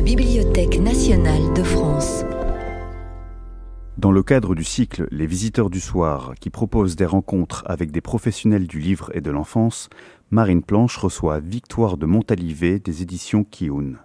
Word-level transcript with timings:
la 0.00 0.06
Bibliothèque 0.06 0.78
nationale 0.78 1.52
de 1.52 1.62
France. 1.62 2.24
Dans 3.98 4.12
le 4.12 4.22
cadre 4.22 4.54
du 4.54 4.64
cycle 4.64 5.06
Les 5.10 5.26
Visiteurs 5.26 5.68
du 5.68 5.78
Soir, 5.78 6.32
qui 6.40 6.48
propose 6.48 6.96
des 6.96 7.04
rencontres 7.04 7.64
avec 7.66 7.90
des 7.90 8.00
professionnels 8.00 8.66
du 8.66 8.78
livre 8.78 9.10
et 9.12 9.20
de 9.20 9.30
l'enfance, 9.30 9.90
Marine 10.30 10.62
Planche 10.62 10.96
reçoit 10.96 11.38
Victoire 11.40 11.98
de 11.98 12.06
Montalivet 12.06 12.78
des 12.78 13.02
éditions 13.02 13.44
Kioun. 13.44 13.98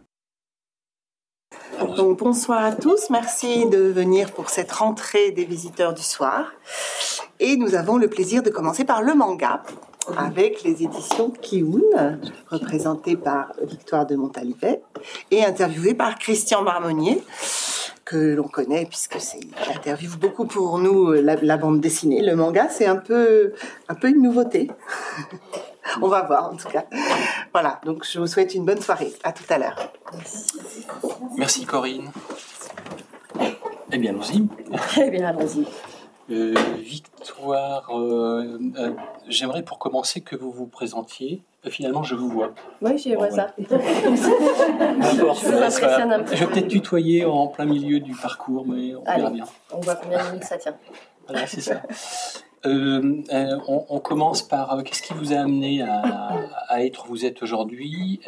Donc, 1.96 2.20
bonsoir 2.20 2.62
à 2.62 2.74
tous, 2.74 3.10
merci 3.10 3.66
de 3.70 3.78
venir 3.78 4.34
pour 4.34 4.50
cette 4.50 4.74
rentrée 4.74 5.32
des 5.32 5.46
Visiteurs 5.46 5.94
du 5.94 6.04
Soir. 6.04 6.52
Et 7.40 7.56
nous 7.56 7.74
avons 7.74 7.96
le 7.96 8.10
plaisir 8.10 8.44
de 8.44 8.50
commencer 8.50 8.84
par 8.84 9.02
le 9.02 9.14
manga 9.14 9.64
avec 10.18 10.64
les 10.64 10.84
éditions 10.84 11.30
Kioun, 11.30 12.20
représentées 12.50 13.18
par 13.18 13.54
Victoire 13.62 14.06
de 14.06 14.16
Montalivet 14.16 14.82
et 15.32 15.44
interviewée 15.44 15.94
par 15.94 16.18
Christian 16.18 16.62
Marmonnier, 16.62 17.24
que 18.06 18.36
l'on 18.36 18.48
connaît 18.48 18.86
puisque 18.86 19.20
c'est 19.20 19.40
il 19.40 19.76
interviewe 19.76 20.18
beaucoup 20.18 20.46
pour 20.46 20.78
nous 20.78 21.12
la, 21.14 21.36
la 21.36 21.58
bande 21.58 21.82
dessinée. 21.82 22.22
Le 22.22 22.36
manga, 22.36 22.70
c'est 22.70 22.86
un 22.86 22.98
peu 22.98 23.54
un 23.90 23.96
peu 23.96 24.10
une 24.10 24.22
nouveauté. 24.22 24.70
On 26.02 26.08
va 26.08 26.24
voir 26.24 26.52
en 26.52 26.56
tout 26.56 26.70
cas. 26.70 26.86
Voilà, 27.52 27.80
donc 27.86 28.06
je 28.10 28.20
vous 28.20 28.28
souhaite 28.28 28.54
une 28.54 28.66
bonne 28.66 28.82
soirée. 28.82 29.14
À 29.24 29.32
tout 29.32 29.44
à 29.50 29.58
l'heure. 29.58 29.92
Merci 31.38 31.66
Corinne. 31.66 32.12
Eh 33.92 33.98
bien, 33.98 34.12
allons-y. 34.12 34.48
Eh 34.98 35.10
bien, 35.10 35.28
allons-y. 35.28 35.66
Euh, 36.32 36.54
Victoire, 36.80 37.88
euh, 37.92 38.58
euh, 38.78 38.92
j'aimerais 39.28 39.62
pour 39.62 39.78
commencer 39.78 40.22
que 40.22 40.36
vous 40.36 40.52
vous 40.52 40.66
présentiez. 40.66 41.44
Finalement, 41.68 42.04
je 42.04 42.16
vous 42.16 42.30
vois. 42.30 42.54
Oui, 42.82 42.98
je 42.98 43.16
vois 43.16 43.30
Bon, 43.30 43.36
ça. 43.36 43.54
D'accord, 43.58 45.36
Je 46.32 46.36
vais 46.36 46.48
peut-être 46.48 46.68
tutoyer 46.68 47.26
en 47.26 47.48
plein 47.48 47.66
milieu 47.66 48.00
du 48.00 48.14
parcours, 48.14 48.66
mais 48.68 48.96
on 48.96 49.04
verra 49.04 49.30
bien. 49.32 49.46
On 49.72 49.80
voit 49.80 49.96
combien 49.96 50.24
de 50.24 50.30
minutes 50.30 50.44
ça 50.44 50.58
tient. 50.58 50.76
Voilà, 51.28 51.48
c'est 51.48 51.62
ça. 51.62 51.82
On, 52.64 53.86
on 53.90 54.00
commence 54.00 54.42
par 54.42 54.84
qu'est-ce 54.84 55.02
qui 55.04 55.14
vous 55.14 55.34
a 55.34 55.38
amené 55.38 55.82
à, 55.84 56.34
à 56.68 56.84
être 56.84 57.06
où 57.06 57.10
vous 57.10 57.26
êtes 57.26 57.42
aujourd'hui? 57.44 58.20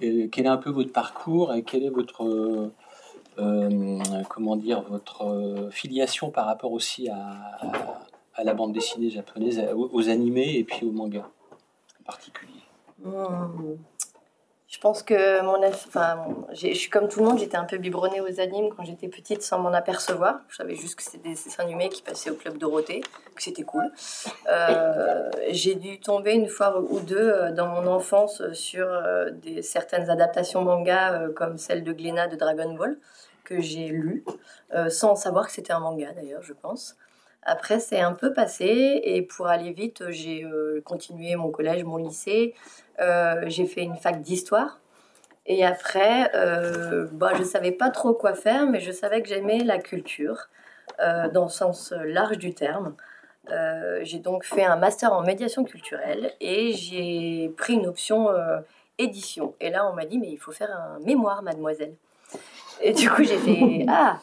Quel 0.00 0.44
est 0.44 0.48
un 0.48 0.56
peu 0.58 0.70
votre 0.70 0.92
parcours 0.92 1.54
et 1.54 1.62
quelle 1.62 1.84
est 1.84 1.90
votre 1.90 2.70
euh, 3.38 3.98
comment 4.30 4.56
dire 4.56 4.82
votre 4.82 5.26
euh, 5.26 5.70
filiation 5.70 6.30
par 6.30 6.46
rapport 6.46 6.72
aussi 6.72 7.08
à, 7.10 8.42
la 8.42 8.54
bande 8.54 8.72
dessinée 8.72 9.10
japonaise, 9.10 9.62
aux, 9.74 10.08
animés 10.08 10.58
et 10.58 10.64
puis 10.64 10.86
aux 10.86 10.92
mangas 10.92 11.26
en 12.00 12.04
particulier. 12.04 12.52
Hmm. 13.02 13.76
Je 14.68 14.78
pense 14.78 15.02
que 15.02 15.42
mon, 15.42 15.66
enfin, 15.66 16.26
je 16.52 16.74
suis 16.74 16.90
comme 16.90 17.08
tout 17.08 17.20
le 17.20 17.26
monde, 17.26 17.38
j'étais 17.38 17.56
un 17.56 17.64
peu 17.64 17.78
biberonnée 17.78 18.20
aux 18.20 18.40
animes 18.40 18.74
quand 18.76 18.84
j'étais 18.84 19.08
petite 19.08 19.42
sans 19.42 19.58
m'en 19.58 19.72
apercevoir. 19.72 20.40
Je 20.48 20.56
savais 20.56 20.74
juste 20.74 20.96
que 20.96 21.02
c'était 21.02 21.18
des 21.18 21.30
dessins 21.30 21.62
animés 21.62 21.88
qui 21.88 22.02
passaient 22.02 22.30
au 22.30 22.34
club 22.34 22.58
Dorothée, 22.58 23.00
que 23.34 23.42
c'était 23.42 23.62
cool. 23.62 23.90
Euh, 24.50 25.30
j'ai 25.48 25.76
dû 25.76 25.98
tomber 25.98 26.34
une 26.34 26.48
fois 26.48 26.78
ou 26.78 27.00
deux 27.00 27.52
dans 27.52 27.68
mon 27.68 27.86
enfance 27.86 28.42
sur 28.52 28.86
certaines 29.62 30.10
adaptations 30.10 30.62
manga 30.62 31.28
comme 31.34 31.56
celle 31.56 31.82
de 31.82 31.92
Glénat 31.92 32.28
de 32.28 32.36
Dragon 32.36 32.74
Ball 32.74 32.98
que 33.46 33.60
j'ai 33.60 33.88
lu, 33.88 34.24
euh, 34.74 34.90
sans 34.90 35.14
savoir 35.14 35.46
que 35.46 35.52
c'était 35.52 35.72
un 35.72 35.80
manga 35.80 36.12
d'ailleurs, 36.12 36.42
je 36.42 36.52
pense. 36.52 36.96
Après, 37.42 37.78
c'est 37.78 38.00
un 38.00 38.12
peu 38.12 38.32
passé 38.32 39.00
et 39.04 39.22
pour 39.22 39.46
aller 39.46 39.72
vite, 39.72 40.10
j'ai 40.10 40.44
euh, 40.44 40.82
continué 40.84 41.36
mon 41.36 41.50
collège, 41.50 41.84
mon 41.84 41.96
lycée. 41.96 42.54
Euh, 43.00 43.44
j'ai 43.46 43.66
fait 43.66 43.82
une 43.82 43.96
fac 43.96 44.20
d'histoire. 44.20 44.80
Et 45.48 45.64
après, 45.64 46.28
bah, 47.12 47.30
je 47.34 47.42
ne 47.42 47.44
savais 47.44 47.70
pas 47.70 47.90
trop 47.90 48.14
quoi 48.14 48.34
faire, 48.34 48.66
mais 48.66 48.80
je 48.80 48.90
savais 48.90 49.22
que 49.22 49.28
j'aimais 49.28 49.60
la 49.60 49.78
culture, 49.78 50.48
dans 50.98 51.44
le 51.44 51.50
sens 51.50 51.92
large 51.92 52.38
du 52.38 52.52
terme. 52.52 52.96
J'ai 54.02 54.18
donc 54.18 54.44
fait 54.44 54.64
un 54.64 54.74
master 54.74 55.12
en 55.12 55.22
médiation 55.22 55.62
culturelle 55.62 56.32
et 56.40 56.72
j'ai 56.72 57.54
pris 57.56 57.74
une 57.74 57.86
option 57.86 58.28
édition. 58.98 59.54
Et 59.60 59.70
là, 59.70 59.88
on 59.88 59.92
m'a 59.92 60.04
dit, 60.04 60.18
mais 60.18 60.30
il 60.30 60.36
faut 60.36 60.50
faire 60.50 60.76
un 60.76 60.98
mémoire, 61.04 61.44
mademoiselle. 61.44 61.94
Et 62.82 62.92
du 62.92 63.08
coup, 63.10 63.22
j'ai 63.24 63.38
fait, 63.38 63.86
ah, 63.88 64.18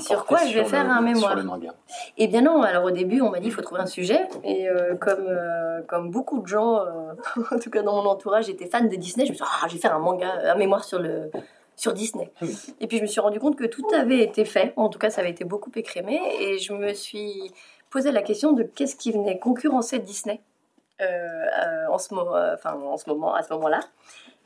Sur 0.00 0.26
quoi 0.26 0.38
je 0.46 0.54
vais 0.54 0.60
sur 0.60 0.68
faire 0.68 0.84
le- 0.84 0.90
un 0.90 1.00
mémoire 1.00 1.30
sur 1.32 1.36
le 1.40 1.44
manga. 1.44 1.74
eh 2.18 2.26
bien 2.28 2.42
non, 2.42 2.62
alors 2.62 2.84
au 2.84 2.90
début 2.90 3.20
on 3.20 3.30
m'a 3.30 3.40
dit 3.40 3.46
il 3.48 3.52
faut 3.52 3.62
trouver 3.62 3.80
un 3.80 3.86
sujet. 3.86 4.28
Et 4.44 4.68
euh, 4.68 4.94
comme, 4.96 5.26
euh, 5.28 5.80
comme 5.88 6.10
beaucoup 6.10 6.40
de 6.40 6.46
gens, 6.46 6.80
euh, 6.80 7.12
en 7.50 7.58
tout 7.58 7.70
cas 7.70 7.82
dans 7.82 7.94
mon 8.02 8.08
entourage, 8.08 8.46
j'étais 8.46 8.66
fan 8.66 8.88
de 8.88 8.96
Disney, 8.96 9.24
je 9.26 9.32
me 9.32 9.36
suis 9.36 9.44
dit 9.44 9.50
ah, 9.62 9.66
je 9.68 9.74
vais 9.74 9.80
faire 9.80 9.94
un 9.94 9.98
manga, 9.98 10.28
un 10.44 10.54
mémoire 10.56 10.84
sur, 10.84 10.98
le, 10.98 11.30
sur 11.74 11.92
Disney. 11.92 12.30
Et 12.80 12.86
puis 12.86 12.98
je 12.98 13.02
me 13.02 13.06
suis 13.06 13.20
rendu 13.20 13.40
compte 13.40 13.56
que 13.56 13.64
tout 13.64 13.86
avait 13.94 14.20
été 14.20 14.44
fait, 14.44 14.72
en 14.76 14.88
tout 14.88 14.98
cas 14.98 15.10
ça 15.10 15.20
avait 15.22 15.30
été 15.30 15.44
beaucoup 15.44 15.70
écrémé. 15.74 16.20
Et 16.40 16.58
je 16.58 16.72
me 16.74 16.92
suis 16.92 17.50
posé 17.90 18.12
la 18.12 18.22
question 18.22 18.52
de 18.52 18.62
qu'est-ce 18.62 18.96
qui 18.96 19.12
venait 19.12 19.38
concurrencer 19.38 19.98
Disney 20.00 20.40
en, 21.00 21.98
ce 21.98 22.14
mo- 22.14 22.34
euh, 22.34 22.54
enfin, 22.54 22.74
en 22.74 22.96
ce 22.96 23.08
moment, 23.08 23.34
à 23.34 23.42
ce 23.42 23.52
moment-là. 23.54 23.80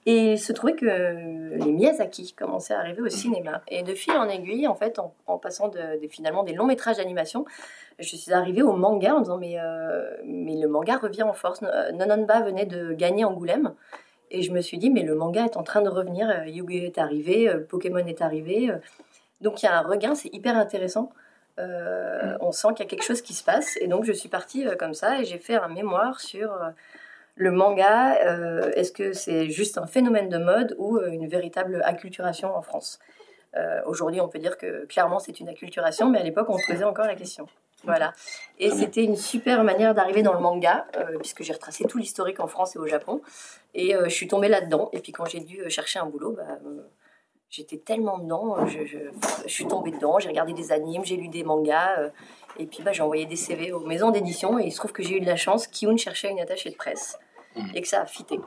Et 0.06 0.33
il 0.33 0.38
se 0.38 0.53
trouvait 0.55 0.75
que 0.75 0.87
les 0.87 1.72
Miyazaki 1.72 2.33
commençaient 2.33 2.72
à 2.72 2.78
arriver 2.78 3.03
au 3.03 3.09
cinéma. 3.09 3.62
Et 3.69 3.83
de 3.83 3.94
fil 3.94 4.15
en 4.15 4.28
aiguille, 4.28 4.66
en 4.66 4.75
fait, 4.75 4.99
en, 5.27 5.39
passant 5.39 5.71
finalement 6.09 6.43
des 6.43 6.55
longs 6.55 6.65
métrages 6.65 6.97
d'animation, 6.97 7.44
je 7.99 8.16
suis 8.16 8.33
arrivée 8.33 8.62
au 8.62 8.72
manga 8.72 9.15
en 9.15 9.21
disant 9.21 9.37
mais, 9.37 9.60
euh, 9.60 10.16
mais 10.25 10.56
le 10.56 10.69
manga 10.69 10.97
revient 10.97 11.22
en 11.25 11.34
force. 11.34 11.60
Euh, 11.62 11.93
Nononba 11.93 12.41
venait 12.41 12.65
de 12.66 12.94
gagner 12.94 13.25
Angoulême. 13.25 13.75
Et 14.31 14.43
je 14.43 14.53
me 14.53 14.60
suis 14.60 14.78
dit, 14.78 14.91
mais 14.91 15.03
le 15.03 15.15
manga 15.16 15.44
est 15.44 15.56
en 15.56 15.62
train 15.65 15.83
de 15.83 15.89
revenir. 15.91 16.31
Euh, 16.31 16.47
Yu-Gi-Oh 16.47 16.87
est 16.87 16.99
arrivé, 16.99 17.49
euh, 17.49 17.59
Pokémon 17.69 17.99
est 17.99 18.22
arrivé. 18.22 18.71
euh. 18.71 18.78
Donc 19.41 19.62
il 19.62 19.66
y 19.66 19.69
a 19.69 19.77
un 19.78 19.83
regain, 19.83 20.15
c'est 20.15 20.33
hyper 20.33 20.56
intéressant. 20.56 21.10
Euh, 21.60 22.37
on 22.41 22.53
sent 22.53 22.69
qu'il 22.76 22.84
y 22.84 22.88
a 22.88 22.91
quelque 22.91 23.04
chose 23.04 23.22
qui 23.22 23.34
se 23.34 23.44
passe. 23.44 23.76
Et 23.81 23.87
donc 23.87 24.04
je 24.04 24.12
suis 24.12 24.28
partie 24.28 24.66
euh, 24.66 24.76
comme 24.76 24.94
ça 24.94 25.21
et 25.21 25.25
j'ai 25.25 25.38
fait 25.38 25.56
un 25.56 25.69
mémoire 25.69 26.21
sur 26.21 26.53
euh, 26.53 26.71
le 27.37 27.50
manga. 27.50 28.15
Est-ce 28.76 28.93
que 28.93 29.12
c'est 29.12 29.50
juste 29.50 29.78
un 29.78 29.87
phénomène 29.87 30.28
de 30.28 30.38
mode 30.38 30.75
ou 30.78 31.00
une 31.00 31.26
véritable 31.28 31.81
acculturation 31.84 32.54
en 32.54 32.60
France? 32.60 32.98
Aujourd'hui, 33.87 34.21
on 34.21 34.28
peut 34.28 34.38
dire 34.38 34.59
que 34.59 34.84
clairement 34.84 35.19
c'est 35.19 35.41
une 35.41 35.48
acculturation, 35.48 36.10
mais 36.10 36.21
à 36.21 36.22
l'époque, 36.22 36.48
on 36.50 36.59
se 36.59 36.66
posait 36.71 36.84
encore 36.84 37.06
la 37.06 37.15
question. 37.15 37.47
Voilà. 37.84 38.12
Et 38.59 38.71
c'était 38.71 39.03
une 39.03 39.16
super 39.16 39.65
manière 39.65 39.94
d'arriver 39.94 40.22
dans 40.22 40.34
le 40.34 40.41
manga, 40.41 40.87
puisque 41.21 41.42
j'ai 41.42 41.54
retracé 41.54 41.84
tout 41.84 41.97
l'historique 41.97 42.41
en 42.41 42.47
France 42.47 42.77
et 42.77 42.78
au 42.78 42.87
Japon. 42.87 43.22
Et 43.75 43.94
je 44.04 44.10
suis 44.10 44.28
tombée 44.28 44.48
là-dedans. 44.48 44.91
Et 44.92 44.98
puis 44.98 45.12
quand 45.12 45.25
j'ai 45.25 45.41
dû 45.41 45.62
chercher 45.71 45.98
un 45.98 46.06
boulot, 46.06 46.32
bah, 46.32 46.59
j'étais 47.50 47.78
tellement 47.78 48.19
dedans. 48.19 48.66
Je, 48.66 48.87
je, 48.87 48.99
je 49.44 49.49
suis 49.53 49.66
tombée 49.66 49.91
dedans. 49.91 50.19
J'ai 50.19 50.28
regardé 50.28 50.53
des 50.53 50.72
animes, 50.72 51.05
j'ai 51.05 51.16
lu 51.16 51.28
des 51.28 51.44
mangas. 51.44 51.99
euh, 52.00 52.11
et 52.59 52.66
puis 52.66 52.83
bah, 52.83 52.93
j'ai 52.93 53.03
envoyé 53.03 53.27
des 53.27 53.37
CV 53.37 53.72
aux 53.72 53.81
maisons 53.87 54.11
d'édition. 54.11 54.59
Et 54.59 54.66
il 54.66 54.72
se 54.72 54.78
trouve 54.78 54.93
que 54.93 55.03
j'ai 55.03 55.16
eu 55.16 55.21
de 55.21 55.27
la 55.27 55.37
chance. 55.37 55.66
Kiyun 55.66 55.97
cherchait 55.97 56.31
une 56.31 56.41
attachée 56.41 56.71
de 56.71 56.77
presse. 56.77 57.19
Mhm. 57.56 57.71
Et 57.75 57.83
que 57.83 57.89
ça 57.89 58.03
a 58.03 58.06
fité. 58.06 58.41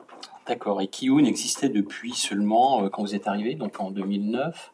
D'accord. 0.47 0.81
Et 0.81 0.87
Kiyun 0.87 1.25
existait 1.25 1.69
depuis 1.69 2.13
seulement 2.13 2.83
euh, 2.83 2.89
quand 2.89 3.01
vous 3.01 3.15
êtes 3.15 3.27
arrivé, 3.27 3.55
donc 3.55 3.79
en 3.79 3.91
2009. 3.91 4.72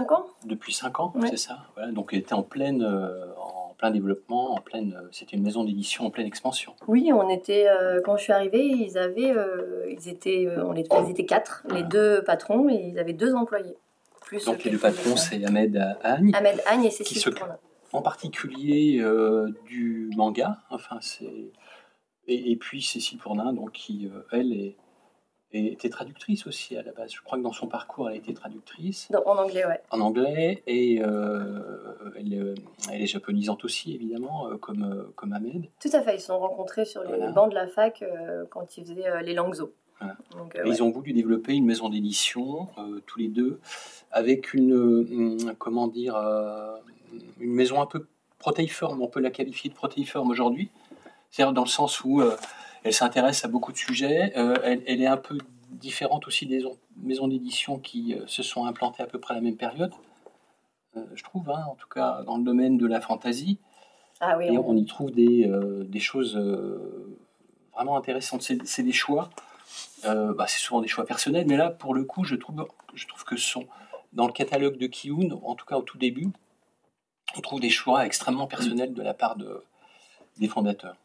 5 0.00 0.12
ans 0.12 0.26
Depuis 0.44 0.72
5 0.72 1.00
ans, 1.00 1.12
Ouais. 1.14 1.28
c'est 1.28 1.36
ça 1.36 1.58
voilà, 1.74 1.92
Donc 1.92 2.10
elle 2.12 2.20
était 2.20 2.34
en, 2.34 2.42
pleine, 2.42 2.82
euh, 2.82 3.32
en 3.36 3.74
plein 3.78 3.90
développement, 3.90 4.52
en 4.54 4.60
pleine, 4.60 4.98
euh, 5.02 5.08
c'était 5.12 5.36
une 5.36 5.42
maison 5.42 5.64
d'édition 5.64 6.06
en 6.06 6.10
pleine 6.10 6.26
expansion. 6.26 6.74
Oui, 6.88 7.10
on 7.12 7.28
était 7.28 7.68
euh, 7.68 8.00
quand 8.04 8.16
je 8.16 8.22
suis 8.24 8.32
arrivée, 8.32 8.64
ils 8.64 8.96
avaient, 8.98 9.34
ils 9.90 10.08
étaient, 10.08 10.48
on 10.58 10.74
ils 10.74 11.10
étaient 11.10 11.26
quatre, 11.26 11.64
les 11.70 11.82
deux 11.82 12.22
patrons, 12.24 12.68
et 12.68 12.74
ils 12.92 12.98
avaient 12.98 13.12
deux 13.12 13.34
employés. 13.34 13.76
Plus 14.22 14.44
Donc 14.44 14.64
les 14.64 14.70
deux 14.70 14.78
patrons, 14.78 15.16
c'est 15.16 15.44
Ahmed 15.44 15.76
Agne, 16.02 16.32
Ahmed 16.34 16.62
Agne 16.66 16.84
et 16.84 16.88
Qui 16.88 16.96
Cécile 16.96 17.18
s'occupe- 17.20 17.38
Tournin. 17.40 17.58
en 17.92 18.02
particulier 18.02 19.02
du 19.66 20.10
manga, 20.16 20.58
enfin 20.70 20.98
c'est... 21.00 21.52
Et, 22.28 22.50
et 22.50 22.56
puis 22.56 22.82
Cécile 22.82 23.18
Pournin, 23.18 23.52
donc 23.52 23.70
qui, 23.72 24.10
elle, 24.32 24.52
est- 24.52 24.76
était 25.64 25.88
traductrice 25.88 26.46
aussi 26.46 26.76
à 26.76 26.82
la 26.82 26.92
base. 26.92 27.12
Je 27.12 27.22
crois 27.22 27.38
que 27.38 27.42
dans 27.42 27.52
son 27.52 27.66
parcours, 27.68 28.08
elle 28.10 28.16
a 28.16 28.18
été 28.18 28.34
traductrice 28.34 29.08
en 29.24 29.36
anglais, 29.38 29.64
ouais. 29.64 29.80
en 29.90 30.00
anglais 30.00 30.62
et 30.66 31.00
euh, 31.02 31.62
elle, 32.16 32.32
est- 32.34 32.54
elle 32.92 33.02
est 33.02 33.06
japonisante 33.06 33.64
aussi, 33.64 33.94
évidemment, 33.94 34.48
euh, 34.48 34.56
comme, 34.58 34.82
euh, 34.82 35.12
comme 35.16 35.32
Ahmed. 35.32 35.66
Tout 35.80 35.88
à 35.92 36.02
fait, 36.02 36.16
ils 36.16 36.20
se 36.20 36.26
sont 36.26 36.38
rencontrés 36.38 36.84
sur 36.84 37.02
les 37.02 37.08
Voilà. 37.08 37.32
bancs 37.32 37.48
de 37.50 37.54
la 37.54 37.66
fac 37.66 38.02
euh, 38.02 38.44
quand 38.50 38.76
ils 38.76 38.84
faisaient 38.84 39.08
euh, 39.08 39.22
les 39.22 39.32
langues 39.34 39.54
zo. 39.54 39.72
Voilà. 39.98 40.16
Donc, 40.36 40.54
euh, 40.56 40.60
Et 40.64 40.68
ouais. 40.68 40.74
Ils 40.76 40.82
ont 40.82 40.90
voulu 40.90 41.12
développer 41.14 41.54
une 41.54 41.64
maison 41.64 41.88
d'édition, 41.88 42.68
euh, 42.78 43.00
tous 43.06 43.18
les 43.18 43.28
deux, 43.28 43.60
avec 44.10 44.52
une, 44.52 44.74
euh, 44.74 45.52
comment 45.58 45.88
dire, 45.88 46.14
euh, 46.16 46.76
une 47.40 47.52
maison 47.54 47.80
un 47.80 47.86
peu 47.86 48.06
protéiforme, 48.38 49.00
on 49.00 49.08
peut 49.08 49.20
la 49.20 49.30
qualifier 49.30 49.70
de 49.70 49.74
protéiforme 49.74 50.30
aujourd'hui, 50.30 50.68
c'est-à-dire 51.30 51.54
dans 51.54 51.64
le 51.64 51.68
sens 51.68 52.04
où 52.04 52.20
euh, 52.20 52.36
elle 52.86 52.92
s'intéresse 52.92 53.44
à 53.44 53.48
beaucoup 53.48 53.72
de 53.72 53.76
sujets, 53.76 54.32
euh, 54.36 54.54
elle, 54.64 54.82
elle 54.86 55.02
est 55.02 55.06
un 55.06 55.16
peu 55.16 55.38
différente 55.70 56.26
aussi 56.26 56.46
des 56.46 56.64
on- 56.64 56.76
maisons 57.02 57.28
d'édition 57.28 57.78
qui 57.78 58.14
euh, 58.14 58.26
se 58.26 58.42
sont 58.42 58.64
implantées 58.64 59.02
à 59.02 59.06
peu 59.06 59.18
près 59.18 59.34
à 59.34 59.36
la 59.36 59.42
même 59.42 59.56
période, 59.56 59.92
euh, 60.96 61.04
je 61.14 61.22
trouve, 61.24 61.50
hein, 61.50 61.64
en 61.70 61.74
tout 61.74 61.88
cas 61.88 62.22
dans 62.22 62.36
le 62.38 62.44
domaine 62.44 62.78
de 62.78 62.86
la 62.86 63.00
fantasy. 63.00 63.58
Ah 64.20 64.38
oui, 64.38 64.46
Et 64.46 64.58
on- 64.58 64.74
y 64.76 64.86
trouve 64.86 65.10
des, 65.10 65.46
euh, 65.46 65.84
des 65.84 66.00
choses 66.00 66.36
euh, 66.36 67.18
vraiment 67.74 67.96
intéressantes. 67.96 68.42
C'est 68.42 68.64
c'est 68.66 68.82
des 68.82 68.92
choix 68.92 69.28
euh, 70.04 70.32
bah, 70.32 70.46
c'est 70.46 70.58
souvent 70.60 70.80
des 70.80 70.88
choix 70.88 71.04
personnels, 71.04 71.46
mais 71.48 71.56
là, 71.56 71.70
pour 71.70 71.92
le 71.92 72.04
coup, 72.04 72.24
je 72.24 72.36
trouve, 72.36 72.66
je 72.94 73.06
trouve 73.08 73.24
que 73.24 73.36
sont, 73.36 73.66
dans 74.12 74.26
le 74.26 74.32
catalogue 74.32 74.78
de 74.78 74.86
Kiun, 74.86 75.32
en 75.42 75.54
tout 75.56 75.66
cas 75.66 75.76
au 75.76 75.82
tout 75.82 75.98
début, 75.98 76.28
on 77.36 77.40
trouve 77.40 77.60
des 77.60 77.68
choix 77.70 78.06
extrêmement 78.06 78.46
personnels 78.46 78.94
de 78.94 79.02
la 79.02 79.12
part 79.12 79.36
de, 79.36 79.62
des 80.38 80.46
fondateurs. 80.48 80.96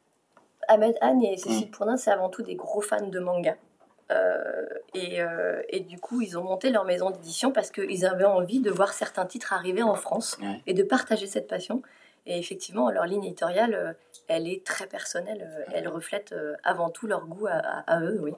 Ahmed 0.68 0.96
Han 1.02 1.20
et 1.22 1.38
Cécile 1.38 1.72
Pournin, 1.72 1.98
c'est 1.98 2.12
avant 2.12 2.30
tout 2.30 2.44
des 2.44 2.56
gros 2.56 2.82
fans 2.82 3.08
de 3.08 3.20
manga. 3.20 3.56
Euh, 4.12 4.66
et, 4.94 5.22
euh, 5.22 5.62
et, 5.70 5.80
du 5.80 5.98
coup, 6.00 6.22
ils 6.22 6.38
ont 6.38 6.44
monté 6.44 6.70
leur 6.70 6.84
maison 6.84 7.12
d'édition 7.12 7.52
parce 7.52 7.72
qu'ils 7.72 8.06
avaient 8.06 8.26
envie 8.26 8.60
de 8.60 8.70
voir 8.70 8.92
certains 8.94 9.26
titres 9.26 9.54
arriver 9.54 9.84
en 9.84 9.96
France 9.96 10.38
et 10.68 10.74
de 10.74 10.84
partager 10.84 11.28
cette 11.28 11.48
passion. 11.48 11.82
Et 12.26 12.38
effectivement, 12.38 12.90
leur 12.92 13.06
ligne 13.06 13.24
éditoriale, 13.24 13.74
euh, 13.74 13.94
elle 14.28 14.48
est 14.50 14.66
très 14.66 14.86
personnelle. 14.88 15.66
Elle 15.74 15.88
reflète 15.88 16.36
avant 16.64 16.90
tout 16.90 17.08
leur 17.08 17.26
goût 17.26 17.48
à, 17.48 17.54
à- 17.54 17.96
à 17.96 18.02
eux, 18.02 18.20
oui. 18.22 18.34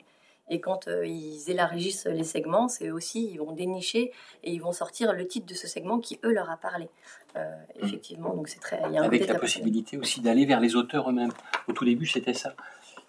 Et 0.53 0.59
quand 0.59 0.87
euh, 0.87 1.03
ils 1.07 1.49
élargissent 1.49 2.05
les 2.05 2.23
segments, 2.23 2.67
c'est 2.67 2.91
aussi, 2.91 3.25
ils 3.31 3.37
vont 3.37 3.53
dénicher 3.53 4.11
et 4.43 4.51
ils 4.51 4.61
vont 4.61 4.71
sortir 4.71 5.11
le 5.11 5.27
titre 5.27 5.47
de 5.47 5.55
ce 5.55 5.67
segment 5.67 5.97
qui, 5.97 6.19
eux, 6.23 6.31
leur 6.31 6.47
a 6.51 6.57
parlé. 6.57 6.89
Euh, 7.35 7.51
effectivement, 7.81 8.35
donc 8.35 8.47
c'est 8.49 8.59
très... 8.59 8.79
Il 8.87 8.93
y 8.93 8.97
a 8.99 9.01
un 9.01 9.05
Avec 9.05 9.21
la 9.21 9.33
très 9.33 9.39
possibilité 9.39 9.97
aussi 9.97 10.21
d'aller 10.21 10.45
vers 10.45 10.59
les 10.59 10.75
auteurs 10.75 11.09
eux-mêmes. 11.09 11.31
Au 11.67 11.73
tout 11.73 11.85
début, 11.85 12.05
c'était 12.05 12.35
ça. 12.35 12.53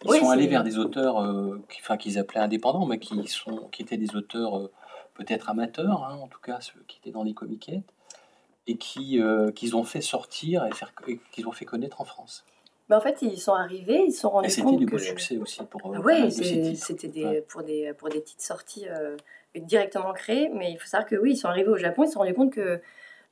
Ils 0.05 0.11
Oui, 0.11 0.21
sont 0.21 0.31
allés 0.31 0.47
vers 0.47 0.65
des 0.65 0.79
auteurs 0.79 1.19
euh, 1.23 1.63
qui- 1.69 1.81
enfin, 1.83 1.99
qu'ils 1.99 2.19
appelaient 2.19 2.41
indépendants, 2.41 2.87
mais 2.87 2.99
qui, 2.99 3.27
sont, 3.27 3.69
qui 3.71 3.83
étaient 3.83 3.99
des 3.99 4.17
auteurs 4.17 4.71
peut-être 5.13 5.51
amateurs, 5.51 6.03
hein, 6.03 6.19
en 6.23 6.29
tout 6.29 6.41
cas 6.41 6.63
ceux 6.63 6.83
qui 6.89 6.97
étaient 6.97 7.11
dans 7.13 7.25
les 7.25 7.35
comiquettes, 7.35 7.93
et 8.67 8.79
qui 8.79 9.21
qu'ils 9.55 9.77
ont 9.77 9.85
fait 9.85 10.01
sortir 10.01 10.65
et, 10.65 10.71
et 11.13 11.21
qu'ils 11.31 11.47
ont 11.47 11.53
fait 11.53 11.67
connaître 11.67 12.01
en 12.01 12.07
France. 12.07 12.47
Mais 12.89 12.97
en 12.97 13.01
fait, 13.01 13.23
ils 13.23 13.41
sont 13.41 13.55
arrivés, 13.55 14.05
ils 14.07 14.13
se 14.13 14.21
sont 14.21 14.29
Et 14.29 14.33
rendus 14.33 14.51
c'était 14.51 14.63
compte 14.63 14.79
du 14.79 14.87
que... 14.87 14.91
beau 14.93 14.99
succès 14.99 15.39
aussi 15.39 15.63
pour 15.65 15.95
eux. 15.95 15.99
Oui, 16.05 16.31
c'était 16.31 17.09
des, 17.09 17.25
Ouais. 17.25 17.41
pour, 17.41 17.63
des, 17.63 17.93
pour 17.95 18.09
des 18.11 18.23
titres 18.23 18.43
sortis 18.43 18.87
euh, 18.89 19.17
directement 19.57 20.13
créés, 20.13 20.51
mais 20.53 20.71
il 20.73 20.79
faut 20.79 20.87
savoir 20.87 21.09
que 21.09 21.17
oui, 21.17 21.33
ils 21.33 21.37
sont 21.37 21.49
arrivés 21.49 21.71
au 21.71 21.77
Japon, 21.77 22.03
ils 22.05 22.09
se 22.09 22.13
sont 22.13 22.19
rendus 22.21 22.35
compte 22.35 22.53
que 22.53 22.81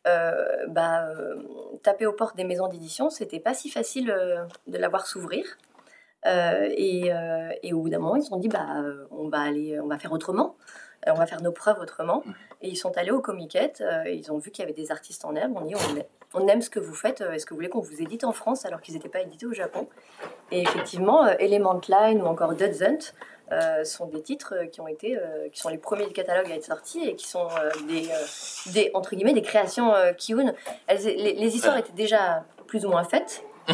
euh, 0.09 0.67
bah, 0.69 1.07
euh, 1.09 1.37
taper 1.83 2.07
aux 2.07 2.13
portes 2.13 2.37
des 2.37 2.45
maisons 2.45 2.69
d'édition, 2.69 3.11
c'était 3.11 3.41
pas 3.41 3.55
si 3.55 3.69
facile 3.69 4.07
de 4.07 4.79
la 4.79 4.89
voir 4.89 5.07
s'ouvrir. 5.07 5.45
Et, 6.25 7.11
et 7.63 7.73
au 7.73 7.81
bout 7.81 7.89
d'un 7.91 7.99
moment, 7.99 8.17
ils 8.17 8.23
se 8.23 8.29
sont 8.29 8.39
dit, 8.39 8.49
bah, 8.49 8.67
on 9.11 9.29
va 9.29 9.41
aller, 9.41 9.79
on 9.81 9.87
va 9.89 9.99
faire 9.99 10.13
autrement, 10.13 10.57
on 11.07 11.15
va 11.15 11.27
faire 11.27 11.43
nos 11.43 11.53
preuves 11.53 11.79
autrement. 11.81 12.23
Mhm. 12.25 12.35
Et 12.63 12.69
ils 12.71 12.77
sont 12.77 12.97
allés 12.97 13.11
au 13.11 13.21
Comiquette, 13.21 13.83
euh, 13.85 14.09
ils 14.09 14.31
ont 14.31 14.39
vu 14.39 14.51
qu'il 14.53 14.63
y 14.63 14.65
avait 14.65 14.73
des 14.73 14.93
artistes 14.93 15.25
en 15.25 15.35
herbe, 15.35 15.53
on 15.57 15.63
dit, 15.65 15.75
on, 15.75 15.95
on 16.35 16.47
aime 16.49 16.63
ce 16.63 16.71
que 16.71 16.81
vous 16.81 16.95
faites, 16.95 17.21
euh, 17.21 17.33
est-ce 17.33 17.47
que 17.47 17.51
vous 17.51 17.57
voulez 17.57 17.69
qu'on 17.69 17.81
vous 17.81 18.03
édite 18.03 18.25
en 18.25 18.33
France 18.33 18.65
alors 18.65 18.81
qu'ils 18.81 18.95
n'étaient 18.95 19.09
pas 19.09 19.21
édités 19.21 19.47
au 19.47 19.53
Japon? 19.53 19.89
Et 20.51 20.63
effectivement, 20.63 21.27
euh, 21.27 21.35
Element 21.39 21.81
Line 21.89 22.23
ou 22.23 22.27
encore 22.27 22.55
Dud's 22.55 22.83
Hunt 22.83 23.13
euh, 23.53 23.85
sont 23.85 24.07
des 24.07 24.23
titres 24.23 24.55
qui 24.71 24.81
ont 24.81 24.89
été, 24.89 25.19
euh, 25.19 25.49
qui 25.53 25.61
sont 25.61 25.69
les 25.69 25.77
premiers 25.77 26.07
du 26.07 26.15
catalogue 26.15 26.51
à 26.51 26.55
être 26.55 26.65
sortis 26.65 27.07
et 27.07 27.17
qui 27.17 27.27
sont 27.27 27.49
euh, 27.49 27.71
des, 27.87 28.09
des, 28.73 28.91
entre 28.95 29.15
guillemets, 29.15 29.35
des 29.35 29.43
créations 29.43 29.93
Kiun. 30.17 30.55
Les, 30.89 31.35
les 31.35 31.55
histoires 31.57 31.77
étaient 31.77 31.93
déjà 31.93 32.45
plus 32.67 32.87
ou 32.87 32.89
moins 32.89 33.05
faites, 33.05 33.45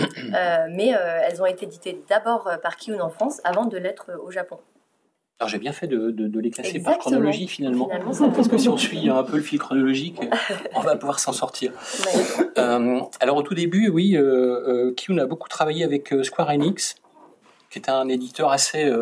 mais 0.70 0.88
elles 0.88 1.40
ont 1.40 1.46
été 1.46 1.66
éditées 1.66 2.02
d'abord 2.08 2.50
par 2.62 2.76
Kiun 2.76 3.00
en 3.00 3.11
France 3.11 3.40
avant 3.44 3.66
de 3.66 3.76
l'être 3.78 4.11
au 4.20 4.31
Japon. 4.31 4.58
Alors 5.40 5.49
j'ai 5.49 5.58
bien 5.58 5.70
fait 5.73 5.87
de, 5.87 6.11
de- 6.11 6.26
de 6.26 6.40
les 6.40 6.50
classer 6.50 6.81
par 6.82 6.99
chronologie 6.99 7.46
finalement. 7.46 7.88
Parce 8.35 8.49
que 8.49 8.58
si 8.58 8.69
on 8.69 8.76
suit 8.76 9.08
un 9.08 9.23
peu 9.23 9.37
le 9.37 9.43
fil 9.43 9.58
chronologique, 9.61 10.20
on 10.75 10.81
va 10.81 10.96
pouvoir 10.96 11.20
s'en 11.20 11.32
sortir. 11.32 11.73
Ouais. 11.73 12.50
Euh, 12.58 13.00
alors 13.20 13.37
au 13.37 13.43
tout 13.43 13.55
début, 13.55 13.88
oui, 13.88 14.17
euh, 14.17 14.23
euh, 14.88 14.94
Kiyun 14.94 15.19
a 15.19 15.26
beaucoup 15.26 15.49
travaillé 15.49 15.85
avec 15.85 16.12
euh, 16.12 16.25
Square 16.25 16.49
Enix, 16.50 16.96
qui 17.70 17.79
est 17.79 17.88
un 17.88 18.08
éditeur 18.08 18.50
assez, 18.50 18.93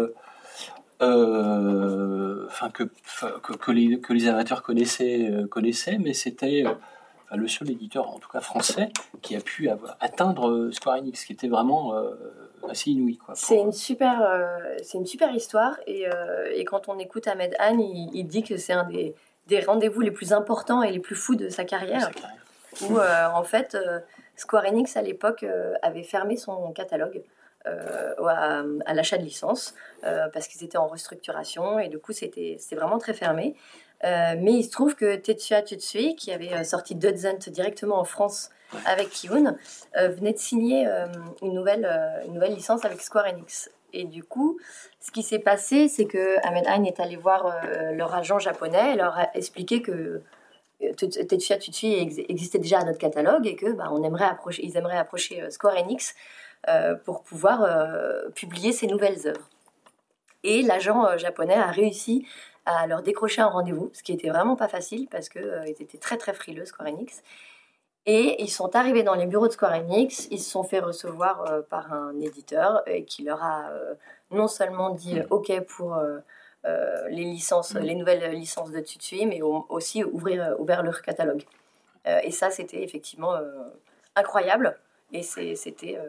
enfin 1.00 2.70
que, 2.70 2.84
que, 3.42 3.52
que 3.54 3.72
les, 3.72 3.98
que 4.00 4.12
les 4.12 4.28
amateurs 4.28 4.62
connaissaient, 4.62 5.30
connaissaient 5.50 5.98
mais 5.98 6.12
c'était 6.12 6.64
enfin, 6.66 7.36
le 7.36 7.48
seul 7.48 7.70
éditeur, 7.70 8.08
en 8.10 8.18
tout 8.18 8.28
cas 8.30 8.40
français, 8.40 8.90
qui 9.22 9.36
a 9.36 9.40
pu 9.40 9.70
atteindre 10.00 10.68
Square 10.72 10.96
Enix, 10.98 11.24
qui 11.24 11.32
était 11.32 11.48
vraiment 11.48 11.94
euh, 11.94 12.10
assez 12.70 12.90
inouï. 12.90 13.18
C'est 13.34 13.58
une 13.58 13.72
super, 13.72 14.22
euh, 14.22 14.76
c'est 14.82 14.98
une 14.98 15.06
super 15.06 15.30
histoire 15.34 15.78
et, 15.86 16.06
euh, 16.08 16.50
et 16.54 16.64
quand 16.64 16.88
on 16.88 16.98
écoute 16.98 17.26
Ahmed 17.28 17.54
Han, 17.60 17.78
il, 17.78 18.10
il 18.14 18.26
dit 18.26 18.42
que 18.42 18.56
c'est 18.56 18.72
un 18.72 18.84
des, 18.84 19.14
des 19.46 19.60
rendez-vous 19.60 20.00
les 20.00 20.10
plus 20.10 20.32
importants 20.32 20.82
et 20.82 20.90
les 20.90 21.00
plus 21.00 21.16
fous 21.16 21.36
de 21.36 21.48
sa 21.48 21.64
carrière. 21.64 22.10
où 22.82 22.98
euh, 22.98 23.26
en 23.32 23.42
fait 23.42 23.74
euh, 23.74 24.00
Square 24.36 24.66
Enix 24.66 24.96
à 24.96 25.02
l'époque 25.02 25.42
euh, 25.44 25.72
avait 25.80 26.02
fermé 26.02 26.36
son 26.36 26.72
catalogue 26.72 27.22
euh, 27.66 28.14
à, 28.26 28.62
à 28.84 28.94
l'achat 28.94 29.16
de 29.16 29.22
licences 29.24 29.74
euh, 30.04 30.28
parce 30.32 30.46
qu'ils 30.46 30.62
étaient 30.62 30.76
en 30.76 30.86
restructuration 30.86 31.78
et 31.78 31.88
du 31.88 31.98
coup 31.98 32.12
c'était 32.12 32.58
vraiment 32.72 32.98
très 32.98 33.14
fermé. 33.14 33.54
Euh, 34.04 34.34
mais 34.38 34.52
il 34.52 34.62
se 34.62 34.70
trouve 34.70 34.94
que 34.94 35.16
Tetsuya 35.16 35.62
Tsutsui, 35.62 36.16
qui 36.16 36.30
avait 36.30 36.52
euh, 36.52 36.64
sorti 36.64 36.94
Hunt 37.02 37.50
directement 37.50 37.98
en 37.98 38.04
France 38.04 38.50
avec 38.84 39.10
Kiun, 39.10 39.56
euh, 39.96 40.08
venait 40.08 40.32
de 40.32 40.38
signer 40.38 40.86
euh, 40.86 41.06
une, 41.42 41.54
nouvelle, 41.54 41.84
euh, 41.84 42.24
une 42.26 42.34
nouvelle 42.34 42.54
licence 42.54 42.84
avec 42.84 43.00
Square 43.00 43.26
Enix. 43.26 43.70
Et 43.92 44.04
du 44.04 44.24
coup, 44.24 44.58
ce 45.00 45.10
qui 45.10 45.22
s'est 45.22 45.38
passé, 45.38 45.88
c'est 45.88 46.04
que 46.04 46.36
Ahmed 46.46 46.86
est 46.86 47.00
allé 47.00 47.16
voir 47.16 47.60
leur 47.92 48.14
agent 48.14 48.38
japonais 48.38 48.92
et 48.92 48.96
leur 48.96 49.16
a 49.16 49.30
expliqué 49.34 49.80
que 49.80 50.22
Tet- 50.96 51.26
Tetsuya 51.26 51.58
Tsutsui 51.58 51.94
ex- 51.94 52.18
existait 52.28 52.58
déjà 52.58 52.80
à 52.80 52.84
notre 52.84 52.98
catalogue 52.98 53.46
et 53.46 53.56
que 53.56 53.72
bah, 53.72 53.88
on 53.92 54.02
aimeraient 54.02 54.26
approcher 54.96 55.50
Square 55.50 55.76
Enix 55.78 56.14
pour 57.04 57.22
pouvoir 57.22 57.66
publier 58.34 58.72
ces 58.72 58.86
nouvelles 58.86 59.26
œuvres. 59.26 59.48
Et 60.42 60.62
l'agent 60.62 61.16
japonais 61.16 61.54
a 61.54 61.70
réussi 61.70 62.26
à 62.66 62.86
leur 62.86 63.02
décrocher 63.02 63.40
un 63.40 63.46
rendez-vous, 63.46 63.90
ce 63.94 64.02
qui 64.02 64.12
était 64.12 64.28
vraiment 64.28 64.56
pas 64.56 64.68
facile 64.68 65.06
parce 65.08 65.28
qu'ils 65.28 65.76
étaient 65.80 65.98
très 65.98 66.18
très 66.18 66.34
frileux, 66.34 66.66
Square 66.66 66.88
Enix. 66.88 67.22
Et 68.08 68.40
ils 68.42 68.50
sont 68.50 68.76
arrivés 68.76 69.02
dans 69.02 69.14
les 69.14 69.26
bureaux 69.26 69.48
de 69.48 69.52
Square 69.52 69.72
Enix, 69.74 70.28
ils 70.30 70.38
se 70.40 70.48
sont 70.48 70.62
fait 70.62 70.78
recevoir 70.78 71.50
euh, 71.50 71.60
par 71.62 71.92
un 71.92 72.18
éditeur 72.20 72.82
euh, 72.88 73.00
qui 73.02 73.24
leur 73.24 73.42
a 73.42 73.70
euh, 73.70 73.94
non 74.30 74.46
seulement 74.46 74.90
dit 74.90 75.18
euh, 75.18 75.26
OK 75.30 75.52
pour 75.76 75.96
les 76.64 77.22
licences, 77.24 77.74
Mm. 77.74 77.78
les 77.78 77.94
nouvelles 77.94 78.30
licences 78.32 78.70
de 78.72 78.80
Tsutsui, 78.80 79.24
mais 79.26 79.40
au- 79.42 79.66
aussi 79.68 80.02
ouvrir, 80.02 80.56
ouvert 80.58 80.82
leur 80.82 81.00
catalogue. 81.02 81.44
Et 82.24 82.30
ça, 82.32 82.50
c'était 82.50 82.82
effectivement 82.82 83.34
incroyable. 84.16 84.76
Et 85.12 85.22
c'était 85.22 86.00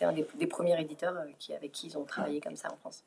un 0.00 0.12
des, 0.12 0.26
des 0.34 0.46
premiers 0.46 0.80
éditeurs 0.80 1.14
qui, 1.38 1.52
avec 1.54 1.72
qui 1.72 1.88
ils 1.88 1.98
ont 1.98 2.04
travaillé 2.04 2.40
comme 2.40 2.56
ça 2.56 2.68
en 2.72 2.76
France. 2.76 3.02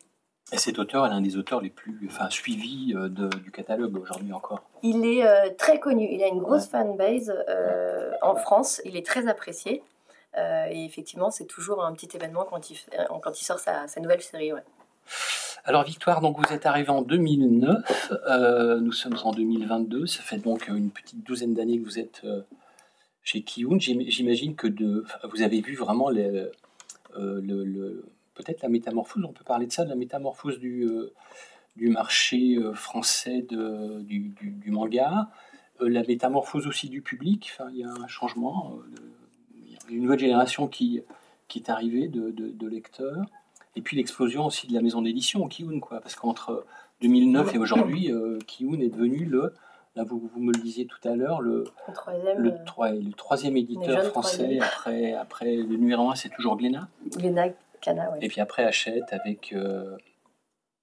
Et 0.52 0.58
cet 0.58 0.80
auteur 0.80 1.06
est 1.06 1.10
l'un 1.10 1.22
des 1.22 1.38
auteurs 1.38 1.62
les 1.62 1.70
plus 1.70 2.00
enfin, 2.08 2.30
suivis 2.30 2.94
euh, 2.96 3.08
de- 3.08 3.28
du 3.28 3.52
catalogue 3.52 3.96
aujourd'hui 3.98 4.34
encore. 4.34 4.64
Il 4.82 5.06
est 5.06 5.26
euh, 5.26 5.50
très 5.58 5.80
connu, 5.80 6.08
il 6.12 6.24
a 6.24 6.28
une 6.28 6.40
grosse 6.40 6.68
fanbase 6.68 7.32
euh, 7.50 8.12
en 8.22 8.36
France, 8.36 8.82
il 8.86 8.98
est 8.98 9.06
très 9.06 9.28
apprécié. 9.28 9.84
Euh, 10.38 10.66
et 10.70 10.86
effectivement, 10.86 11.32
c'est 11.32 11.46
toujours 11.46 11.84
un 11.84 11.94
petit 11.94 12.10
événement 12.16 12.46
quand 12.50 12.70
il, 12.72 12.78
quand 13.22 13.40
il 13.40 13.44
sort 13.44 13.60
sa, 13.60 13.88
sa 13.88 14.00
nouvelle 14.00 14.22
série. 14.22 14.54
ouais. 14.54 14.64
Alors 15.66 15.84
Victoire, 15.84 16.22
donc 16.22 16.38
vous 16.38 16.54
êtes 16.54 16.66
arrivé 16.66 16.90
en 16.90 17.02
2009, 17.02 18.14
euh, 18.30 18.80
nous 18.80 18.92
sommes 18.92 19.18
en 19.24 19.32
2022, 19.32 20.06
ça 20.08 20.22
fait 20.24 20.38
donc 20.38 20.68
une 20.68 20.90
petite 20.92 21.24
douzaine 21.24 21.54
d'années 21.54 21.80
que 21.80 21.84
vous 21.86 22.00
êtes 22.00 22.22
chez 23.24 23.42
Kiun. 23.42 23.78
J'im- 23.80 24.06
J'imagine 24.08 24.56
que 24.56 24.68
de, 24.68 25.04
vous 25.30 25.42
avez 25.42 25.62
vu 25.62 25.76
vraiment 25.76 26.10
les, 26.10 26.48
le, 27.18 27.40
le- 27.64 28.06
peut-être 28.40 28.62
la 28.64 28.70
métamorphose, 28.70 29.24
on 29.28 29.34
peut 29.34 29.44
parler 29.44 29.68
de 29.68 29.72
ça, 29.72 29.84
de 29.84 29.90
la 29.90 29.96
métamorphose 29.96 30.60
du, 30.60 30.84
euh, 30.84 31.14
du 31.76 31.90
marché 31.90 32.56
euh, 32.58 32.74
français 32.74 33.46
de, 33.50 34.00
du, 34.02 34.30
du- 34.40 34.52
du 34.52 34.72
manga, 34.72 35.30
euh, 35.82 35.90
la 35.90 36.04
métamorphose 36.04 36.66
aussi 36.68 36.90
du 36.90 37.02
public, 37.02 37.52
enfin, 37.54 37.70
il 37.72 37.80
y 37.80 37.84
a 37.84 37.90
un 37.90 38.08
changement, 38.08 38.78
de- 38.96 39.94
une 39.94 40.04
nouvelle 40.04 40.20
génération 40.20 40.68
qui, 40.68 41.02
qui 41.48 41.60
est 41.60 41.70
arrivée 41.70 42.08
de, 42.08 42.30
de- 42.32 42.68
lecteurs. 42.68 43.26
Et 43.76 43.82
puis 43.82 43.98
l'explosion 43.98 44.46
aussi 44.46 44.68
de 44.68 44.74
la 44.74 44.82
maison 44.82 45.02
d'édition, 45.02 45.48
Kiun, 45.48 45.80
quoi. 45.80 46.00
Parce 46.00 46.16
qu'entre 46.16 46.66
2009 47.02 47.56
et 47.56 47.58
aujourd'hui, 47.58 48.12
euh, 48.12 48.40
Kiun 48.48 48.80
est 48.82 48.90
devenu 48.90 49.26
le, 49.26 49.54
là 49.96 50.04
vous, 50.04 50.30
vous 50.34 50.42
me 50.42 50.52
le 50.54 50.60
disiez 50.62 50.86
tout 50.86 51.00
à 51.08 51.16
l'heure, 51.16 51.42
le, 51.42 51.64
Le 51.88 51.94
troisième, 51.94 52.38
le, 52.40 52.52
troi- 52.66 52.92
le 52.92 53.12
troisième 53.14 53.54
Les 53.56 53.62
éditeur 53.62 54.04
français. 54.06 54.38
troisième. 54.38 54.62
Après, 54.64 55.14
après 55.14 55.56
le 55.56 55.76
numéro 55.78 56.10
un, 56.10 56.16
c'est 56.16 56.30
toujours 56.30 56.56
Glénat. 56.58 56.88
Et 58.22 58.28
puis 58.28 58.42
après 58.42 58.64
Hachette 58.66 59.12
avec. 59.12 59.54
euh, 59.54 59.98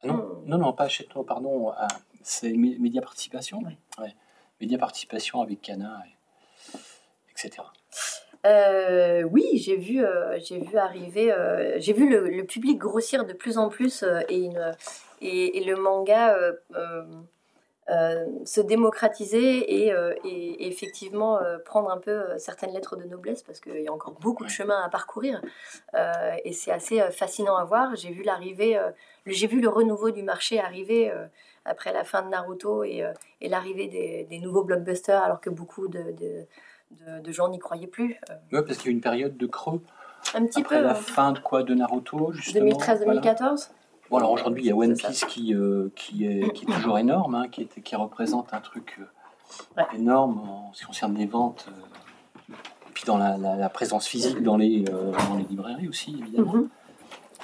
ah 0.03 0.07
non, 0.09 0.15
Hmm. 0.15 0.43
non, 0.47 0.59
non, 0.59 0.73
pas 0.73 0.85
Hachette, 0.85 1.15
non, 1.15 1.25
pardon. 1.25 1.71
ah, 1.77 1.89
c'est 2.23 2.51
Mé- 2.51 2.79
Média 2.79 3.01
Participation. 3.01 3.61
Ouais. 3.99 4.15
Média 4.61 4.79
Participation 4.79 5.41
avec 5.43 5.61
Cana, 5.63 6.03
et- 6.07 6.79
etc. 7.33 7.63
Euh, 8.47 9.23
oui, 9.25 9.45
j'ai 9.59 9.77
vu, 9.77 10.05
euh, 10.05 10.39
j'ai 10.39 10.61
vu 10.61 10.77
arriver, 10.77 11.33
euh, 11.33 11.75
j'ai 11.79 11.93
vu 11.93 12.09
le, 12.09 12.29
le 12.29 12.45
public 12.45 12.79
grossir 12.79 13.25
de 13.27 13.33
plus 13.33 13.59
en 13.59 13.69
plus 13.69 14.05
et, 14.29 14.37
une, 14.45 14.73
et, 15.21 15.59
et 15.59 15.65
le 15.65 15.75
manga 15.77 16.37
se 17.89 18.61
démocratiser 18.61 19.87
et, 19.87 19.93
et 20.25 20.69
effectivement 20.69 21.39
prendre 21.65 21.91
un 21.91 21.99
peu 21.99 22.37
certaines 22.39 22.73
lettres 22.73 22.97
de 22.97 23.05
noblesse 23.05 23.43
parce 23.43 23.61
qu'il 23.61 23.81
y 23.81 23.89
a 23.89 23.93
encore 23.93 24.15
beaucoup 24.21 24.45
de 24.45 24.51
chemin 24.51 24.81
à 24.83 24.89
parcourir 24.89 25.41
et 26.45 26.53
c'est 26.53 26.73
assez 26.73 27.01
fascinant 27.13 27.57
à 27.57 27.65
voir. 27.65 27.95
J'ai 27.95 28.11
vu 28.11 28.23
l'arrivée, 28.23 28.77
j'ai 29.27 29.47
vu 29.47 29.61
le 29.61 29.69
renouveau 29.69 30.11
du 30.11 30.23
marché 30.23 30.59
arriver 30.59 31.13
après 31.65 31.93
la 31.93 32.03
fin 32.05 32.23
de 32.23 32.29
Naruto 32.29 32.83
et, 32.83 33.05
et 33.41 33.49
l'arrivée 33.49 33.89
des, 33.89 34.25
des, 34.29 34.39
nouveaux 34.41 34.65
blockbusters 34.65 35.23
alors 35.23 35.41
que 35.41 35.51
beaucoup 35.51 35.89
de, 35.89 36.13
de, 36.13 37.21
de 37.21 37.33
gens 37.33 37.49
n'y 37.49 37.59
croyaient 37.59 37.87
plus. 37.87 38.19
Oui, 38.53 38.61
parce 38.67 38.79
qu'il 38.79 38.87
y 38.87 38.89
a 38.89 38.91
eu 38.91 38.95
une 38.95 39.01
période 39.01 39.37
de 39.37 39.47
creux. 39.47 39.81
Un 40.35 40.47
petit 40.47 40.61
Après 40.61 40.79
peu. 40.79 40.83
la 40.83 40.91
hein. 40.91 40.95
fin 40.95 41.33
de 41.33 41.39
quoi 41.39 41.63
De 41.63 41.75
Naruto, 41.75 42.33
justement 42.33 42.71
2013-2014 42.71 43.71
Bon, 44.11 44.19
alors 44.19 44.31
aujourd'hui, 44.33 44.63
il 44.65 44.67
y 44.67 44.71
a 44.71 44.77
One. 44.77 44.95
Piece 44.97 45.25
qui, 45.25 45.55
euh, 45.55 45.91
qui, 45.97 46.27
est, 46.27 46.53
qui 46.53 46.65
est 46.65 46.73
toujours 46.75 46.99
énorme, 46.99 47.35
hein, 47.35 47.49
qui, 47.51 47.63
est- 47.63 47.81
qui 47.83 47.97
représente 47.97 48.53
un 48.55 48.61
truc 48.61 48.99
euh, 49.01 49.05
Ouais. 49.77 49.85
énorme 49.97 50.39
en 50.41 50.71
ce 50.75 50.81
qui 50.81 50.87
concerne 50.87 51.15
les 51.17 51.27
ventes, 51.27 51.67
euh, 51.69 52.53
et 52.53 52.93
puis 52.95 53.05
dans 53.07 53.17
la, 53.17 53.37
la- 53.37 53.57
la 53.57 53.69
présence 53.69 54.07
physique 54.07 54.43
dans 54.43 54.57
les, 54.57 54.85
euh, 54.91 55.13
dans 55.29 55.37
les 55.37 55.45
librairies 55.45 55.89
aussi, 55.89 56.17
évidemment. 56.21 56.55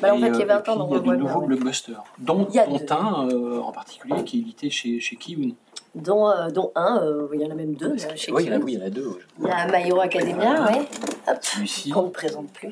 Bah, 0.00 0.12
en 0.14 0.18
Et, 0.18 0.20
fait, 0.20 0.28
il 0.28 0.38
y 0.38 0.42
euh, 0.42 0.44
a 0.44 0.46
20 0.46 0.58
et 0.58 0.62
puis, 0.62 0.72
ans, 0.72 0.76
donc 0.76 0.88
il 0.90 0.94
y 0.94 0.96
a 0.96 1.00
on 1.00 1.06
de 1.12 1.16
nouveaux 1.16 1.40
ouais. 1.40 1.46
blockbusters, 1.46 2.02
dont, 2.18 2.48
un 2.90 3.28
euh, 3.28 3.60
en 3.60 3.72
particulier 3.72 4.24
qui 4.24 4.38
est 4.38 4.40
édité 4.40 4.70
chez, 4.70 4.98
chez 5.00 5.16
Kiun. 5.16 5.50
dont, 5.94 6.28
euh, 6.28 6.48
dont 6.50 6.72
un, 6.74 7.02
euh, 7.02 7.28
il 7.34 7.40
y 7.40 7.46
en 7.46 7.50
a 7.50 7.54
même 7.54 7.74
deux 7.74 7.92
euh, 7.92 8.16
chez 8.16 8.32
oui, 8.32 8.44
il 8.44 8.48
y 8.48 8.52
en 8.52 8.56
a- 8.56 8.58
Kiun. 8.58 8.64
oui, 8.64 8.72
il 8.74 8.78
y 8.78 8.82
en 8.82 8.86
a 8.86 8.90
deux. 8.90 9.18
Il 9.40 9.46
y 9.46 9.50
a 9.50 9.66
My 9.68 9.88
Hero 9.88 10.00
Academia, 10.00 10.64
ouais. 10.64 10.88
Hop, 11.28 11.38
qu'on 11.92 12.02
ne 12.04 12.08
présente 12.10 12.52
plus. 12.52 12.70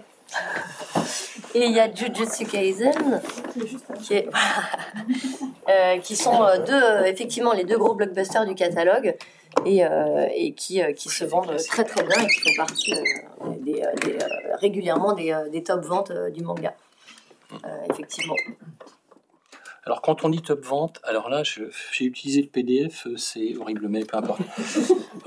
Et 1.55 1.65
il 1.67 1.73
y 1.73 1.81
a 1.81 1.93
Jujutsu 1.93 2.47
Kaisen, 2.47 3.21
qui, 4.03 4.15
est- 4.15 4.29
euh, 5.69 5.99
qui 5.99 6.15
sont 6.17 6.43
euh, 6.45 6.59
deux, 6.59 6.73
euh, 6.83 7.05
effectivement 7.05 7.53
les 7.53 7.65
deux 7.65 7.77
gros 7.79 7.95
blockbusters 7.95 8.47
du 8.47 8.55
catalogue 8.55 9.17
et, 9.67 9.85
euh, 9.85 10.27
et 10.35 10.53
qui, 10.55 10.81
qui 10.95 11.09
se 11.09 11.25
vendent 11.25 11.57
très 11.69 11.85
très 11.85 12.05
bien 12.05 12.19
et 12.23 12.27
qui 12.27 12.41
font 12.41 12.57
partie 12.57 12.95
euh, 12.95 13.49
des, 13.61 13.83
des, 14.03 14.19
régulièrement 14.61 15.13
des, 15.15 15.37
des 15.51 15.63
top 15.65 15.85
ventes 15.85 16.13
du 16.33 16.43
manga. 16.45 16.75
Effectivement. 17.91 18.37
Alors, 19.85 20.03
quand 20.03 20.25
on 20.25 20.29
dit 20.29 20.43
top 20.43 20.65
vente, 20.65 21.01
alors 21.03 21.29
là, 21.31 21.43
j'ai 21.43 22.05
utilisé 22.05 22.43
le 22.43 22.49
PDF, 22.49 23.09
c'est 23.17 23.57
horrible, 23.57 23.89
mais 23.89 24.05
peu 24.05 24.17
importe. 24.19 24.41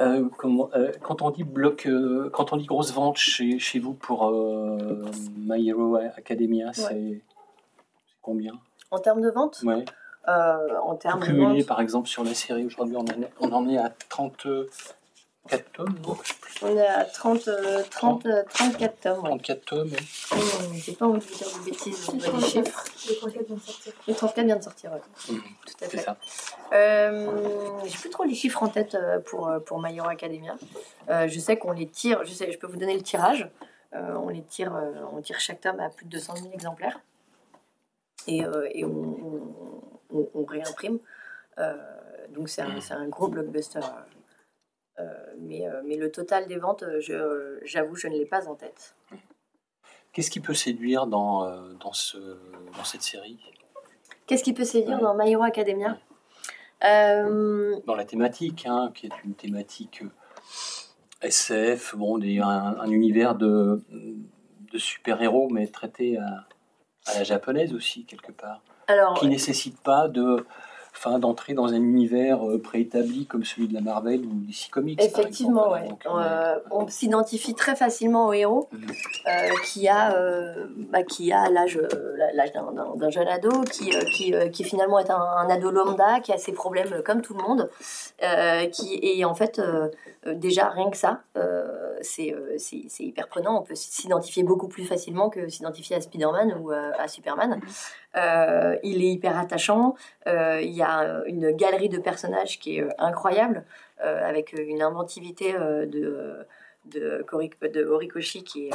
Euh, 0.00 0.28
comment, 0.36 0.70
euh, 0.74 0.92
quand 1.02 1.22
on 1.22 1.30
dit 1.30 1.44
bloc, 1.44 1.86
euh, 1.86 2.30
quand 2.32 2.52
on 2.52 2.56
dit 2.56 2.66
grosse 2.66 2.92
vente 2.92 3.16
chez, 3.16 3.58
chez 3.58 3.78
vous 3.80 3.94
pour 3.94 4.26
euh, 4.28 5.04
My 5.36 5.68
Hero 5.68 5.96
Academia, 5.96 6.72
c'est 6.72 7.22
combien? 8.22 8.52
En 8.90 8.98
termes 8.98 9.20
de 9.20 9.30
vente, 9.30 9.60
Ouais. 9.64 9.84
euh, 10.28 10.56
en 10.84 10.94
termes 10.96 11.20
de 11.20 11.24
Cumulé 11.26 11.58
vente, 11.58 11.66
par 11.66 11.80
exemple 11.80 12.08
sur 12.08 12.22
la 12.24 12.34
série, 12.34 12.64
aujourd'hui 12.64 12.96
on, 12.96 13.00
en 13.00 13.06
est- 13.22 13.32
on 13.40 13.52
en 13.52 13.68
est 13.68 13.78
à 13.78 13.90
34 15.48 15.72
tomes, 15.72 15.94
non 16.06 16.16
on 16.62 16.76
est 16.76 16.86
à 16.86 17.04
30, 17.04 17.46
euh, 17.48 17.82
30, 17.88 18.26
euh, 18.26 18.42
34 18.52 19.00
tomes. 19.00 19.18
ouais. 19.22 19.28
34 19.30 19.64
tomes, 19.64 19.90
oui. 19.92 19.98
Hum, 20.32 20.74
J'ai 20.74 20.92
pas 20.94 21.06
envie 21.06 21.20
de 21.20 21.24
vous 21.24 21.36
dire 21.36 21.46
de 21.58 21.64
bêtises, 21.64 22.04
je 22.04 22.30
vois 22.30 22.40
les 22.40 22.46
chiffres. 22.46 22.84
Le 23.08 23.14
34 23.14 23.44
vient 23.46 23.56
de 23.56 23.60
sortir. 23.60 23.92
Le 24.08 24.14
34 24.14 24.44
vient 24.46 24.56
de 24.56 24.62
sortir, 24.62 24.92
ouais. 24.92 25.00
Mhm, 25.30 25.40
Tout 25.40 25.44
à 25.84 25.88
c'est 25.88 25.90
fait. 25.90 25.98
ça. 25.98 26.16
Euh, 26.72 27.78
j'ai 27.86 27.96
plus 27.98 28.10
trop 28.10 28.24
les 28.24 28.34
chiffres 28.34 28.62
en 28.62 28.68
tête 28.68 28.94
euh, 28.96 29.20
pour, 29.20 29.48
euh, 29.48 29.60
pour 29.60 29.80
My 29.80 29.94
Hero 29.96 30.08
Academia. 30.08 30.56
Euh, 31.10 31.28
je 31.28 31.38
sais 31.38 31.56
qu'on 31.56 31.72
les 31.72 31.86
tire, 31.88 32.24
je, 32.24 32.32
sais, 32.32 32.50
je 32.50 32.58
peux 32.58 32.66
vous 32.66 32.76
donner 32.78 32.94
le 32.96 33.02
tirage. 33.02 33.48
Euh, 33.94 34.14
on 34.16 34.28
les 34.28 34.42
tire, 34.42 34.74
euh, 34.74 34.92
on 35.12 35.20
tire 35.22 35.38
chaque 35.40 35.60
tome 35.60 35.78
à 35.80 35.88
plus 35.90 36.06
de 36.06 36.10
200 36.10 36.36
000 36.36 36.48
exemplaires. 36.52 36.98
Et, 38.26 38.44
euh, 38.44 38.68
et 38.72 38.84
on, 38.84 38.88
on- 38.90 40.18
on- 40.18 40.28
on 40.34 40.44
réimprime. 40.44 40.98
Euh, 41.58 41.74
donc 42.30 42.48
c'est 42.48 42.62
un, 42.62 42.80
c'est 42.80 42.94
un 42.94 43.06
gros 43.08 43.28
blockbuster. 43.28 43.78
Euh, 43.78 43.82
mais, 45.38 45.66
euh, 45.68 45.82
mais 45.86 45.96
le 45.96 46.10
total 46.10 46.46
des 46.46 46.56
ventes, 46.56 46.82
euh, 46.82 47.00
je- 47.00 47.58
j'avoue, 47.64 47.94
je 47.96 48.08
ne 48.08 48.14
l'ai 48.14 48.26
pas 48.26 48.48
en 48.48 48.54
tête. 48.54 48.94
Qu'est-ce 50.12 50.30
qui 50.30 50.40
peut 50.40 50.54
séduire 50.54 51.06
dans, 51.06 51.44
euh, 51.44 51.72
dans, 51.80 51.92
ce, 51.92 52.16
dans 52.76 52.84
cette 52.84 53.02
série? 53.02 53.38
Qu'est-ce 54.26 54.42
qui 54.42 54.52
peut 54.52 54.64
séduire 54.64 54.96
Ouais. 54.96 55.02
dans 55.02 55.14
My 55.14 55.30
Hero 55.30 55.42
Academia? 55.42 55.98
Euh, 56.84 57.76
dans 57.86 57.94
la 57.94 58.04
thématique, 58.04 58.66
hein, 58.66 58.90
qui 58.94 59.06
est 59.06 59.24
une 59.24 59.34
thématique 59.34 60.02
euh, 60.02 60.08
SF, 61.22 61.96
bon, 61.96 62.18
des, 62.18 62.38
un, 62.40 62.46
un 62.80 62.90
univers 62.90 63.34
de, 63.34 63.82
de 63.90 64.78
super-héros, 64.78 65.48
mais 65.50 65.66
traité 65.66 66.18
à, 66.18 66.46
à 67.06 67.14
la 67.14 67.24
japonaise 67.24 67.74
aussi, 67.74 68.04
quelque 68.04 68.30
part, 68.32 68.62
Alors, 68.86 69.14
qui 69.14 69.28
nécessite 69.28 69.80
pas 69.80 70.08
de, 70.08 70.46
enfin, 70.98 71.18
d'entrer 71.18 71.54
dans 71.54 71.66
un 71.68 71.76
univers 71.76 72.46
euh, 72.48 72.60
préétabli 72.60 73.26
comme 73.26 73.44
celui 73.44 73.68
de 73.68 73.74
la 73.74 73.80
Marvel 73.80 74.20
ou 74.20 74.30
DC 74.46 74.68
Comics. 74.70 74.98
par 74.98 75.06
Effectivement, 75.06 75.74
exemple. 75.76 75.82
ouais. 75.84 75.88
Donc, 75.90 76.02
on 76.06 76.20
est- 76.20 76.24
Euh, 76.24 76.58
on 76.70 76.88
s'identifie 76.88 77.54
très 77.54 77.76
facilement 77.76 78.26
au 78.26 78.32
héros 78.32 78.68
euh, 78.72 79.30
qui 79.66 79.86
a, 79.88 80.14
euh, 80.16 80.66
bah, 80.90 81.02
qui 81.02 81.32
a 81.32 81.48
l'âge, 81.50 81.76
euh, 81.78 82.16
l'âge 82.34 82.52
d'un- 82.52 83.10
jeune 83.10 83.28
ado, 83.28 83.62
qui, 83.70 83.94
euh, 83.96 84.00
qui, 84.16 84.34
euh, 84.34 84.48
qui 84.48 84.64
finalement 84.64 84.98
est 84.98 85.10
un, 85.10 85.16
un 85.20 85.48
ado 85.48 85.70
lambda, 85.70 86.20
qui 86.20 86.32
a 86.32 86.38
ses 86.38 86.52
problèmes 86.52 86.92
euh, 86.92 87.02
comme 87.02 87.22
tout 87.22 87.34
le 87.34 87.42
monde, 87.42 87.70
euh, 88.22 88.66
qui 88.66 88.98
et 89.02 89.24
en 89.24 89.34
fait 89.34 89.58
euh, 89.58 89.88
euh, 90.26 90.34
déjà 90.34 90.68
rien 90.68 90.90
que 90.90 90.96
ça, 90.96 91.22
euh, 91.36 91.96
c'est 92.02 92.32
euh, 92.34 92.54
c'est 92.58 92.82
c'est 92.88 93.04
hyper 93.04 93.28
prenant. 93.28 93.58
On 93.60 93.62
peut 93.62 93.74
s'identifier 93.74 94.42
beaucoup 94.42 94.68
plus 94.68 94.84
facilement 94.84 95.30
que 95.30 95.48
s'identifier 95.48 95.96
à 95.96 96.00
Spider-Man 96.00 96.56
ou 96.60 96.72
euh, 96.72 96.90
à 96.98 97.08
Superman. 97.08 97.60
Euh, 98.18 98.76
il 98.82 99.02
est 99.02 99.10
hyper 99.10 99.38
attachant. 99.38 99.94
Euh, 100.26 100.60
il 100.62 100.72
y 100.72 100.82
a 100.82 101.22
une 101.26 101.52
galerie 101.52 101.88
de 101.88 101.98
personnages 101.98 102.58
qui 102.58 102.78
est 102.78 102.82
euh, 102.82 102.90
incroyable, 102.98 103.64
avec 104.00 104.52
une 104.52 104.80
inventivité 104.80 105.54
de, 105.54 106.46
de, 106.84 107.84
Horikoshi 107.84 108.44
qui, 108.44 108.70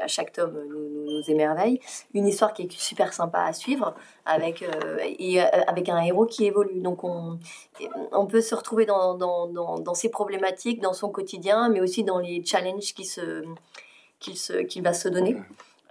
à 0.00 0.06
chaque 0.06 0.32
tome 0.32 0.56
nous, 0.68 1.20
émerveille. 1.28 1.80
Une 2.14 2.28
histoire 2.28 2.54
qui 2.54 2.62
est 2.62 2.72
super 2.72 3.12
sympa 3.12 3.40
à 3.40 3.52
suivre, 3.52 3.96
avec, 4.24 4.62
un 4.62 6.02
héros 6.04 6.26
qui 6.26 6.46
évolue. 6.46 6.80
Donc 6.80 7.02
on, 7.02 7.40
peut 8.26 8.40
se 8.40 8.54
retrouver 8.54 8.86
dans, 8.86 9.94
ses 9.94 10.10
problématiques, 10.10 10.80
dans 10.80 10.92
son 10.92 11.10
quotidien, 11.10 11.68
mais 11.68 11.80
aussi 11.80 12.04
dans 12.04 12.20
les 12.20 12.44
challenges 12.44 12.94
qu'il 14.20 14.82
va 14.84 14.92
se 14.92 15.08
donner. 15.08 15.36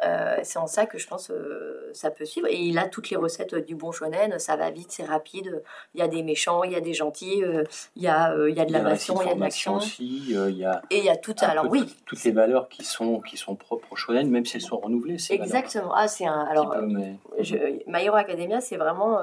Euh, 0.03 0.38
c'est 0.43 0.58
en 0.58 0.65
ça 0.67 0.86
que 0.88 0.98
je 0.98 1.08
pense 1.08 1.29
euh, 1.29 1.89
ça 1.93 2.10
peut 2.10 2.25
suivre. 2.25 2.48
Et 2.48 2.55
il 2.58 2.77
a 2.79 2.88
toutes 2.88 3.10
les 3.12 3.17
recettes 3.17 3.53
du 3.55 3.75
bon 3.75 3.91
shonen. 3.91 4.39
Ça 4.39 4.55
va 4.55 4.72
vite, 4.72 4.91
c'est 4.91 5.03
rapide. 5.05 5.62
Il 5.93 6.00
y 6.00 6.03
a 6.03 6.08
des 6.08 6.24
méchants, 6.24 6.63
il 6.63 6.72
y 6.72 6.75
a 6.75 6.81
des 6.81 6.93
gentils, 6.93 7.43
euh, 7.43 7.63
il, 7.96 8.03
y 8.03 8.08
a, 8.08 8.34
euh, 8.34 8.50
il 8.50 8.55
y 8.58 8.60
a 8.60 8.65
de 8.65 8.74
la 8.74 8.81
passion, 8.81 9.22
il 9.22 9.27
y 9.27 9.31
a 9.31 9.36
de 9.36 9.39
l'action. 9.39 9.77
euh, 9.77 10.50
il 10.50 10.58
y 10.58 10.65
a 10.65 10.81
Et 10.89 10.98
il 11.00 11.05
y 11.05 11.10
a 11.10 11.17
tout. 11.17 11.36
Alors 11.41 11.65
oui, 11.70 11.81
toutes- 11.81 12.05
toutes 12.05 12.24
les 12.24 12.31
valeurs 12.31 12.67
qui 12.70 12.84
sont, 12.84 13.20
qui 13.20 13.38
sont 13.38 13.55
propres 13.55 13.88
au 13.91 13.96
shonen, 13.96 14.29
même 14.29 14.46
si 14.46 14.58
elles 14.58 14.63
sont 14.63 14.79
renouvelées. 14.79 15.17
ces 15.20 15.34
exactement. 15.36 15.93
Ah, 15.96 16.08
c'est 16.08 16.25
un. 16.25 16.41
Alors, 16.50 16.72
peu, 16.72 16.81
mais- 16.81 17.17
je, 17.39 17.55
My 17.88 18.03
Hero 18.05 18.15
Academia, 18.15 18.60
c'est 18.62 18.77
vraiment 18.77 19.20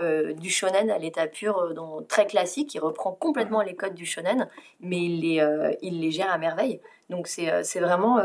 euh, 0.00 0.32
du 0.34 0.50
shonen 0.50 0.90
à 0.90 0.98
l'état 0.98 1.26
pur, 1.26 1.58
euh, 1.58 1.72
dont- 1.74 2.02
très 2.08 2.26
classique. 2.26 2.74
Il 2.74 2.80
reprend 2.80 3.12
complètement 3.12 3.62
les 3.62 3.74
codes 3.74 3.94
du 3.94 4.06
shonen, 4.06 4.48
mais 4.80 4.98
il 4.98 5.20
les, 5.20 5.40
euh, 5.40 5.72
il 5.82 6.00
les 6.00 6.10
gère 6.10 6.30
à 6.30 6.38
merveille. 6.38 6.80
Donc 7.10 7.26
c'est 7.26 7.80
vraiment... 7.80 8.20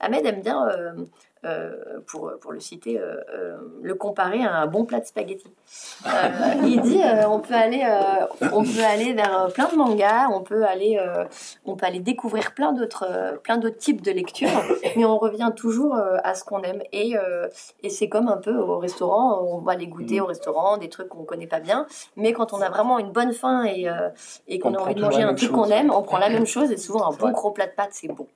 Ahmed 0.00 0.26
aime 0.26 0.42
bien, 0.42 0.68
euh, 1.46 2.00
pour, 2.06 2.30
pour 2.38 2.52
le 2.52 2.60
citer, 2.60 3.00
euh, 3.00 3.16
euh, 3.32 3.56
le 3.80 3.94
comparer 3.94 4.44
à 4.44 4.56
un 4.56 4.66
bon 4.66 4.84
plat 4.84 5.00
de 5.00 5.06
spaghettis. 5.06 5.50
Il 6.64 6.82
dit 6.82 7.00
on 7.26 7.40
peut 7.40 7.54
aller 7.54 7.82
on 8.52 8.62
peut 8.62 8.84
aller 8.86 9.14
vers 9.14 9.48
plein 9.54 9.68
de 9.68 9.76
mangas 9.76 10.28
on 10.30 10.42
peut 10.42 10.64
aller 10.64 11.00
on 11.64 11.76
peut 11.76 11.86
aller 11.86 12.00
découvrir 12.00 12.52
plein 12.52 12.72
d'autres 12.72 13.38
plein 13.42 13.56
d'autres 13.56 13.78
types 13.78 14.02
de 14.02 14.10
lectures 14.10 14.50
mais 14.96 15.06
on 15.06 15.16
revient 15.16 15.50
toujours 15.56 15.96
à 15.96 16.34
ce 16.34 16.44
qu'on 16.44 16.60
aime. 16.60 16.82
Et 16.92 17.14
et 17.82 17.88
c'est 17.88 18.10
comme 18.10 18.28
un 18.28 18.36
peu 18.36 18.54
au 18.54 18.78
restaurant 18.78 19.40
on 19.42 19.60
va 19.60 19.72
aller 19.72 19.86
goûter 19.86 20.20
au 20.20 20.26
restaurant 20.26 20.76
des 20.76 20.90
trucs 20.90 21.08
qu'on 21.08 21.24
connaît 21.24 21.46
pas 21.46 21.60
bien 21.60 21.86
mais 22.16 22.34
quand 22.34 22.52
on 22.52 22.60
a 22.60 22.68
vraiment 22.68 22.98
une 22.98 23.12
bonne 23.12 23.32
faim 23.32 23.64
et 23.64 23.86
et 24.46 24.58
qu'on 24.58 24.74
On 24.74 24.74
a 24.74 24.82
envie 24.82 24.94
de 24.94 25.00
manger 25.00 25.22
un 25.22 25.34
truc 25.34 25.52
qu'on 25.52 25.70
aime 25.70 25.90
on 25.90 26.02
prend 26.02 26.18
la 26.18 26.28
même 26.28 26.46
chose 26.46 26.70
et 26.70 26.76
souvent 26.76 27.10
un 27.10 27.16
bon 27.16 27.30
gros 27.30 27.50
plat 27.50 27.66
de 27.66 27.72
pâtes 27.72 27.92
c'est 27.92 28.08
bon 28.08 28.26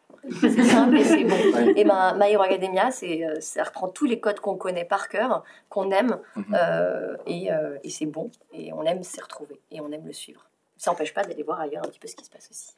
c'est 0.41 0.63
simple 0.65 0.97
et 0.97 1.05
c'est 1.05 1.25
bon 1.25 1.35
Ouais. 1.55 1.73
et 1.77 1.85
ben 1.85 2.17
My 2.19 2.33
Hero 2.33 2.43
Academia 2.43 2.89
euh, 3.03 3.35
ça 3.41 3.65
reprend 3.65 3.89
tous 3.89 4.07
les 4.07 4.21
codes 4.21 4.41
qu'on 4.41 4.57
connaît 4.57 4.85
par 4.85 5.09
cœur 5.09 5.45
qu'on 5.69 5.91
aime 5.91 6.19
Mhm. 6.37 6.45
euh, 6.55 7.17
et, 7.27 7.53
euh, 7.53 7.77
et 7.85 7.91
c'est 7.91 8.07
bon, 8.07 8.31
et 8.53 8.73
on 8.73 8.83
aime 8.85 9.03
s'y 9.03 9.21
retrouver, 9.21 9.61
et 9.71 9.81
on 9.81 9.91
aime 9.93 10.07
le 10.07 10.13
suivre. 10.13 10.47
Ça 10.77 10.91
n'empêche 10.91 11.15
pas 11.15 11.23
d'aller 11.25 11.43
voir 11.43 11.61
ailleurs 11.61 11.85
un 11.85 11.89
petit 11.89 11.99
peu 12.01 12.09
ce 12.09 12.17
qui 12.17 12.25
se 12.25 12.31
passe 12.31 12.49
aussi. 12.51 12.73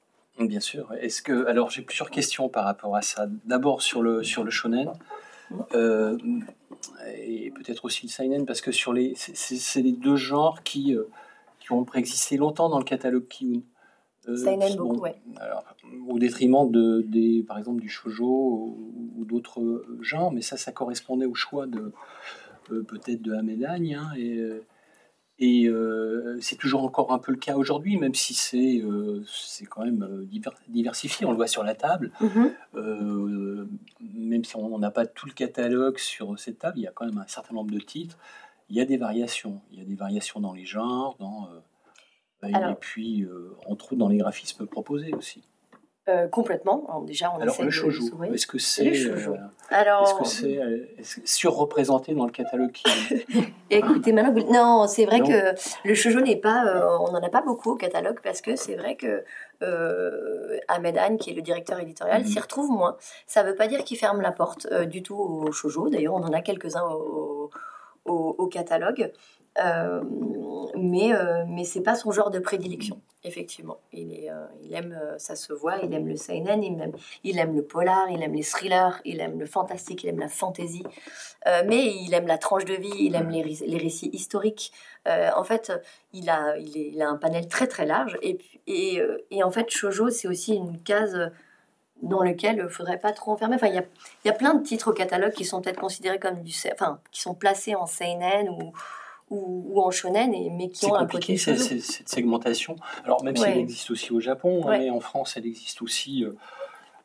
Bien 0.47 0.61
sûr. 0.61 0.93
Est-ce 1.01 1.23
que 1.23 1.47
alors 1.47 1.71
j'ai 1.71 1.83
plusieurs 1.83 2.11
questions 2.11 2.49
par 2.49 2.65
rapport 2.65 2.95
à 2.95 3.03
ça. 3.03 3.27
D'abord 3.47 3.81
sur 3.83 4.03
le 4.03 4.23
sur 4.23 4.45
le 4.45 4.51
shonen 4.51 4.93
euh, 5.75 6.19
et 7.17 7.51
peut-être 7.53 7.85
aussi 7.85 8.07
le 8.07 8.11
seinen 8.11 8.45
parce 8.47 8.61
que 8.61 8.73
sur 8.73 8.93
les 8.93 9.15
c'est- 9.17 9.81
les 9.81 9.93
deux 9.93 10.17
genres 10.17 10.63
qui 10.63 10.97
qui 11.61 11.73
ont 11.73 11.85
préexisté 11.85 12.37
longtemps 12.37 12.69
dans 12.69 12.79
le 12.79 12.85
catalogue 12.85 13.27
Kiun. 13.29 13.61
Euh, 14.29 14.37
Seinen, 14.37 14.77
bon, 14.77 14.89
beaucoup, 14.89 15.01
ouais. 15.03 15.15
alors, 15.37 15.65
au 16.09 16.19
détriment 16.19 16.71
de 16.71 17.03
des 17.07 17.45
par 17.47 17.59
exemple 17.59 17.81
du 17.81 17.89
shojo 17.89 18.25
ou, 18.27 19.13
ou 19.19 19.25
d'autres 19.25 19.85
genres, 20.01 20.33
mais 20.33 20.43
ça 20.43 20.57
ça 20.57 20.73
correspondait 20.73 21.27
au 21.27 21.35
choix 21.35 21.67
de 21.67 21.93
euh, 22.73 22.83
peut-être 22.83 23.23
de 23.23 23.33
Hamedagne 23.33 23.95
hein, 23.95 24.11
et 24.17 24.37
euh, 24.39 24.65
Et 25.39 25.69
euh, 25.69 26.39
c'est 26.41 26.57
toujours 26.57 26.83
encore 26.83 27.13
un 27.13 27.19
peu 27.19 27.31
le 27.31 27.39
cas 27.39 27.57
aujourd'hui, 27.57 27.99
même 27.99 28.15
si 28.15 28.33
c'est 28.33 28.81
euh, 28.81 29.23
quand 29.69 29.85
même 29.85 30.03
euh, 30.03 30.25
diver- 30.25 30.57
diversifié. 30.69 31.27
On 31.27 31.31
le 31.31 31.37
voit 31.37 31.47
sur 31.47 31.63
la 31.63 31.75
table. 31.75 32.11
Mhm. 32.23 32.51
Euh, 32.75 33.69
même 34.15 34.45
si 34.45 34.57
on 34.57 34.79
n'a 34.79 34.91
pas 34.91 35.05
tout 35.05 35.27
le 35.27 35.35
catalogue 35.35 35.99
sur 35.99 36.39
cette 36.39 36.59
table, 36.59 36.79
il 36.79 36.85
y 36.85 36.87
a 36.87 36.91
quand 36.91 37.05
même 37.05 37.19
un 37.19 37.29
certain 37.29 37.55
nombre 37.55 37.71
de 37.71 37.79
titres. 37.81 38.17
Il 38.71 38.77
y 38.77 38.81
a 38.81 38.87
des 38.87 38.97
variations. 38.97 39.61
Il 39.73 39.79
y 39.79 39.83
a 39.83 39.85
des 39.85 39.95
variations 39.95 40.41
dans 40.41 40.55
les 40.55 40.65
genres, 40.65 41.17
dans, 41.21 41.49
euh, 42.45 42.49
et 42.49 42.75
puis 42.81 43.23
euh, 43.23 43.57
entre 43.69 43.87
autres 43.93 43.97
dans 43.97 44.09
les 44.09 44.19
graphismes 44.19 44.67
proposés 44.67 45.13
aussi. 45.15 45.43
Euh, 46.09 46.29
complètement. 46.29 46.85
Alors, 46.89 47.03
déjà, 47.03 47.33
on 47.37 47.41
Alors 47.41 47.61
le 47.61 47.69
shoujo, 47.69 48.01
s'ouvrir. 48.07 48.33
est-ce 48.33 48.47
que 48.47 48.59
c'est 48.59 49.07
euh, 49.09 49.37
Alors, 49.71 50.05
est-ce 50.05 50.15
que 50.15 50.25
c'est 50.25 50.57
euh, 50.63 50.87
est-ce 50.99 51.17
que 51.19 51.27
surreprésenté 51.29 52.15
dans 52.15 52.27
le 52.27 52.31
catalogue 52.31 52.71
qui 52.71 52.85
Écoutez, 53.71 54.13
non, 54.13 54.87
c'est 54.87 55.05
vrai 55.05 55.19
Non. 55.19 55.27
que 55.27 55.55
le 55.85 55.95
shoujo 55.97 56.21
n'est 56.21 56.37
pas, 56.37 56.65
euh, 56.65 56.97
on 57.01 57.11
n'en 57.11 57.21
a 57.21 57.29
pas 57.29 57.43
beaucoup 57.43 57.73
au 57.73 57.75
catalogue 57.75 58.21
parce 58.23 58.41
que 58.41 58.55
c'est 58.55 58.77
vrai 58.77 58.95
que 58.95 59.25
euh, 59.65 60.59
Ahmed 60.69 60.97
Han, 60.97 61.17
qui 61.17 61.31
est 61.31 61.35
le 61.35 61.43
directeur 61.43 61.81
éditorial, 61.81 62.23
Mhm. 62.23 62.29
s'y 62.29 62.39
retrouve 62.39 62.71
moins. 62.71 62.97
Ça 63.27 63.43
ne 63.43 63.49
veut 63.49 63.57
pas 63.57 63.67
dire 63.67 63.83
qu'il 63.83 63.97
ferme 63.99 64.21
la 64.21 64.31
porte 64.31 64.69
euh, 64.71 64.85
du 64.85 65.03
tout 65.03 65.17
au 65.17 65.51
shoujo. 65.51 65.89
D'ailleurs, 65.89 66.15
on 66.15 66.23
en 66.23 66.33
a 66.33 66.41
quelques-uns 66.41 66.85
au, 66.89 67.51
au- 68.05 68.35
au 68.39 68.47
catalogue. 68.47 69.11
Euh, 69.59 70.03
mais 70.77 71.15
euh, 71.15 71.45
mais 71.49 71.65
c'est 71.65 71.81
pas 71.81 71.95
son 71.95 72.11
genre 72.11 72.31
de 72.31 72.39
prédilection, 72.39 73.01
effectivement. 73.25 73.79
Il, 73.93 74.29
euh, 74.31 74.77
aime, 74.77 75.01
ça 75.19 75.35
se 75.37 75.53
voit, 75.53 75.79
il 75.83 75.95
aime 75.95 76.07
le 76.07 76.17
seinen, 76.17 76.63
il 76.63 76.81
aime, 76.81 76.93
il 77.25 77.39
aime 77.39 77.55
le 77.55 77.63
polar, 77.63 78.11
il 78.11 78.23
aime 78.23 78.35
les 78.35 78.43
thrillers, 78.43 79.01
il 79.05 79.21
aime 79.21 79.39
le 79.39 79.47
fantastique, 79.47 80.05
il 80.05 80.11
aime 80.11 80.19
la 80.19 80.29
fantasy. 80.29 80.85
Euh, 81.47 81.63
mais 81.67 81.87
il 81.87 82.13
aime 82.13 82.27
la 82.27 82.39
tranche 82.39 82.65
de 82.67 82.75
vie, 82.75 82.93
il 82.99 83.15
aime 83.15 83.31
les, 83.31 83.43
les 83.43 83.79
récits 83.79 84.11
historiques. 84.13 84.73
En 85.07 85.45
fait, 85.45 85.73
il 86.13 86.29
a, 86.29 86.59
il, 86.59 87.01
a 87.01 87.09
un 87.09 87.17
panel 87.17 87.47
très 87.47 87.69
très 87.69 87.87
large. 87.87 88.19
Et, 88.23 88.39
et, 88.67 89.01
et 89.31 89.45
en 89.45 89.53
fait, 89.53 89.71
Shoujo, 89.71 90.11
c'est 90.11 90.27
aussi 90.27 90.57
une 90.57 90.83
case 90.83 91.31
dans 92.03 92.25
laquelle 92.25 92.57
il 92.57 92.65
ne 92.65 92.69
faudrait 92.69 92.99
pas 92.99 93.13
trop 93.13 93.31
enfermer. 93.31 93.55
Enfin, 93.55 93.69
il 93.69 93.77
y 93.77 93.79
a, 93.79 93.85
y 94.25 94.29
a 94.29 94.33
plein 94.33 94.55
de 94.55 94.65
titres 94.65 94.91
au 94.91 94.93
catalogue 94.93 95.33
qui 95.33 95.45
sont 95.45 95.63
peut-être 95.63 95.79
considérés 95.81 96.19
comme 96.19 96.43
du... 96.43 96.53
Enfin, 96.73 97.01
qui 97.13 97.21
sont 97.21 97.35
placés 97.35 97.77
en 97.77 97.87
seinen 97.87 98.49
ou, 98.51 98.73
ou, 99.31 99.65
ou 99.69 99.81
en 99.83 99.91
shonen, 99.91 100.33
et, 100.35 100.51
mais 100.51 100.69
qui 100.69 100.87
ont 100.87 100.95
un 100.95 101.01
compliqué 101.01 101.35
côté 101.35 101.39
c'est- 101.39 101.57
c'est- 101.57 101.81
cette 101.81 102.09
segmentation. 102.09 102.77
Alors 103.05 103.23
même 103.25 103.37
si 103.37 103.45
elle 103.45 103.59
existe 103.59 103.91
aussi 103.91 104.13
au 104.13 104.21
Japon, 104.21 104.63
hein, 104.65 104.69
Ouais. 104.69 104.79
mais 104.79 104.91
en 104.91 105.01
France 105.01 105.35
elle 105.37 105.47
existe 105.47 105.83
aussi 105.83 106.25
euh, 106.25 106.33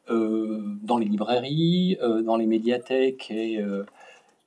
euh, 0.09 0.61
dans 0.81 0.97
les 0.97 1.05
librairies, 1.05 1.97
euh, 2.01 2.21
dans 2.21 2.35
les 2.35 2.45
médiathèques 2.47 3.31
et, 3.31 3.59
euh, 3.59 3.85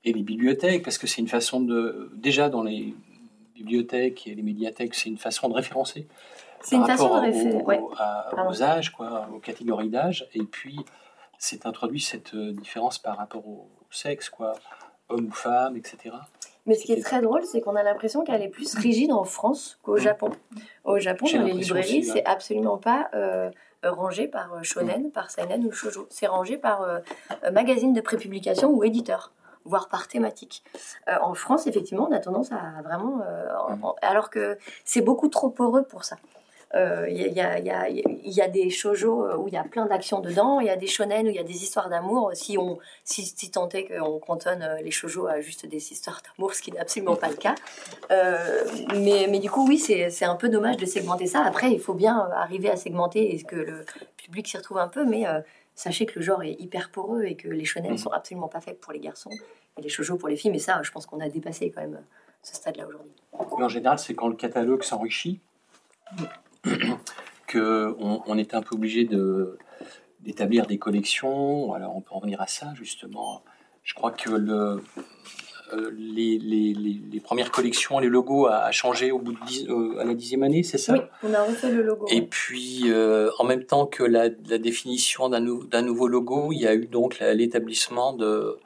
et 0.04 0.12
les 0.12 0.22
bibliothèques, 0.22 0.82
parce 0.84 0.98
que 0.98 1.06
c'est 1.06 1.20
une 1.22 1.28
façon 1.28 1.60
de 1.60 2.10
déjà 2.14 2.48
dans 2.48 2.62
les 2.62 2.94
bibliothèques 3.54 4.26
et 4.26 4.34
les 4.34 4.42
médiathèques, 4.42 4.94
c'est 4.94 5.08
une 5.08 5.16
façon 5.18 5.48
de 5.48 5.54
référencer. 5.54 6.06
C'est 6.62 6.76
une 6.76 6.84
façon 6.86 7.08
de 7.22 7.54
au- 7.56 7.64
ouais. 7.64 7.80
Pardon. 7.96 8.50
aux 8.50 8.62
âges, 8.62 8.90
quoi, 8.90 9.28
aux 9.34 9.38
catégories 9.38 9.90
d'âge, 9.90 10.26
et 10.34 10.42
puis 10.42 10.76
c'est 11.38 11.66
introduit 11.66 12.00
cette 12.00 12.34
différence 12.36 12.98
par 12.98 13.16
rapport 13.18 13.46
au 13.46 13.68
sexe, 13.90 14.28
quoi, 14.30 14.54
homme 15.08 15.26
ou 15.26 15.32
femme, 15.32 15.76
etc. 15.76 16.14
Mais 16.66 16.74
ce 16.74 16.84
qui 16.84 16.92
est 16.92 17.02
très 17.02 17.20
drôle, 17.20 17.44
c'est 17.44 17.60
qu'on 17.60 17.76
a 17.76 17.82
l'impression 17.82 18.24
qu'elle 18.24 18.42
est 18.42 18.48
plus 18.48 18.74
rigide 18.74 19.12
en 19.12 19.24
France 19.24 19.78
qu'au 19.82 19.96
Mm. 19.96 20.00
Japon. 20.00 20.30
Au 20.84 20.98
Japon, 20.98 21.26
dans 21.32 21.42
les 21.42 21.52
librairies, 21.52 22.04
c'est 22.04 22.24
absolument 22.24 22.78
pas 22.78 23.08
euh, 23.14 23.50
rangé 23.82 24.28
par 24.28 24.54
euh, 24.54 24.60
Mm. 24.60 24.64
shonen, 24.64 25.10
par 25.12 25.30
seinen 25.30 25.64
ou 25.66 25.72
shoujo. 25.72 26.06
C'est 26.10 26.26
rangé 26.26 26.56
par 26.56 26.82
euh, 26.82 27.00
magazine 27.52 27.92
de 27.92 28.00
prépublication 28.00 28.70
ou 28.70 28.82
éditeur 28.84 29.32
voire 29.66 29.88
par 29.88 30.08
thématique. 30.08 30.62
Euh, 31.08 31.12
en 31.22 31.32
France, 31.32 31.66
effectivement, 31.66 32.06
on 32.10 32.12
a 32.12 32.18
tendance 32.18 32.52
à 32.52 32.82
vraiment... 32.82 33.20
euh, 33.26 33.46
en- 33.56 33.76
Mm. 33.76 33.84
en- 33.84 33.96
alors 34.02 34.28
que 34.30 34.58
c'est 34.84 35.00
beaucoup 35.00 35.28
trop 35.28 35.48
poreux 35.50 35.84
pour 35.84 36.04
ça. 36.04 36.16
Euh, 36.74 37.06
Il 37.08 37.16
y, 37.32 37.40
a, 37.40 37.58
il 37.60 37.66
y 37.66 37.70
a- 37.70 37.88
y 37.88 38.50
des 38.50 38.68
shoujo 38.68 39.36
où 39.38 39.46
il 39.48 39.54
y 39.54 39.56
a 39.56 39.62
plein 39.64 39.86
d'actions 39.86 40.18
dedans, 40.20 40.58
il 40.58 40.66
y 40.66 40.70
a 40.70 40.76
des 40.76 40.88
shonen 40.88 41.26
où 41.26 41.30
il 41.30 41.36
y 41.36 41.38
a 41.38 41.44
des 41.44 41.62
histoires 41.62 41.88
d'amour. 41.88 42.32
Si 42.34 42.58
on, 42.58 42.78
si, 43.04 43.22
si 43.24 43.50
tant 43.50 43.68
est 43.68 43.84
qu'on 43.84 44.18
cantonne 44.18 44.62
euh, 44.62 44.80
les 44.82 44.90
shoujo 44.90 45.26
à 45.28 45.40
juste 45.40 45.66
des 45.66 45.92
histoires 45.92 46.20
d'amour, 46.26 46.52
ce 46.54 46.62
qui 46.62 46.72
n'est 46.72 46.80
absolument 46.80 47.14
pas 47.16 47.28
le 47.28 47.36
cas. 47.36 47.54
Euh, 48.10 48.64
mais, 48.96 49.28
mais 49.30 49.38
du 49.38 49.50
coup, 49.50 49.64
oui, 49.68 49.78
c'est 49.78 50.24
un 50.24 50.34
peu 50.34 50.48
dommage 50.48 50.76
de 50.76 50.86
segmenter 50.86 51.26
ça. 51.26 51.44
Après, 51.44 51.70
il 51.70 51.78
faut 51.80 51.94
bien 51.94 52.26
euh, 52.28 52.32
arriver 52.34 52.70
à 52.70 52.76
segmenter 52.76 53.34
et 53.34 53.42
que 53.42 53.56
le 53.56 53.84
public 54.16 54.48
s'y 54.48 54.56
retrouve 54.56 54.78
un 54.78 54.88
peu, 54.88 55.04
mais 55.04 55.28
euh, 55.28 55.40
sachez 55.76 56.06
que 56.06 56.18
le 56.18 56.24
genre 56.24 56.42
est 56.42 56.56
hyper 56.60 56.90
poreux 56.90 57.24
et 57.24 57.36
que 57.36 57.48
les 57.48 57.64
shonen 57.64 57.92
Mhm. 57.92 57.98
sont 57.98 58.10
absolument 58.10 58.48
pas 58.48 58.60
faits 58.60 58.80
pour 58.80 58.92
les 58.92 59.00
garçons 59.00 59.30
et 59.78 59.82
les 59.82 59.88
shoujo 59.88 60.16
pour 60.16 60.28
les 60.28 60.36
filles. 60.36 60.50
Mais 60.50 60.58
ça, 60.58 60.80
je 60.82 60.90
pense 60.90 61.06
qu'on 61.06 61.20
a 61.20 61.28
dépassé 61.28 61.70
quand 61.70 61.82
même 61.82 62.00
ce 62.42 62.54
stade-là 62.56 62.86
aujourd'hui. 62.88 63.12
En 63.32 63.68
général, 63.68 63.98
c'est 64.00 64.14
quand 64.14 64.28
le 64.28 64.34
catalogue 64.36 64.82
s'enrichit 64.82 65.38
que 67.46 67.94
on, 67.98 68.36
est 68.38 68.54
un 68.54 68.62
peu 68.62 68.74
obligé 68.74 69.04
de 69.04 69.58
d'établir 70.20 70.66
des 70.66 70.78
collections. 70.78 71.74
Alors, 71.74 71.94
on 71.96 72.00
peut 72.00 72.12
en 72.12 72.20
venir 72.20 72.40
à 72.40 72.46
ça 72.46 72.72
justement. 72.74 73.42
Je 73.82 73.92
crois 73.92 74.10
que 74.12 74.30
le, 74.30 74.82
euh, 75.74 75.90
les, 75.94 76.38
les, 76.38 76.72
les, 76.72 77.00
les 77.12 77.20
premières 77.20 77.50
collections, 77.50 77.98
les 77.98 78.08
logos 78.08 78.46
a, 78.46 78.64
a 78.64 78.70
changé 78.72 79.12
au 79.12 79.18
bout 79.18 79.32
de 79.32 79.38
dix- 79.46 79.66
euh, 79.68 79.98
à 80.00 80.04
la 80.04 80.14
dixième 80.14 80.42
année, 80.42 80.62
c'est 80.62 80.78
ça? 80.78 80.94
Oui, 80.94 81.00
on 81.22 81.34
a 81.34 81.42
refait 81.42 81.70
le 81.70 81.82
logo. 81.82 82.06
Et 82.10 82.22
puis, 82.22 82.84
euh, 82.86 83.30
en 83.38 83.44
même 83.44 83.64
temps 83.64 83.84
que 83.86 84.02
la, 84.02 84.30
la 84.48 84.56
définition 84.58 85.28
d'un 85.28 85.40
nou- 85.40 85.64
d'un 85.66 85.82
nouveau 85.82 86.08
logo, 86.08 86.50
il 86.52 86.60
y 86.60 86.66
a 86.66 86.74
eu 86.74 86.86
donc 86.86 87.18
l'établissement 87.20 88.14
de 88.14 88.56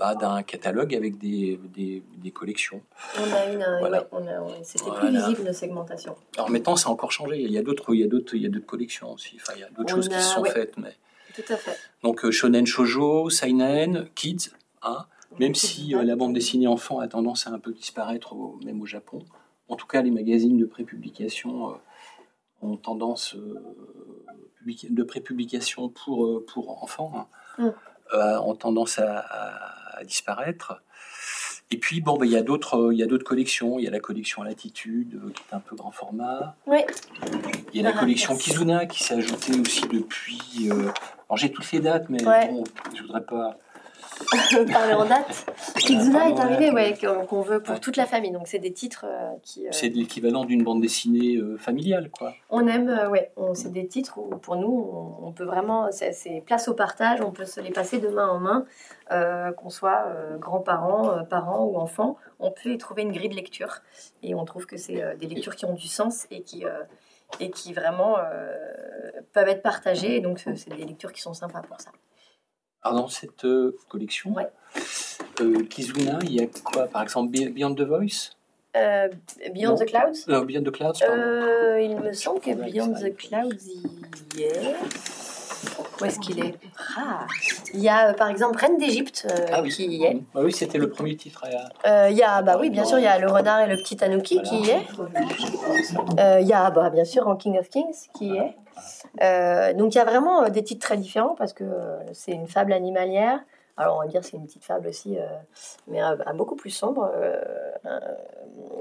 bah, 0.00 0.14
d'un 0.14 0.42
catalogue 0.42 0.94
avec 0.94 1.18
des, 1.18 1.60
des, 1.74 2.02
des 2.16 2.30
collections. 2.30 2.80
On 3.18 3.32
a 3.32 3.52
une, 3.52 3.62
euh, 3.62 3.78
Voilà. 3.80 4.08
ouais, 4.12 4.18
ouais, 4.38 4.60
c'était 4.62 4.86
Voilà. 4.86 5.00
plus 5.00 5.10
visible 5.10 5.42
nos 5.46 5.52
segmentations. 5.52 6.16
Alors 6.36 6.50
maintenant, 6.50 6.74
ça 6.74 6.88
a 6.88 6.92
encore 6.92 7.12
changé. 7.12 7.40
Il 7.42 7.52
y 7.52 7.58
a 7.58 7.62
d'autres, 7.62 7.94
il 7.94 8.00
y 8.00 8.04
a 8.04 8.08
d'autres, 8.08 8.34
il 8.34 8.42
y 8.42 8.46
a 8.46 8.48
d'autres 8.48 8.64
collections 8.66 9.12
aussi. 9.12 9.36
Enfin, 9.36 9.52
il 9.56 9.60
y 9.60 9.64
a 9.64 9.68
d'autres 9.70 9.90
choses 9.94 10.08
qui 10.08 10.14
se 10.16 10.22
sont 10.34 10.40
ouais. 10.40 10.50
faites. 10.50 10.76
Mais 10.78 10.94
Tout 11.34 11.52
à 11.52 11.56
fait. 11.56 11.76
donc 12.02 12.24
euh, 12.24 12.30
shonen, 12.30 12.66
shojo, 12.66 13.28
seinen, 13.28 14.08
kids. 14.14 14.50
Hein, 14.82 15.04
même 15.38 15.54
si 15.54 15.94
euh, 15.94 16.02
la 16.02 16.16
bande 16.16 16.32
dessinée 16.32 16.66
enfant 16.66 16.98
a 17.00 17.06
tendance 17.06 17.46
à 17.46 17.50
un 17.50 17.58
peu 17.58 17.72
disparaître, 17.72 18.32
au- 18.32 18.58
même 18.64 18.80
au 18.80 18.86
Japon. 18.86 19.18
En 19.68 19.76
tout 19.76 19.86
cas, 19.86 20.00
les 20.02 20.10
magazines 20.10 20.56
de 20.56 20.64
prépublication 20.64 21.70
euh, 21.72 21.74
ont 22.62 22.76
tendance 22.78 23.36
de 24.90 25.02
prépublication 25.02 25.88
pour 25.90 26.44
pour 26.46 26.82
enfants 26.82 27.12
hein, 27.16 27.26
Mm. 27.58 27.68
euh, 28.14 28.38
ont 28.40 28.54
tendance 28.54 28.98
à, 28.98 29.18
à- 29.18 29.79
à 30.00 30.04
disparaître. 30.04 30.82
Et 31.72 31.76
puis 31.78 32.00
bon, 32.00 32.16
ben, 32.18 32.26
il 32.26 32.32
y 32.32 32.36
a 32.36 32.42
d'autres, 32.42 32.76
euh, 32.88 32.92
il 32.94 32.98
y 32.98 33.02
a 33.02 33.06
d'autres 33.06 33.24
collections. 33.24 33.78
Il 33.78 33.84
y 33.84 33.88
a 33.88 33.90
la 33.92 34.00
collection 34.00 34.42
Latitude 34.42 35.20
euh, 35.24 35.30
qui 35.30 35.42
est 35.50 35.54
un 35.54 35.60
peu 35.60 35.76
grand 35.76 35.92
format. 35.92 36.56
Oui, 36.66 36.78
Il 37.72 37.80
y 37.80 37.86
a 37.86 37.88
la 37.90 37.94
Ah, 37.96 38.00
collection 38.00 38.32
merci. 38.32 38.50
Kizuna 38.50 38.86
qui 38.86 39.04
s'est 39.04 39.14
ajoutée 39.14 39.52
aussi 39.60 39.82
depuis. 39.86 40.68
euh, 40.70 40.90
alors 41.28 41.36
j'ai 41.36 41.52
toutes 41.52 41.70
les 41.70 41.78
dates, 41.78 42.08
mais 42.08 42.26
Ouais. 42.26 42.48
bon, 42.48 42.64
je 42.96 43.02
voudrais 43.02 43.22
pas. 43.24 43.56
parler 44.72 44.94
en 44.94 45.04
date. 45.06 45.46
Kizuna 45.76 46.28
est 46.30 46.38
arrivé, 46.40 46.70
ouais, 46.70 46.94
qu'on 47.28 47.40
veut 47.42 47.62
pour 47.62 47.80
toute 47.80 47.96
la 47.96 48.06
famille. 48.06 48.30
Donc 48.30 48.46
c'est 48.48 48.58
des 48.58 48.72
titres 48.72 49.06
euh, 49.08 49.30
qui. 49.42 49.66
euh, 49.66 49.70
C'est 49.72 49.88
l'équivalent 49.88 50.44
d'une 50.44 50.62
bande 50.62 50.80
dessinée 50.80 51.36
euh, 51.36 51.56
familiale, 51.56 52.10
quoi. 52.10 52.34
On 52.50 52.66
aime, 52.66 53.08
ouais, 53.10 53.32
on- 53.36 53.54
c'est 53.54 53.72
des 53.72 53.86
titres 53.86 54.18
où 54.18 54.28
pour 54.36 54.56
nous, 54.56 55.16
on, 55.22 55.32
peut 55.32 55.44
vraiment, 55.44 55.88
c'est 55.90 56.42
place 56.46 56.68
au 56.68 56.74
partage, 56.74 57.20
on 57.20 57.30
peut 57.30 57.44
se 57.44 57.60
les 57.60 57.70
passer 57.70 57.98
de 57.98 58.08
main 58.08 58.28
en 58.28 58.38
main, 58.38 58.64
euh, 59.12 59.52
qu'on 59.52 59.70
soit 59.70 60.04
euh, 60.08 60.36
grands-parents, 60.38 61.10
euh, 61.18 61.22
parents 61.22 61.64
ou 61.64 61.76
enfants, 61.78 62.16
on 62.38 62.50
peut 62.50 62.70
y 62.70 62.78
trouver 62.78 63.02
une 63.02 63.12
grille 63.12 63.28
de 63.30 63.34
lecture. 63.36 63.78
Et 64.22 64.34
on 64.34 64.44
trouve 64.44 64.66
que 64.66 64.76
c'est 64.76 65.16
des 65.18 65.26
lectures 65.26 65.56
qui 65.56 65.64
ont 65.64 65.74
du 65.74 65.88
sens 65.88 66.26
et 66.30 66.42
qui, 66.42 66.64
et 67.38 67.50
qui 67.50 67.72
vraiment 67.72 68.18
euh, 68.18 68.54
peuvent 69.32 69.48
être 69.48 69.62
partagées. 69.62 70.16
Et 70.16 70.20
donc, 70.20 70.38
c'est 70.40 70.68
des 70.68 70.84
lectures 70.84 71.12
qui 71.12 71.22
sont 71.22 71.34
sympas 71.34 71.62
pour 71.62 71.80
ça. 71.80 71.90
Alors 72.82 73.02
dans 73.02 73.08
cette 73.08 73.44
euh, 73.44 73.76
collection, 73.88 74.32
Ouais. 74.32 74.48
euh, 75.40 75.62
Kizuna, 75.64 76.18
il 76.22 76.32
y 76.34 76.40
a 76.42 76.46
quoi 76.64 76.86
Par 76.86 77.02
exemple, 77.02 77.30
Be- 77.30 77.52
Beyond 77.52 77.74
the 77.74 77.82
Voice? 77.82 78.30
Euh, 78.76 79.08
Beyond 79.52 79.70
Non. 79.72 79.76
the 79.76 79.86
Clouds? 79.86 80.44
Beyond 80.46 80.62
the 80.64 80.70
Clouds, 80.70 80.98
il 81.80 81.96
me 81.96 82.12
semble 82.12 82.40
que 82.40 82.54
Beyond 82.54 82.94
the. 82.94 83.14
Clouds 83.16 83.66
y 84.36 84.42
est. 84.42 84.76
Où 86.00 86.04
est-ce 86.04 86.18
qu'il 86.18 86.38
est? 86.40 86.54
Ah 86.96 87.26
Il 87.74 87.80
y 87.80 87.88
a 87.88 88.08
euh, 88.10 88.12
par 88.14 88.28
exemple 88.28 88.58
Reine 88.58 88.78
d'Égypte 88.78 89.26
euh, 89.30 89.46
ah 89.52 89.60
oui, 89.62 89.70
qui 89.70 89.86
y 89.86 90.04
est. 90.04 90.16
Ah 90.34 90.40
oui, 90.42 90.52
c'était 90.52 90.78
le 90.78 90.88
premier 90.90 91.16
titre. 91.16 91.44
à- 91.84 92.06
Euh, 92.06 92.10
Il 92.10 92.16
y 92.16 92.22
a, 92.22 92.40
bah 92.42 92.56
oui, 92.58 92.70
bien 92.70 92.84
sûr, 92.84 92.98
il 92.98 93.04
y 93.04 93.06
a 93.06 93.18
le 93.18 93.30
renard 93.30 93.60
et 93.60 93.66
le 93.66 93.76
petit 93.76 93.96
tanuki 93.96 94.40
qui 94.42 94.56
y 94.60 94.70
est. 94.70 94.86
Euh, 96.18 96.40
Il 96.40 96.46
y 96.46 96.52
a, 96.52 96.70
bah, 96.70 96.90
bien 96.90 97.04
sûr, 97.04 97.24
Ranking 97.24 97.58
of 97.58 97.68
Kings 97.68 98.08
qui 98.14 98.28
y 98.30 98.36
est. 98.36 98.56
Euh, 99.22 99.74
donc 99.74 99.94
il 99.94 99.98
y 99.98 100.00
a 100.00 100.04
vraiment 100.04 100.44
euh, 100.44 100.48
des 100.48 100.62
titres 100.64 100.86
très 100.86 100.96
différents 100.96 101.34
parce 101.34 101.52
que 101.52 101.64
euh, 101.64 101.98
c'est 102.12 102.32
une 102.32 102.46
fable 102.46 102.72
animalière. 102.72 103.40
Alors 103.80 103.96
on 103.96 104.00
va 104.00 104.06
dire 104.08 104.22
c'est 104.22 104.36
une 104.36 104.44
petite 104.44 104.62
fable 104.64 104.88
aussi, 104.88 105.16
euh, 105.18 105.22
mais 105.88 106.00
bah, 106.00 106.32
beaucoup 106.34 106.54
plus 106.54 106.68
sombre 106.68 107.10
euh, 107.14 107.40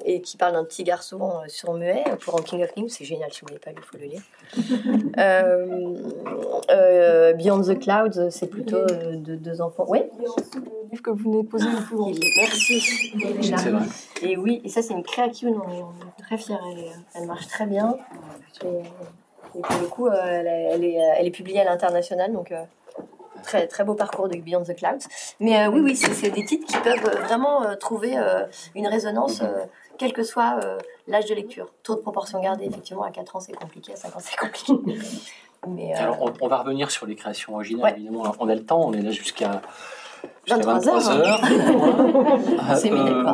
et 0.04 0.22
qui 0.22 0.36
parle 0.36 0.54
d'un 0.54 0.66
petit 0.66 0.84
garçon 0.84 1.22
euh, 1.22 1.48
sourd-muet. 1.48 2.04
Pour 2.20 2.34
Ranking 2.34 2.62
of 2.64 2.74
Kings, 2.74 2.90
c'est 2.90 3.06
génial. 3.06 3.32
Si 3.32 3.40
vous 3.42 3.48
ne 3.48 3.52
l'avez 3.54 3.60
pas 3.64 3.72
lu, 3.72 3.78
il 3.80 3.86
faut 3.86 3.98
le 3.98 4.06
lire. 4.06 4.22
Euh, 5.18 5.96
euh, 6.72 7.34
Beyond 7.34 7.62
the 7.62 7.78
Clouds, 7.80 8.30
c'est 8.30 8.48
plutôt 8.48 8.78
euh, 8.78 9.16
de 9.16 9.36
deux 9.36 9.60
enfants. 9.62 9.86
Oui. 9.88 10.04
Le 10.20 10.92
livre 10.92 11.04
que 11.04 11.10
vous 11.10 11.32
venez 11.32 11.44
de 11.44 11.48
poser 11.48 11.66
le 11.70 11.84
plus 11.86 11.96
grand. 11.98 12.10
Il 12.10 12.24
est- 12.24 12.30
Merci. 12.38 13.70
Et 14.22 14.38
oui, 14.38 14.62
et 14.64 14.70
ça 14.70 14.82
c'est 14.82 14.94
une 14.94 15.04
création, 15.04 15.50
on 15.66 15.72
est, 15.72 16.22
très 16.24 16.38
fiers, 16.38 16.56
elle, 17.16 17.26
marche 17.26 17.48
très 17.48 17.66
bien. 17.66 17.98
Et, 18.64 18.68
et 19.58 19.62
pour 19.62 19.82
le 19.82 19.88
coup, 19.88 20.08
elle, 20.10 20.48
est, 20.48 20.70
elle 20.72 20.84
est, 20.84 20.94
elle 21.18 21.28
est 21.28 21.32
publiée 21.32 21.60
à 21.62 21.66
l'international, 21.66 22.32
donc 22.32 22.52
euh, 22.52 22.64
très, 23.40 23.68
très 23.68 23.84
beau 23.84 23.94
parcours 23.96 24.28
de 24.30 24.38
Beyond 24.38 24.64
the 24.64 24.76
Clouds. 24.76 25.08
Mais 25.40 25.60
euh, 25.66 25.70
oui, 25.70 25.80
oui, 25.82 25.96
c'est 25.96 26.30
des 26.32 26.46
titres 26.46 26.68
qui 26.68 26.78
peuvent 26.78 27.06
euh, 27.06 27.22
vraiment 27.26 27.64
euh, 27.64 27.76
trouver 27.76 28.16
une 28.76 28.88
résonance, 28.88 29.42
quel 29.98 30.14
que 30.14 30.24
soit 30.24 30.60
euh, 30.64 30.78
l'âge 31.08 31.26
de 31.26 31.36
lecture. 31.36 31.68
Taux 31.84 31.96
de 31.96 32.02
proportion 32.02 32.40
gardée, 32.42 32.66
effectivement, 32.66 33.04
à 33.04 33.12
4 33.12 33.36
ans 33.36 33.40
c'est 33.40 33.54
compliqué, 33.54 33.94
à 33.94 33.96
5 33.96 34.16
ans 34.16 34.20
c'est 34.20 34.38
compliqué. 34.38 34.74
Mais 35.68 35.94
euh, 35.94 36.00
Alors, 36.00 36.22
on, 36.22 36.32
on 36.40 36.48
va 36.48 36.58
revenir 36.60 36.90
sur 36.90 37.06
les 37.06 37.16
créations 37.16 37.54
originales, 37.56 37.84
Ouais. 37.84 37.92
évidemment. 37.98 38.22
Alors, 38.24 38.38
on 38.40 38.48
a 38.48 38.56
le 38.56 38.64
temps, 38.64 38.80
on 38.82 38.94
est 38.94 39.02
là 39.02 39.12
jusqu'à 39.12 39.62
jusqu'à 40.46 40.62
23 40.66 40.74
23 40.80 41.12
heures, 41.12 41.28
heures. 41.28 41.42
Ah, 42.60 42.76
c'est 42.78 42.92
euh. 42.94 43.34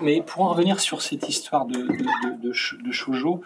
Mais 0.00 0.22
pour 0.22 0.42
en 0.44 0.48
revenir 0.48 0.80
sur 0.80 1.02
cette 1.02 1.28
histoire 1.28 1.66
de, 1.66 1.74
de, 1.74 1.82
de, 1.88 2.42
de, 2.48 2.52
sh- 2.52 2.82
de 2.82 2.90
shoujo, 2.90 3.42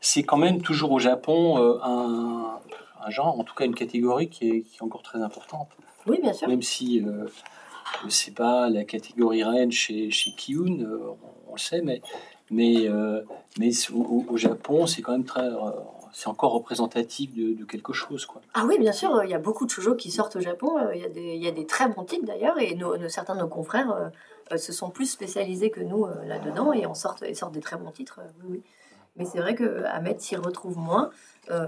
c'est 0.00 0.22
quand 0.22 0.36
même 0.36 0.60
toujours 0.60 0.92
au 0.92 0.98
Japon 0.98 1.56
un, 1.82 2.58
un 3.06 3.10
genre, 3.10 3.38
en 3.38 3.44
tout 3.44 3.54
cas 3.54 3.64
une 3.64 3.74
catégorie 3.74 4.28
qui 4.28 4.48
est, 4.48 4.62
qui 4.62 4.76
est 4.78 4.82
encore 4.82 5.02
très 5.02 5.20
importante. 5.20 5.68
Oui, 6.06 6.18
bien 6.20 6.32
sûr. 6.32 6.48
Même 6.48 6.62
si 6.62 7.02
euh, 7.04 7.26
c'est 8.08 8.34
pas 8.34 8.68
la 8.70 8.84
catégorie 8.84 9.42
reine 9.44 9.72
chez, 9.72 10.10
chez 10.10 10.32
Kiyun, 10.32 10.80
euh, 10.82 10.98
on, 11.22 11.50
on 11.50 11.54
le 11.54 11.58
sait, 11.58 11.82
mais, 11.82 12.00
mais, 12.50 12.88
euh, 12.88 13.22
mais 13.58 13.70
au, 13.92 14.24
au 14.28 14.36
Japon, 14.36 14.86
c'est 14.86 15.02
quand 15.02 15.12
même 15.12 15.24
très. 15.24 15.42
euh, 15.42 15.70
c'est 16.16 16.28
encore 16.28 16.52
représentatif 16.52 17.34
de, 17.34 17.54
de 17.54 17.64
quelque 17.64 17.92
chose, 17.92 18.24
quoi. 18.24 18.40
Ah 18.54 18.64
oui, 18.68 18.78
bien 18.78 18.92
sûr, 18.92 19.24
il 19.24 19.30
y 19.30 19.34
a 19.34 19.38
beaucoup 19.40 19.66
de 19.66 19.70
shoujo 19.70 19.96
qui 19.96 20.12
sortent 20.12 20.36
au 20.36 20.40
Japon. 20.40 20.76
Il 20.94 21.00
y, 21.00 21.04
a 21.04 21.08
des- 21.08 21.34
il 21.34 21.42
y 21.42 21.48
a 21.48 21.50
des 21.50 21.66
très 21.66 21.88
bons 21.88 22.04
titres 22.04 22.24
d'ailleurs, 22.24 22.56
et 22.60 22.76
nos, 22.76 22.96
nos- 22.96 23.08
certains 23.08 23.34
de 23.34 23.40
nos 23.40 23.48
confrères 23.48 24.12
se 24.56 24.72
sont 24.72 24.90
plus 24.90 25.06
spécialisés 25.06 25.70
que 25.70 25.80
nous 25.80 26.06
là-dedans, 26.24 26.72
et 26.72 26.86
en 26.86 26.94
sortent, 26.94 27.24
sortent 27.34 27.54
des 27.54 27.60
très 27.60 27.76
bons 27.76 27.90
titres. 27.90 28.20
oui, 28.44 28.48
oui. 28.52 28.62
Mais 29.16 29.24
c'est 29.24 29.38
vrai 29.38 29.54
que 29.56 29.84
Ahmed 29.84 30.20
s'y 30.20 30.34
retrouve 30.36 30.76
moins, 30.78 31.10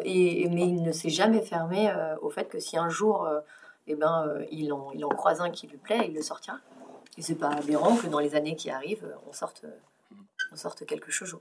et, 0.05 0.43
et- 0.43 0.49
mais 0.49 0.67
il 0.69 0.83
ne 0.83 0.93
s'est 0.93 1.11
jamais 1.11 1.43
fermé 1.43 1.91
euh, 1.91 2.17
au 2.21 2.31
fait 2.31 2.49
que 2.49 2.59
si 2.61 2.77
un 2.77 2.89
jour 2.89 3.25
euh, 3.25 3.41
eh 3.87 3.95
ben, 3.95 4.27
euh, 4.27 4.45
il, 4.51 4.73
en, 4.73 4.91
il 4.93 5.05
en 5.05 5.09
croise 5.11 5.41
un 5.41 5.51
qui 5.51 5.67
lui 5.67 5.77
plaît, 5.79 6.07
il 6.09 6.15
le 6.15 6.23
sortira. 6.23 6.59
Et 7.19 7.23
c'est 7.23 7.35
pas 7.37 7.51
aberrant 7.51 7.97
que 7.97 8.07
dans 8.09 8.19
les 8.19 8.35
années 8.35 8.57
qui 8.57 8.69
arrivent, 8.71 9.05
euh, 9.05 9.15
on 9.29 9.33
sorte, 9.33 9.63
euh, 9.65 10.17
on 10.53 10.57
sorte 10.57 10.85
quelque 10.87 11.11
shoujo. 11.11 11.41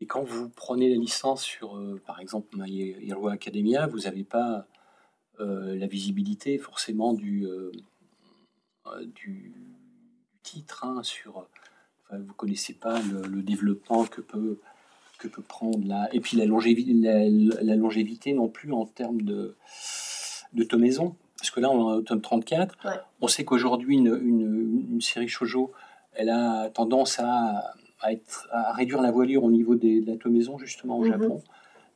Et 0.00 0.06
quand 0.06 0.22
vous 0.24 0.48
prenez 0.48 0.88
la 0.88 0.96
licence 0.96 1.42
sur, 1.42 1.76
euh, 1.76 2.00
par 2.06 2.18
exemple, 2.20 2.48
My 2.56 2.96
Hero 3.08 3.28
Academia, 3.28 3.86
vous 3.86 4.00
n'avez 4.00 4.24
pas 4.24 4.66
euh, 5.40 5.76
la 5.76 5.86
visibilité 5.86 6.58
forcément 6.58 7.12
du, 7.12 7.46
euh, 7.46 7.70
euh, 8.86 9.04
du 9.06 9.52
titre 10.42 10.84
hein, 10.84 11.02
sur. 11.02 11.46
Enfin, 12.06 12.18
vous 12.20 12.34
connaissez 12.34 12.74
pas 12.74 13.00
le 13.00 13.42
développement 13.42 14.04
que 14.04 14.20
peut 14.20 14.58
que 15.18 15.28
peut 15.28 15.42
prendre 15.42 15.86
la 15.86 16.08
et 16.14 16.20
puis 16.20 16.36
la 16.36 16.44
longévité, 16.46 16.92
la, 16.92 17.62
la 17.62 17.76
longévité 17.76 18.32
non 18.32 18.48
plus 18.48 18.72
en 18.72 18.86
termes 18.86 19.22
de 19.22 19.54
de 20.52 20.62
tomaison. 20.64 21.16
Parce 21.38 21.50
que 21.50 21.60
là, 21.60 21.70
on 21.70 21.94
est 21.94 21.96
au 21.98 22.02
tome 22.02 22.20
34. 22.22 22.76
Ouais. 22.84 22.90
On 23.20 23.28
sait 23.28 23.44
qu'aujourd'hui, 23.44 23.96
une, 23.96 24.06
une, 24.22 24.86
une 24.92 25.00
série 25.00 25.28
shoujo, 25.28 25.72
elle 26.14 26.30
a 26.30 26.70
tendance 26.70 27.18
à, 27.18 27.74
à, 28.00 28.12
être, 28.12 28.48
à 28.50 28.72
réduire 28.72 29.02
la 29.02 29.10
voilure 29.10 29.44
au 29.44 29.50
niveau 29.50 29.74
des, 29.74 30.00
de 30.00 30.10
la 30.10 30.16
tomaison, 30.16 30.56
justement, 30.58 30.98
au 30.98 31.04
Mhm. 31.04 31.10
Japon. 31.12 31.42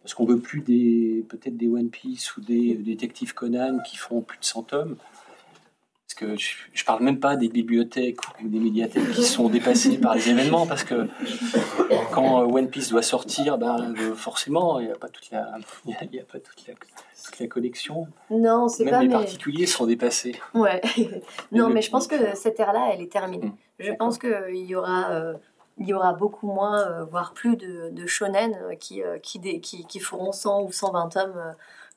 Parce 0.02 0.14
qu'on 0.14 0.26
veut 0.26 0.38
plus 0.38 0.61
des 0.61 1.24
peut-être 1.28 1.57
des 1.57 1.68
One 1.68 1.88
Piece 1.88 2.37
ou 2.37 2.40
des 2.40 2.74
détectives 2.74 3.33
Conan 3.35 3.78
qui 3.88 3.96
font 3.96 4.20
plus 4.20 4.38
de 4.38 4.44
100 4.44 4.62
tomes. 4.64 4.96
Que 6.18 6.37
je, 6.37 6.57
je 6.72 6.85
parle 6.85 7.04
même 7.04 7.20
pas 7.20 7.37
des 7.37 7.48
bibliothèques 7.48 8.18
ou 8.42 8.48
des 8.48 8.59
médiathèques 8.59 9.12
qui 9.12 9.22
sont 9.22 9.48
dépassées 9.48 9.98
par 9.98 10.16
les 10.16 10.28
événements, 10.31 10.66
parce 10.66 10.83
que 10.83 11.07
quand 12.12 12.42
euh, 12.42 12.46
One 12.46 12.68
Piece 12.68 12.90
doit 12.90 13.02
sortir, 13.02 13.57
ben, 13.57 13.94
euh, 13.96 14.14
forcément, 14.16 14.81
il 14.81 14.87
n'y 14.87 14.92
a 14.92 14.96
pas 14.96 15.09
toute 15.09 15.31
la, 15.31 15.52
y 15.87 15.92
a- 15.92 16.04
y 16.11 16.18
a 16.18 16.24
pas 16.24 16.40
toute 16.40 16.66
la, 16.66 16.74
toute 16.74 17.38
la 17.38 17.46
collection. 17.46 18.09
Non, 18.31 18.66
c'est 18.68 18.85
Même 18.85 18.94
pas 18.94 19.02
les 19.02 19.09
mais- 19.09 19.14
particuliers 19.14 19.66
sont 19.66 19.87
dépassés. 19.87 20.35
Ouais. 20.54 20.81
non, 21.52 21.68
mais 21.68 21.83
je 21.83 21.90
pense 21.90 22.09
que 22.09 22.35
cette 22.35 22.59
ère-là, 22.59 22.90
elle 22.92 23.00
est 23.00 23.12
terminée. 23.12 23.46
Mm. 23.46 23.52
Je 23.78 23.92
pense 23.92 24.18
qu'il 24.18 24.57
y 24.66 24.74
aura, 24.74 25.11
euh, 25.12 25.35
il 25.78 25.87
y 25.87 25.94
aura 25.94 26.14
beaucoup 26.14 26.48
moins, 26.48 26.81
euh, 26.81 27.04
voire 27.04 27.33
plus 27.33 27.57
de, 27.57 27.90
de 27.90 28.07
shonen 28.09 28.59
euh, 28.62 28.74
qui, 28.74 29.02
euh, 29.04 29.18
qui, 29.18 29.38
dé- 29.38 29.61
qui, 29.61 29.87
qui 29.87 30.00
feront 30.00 30.33
100 30.33 30.62
ou 30.62 30.72
120 30.72 31.09
tomes, 31.11 31.33
euh, 31.37 31.52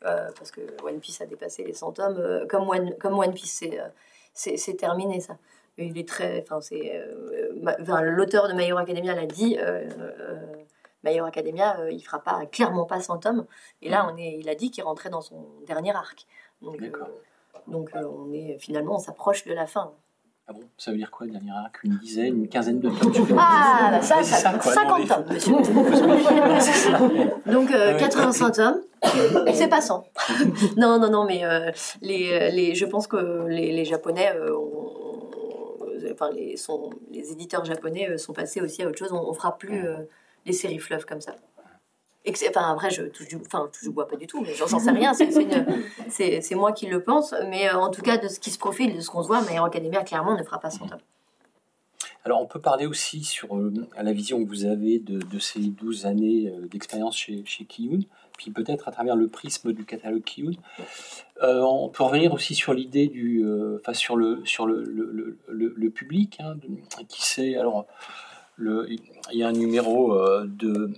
euh, 0.05 0.27
parce 0.37 0.51
que 0.51 0.61
One 0.83 0.99
Piece 0.99 1.21
a 1.21 1.25
dépassé 1.25 1.63
les 1.63 1.73
100 1.73 1.93
tomes. 1.93 2.17
euh, 2.19 2.45
comme, 2.47 2.69
One, 2.69 2.93
comme 2.99 3.17
One 3.17 3.33
Piece, 3.33 3.53
c'est, 3.59 3.79
euh, 3.79 3.87
c'est, 4.33 4.77
terminé 4.77 5.19
ça. 5.19 5.37
Il 5.77 5.97
est 5.97 6.07
très, 6.07 6.41
enfin, 6.41 6.61
c'est, 6.61 6.95
euh, 6.95 8.01
l'auteur 8.01 8.47
de 8.47 8.53
My 8.53 8.65
Hero 8.65 8.77
Academia 8.77 9.15
l'a 9.15 9.25
dit. 9.25 9.57
Euh, 9.57 9.89
euh, 9.99 10.39
My 11.03 11.15
Hero 11.15 11.25
Academia, 11.25 11.89
il 11.89 11.99
fera 12.01 12.19
pas, 12.19 12.45
clairement 12.45 12.85
pas 12.85 12.99
100 12.99 13.17
tomes. 13.19 13.47
Et 13.81 13.89
là, 13.89 14.07
on 14.11 14.17
est, 14.17 14.37
il 14.39 14.47
a 14.49 14.55
dit 14.55 14.69
qu'il 14.69 14.83
rentrait 14.83 15.09
dans 15.09 15.21
son 15.21 15.47
dernier 15.65 15.91
arc. 15.91 16.27
Donc, 16.61 16.79
donc 17.67 17.89
on 17.95 18.31
est 18.31 18.59
finalement, 18.59 18.95
on 18.95 18.99
s'approche 18.99 19.45
de 19.45 19.53
la 19.53 19.65
fin. 19.65 19.93
Ah 20.47 20.53
bon? 20.53 20.67
Ça 20.77 20.91
veut 20.91 20.97
dire 20.97 21.11
quoi, 21.11 21.27
dernier 21.27 21.51
arc? 21.51 21.79
Une 21.83 21.97
dizaine, 21.97 22.35
une 22.37 22.49
quinzaine 22.49 22.79
de 22.79 22.89
tomes 22.89 23.37
Ah, 23.39 23.89
bah 23.91 24.01
ça, 24.01 24.15
ça, 24.23 24.35
ça, 24.35 24.53
quoi, 24.57 24.73
50 24.73 24.99
non, 24.99 25.05
tomes, 25.05 25.25
monsieur. 25.33 25.53
Donc 27.45 27.71
euh, 27.71 27.93
Ouais. 27.93 27.99
85 27.99 28.51
tomes, 28.51 28.81
c'est 29.53 29.67
pas 29.67 29.81
100. 29.81 30.03
non, 30.77 30.99
non, 30.99 31.09
non, 31.09 31.25
mais 31.25 31.43
euh, 31.45 31.71
les, 32.01 32.51
les, 32.51 32.75
je 32.75 32.85
pense 32.85 33.07
que 33.07 33.47
les, 33.47 33.71
les 33.71 33.85
Japonais, 33.85 34.31
euh, 34.35 34.55
ont- 34.55 34.93
enfin 36.11 36.31
les, 36.31 36.57
sont, 36.57 36.89
les 37.11 37.31
éditeurs 37.31 37.63
japonais 37.65 38.09
euh, 38.09 38.17
sont 38.17 38.33
passés 38.33 38.61
aussi 38.61 38.83
à 38.83 38.87
autre 38.87 38.97
chose. 38.97 39.11
On, 39.11 39.27
on 39.29 39.33
fera 39.33 39.57
plus 39.57 39.87
euh, 39.87 39.95
les 40.45 40.53
séries 40.53 40.79
fleuves 40.79 41.05
comme 41.05 41.21
ça. 41.21 41.35
Et 42.23 42.31
que 42.33 42.49
enfin 42.49 42.71
après 42.71 42.91
je 42.91 43.01
touche 43.03 43.27
du, 43.29 43.37
enfin 43.37 43.67
je 43.81 43.89
bois 43.89 44.07
pas 44.07 44.15
du 44.15 44.27
tout, 44.27 44.41
mais 44.41 44.53
j'en 44.53 44.67
sais 44.67 44.91
rien. 44.91 45.11
C'est 45.15 46.55
moi 46.55 46.71
qui 46.71 46.85
le 46.85 47.01
pense, 47.03 47.33
mais 47.49 47.67
euh, 47.69 47.77
en 47.79 47.89
tout 47.89 48.03
cas 48.03 48.17
de 48.17 48.27
ce 48.27 48.39
qui 48.39 48.51
se 48.51 48.59
profile, 48.59 48.95
de 48.95 49.01
ce 49.01 49.09
qu'on 49.09 49.23
se 49.23 49.27
voit, 49.27 49.41
Hero 49.51 49.65
Academia 49.65 50.03
clairement 50.03 50.37
ne 50.37 50.43
fera 50.43 50.59
pas 50.59 50.69
100 50.69 50.85
tomes. 50.87 50.99
Alors, 52.23 52.39
on 52.39 52.45
peut 52.45 52.59
parler 52.59 52.85
aussi 52.85 53.23
sur 53.23 53.55
euh, 53.55 53.73
la 53.99 54.13
vision 54.13 54.43
que 54.43 54.47
vous 54.47 54.65
avez 54.65 54.99
de, 54.99 55.17
de 55.19 55.39
ces 55.39 55.59
12 55.59 56.05
années 56.05 56.49
euh, 56.55 56.67
d'expérience 56.67 57.17
chez, 57.17 57.41
chez 57.47 57.65
Kiyun, 57.65 58.01
puis 58.41 58.51
peut-être 58.51 58.87
à 58.87 58.91
travers 58.91 59.15
le 59.15 59.27
prisme 59.27 59.71
du 59.73 59.85
catalogue 59.85 60.23
Kiyun. 60.23 60.51
Euh, 61.43 61.61
on 61.61 61.89
peut 61.89 62.03
revenir 62.03 62.33
aussi 62.33 62.55
sur 62.55 62.73
l'idée 62.73 63.07
du, 63.07 63.43
euh, 63.43 63.77
enfin 63.79 63.93
sur 63.93 64.15
le 64.15 64.41
sur 64.45 64.65
le, 64.65 64.83
le, 64.83 65.11
le, 65.11 65.37
le- 65.47 65.73
le 65.75 65.89
public, 65.89 66.37
hein, 66.39 66.55
qui 67.07 67.21
sait. 67.25 67.55
Alors, 67.57 67.85
le, 68.55 68.87
il 68.89 68.99
y 69.37 69.43
a 69.43 69.47
un 69.47 69.51
numéro 69.53 70.13
euh, 70.15 70.45
de 70.47 70.91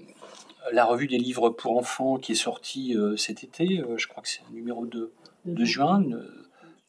la 0.72 0.86
revue 0.86 1.08
des 1.08 1.18
livres 1.18 1.50
pour 1.50 1.78
enfants 1.78 2.18
qui 2.18 2.32
est 2.34 2.36
sorti 2.36 2.96
euh, 2.96 3.18
cet 3.18 3.44
été. 3.44 3.84
je 3.98 4.08
crois 4.08 4.24
que 4.24 4.30
c'est 4.30 4.42
un 4.50 4.54
numéro 4.54 4.86
de, 4.86 5.12
de 5.46 5.66
juin, 5.66 6.02
euh, 6.12 6.26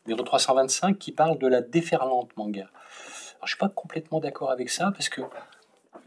numéro 0.06 0.22
325, 0.24 0.98
qui 0.98 1.10
parle 1.12 1.38
de 1.38 1.46
la 1.48 1.60
déferlante 1.60 2.36
manga. 2.36 2.62
Alors, 3.36 3.46
je 3.46 3.50
suis 3.50 3.58
pas 3.58 3.68
complètement 3.68 4.20
d'accord 4.20 4.50
avec 4.50 4.70
ça 4.70 4.90
parce 4.92 5.08
que 5.08 5.22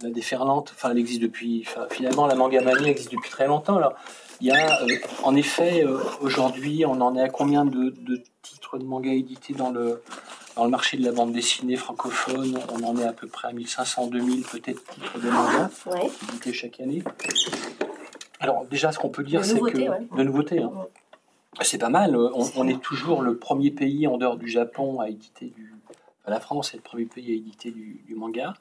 la 0.02 0.10
déferlante, 0.12 0.72
enfin, 0.76 0.92
elle 0.92 0.98
existe 1.00 1.22
depuis. 1.22 1.64
enfin, 1.66 1.88
finalement, 1.90 2.28
la 2.28 2.36
manga 2.36 2.62
mania 2.62 2.88
existe 2.90 3.12
depuis 3.12 3.30
très 3.32 3.48
longtemps. 3.48 3.78
Alors, 3.78 3.96
il 4.42 4.48
y 4.48 4.52
a, 4.52 4.82
euh, 4.84 4.88
en 5.24 5.36
effet, 5.36 5.84
euh, 5.86 6.00
aujourd'hui, 6.22 6.86
on 6.86 7.00
en 7.02 7.16
est 7.16 7.22
à 7.22 7.30
combien 7.30 7.66
de, 7.66 7.90
de 7.90 8.22
titres 8.42 8.78
de 8.78 8.84
manga 8.84 9.12
édités 9.12 9.54
dans 9.54 9.72
le 9.72 10.02
dans 10.56 10.64
le 10.64 10.72
marché 10.72 10.98
de 10.98 11.04
la 11.04 11.12
bande 11.12 11.32
dessinée 11.34 11.76
francophone? 11.76 12.58
On 12.74 12.84
en 12.84 12.98
est 12.98 13.06
à 13.06 13.14
peu 13.14 13.28
près 13.28 13.48
à 13.50 13.52
1500, 13.54 14.08
2000 14.08 14.44
peut-être 14.44 14.84
titres 14.86 15.20
de 15.20 15.30
manga 15.30 15.70
Ouais. 15.86 16.10
édités 16.30 16.54
chaque 16.54 16.80
année. 16.80 17.04
Alors, 18.40 18.66
déjà, 18.66 18.92
ce 18.92 19.00
qu'on 19.00 19.10
peut 19.10 19.24
dire, 19.24 19.44
c'est 19.46 19.60
que 19.60 19.78
ouais. 19.90 20.08
de 20.16 20.24
nouveautés. 20.24 20.60
hein. 20.62 20.72
C'est 21.62 21.80
pas 21.80 21.90
mal. 21.90 22.16
On, 22.16 22.48
on 22.56 22.68
est 22.68 22.80
toujours 22.82 23.22
le 23.24 23.38
premier 23.38 23.72
pays 23.72 24.06
en 24.08 24.18
dehors 24.18 24.38
du 24.38 24.48
Japon 24.48 25.00
à 25.00 25.10
éditer 25.10 25.48
du. 25.56 25.74
enfin, 25.90 26.32
la 26.32 26.40
France 26.40 26.74
est 26.74 26.78
le 26.78 26.84
premier 26.84 27.06
pays 27.06 27.32
à 27.32 27.36
éditer 27.36 27.72
du, 27.72 28.02
du 28.06 28.14
manga. 28.16 28.54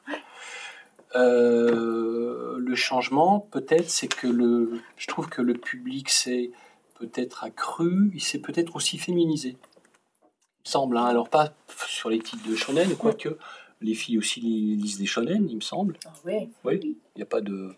Euh, 1.15 2.57
le 2.57 2.75
changement, 2.75 3.39
peut-être, 3.39 3.89
c'est 3.89 4.07
que 4.07 4.27
le. 4.27 4.79
Je 4.97 5.07
trouve 5.07 5.29
que 5.29 5.41
le 5.41 5.53
public 5.53 6.09
s'est 6.09 6.51
peut-être 6.99 7.43
accru, 7.43 8.11
il 8.13 8.21
s'est 8.21 8.39
peut-être 8.39 8.75
aussi 8.75 8.97
féminisé. 8.97 9.49
Il 9.49 10.69
me 10.69 10.69
semble. 10.71 10.97
hein. 10.97 11.05
Alors, 11.05 11.29
pas 11.29 11.53
sur 11.87 12.09
les 12.09 12.19
titres 12.19 12.47
de 12.47 12.55
shonen, 12.55 12.95
quoique 12.97 13.37
les 13.81 13.93
filles 13.93 14.17
aussi 14.17 14.41
lisent 14.41 14.97
des 14.97 15.05
shonen, 15.05 15.47
il 15.49 15.55
me 15.55 15.61
semble. 15.61 15.97
Ah 16.05 16.13
ouais. 16.25 16.49
Oui, 16.65 16.79
il 16.83 16.95
n'y 17.17 17.23
a 17.23 17.27
pas 17.27 17.41
de. 17.41 17.73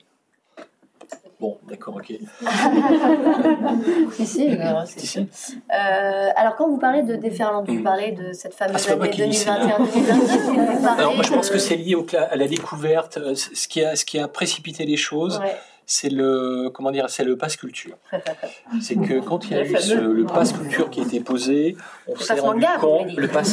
Bon, 1.39 1.57
d'accord, 1.69 1.95
ok. 1.95 2.11
Sûr. 4.25 4.25
si. 4.25 4.47
Euh, 4.51 6.29
alors, 6.35 6.55
quand 6.57 6.67
vous 6.69 6.77
parlez 6.77 7.03
de 7.03 7.15
déferlante, 7.15 7.67
vous 7.67 7.75
Mm. 7.79 7.83
parlez 7.83 8.11
de 8.11 8.33
cette 8.33 8.53
Ah, 8.59 8.65
fameuse 8.67 8.87
moi 8.87 9.05
année 9.05 9.09
qui 9.09 9.23
dis, 9.29 9.33
c'est 9.37 9.45
là. 9.49 9.57
2021-2022 9.77 9.79
ou 9.79 10.65
vous 10.65 10.83
parlez 10.83 11.01
Alors 11.01 11.15
moi 11.15 11.23
je 11.23 11.33
pense 11.33 11.47
de- 11.47 11.53
que 11.53 11.59
c'est 11.59 11.75
lié 11.77 11.95
au 11.95 12.05
à 12.29 12.35
la 12.35 12.47
découverte, 12.47 13.17
euh, 13.17 13.35
c- 13.35 13.51
ce 13.53 13.67
qui 13.69 13.83
a, 13.83 13.95
ce 13.95 14.03
qui 14.05 14.19
a 14.19 14.27
précipité 14.27 14.85
les 14.85 14.97
choses, 14.97 15.39
Ouais. 15.39 15.55
C'est 15.91 16.09
le 16.09 16.69
comment 16.71 16.91
dire, 16.91 17.09
c'est 17.09 17.23
le 17.23 17.35
passe 17.35 17.57
culture. 17.57 17.97
c'est 18.81 18.95
que 18.95 19.19
quand 19.21 19.45
il 19.45 19.57
y 19.57 19.59
a 19.59 19.65
eu 19.65 19.75
ce- 19.75 19.95
le 19.95 20.23
passe 20.25 20.53
culture 20.53 20.91
qui 20.91 20.99
a 20.99 21.03
été 21.03 21.19
posé, 21.19 21.75
on 22.07 22.15
s'est 22.15 22.39
rendu 22.39 22.61
manga, 22.61 22.77
compte, 22.79 23.11
le 23.17 23.25
voilà. 23.27 23.47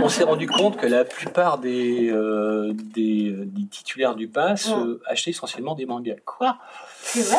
on 0.02 0.08
s'est 0.08 0.24
rendu 0.24 0.48
compte 0.48 0.76
que 0.76 0.86
la 0.86 1.04
plupart 1.04 1.58
des 1.58 2.10
euh, 2.10 2.72
des, 2.74 3.30
des 3.38 3.66
titulaires 3.70 4.16
du 4.16 4.26
pass 4.26 4.68
euh, 4.70 5.00
achetaient 5.06 5.30
essentiellement 5.30 5.76
des 5.76 5.86
mangas. 5.86 6.16
Quoi? 6.24 6.58
C'est 7.04 7.20
vrai? 7.22 7.36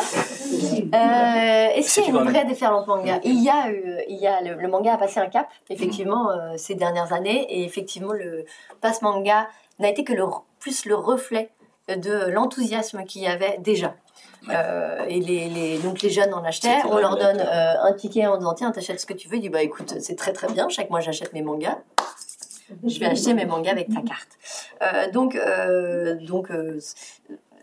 Euh, 0.94 1.76
Est-ce 1.78 2.00
qu'il 2.00 2.14
y 2.14 2.16
a 2.16 2.20
une 2.22 2.28
vraie 2.30 2.44
déferlante 2.46 2.86
manga? 2.86 3.20
Il 3.22 3.42
y 3.42 3.50
a, 3.50 3.68
euh, 3.68 4.00
il 4.08 4.16
y 4.16 4.26
a 4.26 4.40
le, 4.40 4.54
le 4.60 4.68
manga 4.68 4.94
a 4.94 4.96
passé 4.98 5.20
un 5.20 5.26
cap, 5.26 5.48
effectivement, 5.68 6.30
euh, 6.30 6.54
ces 6.56 6.74
dernières 6.74 7.12
années, 7.12 7.46
et 7.50 7.64
effectivement, 7.64 8.12
le 8.12 8.44
pass 8.80 9.02
manga 9.02 9.46
n'a 9.78 9.88
été 9.90 10.04
que 10.04 10.12
le, 10.12 10.24
plus 10.60 10.86
le 10.86 10.94
reflet 10.94 11.50
de 11.88 12.30
l'enthousiasme 12.30 13.04
qu'il 13.04 13.22
y 13.22 13.26
avait 13.26 13.58
déjà. 13.58 13.94
Euh, 14.50 15.04
et 15.08 15.20
les, 15.20 15.48
les- 15.48 15.78
donc 15.78 16.02
les 16.02 16.10
jeunes 16.10 16.34
en 16.34 16.44
achetaient, 16.44 16.82
on 16.90 16.98
leur 16.98 17.16
donne 17.16 17.40
euh, 17.40 17.82
un 17.82 17.92
ticket 17.94 18.26
en 18.26 18.36
disant 18.36 18.52
tiens 18.54 18.70
t'achètes 18.72 19.00
ce 19.00 19.06
que 19.06 19.14
tu 19.14 19.26
veux, 19.28 19.36
il 19.36 19.40
dit 19.40 19.48
bah 19.48 19.62
écoute 19.62 19.94
c'est 20.00 20.16
très 20.16 20.32
très 20.34 20.48
bien, 20.52 20.68
chaque 20.68 20.90
mois 20.90 21.00
j'achète 21.00 21.32
mes 21.32 21.40
mangas, 21.42 21.78
je 22.86 22.98
vais 23.00 23.06
acheter 23.06 23.32
mes 23.32 23.46
mangas 23.46 23.70
avec 23.72 23.88
ta 23.88 24.02
carte. 24.02 24.28
Euh, 24.82 25.10
donc 25.10 25.38
donc 26.20 26.48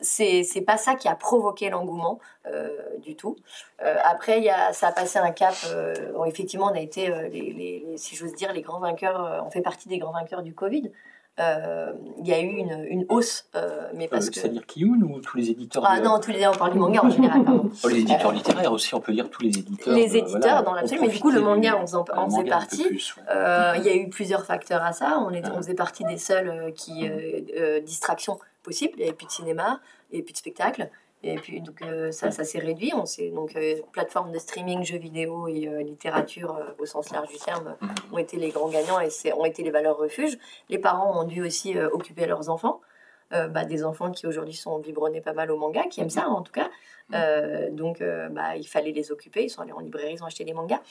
c'est 0.02 0.44
c'est 0.44 0.62
pas 0.62 0.78
ça 0.78 0.96
qui 0.96 1.08
a 1.08 1.16
provoqué 1.16 1.70
l'engouement 1.70 2.20
euh, 2.48 2.70
du 3.04 3.16
tout. 3.16 3.36
Euh, 3.84 3.96
après, 4.04 4.42
y 4.42 4.50
a, 4.50 4.74
ça 4.74 4.88
a 4.88 4.92
passé 4.92 5.20
un 5.20 5.30
cap. 5.32 5.54
euh, 5.68 5.94
bon, 6.14 6.26
effectivement, 6.26 6.66
on 6.72 6.76
a 6.76 6.80
été, 6.80 7.10
les, 7.32 7.54
les- 7.54 7.86
les- 7.88 7.98
si 7.98 8.16
j'ose 8.16 8.34
dire, 8.34 8.52
les 8.54 8.62
grands 8.64 8.80
vainqueurs. 8.80 9.44
on 9.46 9.52
fait 9.52 9.62
partie 9.62 9.88
des 9.90 10.00
grands 10.00 10.12
vainqueurs 10.14 10.42
du 10.42 10.56
Covid. 10.56 10.92
Euh, 11.40 11.94
Il 12.20 12.28
y 12.28 12.34
a 12.34 12.40
eu 12.42 12.46
une, 12.48 12.86
une 12.88 13.06
hausse, 13.10 13.46
euh, 13.56 13.90
mais 13.96 14.06
Euh, 14.06 14.10
parce 14.12 14.30
que 14.30 14.36
C'est-à-dire 14.40 14.66
Kiyun 14.66 15.02
ou 15.02 15.22
tous 15.22 15.38
les 15.38 15.50
éditeurs 15.50 15.84
ah 15.88 16.00
de- 16.00 16.04
non, 16.06 16.20
tous 16.20 16.30
les 16.32 16.46
on 16.46 16.52
parle 16.52 16.74
du 16.74 16.80
manga 16.80 17.02
en 17.04 17.10
général. 17.10 17.44
Pardon. 17.44 17.70
Oh, 17.84 17.88
les 17.88 18.00
éditeurs 18.02 18.32
littéraires 18.32 18.72
aussi, 18.72 18.94
on 18.94 19.00
peut 19.00 19.14
dire 19.14 19.30
tous 19.30 19.42
les 19.42 19.58
éditeurs. 19.58 19.96
Les 19.96 20.18
éditeurs 20.18 20.40
voilà, 20.40 20.62
dans 20.62 20.74
l'absolu, 20.74 21.02
mais 21.02 21.08
du 21.08 21.20
coup, 21.20 21.32
le 21.32 21.42
manga 21.42 21.76
en 21.78 22.30
faisait 22.30 22.44
partie. 22.44 22.84
plus, 22.84 23.16
ouais. 23.18 23.24
Il 23.80 23.84
y 23.86 23.90
a 23.90 23.96
eu 23.96 24.10
plusieurs 24.10 24.46
facteurs 24.46 24.84
à 24.84 24.92
ça. 24.94 25.20
On, 25.26 25.32
est, 25.32 25.42
Ah. 25.46 25.52
on 25.56 25.58
faisait 25.58 25.74
partie 25.74 26.04
des 26.04 26.18
seuls 26.18 26.74
qui 26.76 27.10
euh, 27.10 27.80
distractions 27.80 28.38
possibles. 28.64 28.94
Il 28.98 29.00
n'y 29.00 29.04
avait 29.06 29.14
plus 29.14 29.26
de 29.28 29.32
cinéma, 29.32 29.80
il 30.12 30.16
n'y 30.16 30.18
avait 30.20 30.26
plus 30.26 30.34
de 30.34 30.38
spectacle. 30.38 30.90
Et 31.24 31.36
puis 31.36 31.62
donc 31.62 31.82
euh, 31.84 32.12
ça, 32.12 32.32
ça 32.32 32.44
s'est 32.44 32.60
réduit. 32.60 32.92
On 32.96 33.06
s'est 33.06 33.30
donc 33.30 33.56
euh, 33.56 33.76
plateforme 33.92 34.32
de 34.32 34.40
streaming, 34.40 34.84
jeux 34.84 34.98
vidéo 34.98 35.48
et 35.48 35.68
euh, 35.68 35.84
littérature 35.84 36.56
euh, 36.56 36.72
au 36.80 36.86
sens 36.86 37.12
large 37.12 37.30
du 37.30 37.38
terme 37.38 37.76
Mhm. 37.82 37.90
ont 38.14 38.18
été 38.18 38.38
les 38.38 38.50
grands 38.50 38.70
gagnants 38.70 39.00
et 39.00 39.10
c'est- 39.10 39.34
ont 39.34 39.46
été 39.46 39.62
les 39.64 39.72
valeurs 39.72 39.98
refuges. 39.98 40.38
Les 40.70 40.80
parents 40.80 41.22
ont 41.22 41.24
dû 41.26 41.44
aussi 41.44 41.78
occuper 41.78 42.26
leurs 42.26 42.50
enfants. 42.50 42.82
Bah, 43.32 43.64
des 43.64 43.86
enfants 43.86 44.12
qui 44.12 44.28
aujourd'hui 44.28 44.54
sont 44.54 44.78
biberonnés 44.80 45.22
pas 45.22 45.32
mal 45.32 45.52
au 45.52 45.58
manga, 45.58 45.84
qui 45.90 46.02
aiment 46.02 46.10
ça 46.10 46.28
en 46.28 46.42
tout 46.42 46.52
cas. 46.52 46.70
Euh, 47.14 47.70
donc 47.72 48.04
bah, 48.32 48.58
il 48.58 48.66
fallait 48.68 48.92
les 48.92 49.10
occuper. 49.14 49.44
Ils 49.46 49.50
sont 49.50 49.62
allés 49.62 49.72
en 49.72 49.80
librairie, 49.80 50.16
ils 50.16 50.22
ont 50.22 50.26
acheté 50.26 50.44
des 50.44 50.52
mangas. 50.54 50.82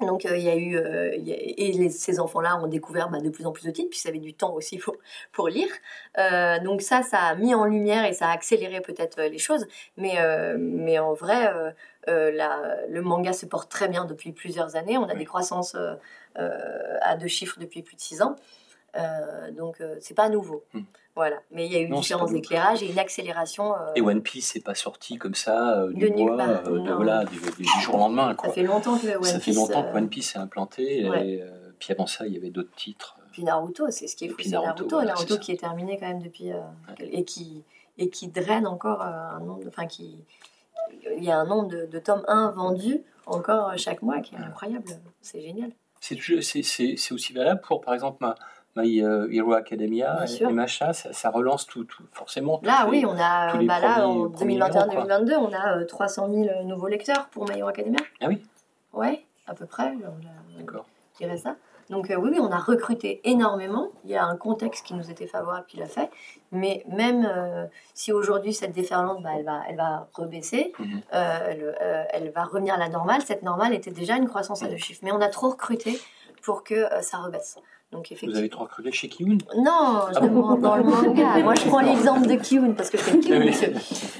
Donc 0.00 0.26
euh, 0.26 0.36
il 0.36 0.44
y 0.44 0.50
a 0.50 0.56
eu 0.56 0.76
euh, 0.76 1.14
il 1.16 1.26
y 1.26 1.32
a- 1.32 1.36
et 1.38 1.72
les- 1.72 1.88
ces 1.90 2.20
enfants-là 2.20 2.58
ont 2.62 2.66
découvert 2.66 3.08
bah, 3.08 3.20
de 3.20 3.30
plus 3.30 3.46
en 3.46 3.52
plus 3.52 3.64
de 3.64 3.70
titres 3.70 3.88
puis 3.88 4.00
ils 4.04 4.08
avaient 4.08 4.18
du 4.18 4.34
temps 4.34 4.52
aussi 4.52 4.76
pour, 4.76 4.94
pour 5.32 5.48
lire. 5.48 5.68
Euh, 6.18 6.58
donc 6.60 6.82
ça 6.82 7.02
ça 7.02 7.18
a 7.20 7.34
mis 7.34 7.54
en 7.54 7.64
lumière 7.64 8.04
et 8.04 8.12
ça 8.12 8.28
a 8.28 8.32
accéléré 8.32 8.80
peut-être 8.82 9.22
les 9.22 9.38
choses. 9.38 9.66
Mais 9.96 10.16
mais 10.58 10.98
en 10.98 11.14
vrai 11.14 11.50
la- 12.06 12.76
le 12.88 13.00
manga 13.02 13.32
se 13.32 13.46
porte 13.46 13.70
très 13.70 13.88
bien 13.88 14.04
depuis 14.04 14.32
plusieurs 14.32 14.76
années. 14.76 14.98
On 14.98 15.04
a 15.08 15.12
Oui. 15.12 15.18
des 15.18 15.24
croissances 15.24 15.74
à 16.34 17.16
deux 17.16 17.28
chiffres 17.28 17.58
depuis 17.58 17.82
plus 17.82 17.96
de 17.96 18.00
six 18.00 18.20
ans. 18.22 18.36
Donc 19.52 19.82
c'est 20.00 20.14
pas 20.14 20.28
nouveau. 20.28 20.62
Hmm. 20.74 20.82
Voilà. 21.16 21.40
Mais 21.50 21.66
il 21.66 21.72
y 21.72 21.76
a 21.76 21.80
eu 21.80 21.88
Non, 21.88 21.98
différents 22.00 22.26
éclairages 22.32 22.82
et 22.82 22.90
une 22.92 22.98
accélération. 22.98 23.74
euh, 23.74 23.92
Et 23.96 24.02
One 24.02 24.22
Piece 24.22 24.54
n'est 24.54 24.60
pas 24.60 24.74
sorti 24.74 25.16
comme 25.16 25.34
ça 25.34 25.80
euh, 25.80 25.88
De 25.88 25.94
du 25.94 26.04
euh, 26.04 26.08
de, 26.10 26.78
non. 26.78 26.96
voilà, 26.96 27.24
du, 27.24 27.38
jour 27.82 27.94
au 27.94 27.98
lendemain. 27.98 28.28
ça 28.28 28.34
Quoi. 28.34 28.52
fait 28.52 28.62
longtemps 28.62 28.98
que 28.98 29.16
One 29.16 29.24
Ça 29.24 29.32
fait 29.40 29.50
Piece, 29.50 29.56
longtemps 29.56 29.82
que 29.82 29.96
One 29.96 30.08
Piece 30.08 30.36
est 30.36 30.38
implanté. 30.38 31.08
ouais. 31.08 31.28
Et, 31.28 31.44
puis 31.78 31.92
avant 31.92 32.06
ça, 32.06 32.26
il 32.26 32.34
y 32.34 32.36
avait 32.36 32.50
d'autres 32.50 32.74
titres. 32.76 33.16
Puis 33.32 33.42
Naruto, 33.44 33.90
c'est 33.90 34.06
ce 34.06 34.16
qui 34.16 34.26
est 34.26 34.28
fou, 34.28 34.36
Naruto, 34.48 34.66
Naruto, 34.66 34.88
voilà, 34.96 35.12
Naruto 35.14 35.38
qui 35.38 35.52
est 35.52 35.56
terminé 35.60 35.98
quand 35.98 36.06
même 36.06 36.22
depuis 36.22 36.50
et 37.00 37.24
qui 37.24 37.64
et 37.98 38.08
qui 38.10 38.28
draine 38.28 38.66
encore 38.66 39.00
un 39.02 39.40
nombre, 39.40 39.62
de- 39.64 39.68
enfin 39.68 39.86
qui 39.86 40.22
il 41.16 41.24
y 41.24 41.30
a 41.30 41.38
un 41.38 41.44
nombre 41.46 41.68
de, 41.68 41.86
de 41.86 41.98
tomes 41.98 42.24
1 42.28 42.50
vendus 42.50 43.02
encore 43.26 43.72
chaque 43.78 44.02
mois 44.02 44.20
qui 44.20 44.34
est 44.34 44.38
incroyable, 44.38 44.84
c'est 45.20 45.40
génial. 45.40 45.70
C'est 46.00 47.12
aussi 47.12 47.32
valable 47.32 47.60
pour, 47.62 47.80
par 47.80 47.94
exemple, 47.94 48.18
ma, 48.20 48.36
My 48.76 49.02
euh, 49.02 49.26
Hero 49.32 49.52
Academia 49.54 50.14
Bien 50.14 50.24
et, 50.24 50.26
sûr. 50.26 50.50
et 50.50 50.52
machin. 50.52 50.92
Ça, 50.92 51.12
ça 51.12 51.30
relance 51.30 51.66
tout, 51.66 51.84
tout- 51.84 52.04
forcément. 52.12 52.60
Là, 52.62 52.84
les- 52.84 52.90
oui, 52.90 53.04
on 53.06 53.18
a 53.18 53.56
bah, 53.62 53.80
là 53.80 54.06
en 54.06 54.28
premiers 54.30 54.54
numéros, 54.54 54.70
quoi. 54.70 55.04
2021-2022, 55.06 55.34
on 55.36 55.52
a 55.52 55.78
euh, 55.78 55.84
300 55.86 56.28
000 56.30 56.64
nouveaux 56.64 56.88
lecteurs 56.88 57.28
pour 57.30 57.48
My 57.48 57.58
Hero 57.58 57.68
Academia. 57.68 57.98
Ah 58.20 58.26
oui 58.28 58.44
Ouais, 58.92 59.24
à 59.46 59.54
peu 59.54 59.66
près. 59.66 59.92
D'accord. 60.58 60.86
je 61.14 61.24
dirais 61.24 61.36
ça. 61.38 61.56
Donc 61.88 62.10
euh, 62.10 62.16
oui, 62.16 62.30
oui, 62.32 62.38
on 62.40 62.50
a 62.50 62.58
recruté 62.58 63.20
énormément. 63.24 63.90
Il 64.04 64.10
y 64.10 64.16
a 64.16 64.24
un 64.24 64.36
contexte 64.36 64.84
qui 64.84 64.94
nous 64.94 65.08
était 65.08 65.26
favorable 65.28 65.66
qui 65.68 65.76
l'a 65.76 65.86
fait. 65.86 66.10
Mais 66.50 66.84
même 66.88 67.24
euh, 67.30 67.66
si 67.94 68.12
aujourd'hui 68.12 68.52
cette 68.52 68.72
déferlante, 68.72 69.22
bah, 69.22 69.30
elle, 69.38 69.44
va, 69.44 69.60
elle 69.68 69.76
va 69.76 70.08
rebaisser, 70.14 70.72
Mhm. 70.80 71.00
euh, 71.14 71.38
elle, 71.48 71.76
euh, 71.80 72.04
elle 72.10 72.30
va 72.30 72.42
revenir 72.44 72.74
à 72.74 72.78
la 72.78 72.88
normale. 72.88 73.22
Cette 73.22 73.42
normale 73.44 73.72
était 73.72 73.92
déjà 73.92 74.16
une 74.16 74.26
croissance 74.28 74.62
à 74.64 74.66
deux 74.68 74.76
chiffres. 74.78 75.00
Mais 75.04 75.12
on 75.12 75.20
a 75.20 75.28
trop 75.28 75.50
recruté 75.50 76.00
pour 76.42 76.64
que 76.64 76.74
euh, 76.74 77.00
ça 77.02 77.18
rebaisse. 77.18 77.56
Donc 77.96 78.12
Vous 78.22 78.36
avez 78.36 78.48
trop 78.48 78.64
recruté 78.64 78.92
chez 78.92 79.08
Kiyun 79.08 79.38
Non, 79.56 80.02
je 80.12 80.16
Ah 80.16 80.20
bon 80.26 80.54
dans 80.56 80.76
le 80.76 80.82
manga. 80.84 81.38
Moi, 81.42 81.54
je 81.54 81.66
prends 81.66 81.80
l'exemple 81.80 82.26
de 82.28 82.34
Kyun 82.36 82.72
parce 82.72 82.90
que 82.90 82.98
je 82.98 83.34
monsieur. 83.38 83.72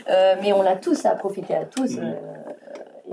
Euh, 0.08 0.34
mais 0.40 0.52
on 0.52 0.62
a 0.62 0.76
tous 0.76 1.04
à 1.04 1.14
profiter 1.14 1.54
à 1.54 1.64
tous. 1.66 1.98
Euh, 1.98 2.14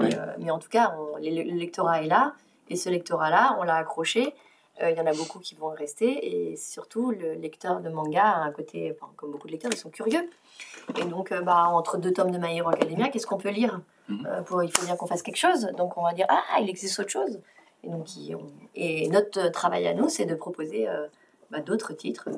et, 0.01 0.15
euh, 0.15 0.25
mais 0.39 0.51
en 0.51 0.59
tout 0.59 0.69
cas, 0.69 0.95
on- 0.97 1.17
le, 1.17 1.29
le 1.29 1.57
lectorat 1.57 2.01
est 2.03 2.07
là. 2.07 2.33
Et 2.69 2.75
ce 2.77 2.89
lectorat-là, 2.89 3.57
on 3.59 3.63
l'a 3.63 3.75
accroché. 3.75 4.33
Euh, 4.81 4.89
Il 4.91 4.97
y 4.97 5.01
en 5.01 5.05
a 5.05 5.13
beaucoup 5.13 5.39
qui 5.39 5.53
vont 5.55 5.67
rester. 5.69 6.51
Et 6.51 6.55
surtout, 6.55 7.11
le 7.11 7.33
lecteur 7.33 7.81
de 7.81 7.89
manga 7.89 8.23
a 8.23 8.39
un 8.43 8.51
côté, 8.51 8.95
enfin, 8.95 9.11
comme 9.17 9.31
beaucoup 9.31 9.47
de 9.47 9.51
lecteurs, 9.51 9.71
ils 9.73 9.77
sont 9.77 9.89
curieux. 9.89 10.29
Et 10.99 11.05
donc, 11.05 11.33
bah, 11.43 11.65
entre 11.67 11.97
deux 11.97 12.13
tomes 12.13 12.31
de 12.31 12.37
My 12.37 12.57
Hero 12.57 12.69
Academia, 12.69 13.09
qu'est-ce 13.09 13.27
qu'on 13.27 13.37
peut 13.37 13.49
lire? 13.49 13.81
Mhm. 14.07 14.25
Pour, 14.45 14.63
Il 14.63 14.71
faut 14.75 14.85
bien 14.85 14.95
qu'on 14.95 15.07
fasse 15.07 15.21
quelque 15.21 15.37
chose. 15.37 15.67
Donc, 15.77 15.97
on 15.97 16.03
va 16.03 16.13
dire 16.13 16.25
Ah, 16.29 16.59
il 16.61 16.69
existe 16.69 16.99
autre 16.99 17.09
chose. 17.11 17.39
Et, 17.83 17.89
donc, 17.89 18.07
on- 18.33 18.47
et 18.75 19.07
notre 19.09 19.49
travail 19.49 19.87
à 19.87 19.93
nous, 19.93 20.09
c'est 20.09 20.25
de 20.25 20.35
proposer 20.35 20.87
euh, 20.87 21.07
bah, 21.51 21.59
d'autres 21.59 21.93
titres. 21.93 22.29
euh, 22.29 22.37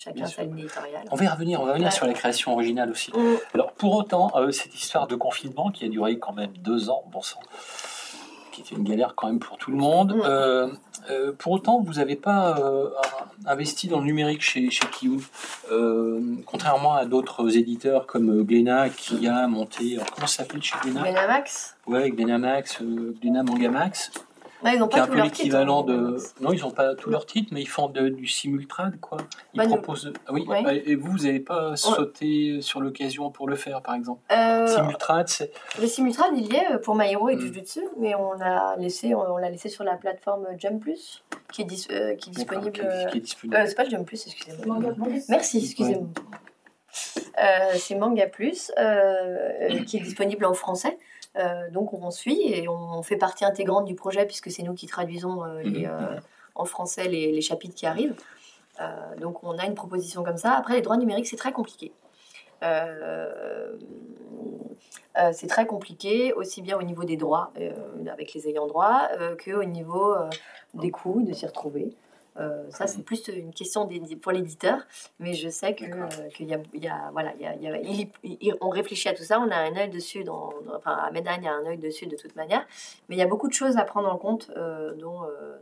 Chacun 0.00 0.26
sa 0.26 0.44
ligne 0.44 0.60
éditoriale. 0.60 1.04
On 1.10 1.16
va 1.16 1.24
y 1.24 1.28
revenir, 1.28 1.60
on 1.60 1.64
va 1.64 1.72
revenir 1.72 1.88
Ouais. 1.88 1.94
sur 1.94 2.06
la 2.06 2.12
création 2.12 2.52
originale 2.52 2.88
aussi. 2.88 3.10
Mm. 3.12 3.34
Alors 3.54 3.72
pour 3.72 3.96
autant, 3.96 4.30
euh, 4.36 4.52
cette 4.52 4.72
histoire 4.72 5.08
de 5.08 5.16
confinement 5.16 5.70
qui 5.72 5.84
a 5.84 5.88
duré 5.88 6.20
quand 6.20 6.32
même 6.32 6.52
deux 6.58 6.88
ans, 6.88 7.02
bon 7.10 7.20
sang, 7.20 7.40
qui 8.52 8.60
était 8.60 8.76
une 8.76 8.84
galère 8.84 9.14
quand 9.16 9.26
même 9.26 9.40
pour 9.40 9.58
tout 9.58 9.72
le 9.72 9.76
monde, 9.76 10.14
Mm. 10.14 10.22
euh, 10.24 10.68
euh, 11.10 11.32
pour 11.36 11.50
autant 11.50 11.80
vous 11.80 11.94
n'avez 11.94 12.14
pas 12.14 12.56
investi 13.46 13.88
dans 13.88 13.98
le 13.98 14.04
numérique 14.04 14.40
chez, 14.42 14.70
chez 14.70 14.86
contrairement 16.46 16.94
à 16.94 17.04
d'autres 17.04 17.56
éditeurs 17.56 18.06
comme 18.06 18.44
Glénat 18.44 18.90
qui 18.90 19.26
a 19.26 19.48
monté, 19.48 19.98
comment 20.14 20.26
ça 20.28 20.44
s'appelle 20.44 20.62
chez 20.62 20.76
Glénat? 20.82 21.02
Benamax 21.02 21.76
Ouais, 21.88 22.08
Glénat 22.10 22.38
Max, 22.38 22.80
euh, 22.82 23.16
Glénat 23.20 23.42
Mangamax, 23.42 24.12
Ouais, 24.64 24.74
ils 24.74 24.78
n'ont 24.80 24.88
qui 24.88 24.96
est 24.96 24.98
pas 24.98 25.04
un 25.04 25.06
tous 25.06 25.12
peu 25.12 25.16
leurs 25.18 25.26
titres, 25.26 25.38
l'équivalent 25.44 25.82
hein, 25.82 25.86
de... 25.86 26.16
Non, 26.40 26.52
ils 26.52 26.60
n'ont 26.62 26.70
pas 26.72 26.94
tous 26.96 27.10
leurs 27.10 27.26
titres, 27.26 27.50
mais 27.52 27.60
ils 27.62 27.68
font 27.68 27.88
de- 27.88 28.08
du 28.08 28.26
simultrade, 28.26 28.98
quoi. 29.00 29.18
Ils 29.54 29.58
Bah, 29.58 29.66
nous- 29.66 29.74
proposent... 29.76 30.12
Ah 30.26 30.32
oui, 30.32 30.44
Ouais. 30.48 30.82
et 30.84 30.96
vous, 30.96 31.12
vous 31.12 31.18
n'avez 31.26 31.38
pas 31.40 31.76
sauté 31.76 32.60
sur 32.60 32.80
l'occasion 32.80 33.30
pour 33.30 33.48
le 33.48 33.54
faire, 33.54 33.82
par 33.82 33.94
exemple? 33.94 34.20
Euh, 34.32 34.66
Simultrade, 34.66 35.28
c'est... 35.28 35.52
le 35.80 35.86
simultrade, 35.86 36.32
il 36.36 36.52
y 36.52 36.56
est 36.56 36.72
euh, 36.72 36.78
pour 36.78 36.96
My 36.96 37.12
Hero 37.12 37.28
et 37.28 37.36
Mm. 37.36 37.40
Jujutsu, 37.40 37.80
mais 37.98 38.14
on 38.16 38.32
l'a 38.32 38.74
laissé, 38.78 39.14
on, 39.14 39.36
l'a 39.36 39.48
laissé 39.50 39.68
sur 39.68 39.84
la 39.84 39.94
plateforme 39.96 40.46
Jump 40.58 40.80
Plus, 40.82 41.22
qui 41.52 41.62
est, 41.62 41.64
dis- 41.64 41.86
euh, 41.92 42.16
qui 42.16 42.30
est 42.30 42.32
disponible. 42.32 42.72
qui 42.72 42.80
est- 42.80 43.10
qui 43.12 43.18
est 43.18 43.20
disponible. 43.20 43.56
euh, 43.56 43.64
c'est 43.66 43.74
pas 43.76 43.84
le 43.84 43.90
Jump 43.90 44.06
Plus, 44.06 44.26
excusez-moi. 44.26 44.78
Merci, 45.28 45.58
excusez-moi. 45.58 46.08
Euh, 47.40 47.74
c'est 47.76 47.94
Manga 47.94 48.26
Plus, 48.26 48.72
euh, 48.78 49.84
qui 49.86 49.98
est 49.98 50.00
disponible 50.00 50.44
en 50.44 50.54
français. 50.54 50.98
Euh, 51.38 51.70
donc 51.70 51.92
on 51.92 52.10
suit 52.10 52.40
et 52.52 52.68
on 52.68 53.02
fait 53.02 53.16
partie 53.16 53.44
intégrante 53.44 53.84
du 53.84 53.94
projet 53.94 54.26
puisque 54.26 54.50
c'est 54.50 54.62
nous 54.62 54.74
qui 54.74 54.86
traduisons 54.86 55.44
euh, 55.44 55.62
les, 55.62 55.86
Mhm. 55.86 55.90
euh, 55.90 56.20
en 56.54 56.64
français 56.64 57.06
les, 57.08 57.30
les 57.32 57.40
chapitres 57.40 57.74
qui 57.74 57.86
arrivent. 57.86 58.16
Donc 59.20 59.42
on 59.42 59.58
a 59.58 59.66
une 59.66 59.74
proposition 59.74 60.22
comme 60.22 60.36
ça. 60.36 60.52
Après 60.52 60.74
les 60.74 60.82
droits 60.82 60.96
numériques 60.96 61.26
c'est 61.26 61.36
très 61.36 61.50
compliqué. 61.52 61.90
Euh, 62.62 63.76
euh, 65.18 65.30
c'est 65.32 65.46
très 65.48 65.66
compliqué 65.66 66.32
aussi 66.32 66.62
bien 66.62 66.76
au 66.78 66.82
niveau 66.82 67.04
des 67.04 67.16
droits 67.16 67.50
euh, 67.60 67.72
avec 68.12 68.34
les 68.34 68.48
ayants 68.48 68.66
droit 68.68 69.08
qu'au 69.44 69.64
niveau 69.64 70.14
des 70.74 70.90
coûts 70.90 71.22
de 71.22 71.32
s'y 71.32 71.46
retrouver. 71.46 71.92
Euh, 72.38 72.64
ça, 72.70 72.86
c'est 72.86 73.02
plus 73.02 73.26
une 73.28 73.52
question 73.52 73.88
pour 74.22 74.32
l'éditeur, 74.32 74.78
mais 75.18 75.34
je 75.34 75.48
sais 75.48 75.74
que, 75.74 75.84
euh, 75.84 76.06
qu'il 76.34 76.46
y 76.48 76.54
a, 76.54 76.58
il 76.72 76.84
y 76.84 76.88
a- 76.88 77.10
voilà, 77.12 77.32
il 77.36 77.42
y 77.42 77.46
a- 77.46 77.54
il 77.54 77.62
y 77.62 77.68
a- 77.68 77.78
il 77.80 78.00
y- 78.00 78.38
il- 78.40 78.54
on 78.60 78.68
réfléchit 78.68 79.08
à 79.08 79.14
tout 79.14 79.24
ça, 79.24 79.40
on 79.40 79.50
a 79.50 79.56
un 79.56 79.76
œil 79.76 79.88
dessus, 79.90 80.22
dans, 80.24 80.50
enfin 80.76 80.92
à 80.92 81.10
Médagne, 81.10 81.40
il 81.42 81.46
y 81.46 81.48
a 81.48 81.54
un 81.54 81.66
œil 81.66 81.78
dessus 81.78 82.06
de 82.06 82.16
toute 82.16 82.36
manière, 82.36 82.64
mais 83.08 83.16
il 83.16 83.18
y 83.18 83.22
a 83.22 83.26
beaucoup 83.26 83.48
de 83.48 83.54
choses 83.54 83.76
à 83.76 83.84
prendre 83.84 84.12
en 84.12 84.18
compte 84.18 84.50
euh, 84.56 84.94
dont, 84.94 85.20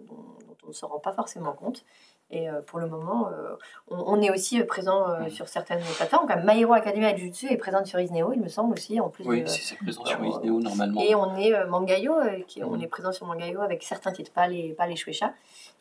dont, 0.09 0.15
dont 0.47 0.57
on 0.65 0.69
ne 0.69 0.73
se 0.73 0.85
rend 0.85 0.99
pas 0.99 1.13
forcément 1.13 1.53
compte. 1.53 1.85
Et 2.33 2.49
pour 2.67 2.81
le 2.81 2.89
moment, 2.89 3.31
on, 3.89 3.99
on 4.15 4.21
est 4.21 4.33
aussi 4.33 4.61
présent 4.65 5.09
euh, 5.09 5.29
sur 5.29 5.47
certaines 5.47 5.81
plateformes. 5.97 6.27
Comme 6.27 6.43
My 6.45 6.61
Hero 6.61 6.73
Academia 6.73 7.13
et 7.15 7.17
Jujutsu 7.17 7.47
est 7.53 7.57
présente 7.57 7.87
sur 7.87 8.01
Isneo, 8.01 8.33
il 8.33 8.41
me 8.41 8.49
semble 8.49 8.73
aussi, 8.75 8.99
en 8.99 9.09
plus 9.11 9.25
Oui, 9.29 9.43
de- 9.43 9.47
c'est 9.47 9.77
présent 9.77 10.05
sur 10.05 10.25
Isneo 10.27 10.59
normalement. 10.61 11.01
Et 11.01 11.15
on 11.15 11.37
est 11.37 11.65
Mangayo, 11.67 12.17
qui, 12.49 12.65
on 12.65 12.71
Mhm. 12.73 12.83
est 12.83 12.89
présent 12.89 13.13
sur 13.13 13.27
Mangayo 13.27 13.61
avec 13.61 13.85
certains 13.85 14.11
titres, 14.11 14.33
pas 14.33 14.49
les, 14.49 14.73
pas 14.73 14.89
les 14.89 14.97
Shueisha, 14.97 15.35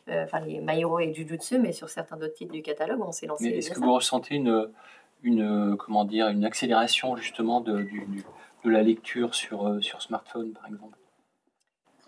enfin 0.10 0.39
les 0.41 0.60
My 0.62 0.80
Hero 0.82 1.00
et 1.00 1.13
Jujutsu, 1.13 1.60
mais 1.60 1.72
sur 1.72 1.89
certains 1.89 2.18
d'autres 2.18 2.34
titres 2.36 2.54
du 2.54 2.62
catalogue, 2.62 3.02
on 3.02 3.12
s'est 3.12 3.26
lancé. 3.28 3.48
Est-ce 3.48 3.70
que 3.70 3.80
ça. 3.80 3.86
vous 3.86 3.94
ressentez 3.94 4.36
une, 4.36 4.70
une, 5.24 5.41
euh, 5.74 5.76
comment 5.76 6.06
dire, 6.06 6.28
une 6.30 6.46
accélération 6.46 7.15
justement 7.15 7.62
de, 7.62 7.82
du- 7.82 8.06
du- 8.06 8.24
de 8.63 8.70
la 8.70 8.82
lecture 8.82 9.34
sur, 9.36 9.68
euh, 9.68 9.82
sur 9.82 10.02
smartphone, 10.02 10.52
par 10.54 10.68
exemple? 10.68 10.98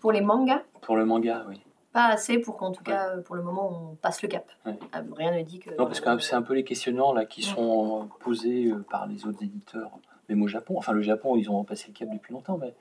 Pour 0.02 0.12
les 0.12 0.22
mangas, 0.22 0.62
Pour 0.82 0.96
le 0.96 1.06
manga, 1.06 1.44
oui. 1.50 1.60
pas 1.92 2.06
assez 2.08 2.38
pour 2.38 2.56
qu'en 2.58 2.72
tout 2.72 2.84
cas, 2.84 3.10
euh, 3.16 3.22
pour 3.22 3.36
le 3.36 3.42
moment, 3.42 3.92
on 3.92 3.96
passe 3.96 4.22
le 4.22 4.28
cap. 4.28 4.46
Ouais. 4.66 4.78
Ah, 4.94 5.02
Rien 5.16 5.32
ne 5.36 5.42
dit 5.42 5.60
que. 5.60 5.72
Non, 5.72 5.86
parce 5.88 6.00
que 6.00 6.20
c'est 6.20 6.36
un 6.36 6.44
peu 6.44 6.54
les 6.54 6.64
questionnements 6.64 7.14
là, 7.14 7.26
qui 7.26 7.42
sont 7.42 8.04
euh, 8.04 8.06
posés 8.20 8.66
euh, 8.68 8.86
par 8.92 9.08
les 9.08 9.26
autres 9.26 9.42
éditeurs, 9.44 9.90
même 10.30 10.42
au 10.44 10.48
Japon. 10.48 10.76
Enfin, 10.78 10.94
le 10.94 11.02
Japon, 11.02 11.36
ils 11.36 11.50
ont 11.50 11.64
passé 11.64 11.86
le 11.88 11.94
cap 11.94 12.10
depuis 12.14 12.32
longtemps, 12.34 12.58
mais 12.60 12.74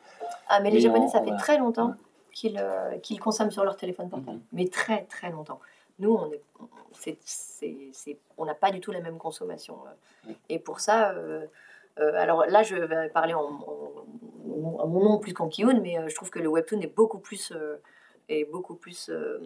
Ah, 0.49 0.61
mais 0.61 0.71
les 0.71 0.81
Japonais, 0.81 1.07
on- 1.07 1.09
ça 1.09 1.23
fait 1.23 1.37
très 1.37 1.57
longtemps. 1.59 1.95
Qu'ils 2.37 2.59
euh, 2.59 2.99
qu'ils 2.99 3.18
consomment 3.18 3.51
sur 3.51 3.64
leur 3.64 3.77
téléphone 3.77 4.09
portable. 4.11 4.37
Mhm. 4.37 4.42
Mais 4.53 4.68
très, 4.68 5.05
très 5.05 5.31
longtemps. 5.31 5.61
Nous, 5.99 6.12
on 6.12 6.31
est, 6.31 6.42
n'a 8.44 8.55
pas 8.55 8.70
du 8.70 8.81
tout 8.81 8.92
la 8.92 9.01
même 9.01 9.16
consommation. 9.18 9.77
euh. 9.87 10.29
Mhm. 10.31 10.35
Et 10.51 10.59
pour 10.59 10.81
ça, 10.81 11.12
euh, 11.12 11.46
euh, 11.99 12.12
alors 12.14 12.44
là, 12.46 12.62
je 12.62 12.77
vais 12.77 13.09
parler 13.09 13.33
en, 13.35 13.40
en- 13.44 14.77
en 14.83 14.87
mon 14.87 15.03
nom 15.05 15.18
plus 15.18 15.33
qu'en 15.33 15.49
Kiyun, 15.49 15.81
mais 15.81 15.96
je 16.11 16.14
trouve 16.14 16.29
que 16.31 16.38
le 16.38 16.49
webtoon 16.49 16.81
est 16.83 16.94
beaucoup 16.94 17.18
plus, 17.18 17.53
euh, 17.53 17.77
est 18.29 18.44
beaucoup 18.44 18.75
plus 18.75 19.09
euh, 19.09 19.38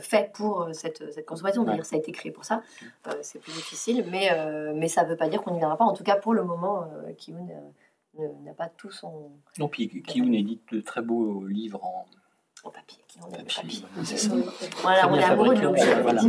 fait 0.00 0.30
pour 0.34 0.68
cette, 0.72 1.10
cette 1.12 1.24
consommation. 1.26 1.62
Ouais. 1.62 1.68
D'ailleurs, 1.68 1.86
ça 1.86 1.96
a 1.96 1.98
été 1.98 2.12
créé 2.12 2.30
pour 2.32 2.44
ça. 2.44 2.62
Euh, 3.08 3.12
c'est 3.22 3.38
plus 3.38 3.52
difficile, 3.52 4.04
mais, 4.10 4.28
euh, 4.32 4.72
mais 4.74 4.88
ça 4.88 5.04
ne 5.04 5.08
veut 5.08 5.16
pas 5.16 5.28
dire 5.28 5.40
qu'on 5.42 5.52
n'y 5.52 5.58
viendra 5.58 5.76
pas. 5.78 5.84
En 5.84 5.94
tout 5.94 6.04
cas, 6.04 6.16
pour 6.16 6.34
le 6.34 6.44
moment, 6.44 6.82
ne- 7.32 7.70
n'a 8.18 8.52
pas 8.54 8.68
tout 8.68 8.90
son 8.90 9.32
non, 9.58 9.68
puis 9.68 9.88
Kiyun 10.02 10.32
édite 10.32 10.62
de 10.72 10.80
très 10.80 11.02
beaux 11.02 11.46
livres 11.46 11.82
en 11.84 12.06
en 12.64 12.70
papier. 12.70 13.02
Est 13.32 13.54
papier. 13.56 13.82
ça. 14.16 14.34
Voilà, 14.82 15.10
on 15.10 15.16
est 15.16 15.22
amoureux 15.24 15.54
de 15.56 15.62
l'objet. 15.62 16.00
voilà. 16.00 16.22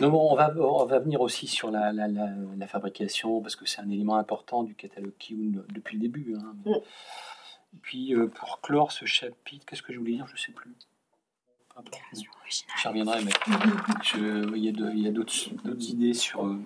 Non, 0.00 0.08
bon, 0.10 0.28
on 0.30 0.36
va, 0.36 0.54
on 0.56 0.84
va 0.86 0.98
venir 1.00 1.20
aussi 1.20 1.48
sur 1.48 1.72
la, 1.72 1.92
la, 1.92 2.06
la, 2.06 2.28
la 2.56 2.66
fabrication, 2.68 3.40
parce 3.40 3.56
que 3.56 3.66
c'est 3.66 3.80
un 3.80 3.90
élément 3.90 4.14
important 4.16 4.62
du 4.62 4.76
catalogue 4.76 5.16
Kiyun 5.18 5.64
depuis 5.70 5.96
le 5.96 6.02
début. 6.02 6.36
hein. 6.38 6.54
Mm. 6.64 6.74
Et 7.74 7.78
puis, 7.82 8.14
euh, 8.14 8.28
pour 8.28 8.60
clore 8.60 8.92
ce 8.92 9.04
chapitre, 9.04 9.66
qu'est-ce 9.66 9.82
que 9.82 9.92
je 9.92 9.98
voulais 9.98 10.12
dire 10.12 10.26
Je 10.28 10.34
ne 10.34 10.38
sais 10.38 10.52
plus. 10.52 10.70
Peu 11.74 11.80
importe. 11.80 12.00
J'y 12.14 12.88
reviendrai, 12.88 13.24
mais 13.24 13.32
je- 14.04 14.54
il 14.56 14.64
y 15.00 15.08
a 15.08 15.10
d'autres 15.10 15.34
idées 15.90 16.14
sur... 16.14 16.46
euh, 16.46 16.56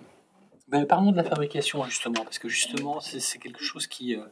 ben, 0.69 0.85
parlons 0.87 1.13
de 1.13 1.17
la 1.17 1.25
fabrication, 1.25 1.83
justement, 1.85 2.25
parce 2.25 2.39
que 2.39 2.49
justement, 2.51 3.01
c'est 3.01 3.21
c'est 3.21 3.39
quelque 3.39 3.63
chose 3.63 3.87
qui, 3.87 4.17
euh, 4.17 4.25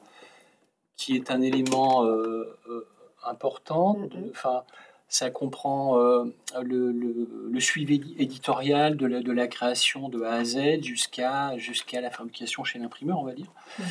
qui 1.04 1.16
est 1.16 1.30
un 1.30 1.40
élément 1.40 2.04
euh, 2.04 2.56
euh, 2.68 2.86
important. 3.24 3.94
Mhm. 3.98 4.08
de- 4.08 4.30
Enfin, 4.30 4.62
ça 5.08 5.30
comprend 5.30 5.98
euh, 5.98 6.24
le, 6.62 6.90
le- 6.90 7.28
le 7.50 7.60
suivi 7.60 7.98
édi- 7.98 8.14
éditorial 8.18 8.96
de 8.96 9.06
la, 9.06 9.20
de 9.20 9.32
la 9.32 9.46
création 9.46 10.08
de 10.08 10.22
A 10.22 10.34
à 10.34 10.44
Z 10.44 10.82
jusqu'à 10.82 11.56
jusqu'à 11.58 12.00
la 12.00 12.10
fabrication 12.10 12.64
chez 12.64 12.78
l'imprimeur, 12.78 13.18
on 13.18 13.24
va 13.24 13.34
dire. 13.34 13.50
Mhm. 13.78 13.84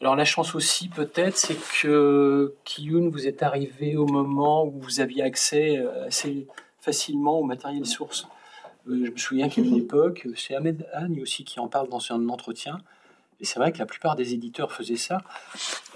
Alors 0.00 0.16
la 0.16 0.24
chance 0.24 0.54
aussi 0.54 0.88
peut-être, 0.88 1.36
c'est 1.36 1.56
que 1.80 2.54
Kiyun, 2.64 3.08
vous 3.08 3.26
êtes 3.28 3.42
arrivé 3.42 3.96
au 3.96 4.06
moment 4.06 4.64
où 4.64 4.72
vous 4.80 5.00
aviez 5.00 5.22
accès 5.22 5.78
assez 6.06 6.46
facilement 6.80 7.38
au 7.38 7.44
matériel 7.44 7.86
source. 7.86 8.26
Euh, 8.88 9.04
je 9.06 9.10
me 9.12 9.16
souviens 9.16 9.48
a 9.48 9.60
une 9.60 9.76
époque, 9.76 10.26
c'est 10.36 10.54
Ahmed 10.56 10.86
Hani 10.92 11.22
aussi 11.22 11.44
qui 11.44 11.60
en 11.60 11.68
parle 11.68 11.88
dans 11.88 12.02
un 12.10 12.28
entretien, 12.28 12.78
et 13.42 13.44
c'est 13.44 13.58
vrai 13.58 13.72
que 13.72 13.78
la 13.78 13.86
plupart 13.86 14.16
des 14.16 14.32
éditeurs 14.32 14.72
faisaient 14.72 14.96
ça. 14.96 15.18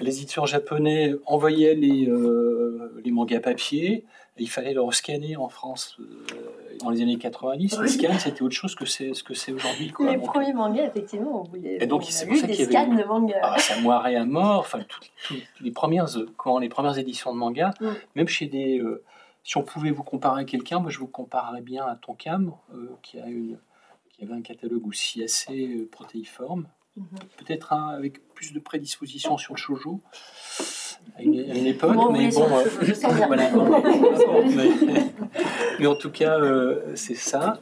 Les 0.01 0.19
éditeurs 0.19 0.47
japonais 0.47 1.15
envoyaient 1.25 1.75
les, 1.75 2.07
euh, 2.09 2.93
les 3.05 3.11
mangas 3.13 3.41
papier, 3.41 4.05
et 4.39 4.43
il 4.43 4.49
fallait 4.51 4.75
leur 4.75 4.93
scanner 4.93 5.37
en 5.39 5.49
France 5.49 5.97
euh, 5.99 6.05
dans 6.81 6.91
les 6.91 7.01
années 7.01 7.17
90. 7.17 7.73
Les 7.73 7.79
Oui. 7.79 7.89
scans, 7.89 8.19
c'était 8.19 8.43
autre 8.43 8.55
chose 8.55 8.75
que 8.75 8.85
c'est 8.85 9.15
ce 9.15 9.23
que 9.23 9.33
c'est 9.33 9.53
aujourd'hui. 9.53 9.91
quoi. 9.93 10.11
Les 10.11 10.17
Donc, 10.19 10.27
premiers 10.27 10.53
mangas, 10.53 10.89
effectivement, 10.89 11.41
on 11.41 11.45
voulait. 11.45 11.79
Et 11.81 11.87
donc, 11.87 12.03
on 12.03 12.05
c'est 12.05 12.27
pour 12.27 12.35
vu 12.35 12.41
ça 12.41 12.47
des 12.47 12.53
qu'il 12.55 12.71
y 12.71 12.77
avait 12.77 12.85
scans 12.87 12.95
de 12.95 13.05
mangas. 13.05 13.41
ah, 13.43 13.59
ça 13.59 13.81
moirait 13.81 14.17
à 14.17 14.27
mort. 14.27 14.59
Enfin, 14.61 14.81
les 15.63 15.71
premières, 15.71 16.07
comment, 16.37 16.59
les 16.59 16.69
premières 16.69 16.99
éditions 16.99 17.33
de 17.33 17.39
manga, 17.39 17.73
Mm. 17.81 17.87
même 18.17 18.29
chez 18.29 18.47
des. 18.47 18.79
euh, 18.81 19.03
si 19.43 19.57
on 19.57 19.63
pouvait 19.63 19.93
vous 19.93 20.03
comparer 20.03 20.43
à 20.43 20.45
quelqu'un, 20.45 20.81
moi 20.81 20.91
je 20.91 20.99
vous 20.99 21.07
comparerais 21.07 21.61
bien 21.63 21.87
à 21.87 21.95
Tonkam, 21.95 22.53
qui 23.03 23.19
a 23.21 23.27
une, 23.29 23.57
qui 24.11 24.25
avait 24.25 24.35
un 24.35 24.43
catalogue 24.43 24.85
aussi 24.89 25.23
assez 25.23 25.69
euh, 25.69 25.89
Mhm. 26.97 27.07
peut-être 27.39 27.73
avec 27.73 28.27
plus 28.35 28.53
de 28.53 28.59
prédisposition 28.61 29.37
sur 29.39 29.55
le 29.55 29.59
shoujo 29.59 30.01
à 31.17 31.23
une, 31.23 31.39
à 31.51 31.55
une 31.55 31.67
époque, 31.67 31.97
mais 32.13 32.29
bon. 32.31 32.47
euh, 32.51 32.65
voilà, 33.27 33.51
bon, 33.51 34.47
mais, 34.57 34.71
mais 35.79 35.87
en 35.87 35.95
tout 35.95 36.11
cas, 36.11 36.39
euh, 36.41 36.93
c'est 36.97 37.15
ça. 37.15 37.61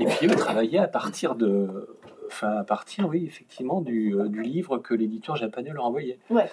Et 0.00 0.06
puis, 0.06 0.26
eux 0.26 0.34
travaillaient 0.36 0.78
à 0.78 0.88
partir 0.88 1.34
de. 1.34 1.88
Enfin, 2.28 2.56
à 2.56 2.64
partir, 2.64 3.06
oui, 3.08 3.24
effectivement, 3.26 3.80
du, 3.80 4.14
euh, 4.14 4.28
du 4.28 4.42
livre 4.42 4.78
que 4.78 4.94
l'éditeur 4.94 5.36
japonais 5.36 5.70
leur 5.70 5.84
envoyait. 5.84 6.18
Ouais. 6.30 6.50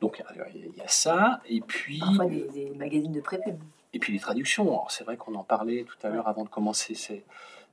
Donc, 0.00 0.22
il 0.54 0.70
y 0.76 0.80
a 0.80 0.88
ça, 0.88 1.40
et 1.48 1.60
puis, 1.60 1.98
Parfois 1.98 2.26
des, 2.26 2.46
des 2.54 2.70
magazines 2.76 3.12
de 3.12 3.20
prépub. 3.20 3.56
et 3.92 3.98
puis 3.98 4.12
les 4.12 4.18
traductions. 4.20 4.80
C'est 4.88 5.04
vrai 5.04 5.16
qu'on 5.16 5.34
en 5.34 5.44
parlait 5.44 5.84
tout 5.84 6.06
à 6.06 6.10
l'heure 6.10 6.26
avant 6.28 6.44
de 6.44 6.48
commencer. 6.48 6.94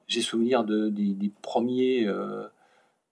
J'ai 0.08 0.22
souvenir 0.22 0.64
de, 0.64 0.90
des, 0.90 1.14
des 1.14 1.32
premiers. 1.42 2.06
Euh, 2.06 2.48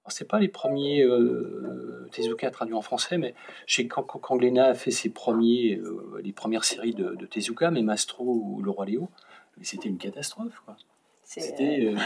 c'est 0.09 0.27
pas 0.27 0.39
les 0.39 0.47
premiers 0.47 1.03
euh, 1.03 2.07
Tezuka 2.11 2.51
traduits 2.51 2.75
en 2.75 2.81
français, 2.81 3.17
mais 3.17 3.33
chez 3.65 3.87
quand, 3.87 4.03
quand- 4.03 4.35
Glénat 4.35 4.67
a 4.67 4.73
fait 4.75 4.91
ses 4.91 5.09
premiers, 5.09 5.75
euh, 5.77 6.21
les 6.23 6.31
premières 6.31 6.63
séries 6.63 6.93
de, 6.93 7.15
de 7.15 7.25
Tezuka, 7.25 7.71
mais 7.71 7.81
Mastro 7.81 8.23
ou 8.25 8.61
Le 8.61 8.69
Roi 8.69 8.85
Léo, 8.85 9.09
mais 9.57 9.63
c'était 9.65 9.89
une 9.89 9.97
catastrophe. 9.97 10.61
Quoi. 10.65 10.75
C'était, 11.23 11.85
euh, 11.85 11.97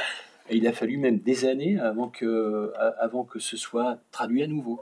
et 0.50 0.58
il 0.58 0.68
a 0.68 0.72
fallu 0.74 0.98
même 0.98 1.20
des 1.20 1.46
années 1.46 1.78
avant 1.80 2.08
que, 2.10 2.72
a- 2.78 2.96
avant 3.00 3.24
que 3.24 3.40
ce 3.40 3.58
soit 3.58 4.00
traduit 4.12 4.44
à 4.44 4.48
nouveau. 4.48 4.82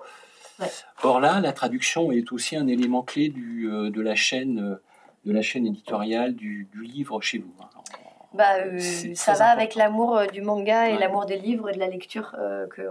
Ouais. 0.59 0.67
Or 1.03 1.19
là, 1.19 1.39
la 1.39 1.53
traduction 1.53 2.11
est 2.11 2.31
aussi 2.31 2.55
un 2.55 2.67
élément 2.67 3.03
clé 3.03 3.29
du, 3.29 3.69
euh, 3.71 3.89
de, 3.89 4.01
la 4.01 4.15
chaîne, 4.15 4.59
euh, 4.59 4.75
de 5.25 5.31
la 5.31 5.41
chaîne 5.41 5.65
éditoriale 5.67 6.35
du, 6.35 6.67
du 6.71 6.83
livre 6.83 7.19
chez 7.21 7.39
vous. 7.39 7.53
hein. 7.61 7.69
Bah, 8.33 8.57
euh, 8.59 8.77
C'est 8.79 9.15
ça 9.15 9.31
va 9.33 9.37
important. 9.45 9.51
avec 9.57 9.75
l'amour 9.75 10.17
euh, 10.17 10.25
du 10.27 10.41
manga 10.41 10.89
et 10.89 10.93
Ouais. 10.93 10.99
l'amour 10.99 11.25
des 11.25 11.37
livres 11.37 11.69
et 11.69 11.73
de 11.73 11.79
la 11.79 11.87
lecture 11.87 12.35
euh, 12.39 12.67
que 12.67 12.81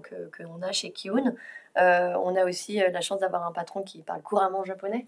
que- 0.00 0.28
que 0.30 0.42
on 0.44 0.62
a 0.62 0.72
chez 0.72 0.90
Kiyun. 0.90 1.34
Euh, 1.78 2.14
on 2.24 2.34
a 2.34 2.44
aussi 2.44 2.82
euh, 2.82 2.88
la 2.90 3.02
chance 3.02 3.20
d'avoir 3.20 3.46
un 3.46 3.52
patron 3.52 3.82
qui 3.82 4.00
parle 4.02 4.22
couramment 4.22 4.64
japonais. 4.64 5.06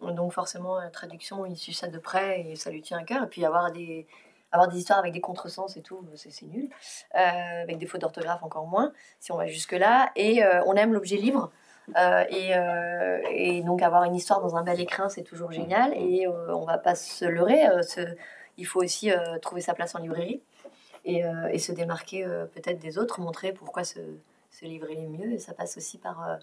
Donc 0.00 0.32
forcément, 0.32 0.78
la 0.80 0.88
traduction, 0.88 1.44
il 1.44 1.56
suit 1.56 1.74
ça 1.74 1.88
de 1.88 1.98
près 1.98 2.40
et 2.40 2.56
ça 2.56 2.70
lui 2.70 2.80
tient 2.80 2.98
à 2.98 3.02
cœur. 3.04 3.24
Et 3.24 3.26
puis 3.26 3.44
avoir 3.44 3.70
des, 3.70 4.06
avoir 4.52 4.68
des 4.68 4.78
histoires 4.78 4.98
avec 4.98 5.12
des 5.12 5.20
contresens 5.20 5.76
et 5.76 5.82
tout, 5.82 6.00
c'est 6.14 6.46
nul. 6.46 6.70
Euh, 7.14 7.62
avec 7.62 7.76
des 7.76 7.84
fautes 7.86 8.00
d'orthographe 8.00 8.42
encore 8.42 8.66
moins, 8.66 8.92
si 9.20 9.30
on 9.32 9.36
va 9.36 9.46
jusque-là. 9.46 10.10
Et 10.16 10.42
euh, 10.42 10.62
on 10.64 10.74
aime 10.74 10.94
l'objet 10.94 11.16
libre. 11.16 11.50
Euh, 11.96 12.24
et, 12.30 12.56
euh, 12.56 13.20
et 13.30 13.62
donc 13.62 13.80
avoir 13.82 14.02
une 14.04 14.14
histoire 14.16 14.40
dans 14.40 14.56
un 14.56 14.62
bel 14.62 14.80
écrin, 14.80 15.08
c'est 15.10 15.22
toujours 15.22 15.52
génial. 15.52 15.92
Et 15.94 16.26
euh, 16.26 16.54
on 16.54 16.64
va 16.64 16.78
pas 16.78 16.94
se 16.94 17.26
leurrer. 17.26 17.66
euh, 17.68 17.82
il 18.58 18.66
faut 18.66 18.82
aussi 18.82 19.10
euh, 19.10 19.38
trouver 19.40 19.60
sa 19.60 19.74
place 19.74 19.94
en 19.94 19.98
librairie 19.98 20.40
et, 21.04 21.24
euh, 21.24 21.48
et 21.52 21.58
se 21.58 21.72
démarquer 21.72 22.24
euh, 22.24 22.46
peut-être 22.46 22.78
des 22.78 22.98
autres, 22.98 23.20
montrer 23.20 23.52
pourquoi 23.52 23.84
ce, 23.84 23.98
ce 24.50 24.64
livre 24.64 24.90
est 24.90 25.06
mieux. 25.06 25.32
Et 25.32 25.38
ça 25.38 25.52
passe 25.54 25.76
aussi 25.76 25.98
par... 25.98 26.38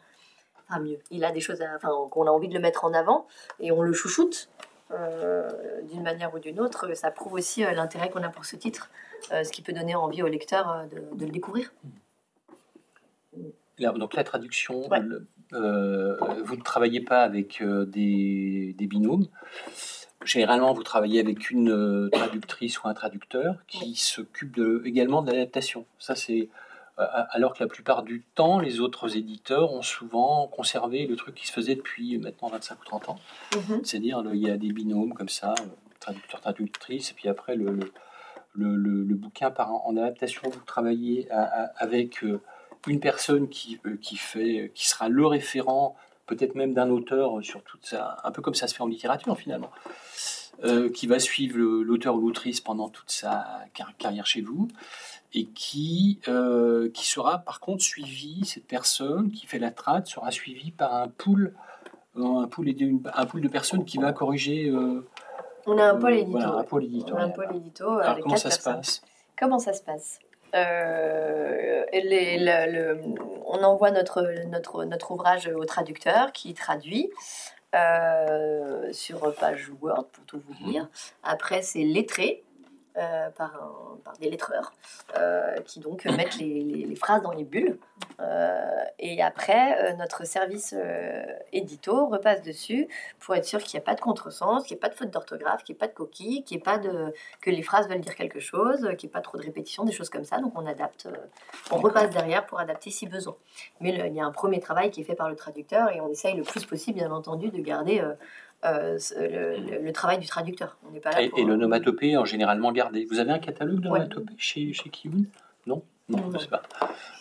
enfin 0.70 0.80
mieux. 0.80 1.00
Il 1.12 1.24
a 1.26 1.32
des 1.32 1.42
choses, 1.42 1.62
à- 1.62 1.76
enfin, 1.76 1.92
qu'on 2.10 2.28
a 2.28 2.32
envie 2.32 2.48
de 2.48 2.54
le 2.54 2.60
mettre 2.60 2.86
en 2.86 2.94
avant 2.94 3.28
et 3.60 3.72
on 3.72 3.82
le 3.82 3.94
chouchoute 3.94 4.50
euh, 4.92 5.82
d'une 5.84 6.04
manière 6.04 6.34
ou 6.34 6.40
d'une 6.40 6.60
autre. 6.60 6.94
Ça 6.94 7.10
prouve 7.12 7.34
aussi 7.34 7.66
euh, 7.66 7.72
l'intérêt 7.72 8.10
qu'on 8.10 8.24
a 8.24 8.30
pour 8.30 8.46
ce 8.46 8.56
titre, 8.56 8.90
euh, 9.32 9.44
ce 9.44 9.52
qui 9.52 9.62
peut 9.62 9.74
donner 9.74 9.96
envie 9.96 10.22
au 10.22 10.28
lecteur 10.28 10.86
de, 10.92 11.16
de 11.18 11.26
le 11.26 11.32
découvrir. 11.32 11.74
Là, 13.80 13.92
donc 13.92 14.14
la 14.14 14.24
traduction, 14.24 14.88
Ouais. 14.90 15.00
le- 15.00 15.28
vous 15.52 16.56
ne 16.56 16.62
travaillez 16.64 17.02
pas 17.02 17.22
avec 17.24 17.62
des, 17.64 18.74
des 18.78 18.88
binômes. 18.88 19.28
Généralement, 20.26 20.74
vous 20.74 20.84
travaillez 20.84 21.20
avec 21.20 21.50
une 21.52 21.70
euh, 21.72 22.10
traductrice 22.12 22.82
ou 22.84 22.88
un 22.88 22.94
traducteur 22.94 23.56
qui 23.68 23.96
s'occupe 23.96 24.60
également 24.86 25.22
de 25.22 25.32
l'adaptation. 25.32 25.86
Ça, 26.00 26.16
c'est 26.16 26.50
euh, 27.00 27.06
alors 27.32 27.54
que 27.54 27.64
la 27.64 27.68
plupart 27.68 28.04
du 28.04 28.22
temps, 28.36 28.60
les 28.60 28.80
autres 28.80 29.18
éditeurs 29.18 29.74
ont 29.74 29.82
souvent 29.82 30.48
conservé 30.48 31.08
le 31.08 31.16
truc 31.16 31.36
qui 31.36 31.48
se 31.48 31.52
faisait 31.52 31.76
depuis 31.76 32.18
maintenant 32.20 32.50
25 32.50 32.80
ou 32.82 32.86
30 32.86 33.10
ans. 33.10 33.16
C'est-à-dire, 33.84 34.22
le- 34.22 34.36
il 34.36 34.42
y 34.42 34.50
a 34.52 34.58
des 34.58 34.72
binômes 34.72 35.14
comme 35.14 35.30
ça, 35.30 35.56
euh, 35.60 35.64
traducteur, 36.00 36.40
traductrice, 36.42 37.12
et 37.12 37.14
puis 37.16 37.30
après, 37.30 37.56
le, 37.56 37.72
le, 38.54 38.76
le- 38.76 39.04
le- 39.04 39.16
bouquin 39.16 39.50
part 39.52 39.74
en, 39.74 39.84
en 39.88 39.98
adaptation. 39.98 40.44
Vous 40.50 40.60
travaillez 40.66 41.28
à- 41.32 41.42
à- 41.64 41.66
avec 41.78 42.24
euh, 42.24 42.40
une 42.88 43.00
personne 43.00 43.50
qui, 43.50 43.80
euh, 43.88 43.98
qui, 44.02 44.16
fait, 44.16 44.72
qui 44.76 44.88
sera 44.88 45.10
le 45.10 45.26
référent, 45.26 45.96
peut-être 46.26 46.56
même 46.56 46.74
d'un 46.74 46.90
auteur, 46.90 47.44
sur 47.44 47.64
toute 47.64 47.86
ça, 47.86 48.18
un 48.24 48.32
peu 48.32 48.42
comme 48.42 48.56
ça 48.56 48.68
se 48.68 48.76
fait 48.76 48.84
en 48.84 48.88
littérature 48.88 49.38
finalement. 49.38 49.70
euh, 50.64 50.90
qui 50.92 51.08
va 51.08 51.18
suivre 51.18 51.58
l'auteur 51.58 52.14
ou 52.16 52.22
l'autrice 52.22 52.62
pendant 52.62 52.88
toute 52.88 53.10
sa 53.10 53.44
car- 53.74 53.98
carrière 53.98 54.28
chez 54.28 54.42
vous, 54.42 54.68
et 55.34 55.46
qui, 55.48 56.20
euh, 56.28 56.92
qui 56.92 57.08
sera 57.08 57.40
par 57.40 57.60
contre 57.60 57.84
suivi, 57.84 58.46
cette 58.46 58.68
personne 58.68 59.32
qui 59.32 59.48
fait 59.48 59.58
la 59.58 59.72
trad 59.72 60.06
sera 60.06 60.30
suivie 60.30 60.70
par 60.72 60.94
un 60.94 61.08
pool, 61.08 61.56
euh, 62.18 62.42
un 62.44 62.48
pool, 62.48 62.72
un 63.16 63.26
pool 63.26 63.42
de 63.42 63.48
personnes 63.48 63.84
qui 63.84 63.98
va 63.98 64.14
corriger. 64.14 64.70
euh, 64.70 65.04
On 65.66 65.76
a 65.80 65.86
un 65.92 65.96
pôle 65.96 66.14
édito. 66.14 66.32
voilà, 66.32 66.50
un 66.50 66.58
ouais. 66.60 66.64
pôle 66.66 66.84
On 66.84 66.86
a 66.86 66.90
un 66.92 66.94
éditorial. 66.98 67.34
pôle 67.34 67.56
édito 67.56 67.90
Alors, 67.90 68.20
comment 68.20 68.36
ça 68.38 68.52
se 68.52 68.62
passe? 68.64 69.02
Comment 69.40 69.60
ça 69.60 69.74
se 69.74 69.82
passe? 69.82 70.20
Euh, 70.54 71.84
les- 71.94 72.38
le- 72.38 72.72
le- 72.72 73.02
On 73.46 73.64
envoie 73.64 73.92
notre, 73.92 74.22
notre, 74.48 74.84
notre 74.86 75.12
ouvrage 75.12 75.48
au 75.48 75.66
traducteur 75.66 76.32
qui 76.32 76.54
traduit 76.54 77.12
euh, 77.76 78.92
sur 78.94 79.34
page 79.36 79.72
Word 79.82 80.06
pour 80.12 80.24
tout 80.26 80.42
vous 80.48 80.72
dire. 80.72 80.88
Après, 81.24 81.62
c'est 81.62 81.84
lettré. 81.84 82.44
Euh, 82.98 83.30
par, 83.32 83.56
un- 83.56 83.98
par 84.04 84.14
des 84.18 84.30
lettreurs 84.30 84.72
euh, 85.18 85.58
qui 85.62 85.80
donc 85.80 86.06
mettent 86.06 86.38
les, 86.38 86.62
les- 86.64 86.86
les 86.86 86.96
phrases 86.96 87.22
dans 87.22 87.32
les 87.32 87.44
bulles. 87.44 87.78
Euh, 88.20 88.84
et 89.00 89.22
après, 89.22 89.94
notre 89.96 90.26
service 90.26 90.76
édito 91.52 92.08
repasse 92.08 92.42
dessus 92.42 92.88
pour 93.20 93.36
être 93.36 93.46
sûr 93.46 93.60
qu'il 93.62 93.78
n'y 93.78 93.84
a 93.84 93.86
pas 93.86 93.96
de 93.96 94.02
contresens, 94.02 94.64
qu'il 94.64 94.76
n'y 94.76 94.80
ait 94.80 94.82
pas 94.82 94.90
de 94.90 94.96
faute 94.96 95.10
d'orthographe, 95.10 95.64
qu'il 95.64 95.74
n'y 95.74 95.78
ait 95.78 95.80
pas 95.80 95.88
de 95.88 95.94
coquille, 95.94 96.44
qu'il 96.44 96.58
ait 96.58 96.62
pas 96.62 96.78
de, 96.78 97.14
que 97.42 97.50
les 97.50 97.62
phrases 97.64 97.88
veulent 97.90 98.00
dire 98.02 98.16
quelque 98.16 98.40
chose, 98.40 98.80
qu'il 98.98 99.08
n'y 99.08 99.12
ait 99.12 99.14
pas 99.14 99.22
trop 99.22 99.38
de 99.38 99.44
répétitions, 99.44 99.84
des 99.84 99.92
choses 99.92 100.10
comme 100.10 100.24
ça. 100.24 100.40
Donc 100.40 100.54
on 100.56 100.66
adapte, 100.66 101.08
on 101.72 101.78
repasse 101.78 102.10
derrière 102.12 102.46
pour 102.46 102.60
adapter 102.60 102.90
si 102.92 103.08
besoin. 103.08 103.36
Mais 103.80 103.92
le- 103.92 104.08
il 104.08 104.14
y 104.14 104.22
a 104.22 104.26
un 104.26 104.32
premier 104.32 104.60
travail 104.60 104.92
qui 104.92 105.02
est 105.02 105.06
fait 105.06 105.16
par 105.16 105.30
le 105.30 105.36
traducteur 105.36 105.90
et 105.92 106.00
on 106.02 106.10
essaye 106.10 106.36
le 106.36 106.44
plus 106.44 106.66
possible, 106.66 107.00
bien 107.00 107.12
entendu, 107.12 107.50
de 107.50 107.62
garder 107.62 108.02
euh, 108.66 108.98
euh, 109.18 109.80
le, 109.82 109.92
travail 109.94 110.20
du 110.20 110.28
traducteur. 110.28 110.78
On 110.88 110.92
n'est 110.92 111.00
pas 111.00 111.12
là 111.12 111.22
Et, 111.22 111.30
pour- 111.30 111.40
et 111.40 111.44
l'onomatopée 111.44 112.18
en 112.18 112.26
généralement 112.26 112.72
gardé. 112.72 113.06
Vous 113.06 113.20
avez 113.20 113.32
un 113.32 113.40
catalogue 113.40 113.76
Ouais. 113.80 113.82
d'onomatopée 114.00 114.34
chez, 114.38 114.74
chez 114.74 114.90
Kiwi? 114.90 115.28
Non? 115.66 115.84
Non, 116.10 116.18
Non. 116.20 116.32
je 116.34 116.38
sais 116.40 116.48
pas. 116.48 116.62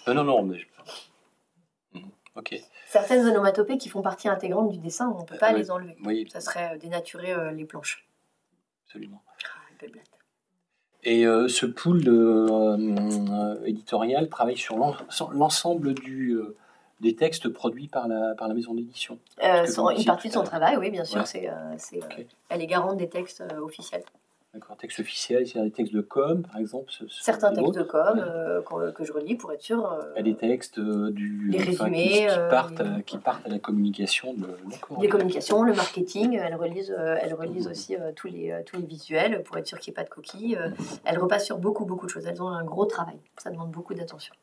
Euh, 0.08 0.14
non, 0.14 0.24
non, 0.24 0.42
mais. 0.42 0.58
Mhm, 1.94 2.10
Ok. 2.36 2.54
Certaines 2.88 3.26
onomatopées 3.26 3.78
qui 3.78 3.88
font 3.88 4.02
partie 4.02 4.28
intégrante 4.28 4.70
du 4.70 4.78
dessin, 4.78 5.12
on 5.16 5.22
ne 5.22 5.26
peut 5.26 5.38
pas 5.38 5.52
Euh, 5.52 5.56
les 5.56 5.70
enlever. 5.70 5.96
Oui, 6.04 6.28
Ça 6.32 6.40
serait 6.40 6.74
euh, 6.74 6.78
dénaturer 6.78 7.32
euh, 7.32 7.50
les 7.52 7.64
planches. 7.64 8.06
absolument. 8.86 9.22
Ah. 9.44 9.58
Et 11.04 11.26
euh, 11.26 11.48
ce 11.48 11.66
pool 11.66 12.04
de, 12.04 12.12
euh, 12.12 12.76
euh, 13.58 13.64
éditorial 13.64 14.28
travaille 14.28 14.56
sur 14.56 14.76
l'en- 14.76 14.94
l'ensemble 15.32 15.94
du, 15.94 16.34
euh, 16.34 16.56
des 17.02 17.14
textes 17.16 17.48
produits 17.48 17.88
par 17.88 18.06
la, 18.08 18.34
par 18.34 18.48
la 18.48 18.54
maison 18.54 18.72
d'édition. 18.74 19.18
Euh, 19.44 19.66
une 19.66 20.04
partie 20.04 20.28
de 20.28 20.32
son 20.32 20.40
l'heure. 20.40 20.48
travail, 20.48 20.76
oui, 20.78 20.90
bien 20.90 21.04
sûr, 21.04 21.20
Ouais. 21.20 21.26
c'est, 21.26 21.50
euh, 21.50 21.54
c'est, 21.76 22.02
euh, 22.02 22.22
elle 22.48 22.62
est 22.62 22.66
garante 22.66 22.96
des 22.96 23.08
textes 23.08 23.40
euh, 23.42 23.58
officiels. 23.60 24.04
D'accord. 24.54 24.76
Texte 24.76 25.00
officiel, 25.00 25.46
c'est-à-dire 25.46 25.64
des 25.70 25.70
textes 25.74 25.94
de 25.94 26.02
com, 26.02 26.42
par 26.42 26.58
exemple. 26.60 26.84
ce- 26.90 27.08
ce- 27.08 27.22
Certains 27.24 27.54
textes 27.54 27.74
de 27.74 27.82
com 27.82 28.18
Ouais. 28.18 28.22
euh, 28.28 28.92
que 28.92 29.02
je 29.02 29.10
relis 29.12 29.34
pour 29.34 29.50
être 29.50 29.62
sûr. 29.62 29.90
euh, 29.90 30.20
des 30.22 30.34
textes 30.36 30.78
euh, 30.78 31.10
du, 31.10 31.48
qui- 31.50 31.58
résumés, 31.58 32.08
qui, 32.08 32.28
euh, 32.28 32.50
partent, 32.50 32.78
les- 32.80 33.02
qui 33.02 33.16
partent 33.16 33.46
à 33.46 33.48
la 33.48 33.58
communication 33.58 34.34
de 34.34 34.46
d'accord. 34.70 35.00
les 35.00 35.08
communications, 35.08 35.62
le 35.62 35.72
marketing, 35.72 36.34
elles 36.38 36.54
relisent, 36.54 36.94
euh, 36.96 37.16
elles 37.22 37.32
relisent 37.34 37.66
aussi 37.66 37.96
euh, 37.96 38.12
tous, 38.14 38.26
les, 38.28 38.50
euh, 38.52 38.60
tous 38.66 38.76
les 38.76 38.84
visuels 38.86 39.42
pour 39.42 39.56
être 39.56 39.66
sûr 39.66 39.78
qu'il 39.80 39.90
n'y 39.90 39.94
ait 39.94 40.02
pas 40.02 40.04
de 40.04 40.10
coquilles. 40.14 40.56
euh, 40.56 40.68
elles 41.06 41.18
repassent 41.18 41.46
sur 41.46 41.56
beaucoup, 41.58 41.86
beaucoup 41.86 42.04
de 42.04 42.10
choses. 42.10 42.26
Elles 42.26 42.42
ont 42.42 42.48
un 42.48 42.62
gros 42.62 42.84
travail. 42.84 43.16
Ça 43.38 43.50
demande 43.50 43.70
beaucoup 43.70 43.94
d'attention. 43.94 44.34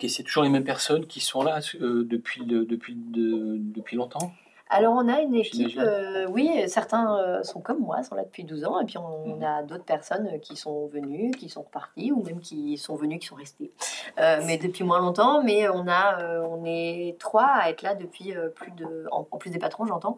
Ok, 0.00 0.08
c'est 0.08 0.22
toujours 0.22 0.44
les 0.44 0.48
mêmes 0.48 0.62
personnes 0.62 1.06
qui 1.06 1.18
sont 1.18 1.42
là 1.42 1.58
euh, 1.80 2.04
depuis, 2.04 2.44
le- 2.44 2.64
depuis, 2.64 2.94
de- 2.94 3.56
depuis 3.58 3.96
longtemps? 3.96 4.30
Alors, 4.70 4.94
on 4.94 5.08
a 5.08 5.20
une 5.22 5.34
équipe, 5.34 5.76
euh, 5.78 6.28
oui, 6.28 6.48
certains 6.68 7.18
euh, 7.18 7.42
sont 7.42 7.60
comme 7.60 7.80
moi, 7.80 8.04
sont 8.04 8.14
là 8.14 8.22
depuis 8.22 8.44
12 8.44 8.64
ans, 8.64 8.78
et 8.80 8.84
puis 8.84 8.96
on, 8.98 9.34
Mhm. 9.36 9.42
a 9.42 9.62
d'autres 9.64 9.82
personnes 9.84 10.38
qui 10.40 10.54
sont 10.56 10.86
venues, 10.86 11.32
qui 11.32 11.48
sont 11.48 11.62
reparties, 11.62 12.12
ou 12.12 12.22
même 12.22 12.38
qui 12.38 12.76
sont 12.78 12.94
venues, 12.94 13.18
qui 13.18 13.26
sont 13.26 13.34
restées. 13.34 13.72
Euh, 14.20 14.40
mais 14.46 14.56
depuis 14.56 14.84
moins 14.84 15.00
longtemps, 15.00 15.42
mais 15.42 15.68
on, 15.68 15.88
a, 15.88 16.42
on 16.42 16.64
est 16.64 17.16
trois 17.18 17.46
à 17.46 17.70
être 17.70 17.82
là 17.82 17.96
depuis 17.96 18.34
plus 18.54 18.70
de, 18.72 19.08
en, 19.10 19.26
en 19.28 19.36
plus 19.38 19.50
des 19.50 19.58
patrons, 19.58 19.84
j'entends, 19.86 20.16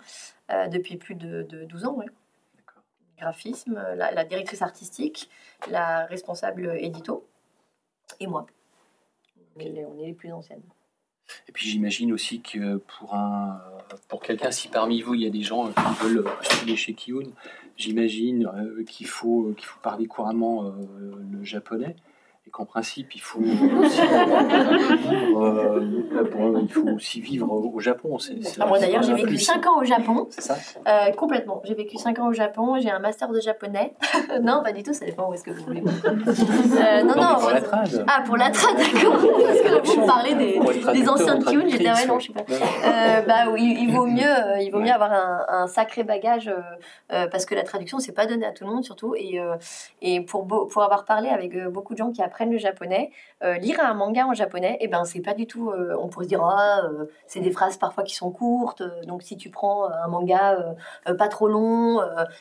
depuis 0.71 0.97
plus 0.97 1.15
de, 1.15 1.41
de 1.43 1.65
12 1.65 1.87
ans. 1.87 1.97
D'accord. 1.97 2.83
Graphisme, 3.19 3.81
la, 3.97 4.11
la 4.11 4.25
directrice 4.27 4.61
artistique, 4.61 5.31
la 5.71 6.05
responsable 6.05 6.77
édito, 6.77 7.27
et 8.19 8.27
moi. 8.27 8.47
On 9.61 9.75
est 9.77 9.85
on 9.85 9.99
est 9.99 10.07
les 10.07 10.15
plus 10.15 10.33
anciennes. 10.33 10.63
Et 11.49 11.53
puis 11.53 11.69
j'imagine 11.69 12.13
aussi 12.13 12.41
que 12.41 12.77
pour, 12.77 13.15
un, 13.15 13.61
pour 14.09 14.21
quelqu'un, 14.21 14.51
si 14.51 14.69
parmi 14.69 15.03
vous 15.03 15.15
il 15.15 15.23
y 15.23 15.27
a 15.27 15.31
des 15.31 15.43
gens 15.43 15.69
euh, 15.69 15.71
qui 15.71 16.05
veulent 16.05 16.25
postuler 16.25 16.77
chez 16.77 16.95
Kiyun, 16.95 17.31
j'imagine 17.77 18.47
euh, 18.47 18.85
qu'il 18.85 19.07
faut, 19.07 19.53
qu'il 19.57 19.67
faut 19.67 19.81
parler 19.81 20.07
couramment 20.07 20.65
euh, 20.65 20.73
le 21.31 21.45
japonais. 21.45 21.97
Et 22.47 22.51
qu'en 22.51 22.65
principe, 22.65 23.15
il 23.15 23.21
faut 23.21 23.39
aussi 23.39 24.01
vivre, 24.01 25.45
euh, 25.45 26.63
il 26.63 26.69
faut 26.73 26.89
aussi 26.89 27.21
vivre 27.21 27.53
au 27.53 27.79
Japon. 27.81 28.17
Ah, 28.59 28.67
moi 28.67 28.79
d'ailleurs, 28.79 29.03
j'ai 29.03 29.13
vécu 29.13 29.27
plus. 29.27 29.39
5 29.39 29.67
ans 29.67 29.79
au 29.79 29.85
Japon. 29.85 30.27
C'est 30.31 30.41
ça? 30.41 30.57
Euh, 30.89 31.13
complètement. 31.13 31.61
J'ai 31.65 31.75
vécu 31.75 31.99
5 31.99 32.19
ans 32.19 32.29
au 32.29 32.33
Japon, 32.33 32.79
j'ai 32.81 32.91
un 32.91 32.99
master 32.99 33.29
de 33.29 33.41
japonais. 33.41 33.93
non, 34.43 34.63
pas 34.63 34.73
du 34.73 34.83
tout, 34.83 34.95
ça 34.95 35.05
dépend 35.05 35.29
où 35.29 35.35
est-ce 35.35 35.45
que 35.45 35.51
vous 35.51 35.63
voulez. 35.65 35.83
Euh, 35.83 37.03
non, 37.03 37.15
Non, 37.15 37.37
pour 37.41 37.51
la 37.51 37.61
trad. 37.61 38.05
Ah, 38.09 38.23
pour 38.25 38.37
la 38.39 38.51
trad, 38.51 38.75
d'accord. 38.75 39.19
Parce 39.21 39.61
que 39.61 39.69
là, 39.69 39.81
vous 39.85 40.07
parlez 40.07 40.35
des, 40.35 40.59
des 40.99 41.09
anciens 41.11 41.39
Kyun, 41.41 41.69
j'étais, 41.69 41.91
ouais, 41.91 42.07
non, 42.07 42.19
je 42.19 42.29
sais 42.29 42.33
pas. 42.33 43.23
bah 43.27 43.51
oui, 43.53 43.77
il 43.81 43.93
vaut 43.95 44.07
mieux, 44.07 44.23
il 44.63 44.71
vaut 44.73 44.79
Ouais. 44.79 44.85
mieux 44.87 44.93
avoir 44.93 45.13
un, 45.13 45.45
un 45.47 45.67
sacré 45.67 46.05
bagage 46.05 46.51
parce 47.11 47.45
que 47.45 47.55
la 47.55 47.65
traduction 47.65 47.99
c'est 47.99 48.13
pas 48.13 48.25
donné 48.25 48.47
à 48.47 48.53
tout 48.53 48.65
le 48.65 48.71
monde 48.71 48.83
surtout 48.85 49.15
et 49.15 49.39
et 50.01 50.23
pour 50.23 50.45
beau- 50.45 50.65
pour 50.65 50.83
avoir 50.83 51.05
parlé 51.05 51.29
avec 51.29 51.55
beaucoup 51.69 51.93
de 51.93 51.99
gens 51.99 52.11
qui 52.13 52.23
apprennent 52.23 52.40
le 52.45 52.59
japonais, 52.59 53.11
euh, 53.43 53.55
lire 53.59 53.81
un 53.81 53.95
manga 53.95 54.27
en 54.27 54.35
japonais, 54.35 54.77
et 54.81 54.89
ben 54.89 55.05
c'est 55.05 55.21
pas 55.21 55.35
du 55.35 55.47
tout. 55.47 55.71
euh, 55.71 55.97
on 55.99 56.09
pourrait 56.09 56.25
se 56.25 56.29
dire 56.31 56.43
ah 56.43 56.83
euh, 56.85 57.07
c'est 57.27 57.41
des 57.41 57.51
phrases 57.51 57.77
parfois 57.77 58.05
qui 58.05 58.15
sont 58.15 58.31
courtes, 58.31 58.83
donc 59.07 59.23
si 59.23 59.37
tu 59.37 59.51
prends 59.51 59.89
un 59.91 60.09
manga 60.09 60.75
pas 61.19 61.29
trop 61.29 61.49
long, 61.49 62.01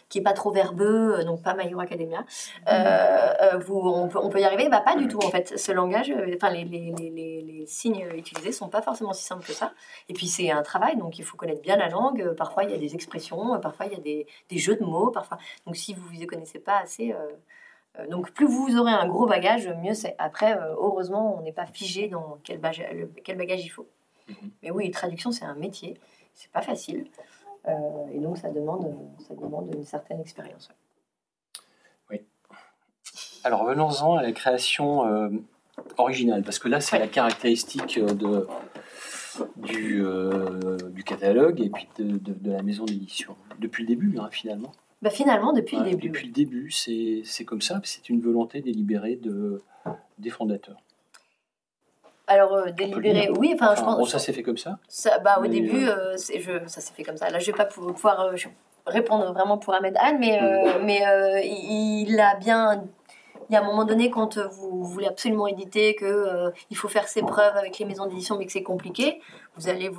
qui 0.09 0.19
est 0.19 0.23
pas 0.23 0.33
trop 0.33 0.51
verbeux, 0.51 1.23
donc 1.25 1.41
pas 1.41 1.53
My 1.53 1.67
Hero 1.69 1.81
Academia, 1.81 2.23
euh, 2.71 3.57
vous 3.59 3.79
on 3.79 4.07
peut 4.07 4.19
on 4.21 4.29
peut 4.29 4.39
y 4.39 4.45
arriver, 4.45 4.69
bah 4.69 4.81
pas 4.81 4.95
du 4.95 5.07
tout 5.07 5.19
en 5.19 5.29
fait. 5.29 5.57
Ce 5.57 5.71
langage, 5.71 6.13
enfin 6.35 6.51
les, 6.51 6.63
les, 6.63 6.93
les, 6.97 7.09
les, 7.09 7.41
les 7.41 7.65
signes 7.65 8.07
utilisés 8.15 8.51
sont 8.51 8.69
pas 8.69 8.81
forcément 8.81 9.13
si 9.13 9.23
simples 9.23 9.45
que 9.45 9.53
ça. 9.53 9.73
Et 10.07 10.13
puis 10.13 10.27
c'est 10.27 10.51
un 10.51 10.61
travail, 10.61 10.95
donc 10.97 11.19
il 11.19 11.25
faut 11.25 11.37
connaître 11.37 11.61
bien 11.61 11.75
la 11.77 11.89
langue. 11.89 12.33
Parfois 12.35 12.63
il 12.63 12.71
y 12.71 12.73
a 12.73 12.77
des 12.77 12.95
expressions, 12.95 13.59
parfois 13.59 13.85
il 13.87 13.93
y 13.93 13.95
a 13.95 13.99
des, 13.99 14.27
des 14.49 14.57
jeux 14.57 14.75
de 14.75 14.83
mots, 14.83 15.11
parfois. 15.11 15.37
Donc 15.65 15.75
si 15.75 15.93
vous 15.93 16.13
ne 16.13 16.25
connaissez 16.25 16.59
pas 16.59 16.77
assez, 16.77 17.15
donc 18.09 18.31
plus 18.31 18.45
vous 18.47 18.77
aurez 18.77 18.91
un 18.91 19.07
gros 19.07 19.25
bagage, 19.25 19.67
mieux 19.81 19.93
c'est. 19.93 20.15
Après, 20.19 20.57
euh, 20.57 20.73
heureusement, 20.77 21.37
on 21.37 21.41
n'est 21.41 21.51
pas 21.53 21.65
figé 21.65 22.07
dans 22.07 22.37
quel 22.43 22.59
bagage, 22.59 22.85
le- 22.93 23.11
quel 23.23 23.37
bagage 23.37 23.63
il 23.65 23.69
faut. 23.69 23.87
Mhm. 24.29 24.51
Mais 24.63 24.71
oui, 24.71 24.89
traduction 24.91 25.31
c'est 25.31 25.45
un 25.45 25.55
métier, 25.55 25.97
c'est 26.33 26.51
pas 26.51 26.61
facile, 26.61 27.05
Euh, 27.67 28.07
et 28.13 28.19
donc 28.19 28.37
ça 28.37 28.49
demande, 28.51 28.95
ça 29.27 29.35
demande 29.35 29.73
une 29.75 29.83
certaine 29.83 30.21
expérience. 30.21 30.69
Alors 33.43 33.65
venons-en 33.65 34.15
à 34.15 34.21
la 34.23 34.31
création 34.33 35.05
euh, 35.07 35.29
originale, 35.97 36.43
parce 36.43 36.59
que 36.59 36.67
là 36.67 36.81
c'est 36.81 36.95
Ouais. 36.97 37.01
la 37.03 37.07
caractéristique 37.07 37.97
euh, 37.97 38.13
de, 38.13 38.47
du, 39.57 40.03
euh, 40.05 40.77
du 40.89 41.03
catalogue 41.03 41.61
et 41.61 41.69
puis 41.69 41.87
de, 41.97 42.17
de- 42.17 42.33
de 42.33 42.51
la 42.51 42.61
maison 42.61 42.83
d'édition. 42.85 43.35
Depuis 43.59 43.83
le 43.83 43.87
début, 43.87 44.17
hein, 44.19 44.27
finalement. 44.31 44.71
Bah, 45.01 45.09
finalement, 45.09 45.53
depuis 45.53 45.77
le 45.77 45.83
début. 45.83 46.07
Depuis 46.09 46.27
le 46.27 46.33
début, 46.33 46.71
c'est 46.71 47.45
comme 47.45 47.61
ça, 47.61 47.79
c'est 47.83 48.09
une 48.09 48.19
volonté 48.21 48.61
délibérée 48.61 49.15
de, 49.15 49.61
des 50.17 50.29
fondateurs. 50.29 50.77
Alors 52.27 52.53
euh, 52.53 52.65
le 52.65 52.71
délibéré, 52.73 53.21
dire. 53.21 53.33
oui, 53.39 53.51
enfin, 53.55 53.73
je 53.75 53.81
pense. 53.81 53.97
bon, 53.97 54.05
ça 54.05 54.19
s'est 54.19 54.33
fait 54.33 54.43
comme 54.43 54.57
ça. 54.57 54.77
Ça, 54.87 55.17
bah, 55.19 55.37
au 55.39 55.43
Mais, 55.43 55.49
début, 55.49 55.87
euh, 55.87 56.15
c'est- 56.15 56.39
je, 56.39 56.51
ça 56.67 56.79
s'est 56.79 56.93
fait 56.93 57.03
comme 57.03 57.17
ça. 57.17 57.29
Là, 57.31 57.39
je 57.39 57.45
vais 57.47 57.57
pas 57.57 57.65
pou- 57.65 57.91
pouvoir 57.91 58.19
euh, 58.21 58.35
répondre 58.85 59.33
vraiment 59.33 59.57
pour 59.57 59.73
Ahmed 59.73 59.95
Anne, 59.99 60.17
mais, 60.19 60.39
euh, 60.39 60.79
mais 60.83 61.07
euh, 61.07 61.39
il 61.41 62.07
il 62.09 62.19
a 62.19 62.35
bien. 62.35 62.83
Il 63.49 63.53
y 63.53 63.55
a 63.55 63.61
un 63.61 63.65
moment 63.65 63.83
donné, 63.83 64.11
quand 64.11 64.37
euh, 64.37 64.47
vous 64.47 64.83
voulez 64.83 65.07
absolument 65.07 65.47
éditer, 65.47 65.95
que 65.95 66.05
euh, 66.05 66.51
il 66.69 66.77
faut 66.77 66.87
faire 66.87 67.07
ses 67.07 67.23
preuves 67.23 67.57
avec 67.57 67.79
les 67.79 67.85
maisons 67.85 68.05
d'édition, 68.05 68.37
mais 68.37 68.45
que 68.45 68.51
c'est 68.51 68.61
compliqué, 68.63 69.21
vous 69.57 69.69
allez 69.69 69.89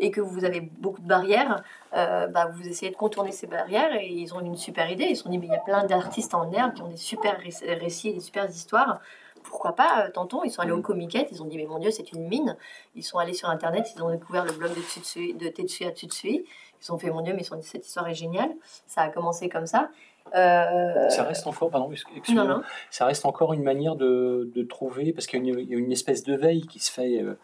et 0.00 0.10
que 0.10 0.20
vous 0.22 0.44
avez 0.44 0.60
beaucoup 0.60 1.00
de 1.00 1.06
barrières, 1.06 1.62
euh, 1.94 2.26
bah, 2.26 2.50
vous 2.54 2.66
essayez 2.66 2.90
de 2.90 2.96
contourner 2.96 3.32
ces 3.32 3.46
barrières 3.46 3.94
et 3.94 4.06
ils 4.08 4.34
ont 4.34 4.40
une 4.40 4.56
super 4.56 4.90
idée. 4.90 5.04
Ils 5.04 5.16
se 5.16 5.24
sont 5.24 5.28
dit, 5.28 5.38
mais 5.38 5.46
il 5.46 5.52
y 5.52 5.56
a 5.56 5.60
plein 5.60 5.84
d'artistes 5.84 6.34
en 6.34 6.50
herbe 6.52 6.72
qui 6.74 6.82
ont 6.82 6.88
des 6.88 6.96
super 6.96 7.38
ré- 7.38 7.74
récits 7.74 8.14
des 8.14 8.20
super 8.20 8.48
histoires. 8.48 9.00
Pourquoi 9.42 9.72
pas, 9.72 10.08
tentons. 10.10 10.42
Ils 10.44 10.50
sont 10.50 10.62
allés 10.62 10.72
au 10.72 10.80
Comiquette, 10.82 11.28
ils 11.32 11.42
ont 11.42 11.46
dit, 11.46 11.56
mais 11.56 11.66
mon 11.66 11.78
Dieu, 11.78 11.90
c'est 11.90 12.12
une 12.12 12.26
mine. 12.28 12.56
Ils 12.94 13.04
sont 13.04 13.18
allés 13.18 13.34
sur 13.34 13.48
Internet, 13.50 13.90
ils 13.94 14.02
ont 14.02 14.10
découvert 14.10 14.44
le 14.44 14.52
blog 14.52 14.74
de, 14.74 14.80
Tsutsui, 14.80 15.34
de 15.34 15.48
Tsutsui. 15.48 16.44
Ils 16.82 16.92
ont 16.92 16.98
fait, 16.98 17.10
mon 17.10 17.20
Dieu, 17.20 17.34
mais 17.34 17.44
cette 17.62 17.86
histoire 17.86 18.08
est 18.08 18.14
géniale. 18.14 18.50
Ça 18.86 19.02
a 19.02 19.08
commencé 19.08 19.48
comme 19.50 19.66
ça. 19.66 19.90
Euh, 20.36 21.08
Ça 21.08 21.24
reste 21.24 21.46
encore, 21.46 21.70
pardon, 21.70 21.90
excusez-moi, 21.92 22.44
non, 22.44 22.56
non. 22.58 22.62
ça 22.90 23.06
reste 23.06 23.24
encore 23.26 23.52
une 23.52 23.62
manière 23.62 23.96
de, 23.96 24.50
de 24.54 24.62
trouver, 24.62 25.12
parce 25.12 25.26
qu'il 25.26 25.44
y, 25.44 25.50
a 25.50 25.52
une- 25.54 25.60
il 25.60 25.70
y 25.70 25.74
a 25.74 25.78
une 25.78 25.92
espèce 25.92 26.22
de 26.24 26.34
veille 26.36 26.62
qui 26.62 26.78
se 26.78 26.90
fait 26.92 27.22
euh, 27.22 27.34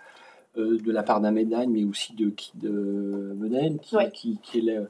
euh, 0.58 0.78
de 0.78 0.92
la 0.92 1.02
part 1.02 1.20
d'un 1.20 1.32
médaille, 1.32 1.66
mais 1.66 1.84
aussi 1.84 2.14
de, 2.14 2.32
de 2.54 3.32
Beden, 3.34 3.78
qui, 3.78 3.96
Ouais. 3.96 4.10
qui, 4.12 4.38
qui 4.42 4.58
est 4.58 4.86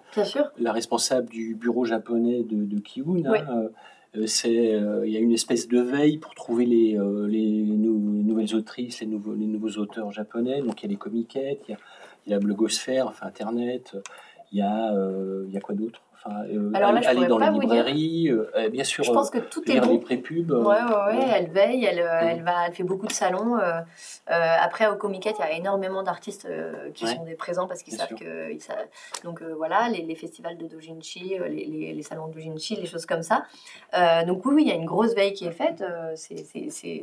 la, 0.59 0.73
responsable 0.73 1.29
du 1.29 1.55
bureau 1.55 1.85
japonais 1.85 2.43
de, 2.45 2.65
de 2.65 2.79
Kiun. 2.81 3.25
hein. 3.27 3.69
Il 4.15 5.11
y 5.11 5.17
a 5.17 5.21
une 5.21 5.33
espèce 5.33 5.69
de 5.69 5.81
veille 5.81 6.19
pour 6.19 6.35
trouver 6.35 6.65
les, 6.65 6.93
les, 7.29 7.63
nou- 7.65 8.13
les 8.15 8.23
nouvelles 8.23 8.55
autrices, 8.55 9.01
les 9.01 9.07
nouveaux, 9.07 9.35
les 9.35 9.47
nouveaux 9.47 9.79
auteurs 9.79 10.11
japonais. 10.13 10.63
Donc 10.63 10.83
il 10.83 10.87
y 10.87 10.89
a 10.89 10.91
les 10.91 10.97
comiquettes, 10.97 11.63
il 11.69 11.73
y 11.73 11.75
a, 11.75 11.79
il 12.27 12.31
y 12.31 12.33
a 12.33 12.37
la 12.39 12.41
blogosphère, 12.45 13.07
enfin 13.09 13.27
Internet, 13.27 13.95
il 14.53 14.59
y 14.59 14.63
a, 14.63 14.93
il 15.47 15.53
y 15.53 15.57
a 15.57 15.61
quoi 15.61 15.75
d'autre? 15.75 16.01
Enfin, 16.17 16.45
euh, 16.53 16.71
Alors 16.75 16.93
là, 16.93 17.01
je 17.01 17.07
aller 17.09 17.17
pourrais 17.17 17.29
dans 17.29 17.39
les 17.39 17.59
librairies, 17.61 18.29
euh, 18.31 18.51
euh, 18.57 18.69
bien 18.69 18.85
sûr, 18.85 19.05
Je 19.05 19.13
pense 19.13 19.31
que 19.31 19.39
tout 19.39 19.63
est 19.71 19.75
lire 19.75 19.83
bon. 19.85 19.93
les 19.93 19.99
prépubs. 19.99 20.51
euh, 20.51 20.63
Ouais, 20.63 20.77
ouais, 20.83 21.19
ouais, 21.19 21.29
elle 21.35 21.51
veille, 21.51 21.85
elle, 21.85 22.01
euh, 22.01 22.23
Mm. 22.23 22.29
elle, 22.29 22.43
va, 22.43 22.67
elle 22.67 22.73
fait 22.75 22.83
beaucoup 22.83 23.07
de 23.07 23.13
salons. 23.13 23.59
euh, 23.59 23.81
euh, 24.31 24.57
après, 24.61 24.87
au 24.89 24.97
Comiquette, 24.97 25.37
il 25.39 25.43
y 25.43 25.45
a 25.45 25.53
énormément 25.53 26.03
d'artistes 26.03 26.47
euh, 26.51 26.91
qui 26.93 27.07
sont 27.07 27.25
des 27.25 27.35
présents 27.35 27.67
parce 27.69 27.83
qu'ils 27.83 27.95
savent 27.95 28.09
sûr. 28.09 28.19
que. 28.19 28.53
ils 28.53 28.61
savent- 28.61 28.77
Donc 29.25 29.43
euh, 29.43 29.55
voilà, 29.57 29.89
les, 29.89 30.03
les 30.03 30.15
festivals 30.15 30.57
de 30.59 30.67
doujinshi, 30.67 31.39
euh, 31.39 31.49
les, 31.49 31.65
les, 31.67 31.93
les 31.93 32.03
salons 32.03 32.29
de 32.29 32.33
doujinshi, 32.33 32.77
les 32.77 32.87
choses 32.87 33.07
comme 33.07 33.23
ça. 33.23 33.45
Euh, 33.97 34.25
donc 34.25 34.45
oui, 34.47 34.55
oui, 34.57 34.63
il 34.63 34.69
y 34.69 34.73
a 34.73 34.75
une 34.75 34.87
grosse 34.87 35.15
veille 35.15 35.33
qui 35.35 35.47
est 35.47 35.53
faite. 35.53 35.81
euh, 35.83 36.13
c'est, 36.17 36.37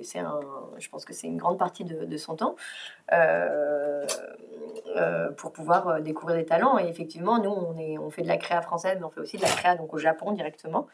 c'est, 0.03 0.19
un, 0.19 0.39
je 0.77 0.89
pense 0.89 1.05
que 1.05 1.13
c'est 1.13 1.27
une 1.27 1.37
grande 1.37 1.57
partie 1.57 1.83
de, 1.85 2.05
de 2.05 2.17
son 2.17 2.35
temps 2.35 2.55
euh, 3.11 4.05
euh, 4.95 5.31
pour 5.31 5.51
pouvoir 5.51 5.87
euh, 5.87 5.99
découvrir 6.01 6.37
des 6.37 6.45
talents. 6.45 6.77
Et 6.77 6.87
effectivement, 6.87 7.39
nous, 7.41 7.49
on, 7.51 7.77
est, 7.77 7.97
on 7.97 8.09
fait 8.09 8.21
de 8.21 8.27
la 8.27 8.37
créa 8.37 8.61
française, 8.61 8.97
mais 8.99 9.05
on 9.05 9.09
fait 9.13 9.21
aussi 9.21 9.37
de 9.37 9.41
la 9.41 9.49
créa 9.49 9.75
donc, 9.75 9.93
au 9.93 9.97
Japon 9.97 10.31
directement. 10.31 10.87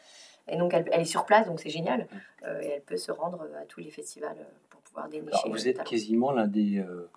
Et 0.48 0.56
donc, 0.56 0.74
elle, 0.74 0.88
elle 0.92 1.02
est 1.02 1.04
sur 1.04 1.26
place, 1.26 1.46
donc 1.46 1.60
c'est 1.60 1.70
génial. 1.70 2.08
Euh, 2.44 2.60
et 2.62 2.66
elle 2.76 2.82
peut 2.82 2.96
se 2.96 3.12
rendre 3.12 3.46
à 3.60 3.64
tous 3.66 3.80
les 3.80 3.90
festivals 3.90 4.36
euh, 4.38 4.44
pour 4.68 4.80
pouvoir 4.82 5.08
dénicher. 5.08 5.32
Alors, 5.44 5.50
vous 5.50 5.68
êtes 5.68 5.76
talent. 5.76 5.90
quasiment 5.90 6.32
l'un 6.32 6.48
des, 6.48 6.78
euh, 6.78 7.08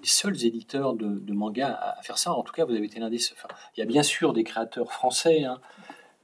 des 0.00 0.08
seuls 0.08 0.44
éditeurs 0.44 0.94
de, 0.94 1.06
de 1.06 1.32
manga 1.32 1.68
à, 1.68 1.98
à 1.98 2.02
faire 2.02 2.18
ça. 2.18 2.32
En 2.32 2.42
tout 2.42 2.52
cas, 2.52 2.64
vous 2.64 2.74
avez 2.74 2.84
été 2.86 2.98
l'un 3.00 3.10
des. 3.10 3.20
Enfin, 3.32 3.48
il 3.76 3.80
y 3.80 3.82
a 3.82 3.86
bien 3.86 4.02
sûr 4.02 4.32
des 4.32 4.44
créateurs 4.44 4.92
français, 4.92 5.44
hein, 5.44 5.60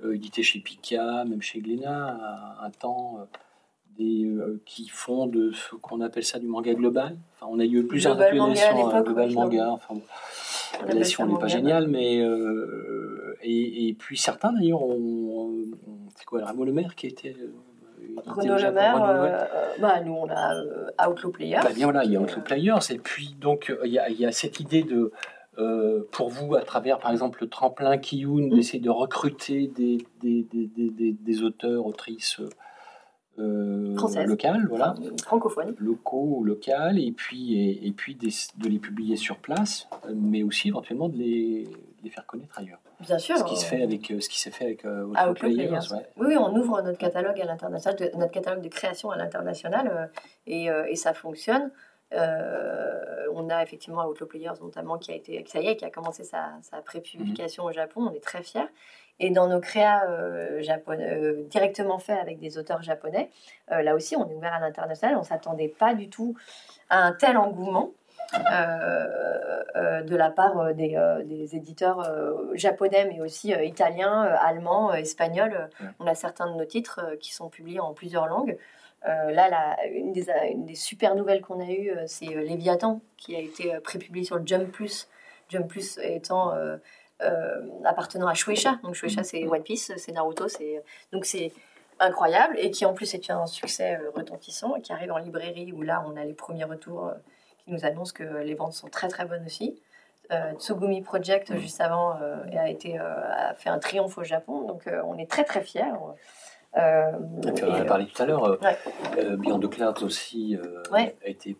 euh, 0.05 0.15
édités 0.15 0.43
chez 0.43 0.61
Pika, 0.61 1.25
même 1.25 1.43
chez 1.43 1.61
Glénat, 1.61 2.09
à 2.09 2.65
un 2.65 2.71
temps, 2.71 3.19
euh, 3.21 3.25
des, 3.99 4.25
euh, 4.25 4.63
qui 4.65 4.89
font 4.89 5.27
de 5.27 5.53
ce 5.53 5.75
qu'on 5.75 6.01
appelle 6.01 6.25
ça 6.25 6.39
du 6.39 6.47
manga 6.47 6.73
global. 6.73 7.19
Enfin, 7.35 7.47
on 7.51 7.59
a 7.59 7.65
eu 7.65 7.85
plusieurs 7.87 8.17
Global 8.17 8.37
manga 8.37 8.63
à 8.63 8.71
appellations, 8.71 8.97
euh, 8.97 9.03
global 9.03 9.33
manga. 9.33 9.69
Enfin, 9.71 9.95
bon, 9.95 10.03
l'appellation 10.81 11.27
n'est 11.27 11.39
pas 11.39 11.49
géniale, 11.49 11.89
mais 11.89 12.21
euh, 12.21 13.02
et, 13.43 13.89
et 13.89 13.95
puis 13.95 14.17
certains 14.17 14.53
d'ailleurs 14.53 14.83
ont. 14.83 15.65
C'est 16.17 16.25
quoi, 16.25 16.45
Rameau 16.45 16.65
Le 16.65 16.73
Maire 16.73 16.95
qui 16.95 17.15
euh, 17.25 17.33
au 18.17 18.33
Renaud 18.33 18.57
Le 18.57 18.73
Maire, 18.73 19.03
euh, 19.03 19.27
euh, 19.27 19.47
bah, 19.81 20.01
nous 20.01 20.13
on 20.13 20.29
a 20.29 20.55
euh, 20.55 20.91
Outlaw 21.09 21.31
Players. 21.31 21.61
Bah 21.63 21.71
bien 21.75 21.87
voilà, 21.87 22.05
il 22.05 22.13
y 22.13 22.17
a 22.17 22.21
Outlaw 22.21 22.41
euh, 22.41 22.45
Players, 22.45 22.91
et 22.91 22.99
puis 22.99 23.37
donc 23.41 23.71
euh, 23.71 23.81
il 23.85 23.93
y 23.93 23.99
a, 23.99 24.09
il 24.11 24.19
y 24.19 24.27
a 24.27 24.33
cette 24.33 24.61
idée 24.61 24.83
de, 24.83 25.13
euh, 25.59 26.03
pour 26.13 26.29
vous, 26.29 26.55
à 26.55 26.63
travers 26.63 26.99
par 26.99 27.11
exemple 27.11 27.39
le 27.43 27.49
tremplin 27.49 27.99
Kiyun, 27.99 28.47
Mm. 28.49 28.55
d'essayer 28.55 28.81
de 28.81 28.91
recruter 28.91 29.69
des, 29.69 29.99
des, 30.21 30.47
des, 30.51 31.13
des, 31.13 31.43
auteurs, 31.43 31.87
autrices 31.87 32.41
euh, 33.39 33.97
locales, 34.27 34.67
voilà, 34.69 34.95
enfin, 34.99 35.11
francophone. 35.25 35.75
locaux 35.79 36.37
ou 36.39 36.45
locales, 36.45 36.99
et 36.99 37.13
puis, 37.13 37.55
et, 37.59 37.87
et 37.87 37.93
puis 37.93 38.15
de 38.15 38.69
les 38.69 38.79
publier 38.79 39.17
sur 39.17 39.39
place, 39.39 39.89
euh, 40.07 40.13
mais 40.15 40.43
aussi 40.43 40.69
éventuellement 40.69 41.09
de 41.09 41.17
les, 41.17 41.65
de 41.65 42.05
les 42.05 42.11
faire 42.11 42.27
connaître 42.27 42.59
ailleurs. 42.59 42.81
Bien 43.03 43.19
sûr. 43.19 43.37
Ce 43.39 43.45
qui 43.45 43.57
se 43.57 43.67
euh, 43.67 43.69
fait 43.69 43.83
avec, 43.83 44.11
euh, 44.11 44.21
ce 44.21 44.29
qui 44.29 44.41
s'est 44.41 44.51
fait 44.51 44.65
avec 44.65 44.85
euh, 44.85 45.05
Outlaw 45.07 45.35
Players, 45.35 45.55
Players. 45.69 45.93
ouais. 45.93 46.09
Oui, 46.17 46.37
on 46.37 46.55
ouvre 46.57 46.81
notre 46.83 46.99
catalogue 46.99 47.41
à 47.41 47.45
l'international, 47.45 47.99
de- 47.99 48.17
notre 48.17 48.33
catalogue 48.33 48.63
de 48.63 48.69
création 48.69 49.11
à 49.11 49.17
l'international 49.17 49.89
euh, 49.93 50.07
et, 50.47 50.71
euh, 50.71 50.87
et 50.89 50.97
ça 50.97 51.13
fonctionne. 51.15 51.71
Euh, 52.15 53.27
on 53.33 53.49
a 53.49 53.63
effectivement 53.63 54.05
Outlaw 54.07 54.27
Players 54.27 54.53
notamment 54.61 54.99
qui 54.99 55.13
a 55.13 55.15
été, 55.15 55.43
ça 55.47 55.61
y 55.61 55.67
est, 55.69 55.77
qui 55.77 55.85
a 55.85 55.91
commencé 55.91 56.25
sa, 56.25 56.51
sa 56.63 56.83
pré-publication 56.83 57.65
au 57.65 57.73
Japon. 57.73 58.09
On 58.11 58.15
est 58.15 58.23
très 58.23 58.43
fiers. 58.43 58.69
Et 59.21 59.31
dans 59.31 59.47
nos 59.47 59.61
créas 59.61 60.09
euh, 60.09 60.63
japonais, 60.63 61.15
euh, 61.15 61.45
directement 61.49 61.99
faits 61.99 62.19
avec 62.19 62.39
des 62.39 62.59
auteurs 62.59 62.83
japonais, 62.83 63.31
euh, 63.71 63.83
là 63.83 63.95
aussi, 63.95 64.17
on 64.17 64.29
est 64.29 64.35
ouvert 64.35 64.53
à 64.55 64.61
l'international. 64.61 65.17
On 65.17 65.23
s'attendait 65.23 65.69
pas 65.69 65.95
du 65.95 66.09
tout 66.09 66.35
à 66.91 66.99
un 67.05 67.13
tel 67.13 67.37
engouement. 67.37 67.93
Euh, 68.35 69.63
euh, 69.77 70.03
de 70.03 70.17
la 70.17 70.31
part 70.31 70.59
euh, 70.59 70.73
des, 70.73 70.99
des 71.25 71.57
éditeurs 71.57 72.11
japonais, 72.55 73.07
mais 73.11 73.21
aussi 73.21 73.53
italiens, 73.53 74.23
allemands, 74.23 74.93
espagnols. 74.95 75.69
On 76.01 76.07
a 76.07 76.15
certains 76.15 76.51
de 76.51 76.57
nos 76.59 76.65
titres 76.65 77.17
qui 77.21 77.33
sont 77.35 77.49
publiés 77.49 77.81
en 77.81 77.93
plusieurs 77.93 78.27
langues. 78.27 78.57
Euh, 79.09 79.33
là, 79.33 79.49
la- 79.49 79.87
une, 79.87 80.13
des, 80.13 80.27
une 80.53 80.65
des 80.65 80.77
super 80.77 81.17
nouvelles 81.17 81.41
qu'on 81.41 81.61
a 81.61 81.69
eues, 81.69 81.91
euh, 81.91 82.05
c'est 82.07 82.29
euh, 82.37 82.41
Léviathan, 82.43 83.01
qui 83.17 83.35
a 83.35 83.41
été 83.41 83.73
prépublié 83.81 84.25
sur 84.25 84.37
le 84.37 84.47
Jump 84.47 84.71
Plus. 84.71 85.09
Jump 85.49 85.67
Plus 85.69 85.99
étant 85.99 86.53
appartenant 87.85 88.27
à 88.27 88.35
Shueisha. 88.35 88.79
Donc 88.83 88.95
Shueisha, 88.95 89.23
c'est 89.23 89.47
One 89.47 89.63
Piece, 89.63 89.93
c'est 89.97 90.13
Naruto, 90.13 90.49
c'est 90.49 90.83
donc 91.13 91.25
c'est 91.25 91.53
incroyable 92.01 92.57
et 92.59 92.71
qui 92.73 92.85
en 92.85 92.95
plus 92.95 93.15
est 93.15 93.31
un 93.31 93.47
succès 93.47 93.99
retentissant 94.17 94.75
et 94.77 94.81
qui 94.83 94.93
arrive 94.93 95.13
en 95.13 95.19
librairie 95.19 95.73
où 95.73 95.83
là, 95.83 96.05
on 96.09 96.17
a 96.17 96.25
les 96.25 96.33
premiers 96.33 96.65
retours 96.65 97.13
qui 97.65 97.73
nous 97.73 97.85
annoncent 97.85 98.13
que 98.15 98.25
les 98.43 98.55
ventes 98.55 98.73
sont 98.73 98.89
très 98.89 99.09
très 99.09 99.25
bonnes 99.25 99.45
aussi. 99.47 99.81
Euh, 100.31 100.53
Tsugumi 100.55 101.03
Project 101.03 101.57
juste 101.59 101.81
avant 101.81 102.17
euh, 102.23 102.37
a 102.57 102.69
été 102.71 102.99
euh, 102.99 103.05
a 103.05 103.55
fait 103.55 103.69
un 103.69 103.79
triomphe 103.79 104.17
au 104.19 104.25
Japon, 104.25 104.63
donc 104.63 104.89
on 105.05 105.19
est 105.19 105.29
très 105.31 105.45
très 105.45 105.63
fiers. 105.63 105.83
Et 106.75 107.53
puis 107.55 107.65
on 107.65 107.71
en 107.71 107.75
a 107.75 107.85
parlé 107.85 108.07
tout 108.07 108.23
à 108.23 108.27
l'heure. 108.27 108.59
Ouais. 108.63 109.37
Beyond 109.37 109.61
the 109.61 109.69
Clouds 109.69 110.03
aussi 110.03 110.59
Ouais. 110.91 111.15
a 111.25 111.29
été 111.29 111.57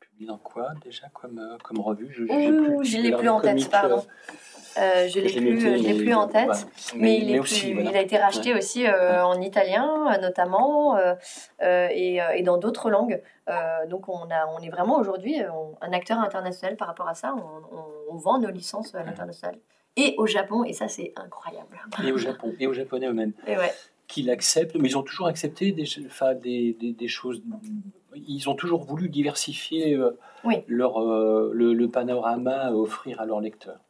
publié 0.00 0.26
dans 0.26 0.38
quoi 0.38 0.70
déjà 0.84 1.06
comme, 1.12 1.40
comme 1.62 1.80
revue? 1.80 2.12
Je, 2.12 2.24
Ouh, 2.24 2.82
je 2.82 2.98
l'ai 2.98 3.12
plus 3.12 3.28
en 3.28 3.40
tête, 3.40 3.70
pardon. 3.70 4.04
Euh, 4.78 5.08
je 5.08 5.18
l'ai 5.20 5.32
plus, 5.32 5.60
je 5.60 5.68
l'ai 5.68 5.94
plus 5.94 6.14
en 6.14 6.28
tête. 6.28 6.48
ouais. 6.48 6.54
Mais, 6.96 7.18
il, 7.18 7.30
est 7.34 7.38
aussi, 7.38 7.66
plus- 7.66 7.74
voilà. 7.74 7.90
il 7.90 7.96
a 7.96 8.00
été 8.02 8.16
racheté 8.16 8.54
aussi 8.54 8.86
euh, 8.86 9.24
en 9.24 9.40
italien 9.40 10.12
euh, 10.14 10.18
notamment 10.20 10.96
euh, 10.96 11.14
et, 11.90 12.18
et 12.36 12.42
dans 12.42 12.58
d'autres 12.58 12.90
langues. 12.90 13.20
Donc 13.88 14.08
on, 14.08 14.30
a, 14.30 14.46
on 14.56 14.60
est 14.62 14.68
vraiment 14.70 14.98
aujourd'hui 14.98 15.36
un 15.80 15.92
acteur 15.92 16.18
international 16.18 16.76
par 16.76 16.88
rapport 16.88 17.08
à 17.08 17.14
ça. 17.14 17.34
On, 17.36 17.76
on- 17.76 17.84
on 18.10 18.16
vend 18.16 18.38
nos 18.38 18.50
licences 18.50 18.94
à 18.94 19.02
l'international. 19.02 19.58
Et 19.96 20.14
au 20.16 20.26
Japon, 20.26 20.64
et 20.64 20.72
ça 20.72 20.88
c'est 20.88 21.12
incroyable. 21.16 21.76
Et 22.06 22.12
au 22.12 22.16
Japon, 22.18 22.54
et 22.60 22.66
aux 22.66 22.72
Japonais 22.72 23.06
eux-mêmes, 23.08 23.32
Et 23.46 23.56
ouais, 23.56 23.72
qui 24.06 24.22
l'acceptent, 24.22 24.76
mais 24.76 24.88
ils 24.88 24.96
ont 24.96 25.02
toujours 25.02 25.26
accepté 25.26 25.72
des, 25.72 25.84
enfin, 26.06 26.34
des, 26.34 26.74
des, 26.80 26.92
des 26.92 27.08
choses. 27.08 27.42
Ils 28.14 28.48
ont 28.48 28.54
toujours 28.54 28.82
voulu 28.84 29.08
diversifier 29.10 29.94
euh, 29.94 30.16
Oui. 30.44 30.62
leur, 30.68 31.02
euh, 31.02 31.50
le, 31.52 31.74
le 31.74 31.88
panorama 31.88 32.68
à 32.68 32.72
offrir 32.72 33.20
à 33.20 33.26
leurs 33.26 33.40
lecteurs. 33.40 33.80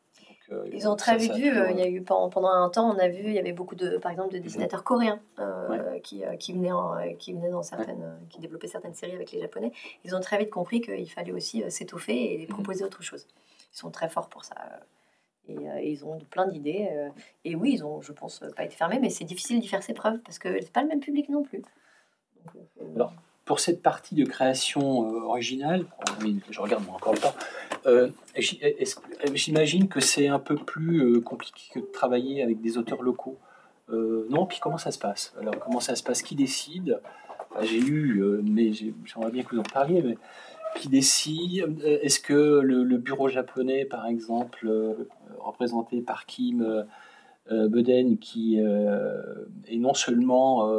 Euh, 0.50 0.66
ils 0.72 0.88
ont 0.88 0.96
très 0.96 1.16
vite 1.18 1.34
vu. 1.34 1.50
euh, 1.56 1.70
Il 1.70 1.78
y 1.78 1.82
a 1.82 1.88
eu 1.88 2.00
pendant, 2.02 2.48
un 2.48 2.70
temps, 2.70 2.90
on 2.90 2.98
a 2.98 3.08
vu, 3.08 3.24
il 3.24 3.32
y 3.32 3.38
avait 3.38 3.52
beaucoup 3.52 3.74
de, 3.74 3.98
par 3.98 4.10
exemple, 4.12 4.32
de 4.32 4.38
dessinateurs 4.38 4.82
coréens 4.82 5.20
euh, 5.38 5.98
qui, 6.00 6.22
qui 6.38 6.52
venaient, 6.54 6.72
en- 6.72 6.96
qui 7.18 7.34
venaient 7.34 7.50
dans 7.50 7.62
certaines, 7.62 8.18
qui 8.30 8.40
développaient 8.40 8.66
certaines 8.68 8.94
séries 8.94 9.14
avec 9.14 9.30
les 9.32 9.40
Japonais. 9.40 9.72
Ils 10.04 10.16
ont 10.16 10.20
très 10.20 10.38
vite 10.38 10.50
compris 10.50 10.80
qu'il 10.80 11.10
fallait 11.10 11.32
aussi 11.32 11.62
s'étoffer 11.70 12.40
et 12.40 12.46
proposer 12.46 12.82
autre 12.84 13.02
chose. 13.02 13.26
Ils 13.74 13.76
sont 13.76 13.90
très 13.90 14.08
forts 14.08 14.28
pour 14.28 14.44
ça. 14.44 14.54
Et, 15.48 15.54
et 15.82 15.90
ils 15.90 16.04
ont 16.04 16.18
plein 16.30 16.46
d'idées. 16.46 16.88
et 17.44 17.54
oui, 17.54 17.72
ils 17.74 17.84
ont, 17.84 18.00
je 18.00 18.12
pense, 18.12 18.42
pas 18.56 18.64
été 18.64 18.74
fermés, 18.74 18.98
mais 19.00 19.10
c'est 19.10 19.24
difficile 19.24 19.60
d'y 19.60 19.68
faire 19.68 19.82
ses 19.82 19.94
preuves 19.94 20.18
parce 20.20 20.38
que 20.38 20.60
c'est 20.62 20.72
pas 20.72 20.82
le 20.82 20.88
même 20.88 21.00
public 21.00 21.28
non 21.28 21.42
plus. 21.42 21.62
Donc, 22.54 22.64
Alors, 22.94 23.12
pour 23.48 23.60
cette 23.60 23.82
partie 23.82 24.14
de 24.14 24.26
création 24.26 25.06
euh, 25.06 25.22
originale, 25.22 25.86
je 26.50 26.60
regarde 26.60 26.84
encore 26.92 27.14
le 27.14 27.18
temps, 27.18 27.34
euh, 27.86 28.10
euh, 28.36 28.84
j'imagine 29.34 29.88
que 29.88 30.00
c'est 30.00 30.28
un 30.28 30.38
peu 30.38 30.54
plus 30.54 31.22
compliqué 31.22 31.62
que 31.72 31.80
de 31.80 31.86
travailler 31.86 32.42
avec 32.42 32.60
des 32.60 32.76
auteurs 32.76 33.02
locaux. 33.02 33.38
Non, 33.88 34.44
puis 34.44 34.58
comment 34.60 34.76
ça 34.76 34.90
se 34.90 34.98
passe? 34.98 35.32
Alors, 35.40 35.58
comment 35.60 35.80
ça 35.80 35.96
se 35.96 36.02
passe? 36.02 36.20
Qui 36.20 36.34
décide? 36.34 37.00
J'ai 37.62 37.80
lu, 37.80 38.22
mais 38.44 38.74
j'ai- 38.74 38.92
j'aimerais 39.06 39.30
bien 39.30 39.42
que 39.42 39.54
vous 39.54 39.60
en 39.60 39.72
parliez, 39.78 40.02
mais 40.02 40.18
qui 40.76 40.88
décide? 40.88 41.80
Est-ce 41.82 42.20
que 42.20 42.60
le, 42.60 42.84
le 42.84 42.98
bureau 42.98 43.28
japonais, 43.28 43.86
par 43.86 44.04
exemple, 44.06 44.68
représenté 45.38 46.02
par 46.02 46.26
Kim 46.26 46.84
Beden, 47.50 48.18
qui 48.18 48.58
est 48.58 49.76
non 49.78 49.94
seulement 49.94 50.70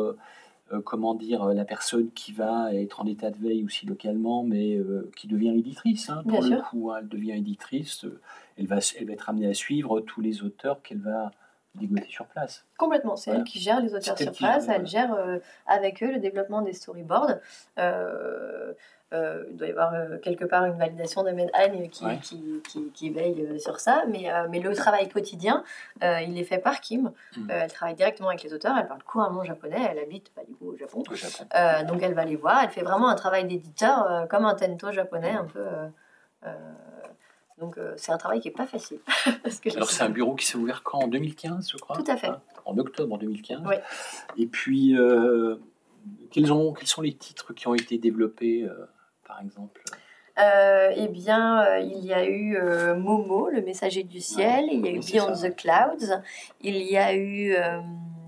comment 0.86 1.16
dire, 1.16 1.44
euh, 1.44 1.54
la 1.54 1.66
personne 1.66 2.12
qui 2.12 2.32
va 2.32 2.74
être 2.74 3.02
en 3.02 3.06
état 3.06 3.32
de 3.32 3.38
veille 3.38 3.64
aussi 3.64 3.86
localement, 3.86 4.44
mais 4.44 4.76
euh, 4.76 5.10
qui 5.16 5.28
devient 5.28 5.58
éditrice. 5.58 6.10
hein, 6.10 6.22
pour 6.28 6.40
Bien 6.42 6.50
le 6.50 6.56
sûr. 6.58 6.64
coup, 6.70 6.92
hein, 6.92 6.98
elle 7.02 7.08
devient 7.10 7.32
éditrice. 7.32 8.06
euh, 8.06 8.20
elle, 8.58 8.68
va, 8.68 8.78
elle 8.98 9.08
va 9.08 9.14
être 9.14 9.30
amenée 9.30 9.48
à 9.48 9.54
suivre 9.54 10.02
tous 10.02 10.22
les 10.22 10.44
auteurs 10.44 10.82
qu'elle 10.82 11.00
va 11.02 11.32
dégoter 11.76 12.08
sur 12.10 12.26
place. 12.26 12.66
Complètement, 12.78 13.16
c'est 13.16 13.30
Voilà. 13.32 13.44
elle 13.46 13.50
qui 13.52 13.60
gère 13.60 13.80
les 13.80 13.94
auteurs 13.96 14.18
sur 14.18 14.32
place, 14.34 14.68
elle 14.70 14.88
gère 14.88 15.14
euh, 15.14 15.38
avec 15.68 16.02
eux 16.04 16.12
le 16.12 16.20
développement 16.20 16.62
des 16.62 16.74
storyboards. 16.74 17.36
Euh, 17.78 18.74
euh, 19.12 19.44
il 19.50 19.58
doit 19.58 19.68
y 19.68 19.72
avoir 19.72 19.94
quelque 20.22 20.46
part 20.46 20.66
une 20.66 20.78
validation 20.78 21.24
de 21.24 21.32
Medheim 21.32 21.88
qui, 21.90 22.06
Ouais. 22.06 22.20
qui, 22.22 22.62
qui, 22.70 22.92
qui 22.92 23.10
veille 23.10 23.60
sur 23.60 23.80
ça, 23.80 24.04
mais, 24.08 24.28
mais 24.50 24.60
le 24.60 24.76
travail 24.76 25.10
quotidien, 25.10 25.64
il 26.02 26.38
est 26.38 26.44
fait 26.44 26.60
par 26.60 26.80
Kim. 26.80 27.12
Mm. 27.36 27.50
Elle 27.50 27.72
travaille 27.74 27.96
directement 27.96 28.30
avec 28.30 28.44
les 28.44 28.54
auteurs, 28.54 28.76
elle 28.78 28.88
parle 28.88 29.02
couramment 29.04 29.44
japonais, 29.44 29.80
elle 29.90 29.98
habite 30.00 30.32
bah, 30.36 30.44
du 30.48 30.54
coup 30.54 30.74
au 30.74 30.78
Japon. 30.78 31.04
Au 31.10 31.16
Japon. 31.16 31.44
Donc 31.88 32.04
elle 32.04 32.14
va 32.14 32.24
les 32.26 32.36
voir, 32.36 32.62
elle 32.64 32.70
fait 32.70 32.84
vraiment 32.84 33.08
un 33.10 33.16
travail 33.16 33.46
d'éditeur 33.46 34.28
comme 34.30 34.46
un 34.46 34.54
tento 34.54 34.92
japonais, 34.92 35.32
un 35.32 35.46
peu, 35.46 35.66
euh, 37.62 37.66
donc 37.66 37.80
c'est 37.98 38.12
un 38.12 38.18
travail 38.18 38.40
qui 38.40 38.48
n'est 38.48 38.54
pas 38.54 38.68
facile. 38.68 39.00
Alors 39.76 39.90
c'est 39.90 40.04
un 40.04 40.10
bureau 40.10 40.36
qui 40.36 40.46
s'est 40.46 40.58
ouvert 40.58 40.84
quand? 40.84 41.00
En 41.00 41.08
2015, 41.08 41.70
je 41.72 41.78
crois? 41.78 41.96
Tout 41.96 42.12
à 42.12 42.18
fait. 42.18 42.28
Hein, 42.28 42.42
en 42.66 42.78
octobre 42.78 43.18
2015. 43.18 43.62
Oui. 43.66 43.76
Et 44.38 44.48
puis, 44.48 44.96
quels, 46.32 46.52
ont, 46.52 46.74
quels 46.74 46.88
sont 46.88 47.02
les 47.02 47.14
titres 47.14 47.54
qui 47.54 47.68
ont 47.68 47.76
été 47.76 47.98
développés, 47.98 48.68
par 49.26 49.42
exemple? 49.42 49.82
Euh, 50.40 50.94
eh 50.96 51.08
bien, 51.08 51.64
euh, 51.64 51.80
il 51.80 52.06
y 52.06 52.14
a 52.14 52.24
eu 52.24 52.56
euh, 52.56 52.96
Momo, 52.96 53.50
le 53.50 53.62
messager 53.62 54.04
du 54.04 54.22
ciel, 54.22 54.68
il 54.72 54.86
y 54.86 54.88
a 54.88 54.92
eu 54.92 55.00
Beyond 55.00 55.34
the 55.34 55.54
Clouds, 55.54 56.22
il 56.62 56.78
y 56.78 56.98
a 56.98 57.14
eu 57.14 57.56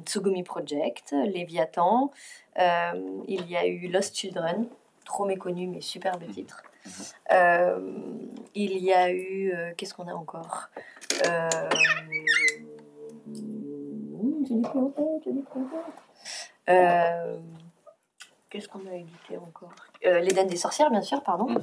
Tsugumi 0.06 0.44
Project, 0.44 1.14
Léviathan, 1.14 2.12
il 2.58 3.50
y 3.50 3.56
a 3.56 3.66
eu 3.66 3.88
Lost 3.88 4.16
Children, 4.16 4.68
trop 5.06 5.26
méconnu 5.26 5.68
mais 5.68 5.82
superbe 5.82 6.24
mhm. 6.24 6.34
titre. 6.34 6.64
Mhm. 6.86 8.32
il 8.56 8.78
y 8.78 8.94
a 8.94 9.12
eu. 9.12 9.54
Qu'est-ce 9.78 9.94
qu'on 9.94 10.08
a 10.08 10.14
encore? 10.14 10.70
Qu'est-ce 18.50 18.68
qu'on 18.68 18.86
a 18.88 18.96
édité 18.96 19.38
encore? 19.38 19.74
L'Éden 20.04 20.48
des 20.48 20.58
sorcières, 20.58 20.90
bien 20.92 21.02
sûr, 21.02 21.24
pardon. 21.24 21.62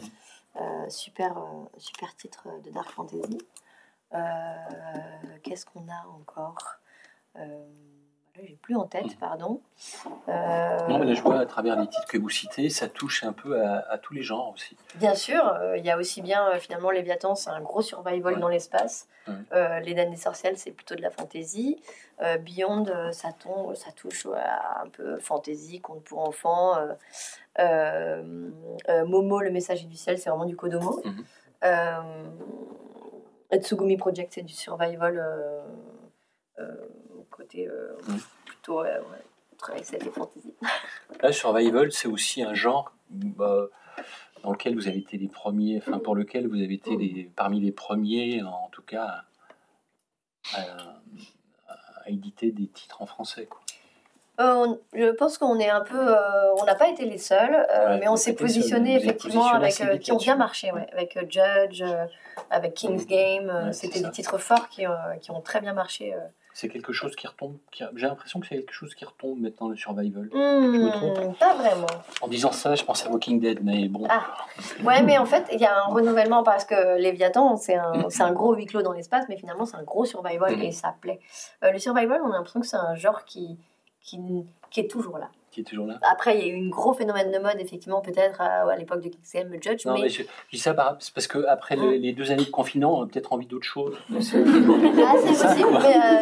Euh, 0.61 0.89
super, 0.89 1.39
euh, 1.39 1.65
super 1.77 2.15
titre 2.17 2.49
de 2.65 2.71
Dark 2.71 2.91
Fantasy. 2.91 3.39
Euh, 4.13 4.19
qu'est-ce 5.43 5.67
qu'on 5.67 5.87
a 5.89 6.07
encore? 6.09 6.79
J'ai 8.47 8.59
plus 8.63 8.77
en 8.77 8.85
tête, 8.85 9.07
mm. 9.07 9.19
pardon. 9.21 9.61
Non, 10.27 10.99
mais 10.99 11.05
là, 11.05 11.15
je 11.15 11.23
vois 11.23 11.39
à 11.39 11.47
travers 11.47 11.79
les 11.79 11.87
titres 11.87 12.07
que 12.09 12.19
vous 12.19 12.31
citez, 12.31 12.69
ça 12.69 12.89
touche 12.89 13.25
un 13.25 13.33
peu 13.33 13.61
à, 13.63 13.99
tous 13.99 14.15
les 14.15 14.23
genres 14.23 14.53
aussi. 14.55 14.77
Bien 14.97 15.15
sûr, 15.15 15.57
il 15.77 15.85
y 15.85 15.91
a 15.91 15.97
aussi 15.97 16.23
bien, 16.23 16.59
finalement, 16.59 16.91
Léviathan, 16.91 17.35
c'est 17.35 17.51
un 17.51 17.61
gros 17.61 17.83
survival 17.83 18.39
dans 18.41 18.49
l'espace. 18.49 19.09
les 19.27 19.95
Danes 19.95 20.11
des 20.11 20.17
Sorcières, 20.17 20.53
c'est 20.57 20.73
plutôt 20.73 20.95
de 20.95 21.03
la 21.03 21.11
fantasy. 21.11 21.81
Beyond, 22.45 22.87
ça, 23.13 23.33
tombe, 23.33 23.75
ça 23.75 23.93
touche 23.93 24.27
à 24.27 24.83
un 24.83 24.89
peu 24.89 25.19
fantasy, 25.19 25.81
conte 25.81 26.03
pour 26.05 26.21
enfants. 26.21 26.77
Euh, 27.59 28.51
euh, 28.89 29.05
Momo, 29.07 29.41
le 29.41 29.51
messager 29.51 29.87
du 29.87 29.97
ciel, 29.97 30.19
c'est 30.19 30.31
vraiment 30.31 30.45
du 30.45 30.57
Kodomo. 30.57 31.03
Euh, 31.65 32.27
Tsugumi 33.57 33.97
Project, 33.97 34.33
c'est 34.35 34.43
du 34.43 34.53
survival 34.53 35.25
côté 37.39 37.69
mhm. 38.09 38.19
plutôt 38.45 38.83
très 39.57 39.81
SF 39.81 40.07
et 40.07 40.11
fantasy. 40.11 40.55
Là, 41.23 41.33
survival, 41.33 41.93
c'est 41.93 42.09
aussi 42.09 42.43
un 42.43 42.55
genre 42.55 42.93
bah, 43.11 43.67
dans 44.43 44.53
lequel 44.53 44.75
vous 44.75 44.89
avez 44.89 44.99
été 44.99 45.17
les 45.17 45.29
premiers, 45.29 45.79
enfin 45.79 45.99
pour 45.99 46.15
lequel 46.15 46.47
vous 46.47 46.63
avez 46.63 46.75
été 46.75 46.97
les, 46.97 47.31
parmi 47.35 47.61
les 47.61 47.73
premiers, 47.73 48.43
en 48.43 48.69
tout 48.71 48.83
cas, 48.83 49.25
à, 50.55 50.61
à 52.05 52.11
éditer 52.11 52.53
des 52.53 52.69
titres 52.69 53.03
en 53.03 53.07
français. 53.07 53.47
Quoi. 53.47 53.61
Euh, 54.41 54.77
je 54.95 55.11
pense 55.11 55.37
qu'on 55.37 55.59
est 55.59 55.69
un 55.69 55.81
peu, 55.81 55.99
euh, 55.99 56.55
on 56.61 56.65
n'a 56.65 56.77
pas 56.77 56.89
été 56.89 57.05
les 57.05 57.19
seuls, 57.19 57.67
euh, 57.75 57.99
mais 57.99 58.07
on 58.07 58.15
s'est 58.15 58.35
positionné 58.35 58.95
effectivement 58.95 59.49
avec 59.49 59.75
qui 60.01 60.13
ont 60.13 60.17
bien 60.17 60.37
marché, 60.37 60.71
ouais, 60.71 60.87
avec 60.93 61.19
Judge, 61.29 61.83
avec 62.51 62.75
King's 62.75 63.07
Game. 63.07 63.73
C'était 63.73 64.01
des 64.01 64.11
titres 64.11 64.39
forts 64.39 64.69
qui, 64.69 64.85
qui, 65.21 65.31
ont 65.33 65.41
très 65.41 65.61
bien 65.61 65.73
marché. 65.73 66.15
C'est 66.61 66.69
quelque 66.69 66.93
chose 66.93 67.15
qui 67.15 67.29
retombe. 67.29 67.57
J'ai 67.71 68.09
l'impression 68.09 68.41
que 68.41 68.49
c'est 68.49 68.57
quelque 68.57 68.73
chose 68.73 68.93
qui 68.97 69.05
retombe 69.05 69.39
maintenant 69.39 69.69
le 69.69 69.77
survival. 69.77 70.29
je 70.33 70.37
me 70.37 70.91
trompe? 70.91 71.17
hmm, 71.17 71.35
Pas 71.35 71.55
vraiment. 71.55 71.87
En 72.21 72.27
disant 72.27 72.51
ça, 72.51 72.75
je 72.75 72.83
pense 72.83 73.07
à 73.07 73.11
Walking 73.11 73.39
Dead, 73.39 73.61
mais 73.63 73.87
bon. 73.87 74.05
Ah. 74.11 74.27
Ouais, 74.83 75.01
mais 75.05 75.19
en 75.19 75.25
fait, 75.25 75.47
il 75.53 75.61
y 75.61 75.65
a 75.65 75.85
un 75.85 75.87
renouvellement 75.87 76.43
parce 76.43 76.65
que 76.65 76.99
Léviathan, 76.99 77.57
c'est 77.57 77.77
un, 77.77 78.09
un, 78.19 78.33
gros 78.33 78.57
huis 78.57 78.67
clos 78.67 78.83
dans 78.83 78.93
l'espace, 78.93 79.27
mais 79.29 79.37
finalement, 79.37 79.67
c'est 79.67 79.77
un 79.77 79.85
gros 79.85 80.05
survival 80.05 80.57
mm. 80.57 80.63
et 80.63 80.73
ça 80.73 80.97
plaît. 81.01 81.21
le 81.63 81.79
survival, 81.79 82.23
on 82.25 82.33
a 82.33 82.39
l'impression 82.39 82.61
que 82.61 82.67
c'est 82.67 82.77
un 82.77 82.97
genre 82.97 83.25
qui 83.25 83.57
qui, 84.03 84.81
est 84.81 84.91
toujours 84.91 85.19
là. 85.19 85.31
Qui 85.51 85.61
est 85.61 85.65
toujours 85.65 85.87
là. 85.87 85.99
Après, 86.03 86.39
il 86.39 86.47
y 86.47 86.51
a 86.51 86.55
eu 86.55 86.67
un 86.67 86.69
gros 86.69 86.93
phénomène 86.93 87.33
de 87.33 87.39
mode, 87.39 87.57
effectivement, 87.59 88.01
peut-être 88.01 88.41
à, 88.41 88.77
l'époque 88.77 89.03
de 89.03 89.09
XM 89.09 89.53
Judge. 89.63 89.87
Non, 89.87 89.95
mais, 89.95 90.09
je, 90.09 90.23
dis 90.53 90.59
ça 90.59 90.75
parce 90.75 91.27
qu'après 91.27 91.79
hum. 91.79 91.91
les 91.93 92.13
deux 92.13 92.31
années 92.31 92.45
de 92.45 92.51
confinement, 92.51 92.99
on 92.99 93.05
a 93.05 93.07
peut-être 93.07 93.33
envie 93.33 93.47
d'autre 93.47 93.65
chose. 93.65 93.97
ah, 94.11 94.17
c'est 94.21 94.43
possible. 94.43 95.69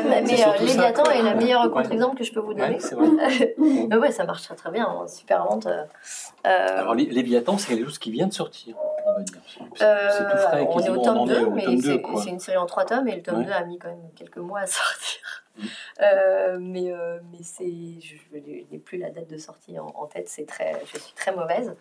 mais, 0.08 0.22
mais 0.22 0.46
euh, 0.46 0.64
Léviathan 0.64 1.04
est 1.10 1.22
le 1.22 1.34
meilleur 1.36 1.70
contre-exemple 1.70 2.16
que 2.16 2.24
je 2.24 2.32
peux 2.32 2.40
vous 2.40 2.54
donner. 2.54 2.74
Ouais, 2.74 2.80
c'est 2.80 2.94
vrai. 2.94 3.54
mais 3.88 3.96
ouais, 3.96 4.12
ça 4.12 4.24
marche 4.24 4.42
très 4.42 4.54
très 4.54 4.70
bien, 4.70 4.88
hein, 4.88 5.08
super 5.08 5.44
vente. 5.44 5.66
Euh, 5.66 5.84
Alors, 6.44 6.94
Léviathan, 6.94 7.58
c'est 7.58 7.74
quelque 7.74 7.86
chose 7.86 7.98
qui 7.98 8.10
vient 8.10 8.28
de 8.28 8.32
sortir, 8.32 8.76
dire. 9.22 9.40
C'est 9.74 9.84
euh, 9.84 10.30
tout 10.30 10.38
frais. 10.38 10.66
On 10.68 10.80
est 10.80 10.88
au 10.88 10.98
tome 10.98 11.26
2, 11.26 11.50
mais 11.50 11.64
c'est 11.78 12.30
une 12.30 12.40
série 12.40 12.58
en 12.58 12.66
trois 12.66 12.84
tomes 12.84 13.08
et 13.08 13.16
le 13.16 13.22
tome 13.22 13.44
2 13.44 13.50
a 13.50 13.64
mis 13.64 13.78
quand 13.78 13.88
même 13.88 14.10
quelques 14.14 14.38
mois 14.38 14.60
à 14.60 14.66
sortir. 14.66 15.46
Euh, 16.02 16.58
mais 16.60 16.92
euh, 16.92 17.18
mais 17.32 17.42
c'est, 17.42 17.64
je, 18.00 18.36
n'ai 18.36 18.78
plus 18.78 18.98
la 18.98 19.10
date 19.10 19.28
de 19.28 19.38
sortie 19.38 19.78
en, 19.78 20.06
tête, 20.06 20.28
c'est 20.28 20.46
très, 20.46 20.82
je 20.92 20.98
suis 20.98 21.14
très 21.14 21.34
mauvaise. 21.34 21.74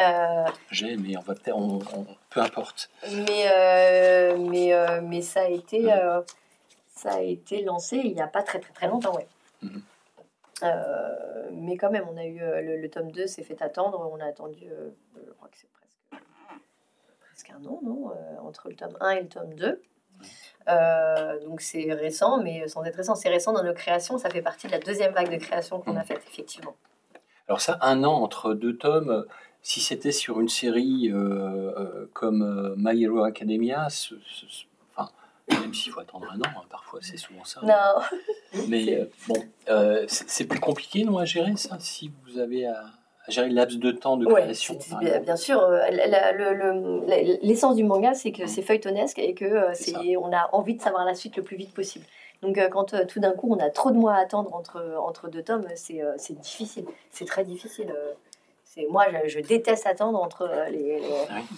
Euh, 0.00 0.44
J'ai, 0.70 0.96
mais 0.96 1.16
on 1.16 1.22
va 1.22 1.34
on, 1.52 1.80
peu 2.30 2.40
importe. 2.40 2.90
Mais 3.26 4.36
mais 4.38 5.00
mais 5.02 5.22
ça 5.22 5.42
a 5.42 5.48
été 5.48 5.88
ça 6.88 7.14
a 7.14 7.20
été 7.20 7.62
lancé 7.62 7.96
il 7.96 8.14
n'y 8.14 8.20
a 8.20 8.26
pas 8.26 8.42
très 8.42 8.60
très 8.60 8.72
très 8.72 8.88
longtemps, 8.88 9.14
ouais. 9.14 9.26
Mhm. 9.62 9.82
mais 11.52 11.76
quand 11.76 11.90
même, 11.90 12.06
on 12.08 12.16
a 12.16 12.24
eu 12.24 12.38
le, 12.38 12.88
tome 12.88 13.10
2 13.10 13.26
s'est 13.26 13.42
fait 13.42 13.60
attendre. 13.62 14.08
On 14.12 14.20
a 14.20 14.26
attendu, 14.26 14.68
je 15.16 15.32
crois 15.32 15.48
que 15.48 15.56
c'est 15.56 15.70
presque, 17.48 17.66
un 17.66 17.68
an, 17.68 17.80
non 17.82 18.12
Entre 18.42 18.68
le 18.68 18.76
tome 18.76 18.96
1 19.00 19.10
et 19.10 19.22
le 19.22 19.28
tome 19.28 19.54
2. 19.54 19.82
Euh, 20.68 21.44
donc 21.44 21.60
c'est 21.60 21.92
récent, 21.92 22.42
mais 22.42 22.68
sans 22.68 22.84
être 22.84 22.96
récent, 22.96 23.14
c'est 23.14 23.28
récent 23.28 23.52
dans 23.52 23.62
nos 23.62 23.72
créations. 23.72 24.18
Ça 24.18 24.30
fait 24.30 24.42
partie 24.42 24.66
de 24.66 24.72
la 24.72 24.78
deuxième 24.78 25.12
vague 25.12 25.30
de 25.30 25.38
création 25.38 25.80
qu'on 25.80 25.96
a 25.96 26.02
mm. 26.02 26.06
faite, 26.06 26.22
effectivement. 26.30 26.76
Alors 27.48 27.60
ça, 27.60 27.78
un 27.80 28.04
an 28.04 28.14
entre 28.14 28.52
deux 28.52 28.76
tomes, 28.76 29.24
si 29.62 29.80
c'était 29.80 30.12
sur 30.12 30.40
une 30.40 30.48
série 30.48 31.10
euh, 31.10 31.72
euh, 31.78 32.10
comme 32.12 32.74
My 32.76 33.02
Hero 33.02 33.22
Academia, 33.22 33.86
enfin, 34.94 35.10
même 35.48 35.72
s'il 35.72 35.92
faut 35.92 36.00
attendre 36.00 36.26
un 36.30 36.38
an, 36.40 36.52
hein, 36.58 36.64
parfois 36.68 37.00
c'est 37.02 37.16
souvent 37.16 37.44
ça. 37.44 37.60
Non. 37.62 38.62
Mais 38.68 39.08
bon, 39.28 39.42
c'est 40.08 40.46
plus 40.46 40.60
compliqué, 40.60 41.04
non, 41.04 41.16
à 41.16 41.24
gérer 41.24 41.56
ça, 41.56 41.78
si 41.80 42.12
vous 42.26 42.38
avez 42.38 42.66
à 42.66 42.84
gérer 43.28 43.48
le 43.48 43.54
laps 43.54 43.78
de 43.78 43.90
temps 43.90 44.16
de 44.16 44.26
création 44.26 44.78
Bien 45.22 45.36
sûr, 45.36 45.60
euh, 45.60 45.80
l'essence 47.42 47.76
du 47.76 47.84
manga, 47.84 48.14
c'est 48.14 48.32
que 48.32 48.46
c'est 48.46 48.62
feuilletonesque 48.62 49.18
et 49.18 49.34
que 49.34 49.44
euh, 49.44 49.70
c'est, 49.74 50.16
on 50.16 50.32
a 50.32 50.48
envie 50.52 50.74
de 50.74 50.82
savoir 50.82 51.04
la 51.04 51.14
suite 51.14 51.36
le 51.36 51.42
plus 51.42 51.56
vite 51.56 51.72
possible. 51.72 52.04
Donc 52.42 52.58
euh, 52.58 52.68
quand 52.68 52.94
tout 53.06 53.20
d'un 53.20 53.32
coup 53.32 53.52
on 53.52 53.58
a 53.58 53.70
trop 53.70 53.90
de 53.90 53.96
mois 53.96 54.14
à 54.14 54.20
attendre 54.20 54.54
entre, 54.54 54.82
entre 55.00 55.28
deux 55.28 55.42
tomes, 55.42 55.66
c'est, 55.74 56.00
c'est 56.16 56.38
difficile, 56.38 56.84
c'est 57.10 57.24
très 57.24 57.44
difficile 57.44 57.92
moi, 58.90 59.06
je, 59.26 59.40
déteste 59.40 59.86
attendre 59.86 60.22
entre 60.22 60.42
euh, 60.42 60.68
les, 60.68 61.00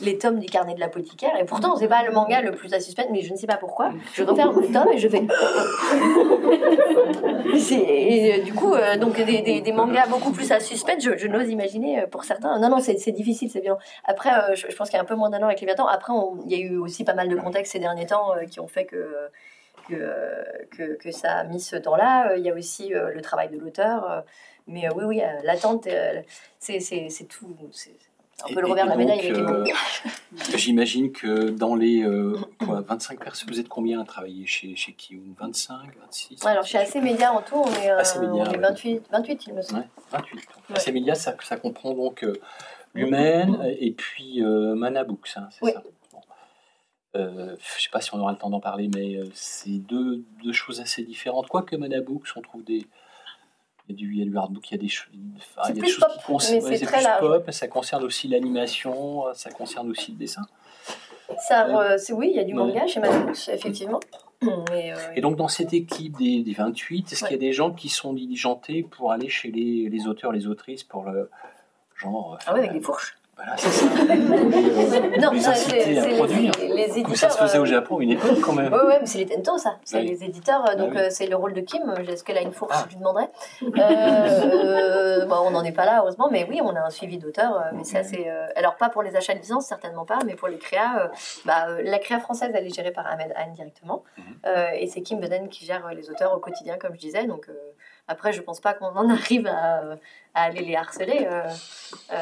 les, 0.01 0.17
tomes 0.17 0.39
du 0.39 0.47
carnet 0.47 0.75
de 0.75 0.81
l'apothicaire. 0.81 1.33
Et 1.41 1.45
pourtant, 1.45 1.75
c'est 1.77 1.89
pas 1.89 2.05
le 2.05 2.13
manga 2.13 2.41
le 2.41 2.53
plus 2.53 2.73
à 2.73 2.79
suspense, 2.81 3.09
mais 3.11 3.23
je 3.23 3.33
ne 3.33 3.37
sais 3.37 3.49
pas 3.49 3.57
pourquoi. 3.57 3.91
Je 4.15 4.23
referme 4.23 4.61
le 4.61 4.73
tome 4.73 4.93
et 4.93 4.99
je 4.99 5.09
fais. 5.09 5.19
et, 7.75 8.35
euh, 8.35 8.45
du 8.45 8.55
coup, 8.55 8.75
euh, 8.75 8.97
donc 8.97 9.17
des, 9.17 9.61
des, 9.61 9.73
mangas 9.73 10.07
beaucoup 10.07 10.31
plus 10.31 10.53
à 10.53 10.61
suspense, 10.61 11.03
je, 11.03 11.27
n'ose 11.27 11.51
imaginer 11.51 12.07
pour 12.11 12.23
certains. 12.25 12.59
Non, 12.59 12.71
non, 12.71 12.79
c'est 12.79 13.13
difficile, 13.13 13.51
c'est 13.51 13.61
bien. 13.61 13.77
Après, 14.05 14.55
je, 14.55 14.75
pense 14.77 14.89
qu'il 14.89 14.97
y 14.97 15.01
a 15.01 15.03
un 15.03 15.07
peu 15.07 15.17
moins 15.17 15.31
d'un 15.31 15.43
an 15.43 15.47
avec 15.47 15.61
Léviathan. 15.61 15.87
Après, 15.87 16.13
il 16.47 16.53
y 16.53 16.55
a 16.55 16.59
eu 16.65 16.79
aussi 16.79 17.05
pas 17.05 17.15
mal 17.15 17.29
de 17.29 17.35
contextes 17.37 17.73
ces 17.73 17.81
derniers 17.81 18.07
temps 18.07 18.35
qui 18.51 18.61
ont 18.61 18.69
fait 18.69 18.87
que. 18.87 19.29
Que, 19.89 20.97
que, 21.03 21.11
ça 21.11 21.39
a 21.39 21.45
mis 21.45 21.59
ce 21.59 21.75
temps-là. 21.75 22.37
Il 22.37 22.45
y 22.45 22.51
a 22.51 22.55
aussi 22.55 22.91
le 22.91 23.21
travail 23.23 23.49
de 23.49 23.59
l'auteur. 23.59 24.23
Mais 24.71 24.87
euh, 24.87 24.93
oui, 24.95 25.05
oui, 25.05 25.21
euh, 25.21 25.27
l'attente, 25.43 25.87
euh, 25.89 26.23
c'est 26.59 27.29
tout. 27.29 27.57
C'est 27.73 27.91
un 28.49 28.55
peu 28.55 28.61
le 28.61 28.69
revers 28.69 28.85
de 28.85 28.91
la 28.91 28.97
médaille 28.97 29.33
les 29.33 30.57
J'imagine 30.57 31.13
que 31.13 31.51
dans 31.51 31.75
les 31.75 32.07
quoi, 32.65 32.81
25 32.81 33.23
personnes, 33.23 33.51
vous 33.51 33.61
êtes 33.61 33.69
combien 33.69 34.01
à 34.01 34.05
travailler 34.05 34.47
chez, 34.47 34.75
chez 34.77 34.97
25, 35.39 35.77
26 36.01 36.47
Alors 36.47 36.65
chez 36.65 36.79
AC 36.79 36.95
Media 36.97 37.35
en 37.35 37.43
tout, 37.43 37.57
on 37.57 37.71
est, 37.73 37.93
on 37.93 38.53
est 38.53 38.59
28, 38.59 39.03
28, 39.11 39.47
il 39.49 39.55
me 39.55 39.63
semble. 39.63 39.81
Ouais, 39.81 39.87
28. 40.13 40.35
Donc, 40.35 40.79
AC 40.79 40.89
Media, 40.95 41.15
ça, 41.15 41.37
ça, 41.43 41.57
comprend 41.59 41.93
donc 41.93 42.25
l'humaine 42.95 43.59
et 43.79 43.91
puis 43.91 44.41
Manabooks, 44.43 45.33
hein, 45.37 45.49
c'est 45.51 45.73
ça 45.73 45.83
je 47.13 47.19
ne 47.19 47.57
sais 47.59 47.91
pas 47.91 48.01
si 48.01 48.15
on 48.15 48.21
aura 48.21 48.31
le 48.31 48.39
temps 48.39 48.51
d'en 48.51 48.61
parler, 48.61 48.89
mais 48.95 49.19
c'est 49.35 49.79
deux, 49.79 50.25
deux, 50.45 50.53
choses 50.53 50.81
assez 50.81 51.03
différentes. 51.03 51.49
Quoique 51.49 51.75
Manabooks, 51.75 52.29
on 52.37 52.41
trouve 52.41 52.63
des, 52.63 52.87
il 53.91 53.93
y 53.93 53.95
a 53.95 53.97
du, 53.97 54.13
il 54.13 54.19
y 54.19 54.23
a 54.23 54.25
du 54.25 54.37
hardbook, 54.37 54.71
il 54.71 54.75
y 54.75 54.79
a 54.79 54.79
des, 54.79 54.89
choses 54.89 56.05
qui 56.17 56.25
concernent. 56.25 56.61
c'est 56.61 56.87
très 56.87 57.03
large. 57.03 57.21
Pop, 57.21 57.51
ça 57.51 57.69
concerne 57.69 58.05
aussi 58.05 58.29
l'animation, 58.29 59.25
ça 59.35 59.51
concerne 59.51 59.91
aussi 59.91 60.13
le 60.13 60.19
dessin. 60.19 60.43
Ça, 61.39 61.67
euh, 61.67 61.99
oui, 62.13 62.31
il 62.33 62.37
y 62.37 62.41
a 62.41 62.45
du 62.45 62.55
manga 62.55 62.87
chez 62.87 63.01
Madhouse, 63.01 63.49
effectivement. 63.53 64.01
Euh, 64.43 64.95
Et 65.15 65.21
donc, 65.21 65.37
dans 65.37 65.49
cette 65.49 65.73
équipe 65.73 66.17
des, 66.17 66.43
des 66.43 66.53
28, 66.53 67.13
est-ce 67.13 67.25
qu'il 67.25 67.33
y 67.33 67.35
a 67.35 67.39
des 67.39 67.53
gens 67.53 67.73
qui 67.73 67.89
sont 67.89 68.13
diligentés 68.13 68.83
pour 68.83 69.13
aller 69.13 69.29
chez 69.29 69.51
les, 69.51 69.89
les 69.89 70.07
auteurs, 70.07 70.33
les 70.33 70.47
autrices, 70.47 70.83
pour 70.83 71.05
le 71.05 71.31
genre. 71.97 72.39
Ah 72.47 72.53
oui, 72.55 72.61
avec 72.61 72.73
des 72.73 72.81
fourches 72.81 73.20
Voilà, 73.43 73.57
c'est 73.57 73.71
ça. 73.71 73.87
Non, 75.21 75.31
les 75.33 75.47
inciter 75.49 75.99
à 75.99 76.07
produire. 76.17 76.53
les, 76.61 76.69
les 76.69 76.99
éditeurs. 76.99 77.17
Ça 77.17 77.31
se 77.31 77.39
faisait 77.39 77.59
euh, 77.59 77.63
au 77.63 77.67
Japon 77.67 77.99
à 77.99 78.03
une 78.03 78.11
époque 78.13 78.41
quand 78.43 78.53
même. 78.53 78.73
Ouais, 78.73 78.83
ouais, 78.85 78.99
mais 79.01 79.07
c'est 79.07 79.19
les 79.19 79.27
Tento, 79.27 79.57
ça. 79.59 79.77
C'est 79.85 79.99
Oui. 79.99 80.09
les 80.09 80.25
éditeurs. 80.25 80.65
euh, 80.69 80.75
Donc, 80.75 80.91
Ah 80.93 80.97
oui. 80.99 81.03
euh, 81.05 81.09
c'est 81.11 81.27
le 81.27 81.37
rôle 81.37 81.53
de 81.55 81.61
Kim. 81.61 81.83
Est-ce 82.09 82.23
qu'elle 82.25 82.37
a 82.39 82.43
une 82.43 82.53
fourche 82.53 82.73
Ah. 82.77 82.83
Je 82.85 82.91
lui 82.91 82.97
demanderai. 82.97 83.25
Euh, 83.63 85.25
bon, 85.27 85.37
on 85.47 85.51
n'en 85.51 85.65
est 85.65 85.73
pas 85.73 85.85
là, 85.85 86.01
heureusement. 86.01 86.29
Mais 86.31 86.47
oui, 86.49 86.61
on 86.63 86.75
a 86.77 86.81
un 86.81 86.91
suivi 86.91 87.19
d'auteur. 87.19 87.65
Mais 87.73 87.85
ça, 87.85 88.03
c'est. 88.03 88.29
alors, 88.57 88.77
pas 88.77 88.89
pour 88.91 89.03
les 89.03 89.17
achats 89.17 89.35
de 89.35 89.39
licence, 89.39 89.67
certainement 89.67 90.05
pas. 90.05 90.19
Mais 90.27 90.35
pour 90.35 90.49
les 90.49 90.59
créas, 90.59 91.11
bah, 91.45 91.67
la 91.83 91.99
créa 91.99 92.21
française, 92.21 92.51
elle 92.55 92.67
est 92.67 92.75
gérée 92.75 92.93
par 92.93 93.07
Ahmed 93.07 93.33
Anne 93.37 93.53
directement. 93.55 94.03
Mhm. 94.19 94.25
Et 94.79 94.87
c'est 94.87 95.01
Kim 95.03 95.21
Beden 95.21 95.49
qui 95.49 95.65
gère 95.65 95.89
les 95.95 96.11
auteurs 96.11 96.35
au 96.35 96.39
quotidien, 96.41 96.77
comme 96.79 96.95
je 96.95 97.01
disais. 97.01 97.25
Donc, 97.27 97.47
après, 98.11 98.33
je 98.33 98.43
pense 98.43 98.61
pas 98.61 98.75
qu'on 98.75 98.87
en 98.87 99.09
arrive 99.19 99.47
à, 99.47 99.97
à 100.35 100.43
aller 100.45 100.63
les 100.63 100.77
harceler. 100.77 101.27
euh, 101.31 101.43
euh, 102.13 102.17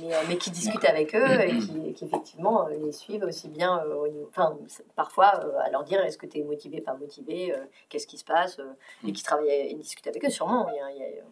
mais, 0.00 0.14
euh, 0.14 0.18
mais 0.28 0.36
qui 0.36 0.50
discutent 0.50 0.84
avec 0.84 1.14
eux 1.14 1.40
et 1.40 1.58
qui, 1.58 1.92
qui, 1.94 2.04
effectivement 2.04 2.66
les 2.68 2.92
suivent 2.92 3.24
aussi 3.24 3.48
bien 3.48 3.78
euh, 3.84 3.94
au 3.94 4.08
niveau- 4.08 4.28
enfin 4.30 4.56
parfois 4.96 5.28
à 5.60 5.68
leur 5.70 5.84
dire 5.84 6.00
est-ce 6.04 6.16
que 6.18 6.26
tu 6.26 6.38
es 6.38 6.42
motivé 6.42 6.80
pas 6.80 6.94
motivé 6.94 7.54
qu'est-ce 7.88 8.06
qui 8.06 8.16
se 8.18 8.24
passe 8.24 8.58
et 9.06 9.12
qui 9.12 9.22
travaillent 9.22 9.50
et 9.70 9.74
discutent 9.74 10.06
avec 10.06 10.24
eux 10.24 10.30
sûrement 10.30 10.68
il 10.70 10.76
y 10.76 10.80
a, 10.80 10.90
il 10.92 10.96
y 10.98 11.02
a- 11.20 11.22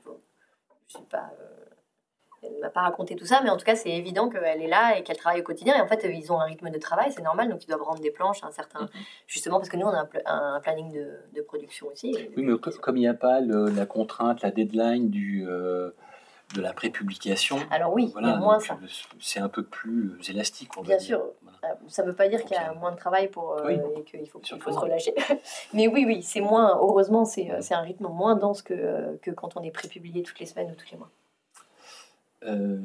je 0.89 0.93
sais 0.99 1.05
pas 1.09 1.31
elle 2.43 2.55
ne 2.55 2.61
m'a 2.61 2.71
pas 2.71 2.81
raconté 2.81 3.17
tout 3.17 3.27
ça, 3.27 3.41
mais 3.45 3.51
en 3.51 3.57
tout 3.57 3.65
cas, 3.67 3.77
c'est 3.77 3.91
évident 3.91 4.29
qu'elle 4.31 4.63
est 4.63 4.67
là 4.69 4.97
et 4.99 5.03
qu'elle 5.03 5.17
travaille 5.19 5.41
au 5.41 5.45
quotidien. 5.45 5.77
Et 5.77 5.81
en 5.81 5.87
fait, 5.87 6.07
ils 6.11 6.33
ont 6.33 6.41
un 6.41 6.45
rythme 6.45 6.71
de 6.71 6.79
travail, 6.79 7.13
c'est 7.15 7.23
normal, 7.23 7.49
donc 7.51 7.63
ils 7.65 7.67
doivent 7.67 7.83
rendre 7.83 8.01
des 8.01 8.11
planches 8.11 8.43
un 8.45 8.51
certain. 8.51 8.89
Justement, 9.27 9.59
parce 9.59 9.69
que 9.69 9.77
nous, 9.77 9.87
on 9.87 9.91
a 9.91 10.01
un, 10.01 10.07
pla- 10.07 10.23
un 10.27 10.61
planning 10.61 10.91
de, 10.93 11.19
de 11.35 11.43
production 11.43 11.89
aussi. 11.93 12.15
Oui, 12.37 12.43
mais 12.43 12.59
co- 12.59 12.71
comme 12.81 12.97
il 12.97 13.01
n'y 13.01 13.09
a 13.09 13.15
pas 13.15 13.41
le- 13.41 13.69
la 13.71 13.85
contrainte, 13.87 14.41
la 14.43 14.51
deadline 14.51 15.11
du, 15.11 15.47
euh, 15.49 15.91
de 16.55 16.63
la 16.63 16.73
prépublication, 16.73 17.59
Alors 17.71 17.93
oui, 17.93 18.09
voilà, 18.13 18.37
moins 18.37 18.55
donc, 18.55 18.63
ça. 18.65 18.79
c'est 19.21 19.39
un 19.41 19.49
peu 19.51 19.63
plus 19.63 20.13
euh, 20.19 20.31
élastique. 20.33 20.71
On 20.77 20.81
va 20.81 20.89
Bien 20.89 20.97
dire. 20.97 21.07
sûr. 21.07 21.25
Voilà. 21.43 21.75
Euh, 21.75 21.89
Ça 21.89 22.03
ne 22.03 22.09
veut 22.09 22.17
pas 22.17 22.29
dire 22.29 22.43
qu'il 22.43 22.53
y 22.57 22.59
a 22.59 22.73
moins 22.73 22.91
de 22.93 22.97
travail 22.97 23.29
pour, 23.29 23.53
euh, 23.53 23.67
Oui. 23.67 23.79
et 23.97 24.03
qu'il 24.05 24.27
faut, 24.29 24.41
se 24.43 24.55
relâcher. 24.55 25.15
Mais 25.75 25.87
oui, 25.89 26.05
oui, 26.07 26.23
c'est 26.23 26.41
moins, 26.41 26.77
heureusement, 26.81 27.25
c'est 27.27 27.51
c'est 27.61 27.75
un 27.75 27.83
rythme 27.83 28.09
moins 28.09 28.35
dense 28.35 28.63
que, 28.63 29.17
que 29.19 29.31
quand 29.31 29.57
on 29.57 29.63
est 29.63 29.71
prépublié 29.71 30.23
toutes 30.23 30.41
les 30.41 30.47
semaines 30.47 30.71
ou 30.71 30.75
tous 30.75 30.91
les 30.91 30.97
mois. 30.99 31.11
Euh, 32.47 32.79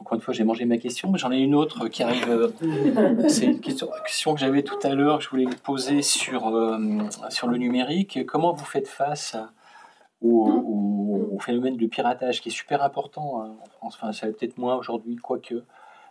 encore 0.00 0.14
une 0.16 0.20
fois, 0.20 0.32
j'ai 0.34 0.44
mangé 0.44 0.64
ma 0.64 0.78
question, 0.78 1.10
mais 1.10 1.18
j'en 1.18 1.30
ai 1.30 1.38
une 1.38 1.54
autre 1.54 1.88
qui 1.88 2.02
arrive. 2.02 2.52
C'est 3.28 3.44
une 3.46 3.60
question, 3.60 3.88
question 4.04 4.34
que 4.34 4.40
j'avais 4.40 4.62
tout 4.62 4.78
à 4.82 4.94
l'heure, 4.94 5.20
je 5.20 5.28
voulais 5.28 5.44
vous 5.44 5.56
poser 5.62 6.02
sur, 6.02 6.48
euh, 6.48 6.78
sur 7.30 7.46
le 7.48 7.58
numérique. 7.58 8.24
Comment 8.26 8.52
vous 8.52 8.64
faites 8.64 8.88
face 8.88 9.36
au, 10.22 10.46
au- 10.48 11.28
au 11.34 11.38
phénomène 11.38 11.76
de 11.76 11.86
piratage 11.86 12.40
qui 12.40 12.48
est 12.48 12.52
super 12.52 12.82
important 12.82 13.42
hein, 13.42 13.54
en 13.60 13.66
France? 13.68 13.98
Enfin, 14.00 14.12
ça 14.12 14.26
l'est 14.26 14.32
peut-être 14.32 14.58
moins 14.58 14.76
aujourd'hui, 14.76 15.16
quoique. 15.16 15.62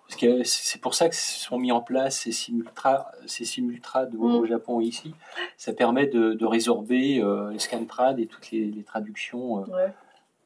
Parce 0.08 0.22
que 0.22 0.44
c'est 0.46 0.80
pour 0.80 0.94
ça 0.94 1.10
que 1.10 1.16
sont 1.16 1.60
mis 1.60 1.74
en 1.74 1.82
place 1.82 2.20
ces, 2.22 2.32
simultra, 2.32 3.12
ces 3.26 3.44
simultrades 3.44 4.16
au, 4.16 4.24
au 4.24 4.44
Mm. 4.44 4.48
Japon 4.48 4.80
et 4.80 4.86
ici. 4.86 5.14
Ça 5.58 5.74
permet 5.74 6.08
de, 6.08 6.32
de 6.34 6.46
résorber 6.46 7.20
euh, 7.22 7.52
les 7.52 7.60
scantrades 7.60 8.18
et 8.20 8.26
toutes 8.28 8.52
les, 8.52 8.66
les 8.66 8.84
traductions 8.84 9.60
euh, 9.60 9.88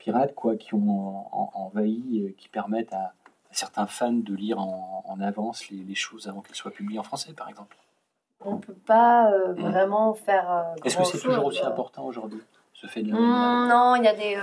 pirates 0.01 0.33
quoi, 0.35 0.55
qui 0.55 0.73
ont 0.73 0.89
en- 0.89 1.29
en- 1.31 1.51
envahi, 1.65 2.25
euh, 2.25 2.33
qui 2.37 2.49
permettent 2.49 2.93
à, 2.93 3.13
certains 3.51 3.85
fans 3.85 4.11
de 4.13 4.33
lire 4.33 4.59
en, 4.59 5.03
en 5.07 5.19
avance 5.21 5.69
les, 5.69 5.83
les 5.83 5.95
choses 5.95 6.27
avant 6.27 6.41
qu'elles 6.41 6.55
soient 6.55 6.71
publiées 6.71 6.99
en 6.99 7.03
français, 7.03 7.33
par 7.33 7.49
exemple. 7.49 7.75
On 8.43 8.53
ne 8.55 8.59
peut 8.59 8.73
pas 8.73 9.31
euh, 9.31 9.53
Mm. 9.53 9.61
vraiment 9.69 10.13
faire. 10.13 10.51
euh, 10.51 10.63
Est-ce 10.85 10.97
que 10.97 11.03
c'est 11.03 11.19
toujours 11.19 11.45
aussi 11.45 11.61
euh. 11.63 11.67
important 11.67 12.03
aujourd'hui, 12.05 12.41
ce 12.73 12.87
phénomène 12.87 13.21
Hmm, 13.21 13.67
non, 13.67 13.95
il 13.97 14.03
y 14.03 14.07
a 14.07 14.13
des. 14.15 14.35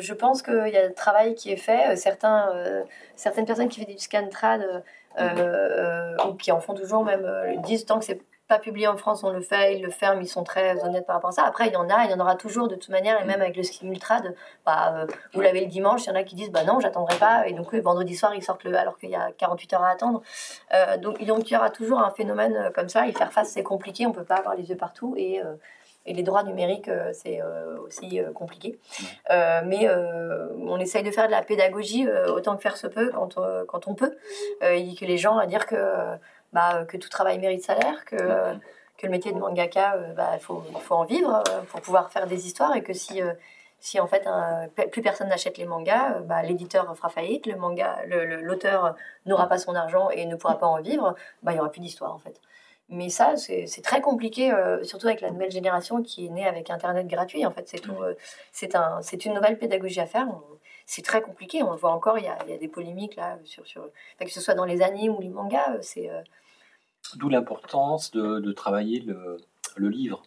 je 0.00 0.12
pense 0.14 0.42
qu'il 0.42 0.68
y 0.68 0.76
a 0.76 0.88
le 0.88 0.94
travail 0.94 1.34
qui 1.34 1.50
est 1.52 1.56
fait. 1.56 1.96
Certains, 1.96 2.50
certaines 3.16 3.46
personnes 3.46 3.68
qui 3.68 3.80
font 3.84 3.90
du 3.90 3.98
scan 3.98 4.28
trad 4.30 4.60
euh, 4.62 4.80
euh, 5.20 6.16
ou 6.28 6.34
qui 6.34 6.50
en 6.52 6.60
font 6.60 6.74
toujours 6.74 7.04
même 7.04 7.26
disent 7.62 7.86
tant 7.86 7.98
que 8.00 8.04
c'est 8.04 8.20
pas 8.46 8.58
publié 8.58 8.86
en 8.86 8.96
France, 8.96 9.24
on 9.24 9.30
le 9.30 9.40
fait, 9.40 9.76
ils 9.78 9.82
le 9.82 9.90
ferment, 9.90 10.20
ils 10.20 10.28
sont 10.28 10.44
très 10.44 10.82
honnêtes 10.84 11.06
par 11.06 11.16
rapport 11.16 11.30
à 11.30 11.32
ça. 11.32 11.44
Après, 11.44 11.66
il 11.68 11.72
y 11.72 11.76
en 11.76 11.88
a, 11.88 12.04
il 12.04 12.10
y 12.10 12.14
en 12.14 12.20
aura 12.20 12.34
toujours 12.36 12.68
de 12.68 12.74
toute 12.74 12.90
manière, 12.90 13.20
et 13.22 13.24
même 13.24 13.40
avec 13.40 13.56
le 13.56 13.62
simultrad, 13.62 14.34
bah, 14.66 14.94
euh, 14.96 15.06
vous 15.32 15.40
l'avez 15.40 15.60
le 15.60 15.66
dimanche, 15.66 16.04
il 16.04 16.08
y 16.08 16.10
en 16.10 16.14
a 16.14 16.24
qui 16.24 16.34
disent 16.34 16.50
bah 16.50 16.64
non, 16.64 16.78
j'attendrai 16.78 17.16
pas, 17.16 17.48
et 17.48 17.54
donc 17.54 17.72
oui, 17.72 17.80
vendredi 17.80 18.14
soir, 18.14 18.34
ils 18.34 18.42
sortent 18.42 18.64
le, 18.64 18.74
alors 18.76 18.98
qu'il 18.98 19.10
y 19.10 19.16
a 19.16 19.32
48 19.32 19.72
heures 19.72 19.84
à 19.84 19.90
attendre. 19.90 20.20
Euh, 20.74 20.98
donc, 20.98 21.24
donc, 21.24 21.50
il 21.50 21.54
y 21.54 21.56
aura 21.56 21.70
toujours 21.70 22.00
un 22.00 22.10
phénomène 22.10 22.54
euh, 22.56 22.70
comme 22.70 22.90
ça, 22.90 23.06
y 23.06 23.12
faire 23.12 23.32
face, 23.32 23.48
c'est 23.50 23.62
compliqué, 23.62 24.06
on 24.06 24.12
peut 24.12 24.24
pas 24.24 24.36
avoir 24.36 24.54
les 24.56 24.68
yeux 24.68 24.76
partout, 24.76 25.14
et. 25.16 25.40
euh, 25.40 25.54
et 26.06 26.12
les 26.12 26.22
droits 26.22 26.42
numériques, 26.42 26.90
c'est 27.14 27.40
aussi 27.82 28.20
compliqué. 28.34 28.78
Mais 29.30 29.88
on 29.88 30.78
essaye 30.78 31.02
de 31.02 31.10
faire 31.10 31.28
de 31.28 31.30
la 31.30 31.40
pédagogie 31.40 32.06
autant 32.28 32.56
que 32.56 32.60
faire 32.62 32.76
se 32.76 32.86
peut 32.86 33.10
quand, 33.14 33.38
quand 33.66 33.88
on 33.88 33.94
peut. 33.94 34.14
Et 34.60 34.94
que 34.96 35.06
les 35.06 35.16
gens 35.16 35.38
à 35.38 35.46
dire 35.46 35.64
que, 35.64 35.76
bah, 36.54 36.84
que 36.86 36.96
tout 36.96 37.10
travail 37.10 37.38
mérite 37.38 37.62
salaire, 37.62 38.04
que, 38.06 38.16
euh, 38.16 38.54
que 38.96 39.04
le 39.06 39.10
métier 39.12 39.32
de 39.32 39.38
mangaka, 39.38 39.94
euh, 39.96 40.12
bah, 40.14 40.30
il 40.34 40.40
faut, 40.40 40.62
il 40.74 40.80
faut 40.80 40.94
en 40.94 41.04
vivre 41.04 41.42
euh, 41.50 41.60
pour 41.70 41.80
pouvoir 41.82 42.10
faire 42.10 42.26
des 42.26 42.46
histoires 42.46 42.74
et 42.76 42.82
que 42.82 42.94
si, 42.94 43.20
euh, 43.20 43.32
si 43.80 44.00
en 44.00 44.06
fait 44.06 44.26
un- 44.26 44.68
plus 44.90 45.02
personne 45.02 45.28
n'achète 45.28 45.58
les 45.58 45.66
mangas, 45.66 46.14
euh, 46.16 46.20
bah, 46.20 46.42
l'éditeur 46.42 46.96
fera 46.96 47.10
faillite, 47.10 47.44
le 47.46 47.56
manga, 47.56 47.98
l'auteur 48.06 48.94
n'aura 49.26 49.46
pas 49.48 49.58
son 49.58 49.74
argent 49.74 50.08
et 50.10 50.24
ne 50.26 50.36
pourra 50.36 50.58
pas 50.58 50.66
en 50.66 50.80
vivre, 50.80 51.14
bah, 51.42 51.50
il 51.52 51.54
n'y 51.56 51.60
aura 51.60 51.70
plus 51.70 51.80
d'histoire 51.80 52.14
en 52.14 52.18
fait. 52.18 52.40
Mais 52.90 53.08
ça, 53.08 53.36
c'est 53.36 53.82
très 53.82 54.00
compliqué, 54.02 54.52
euh, 54.52 54.84
surtout 54.84 55.06
avec 55.08 55.22
la 55.22 55.30
nouvelle 55.30 55.50
génération 55.50 56.02
qui 56.02 56.26
est 56.26 56.28
née 56.28 56.46
avec 56.46 56.68
Internet 56.70 57.06
gratuit. 57.06 57.44
En 57.46 57.50
fait, 57.50 57.66
c'est 57.66 57.78
tout. 57.80 57.96
euh, 58.02 58.14
c'est 58.52 58.74
un, 58.76 59.00
une 59.24 59.34
nouvelle 59.34 59.58
pédagogie 59.58 60.00
à 60.00 60.06
faire. 60.06 60.26
On- 60.28 60.42
C'est 60.86 61.02
très 61.02 61.22
compliqué. 61.22 61.62
On 61.62 61.70
le 61.72 61.76
voit 61.78 61.92
encore. 61.92 62.18
Il 62.18 62.24
y 62.24 62.28
a, 62.28 62.36
il 62.46 62.50
y 62.50 62.54
a 62.54 62.58
des 62.58 62.68
polémiques 62.68 63.16
là 63.16 63.38
sur, 63.44 63.66
sur 63.66 63.82
enfin, 63.82 64.24
que 64.26 64.30
ce 64.30 64.40
soit 64.40 64.54
dans 64.54 64.64
les 64.66 64.82
animes 64.82 65.14
ou 65.14 65.20
les 65.20 65.28
mangas. 65.28 65.74
euh, 65.74 65.78
C'est 65.82 66.10
euh, 66.10 66.20
D'où 67.16 67.28
l'importance 67.28 68.10
de, 68.12 68.40
de 68.40 68.52
travailler 68.52 69.00
le, 69.00 69.36
le 69.76 69.88
livre. 69.88 70.22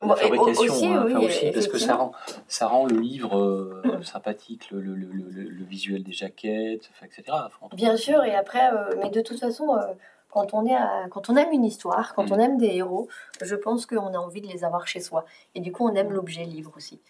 Bon, 0.00 0.08
La 0.08 0.14
au- 0.14 0.16
fabrication, 0.16 0.74
aussi, 0.74 0.86
hein, 0.86 1.02
oui, 1.06 1.14
enfin, 1.16 1.26
aussi, 1.26 1.50
parce 1.52 1.68
que 1.68 1.78
ça 1.78 1.96
rend, 1.96 2.12
ça 2.48 2.66
rend 2.68 2.84
le 2.86 2.96
livre 2.98 3.38
euh, 3.38 3.82
Mm. 3.98 4.02
sympathique, 4.02 4.70
le, 4.70 4.80
le, 4.80 4.94
le, 4.94 5.06
le, 5.06 5.42
le 5.48 5.64
visuel 5.64 6.02
des 6.04 6.12
jaquettes, 6.12 6.90
etc. 7.02 7.22
Enfin, 7.46 7.74
Bien 7.74 7.96
sûr, 7.96 8.22
et 8.24 8.34
après, 8.34 8.72
euh, 8.74 8.94
mais 9.02 9.08
de 9.10 9.20
toute 9.22 9.40
façon, 9.40 9.74
euh, 9.74 9.80
quand, 10.28 10.52
on 10.52 10.66
est 10.66 10.74
à- 10.74 11.06
quand 11.10 11.30
on 11.30 11.36
aime 11.36 11.50
une 11.52 11.64
histoire, 11.64 12.14
quand 12.14 12.28
Mm. 12.30 12.32
on 12.34 12.38
aime 12.38 12.58
des 12.58 12.74
héros, 12.76 13.08
je 13.42 13.54
pense 13.54 13.86
qu'on 13.86 14.12
a 14.14 14.18
envie 14.18 14.42
de 14.42 14.48
les 14.48 14.64
avoir 14.64 14.86
chez 14.86 15.00
soi. 15.00 15.24
Et 15.54 15.60
du 15.60 15.72
coup, 15.72 15.88
on 15.88 15.94
aime 15.94 16.12
l'objet 16.12 16.44
livre 16.44 16.72
aussi. 16.76 17.00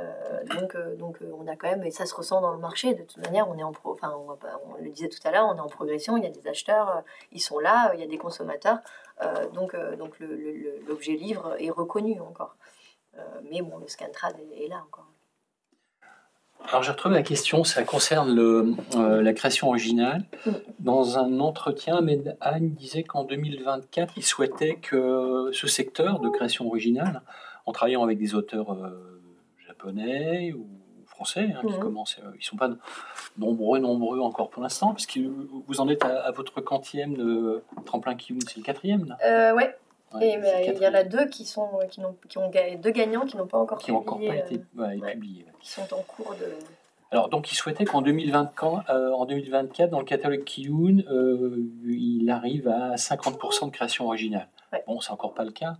Euh, 0.00 0.44
donc, 0.58 0.74
euh, 0.74 0.96
donc 0.96 1.22
euh, 1.22 1.30
on 1.38 1.46
a 1.46 1.56
quand 1.56 1.68
même, 1.68 1.84
et 1.84 1.90
ça 1.90 2.06
se 2.06 2.14
ressent 2.14 2.40
dans 2.40 2.52
le 2.52 2.58
marché, 2.58 2.94
de 2.94 3.02
toute 3.02 3.18
manière, 3.18 3.48
on 3.48 3.58
est 3.58 3.62
en 3.62 3.72
pro, 3.72 3.92
enfin, 3.92 4.14
on, 4.16 4.82
le 4.82 4.90
disait 4.90 5.08
tout 5.08 5.20
à 5.24 5.30
l'heure, 5.30 5.46
on 5.46 5.56
est 5.56 5.60
en 5.60 5.68
progression, 5.68 6.16
il 6.16 6.24
y 6.24 6.26
a 6.26 6.30
des 6.30 6.46
acheteurs, 6.48 7.02
ils 7.32 7.40
sont 7.40 7.58
là, 7.58 7.92
il 7.94 8.00
y 8.00 8.02
a 8.02 8.06
des 8.06 8.18
consommateurs, 8.18 8.78
donc, 9.52 9.76
donc 9.98 10.18
l'objet 10.88 11.12
livre 11.12 11.54
est 11.58 11.70
reconnu 11.70 12.20
encore. 12.20 12.56
Mais 13.50 13.60
bon, 13.60 13.76
le 13.78 13.86
scantrad 13.86 14.34
est, 14.38 14.64
est 14.64 14.68
là 14.68 14.82
encore. 14.86 15.10
Alors 16.68 16.82
j'ai 16.82 16.92
retrouvé 16.92 17.14
la 17.14 17.22
question, 17.22 17.64
ça 17.64 17.82
concerne 17.82 18.34
le, 18.34 18.74
euh, 18.94 19.22
la 19.22 19.32
création 19.32 19.68
originale. 19.68 20.24
Mm. 20.46 20.50
Dans 20.78 21.18
un 21.18 21.40
entretien, 21.40 22.00
Anne 22.40 22.70
disait 22.70 23.02
qu'en 23.02 23.24
2024, 23.24 24.14
il 24.16 24.24
souhaitait 24.24 24.76
que 24.76 25.50
ce 25.52 25.66
secteur 25.66 26.20
de 26.20 26.28
création 26.28 26.66
originale, 26.66 27.22
en 27.66 27.72
travaillant 27.72 28.02
avec 28.02 28.18
des 28.18 28.34
auteurs 28.34 28.72
euh, 28.72 29.19
japonais 29.84 30.52
ou 30.52 30.66
français, 31.06 31.48
hein, 31.54 31.60
qui 31.66 31.74
Mhm. 31.74 31.80
commencent, 31.80 32.18
euh, 32.24 32.30
ils 32.38 32.44
sont 32.44 32.56
pas 32.56 32.70
nombreux, 33.36 33.78
nombreux 33.78 34.20
encore 34.20 34.50
pour 34.50 34.62
l'instant, 34.62 34.88
parce 34.92 35.06
que 35.06 35.20
vous 35.20 35.80
en 35.80 35.88
êtes 35.88 36.04
à, 36.04 36.20
à 36.26 36.30
votre 36.30 36.60
quantième 36.60 37.14
de 37.16 37.62
tremplin 37.84 38.14
qui 38.14 38.38
c'est 38.46 38.56
le 38.58 38.62
quatrième 38.62 39.04
là 39.06 39.18
Euh, 39.24 39.54
ouais, 39.54 39.76
et 40.20 40.36
le 40.36 40.74
il 40.76 40.82
y 40.82 40.86
en 40.86 40.94
a 40.94 41.04
deux 41.04 41.26
qui 41.26 41.44
sont, 41.44 41.68
qui 41.90 42.00
n'ont, 42.00 42.16
qui 42.28 42.38
ont 42.38 42.50
deux 42.78 42.90
gagnants 42.90 43.26
qui 43.26 43.36
n'ont 43.36 43.46
pas 43.46 43.58
encore 43.58 43.78
qui 43.78 43.92
n'ont 43.92 43.98
encore 43.98 44.18
pas 44.18 44.36
été 44.36 44.56
euh, 44.78 44.82
ouais, 44.82 44.98
ouais. 44.98 45.12
publiés. 45.12 45.46
qui 45.60 45.68
sont 45.70 45.82
en 45.94 46.02
cours 46.02 46.34
de. 46.40 46.46
Alors, 47.12 47.28
donc, 47.28 47.50
il 47.50 47.56
souhaitait 47.56 47.84
qu'en 47.84 48.02
2020, 48.02 48.52
quand, 48.54 48.82
euh, 48.88 49.10
en 49.10 49.26
2024, 49.26 49.90
dans 49.90 49.98
le 49.98 50.04
catalogue 50.04 50.44
Kiyun, 50.44 51.02
euh, 51.10 51.56
il 51.84 52.30
arrive 52.30 52.68
à 52.68 52.94
50% 52.94 53.66
de 53.66 53.72
création 53.72 54.06
originale. 54.06 54.46
Bon, 54.86 55.00
c'est 55.00 55.10
encore 55.10 55.34
pas 55.34 55.42
le 55.42 55.50
cas. 55.50 55.74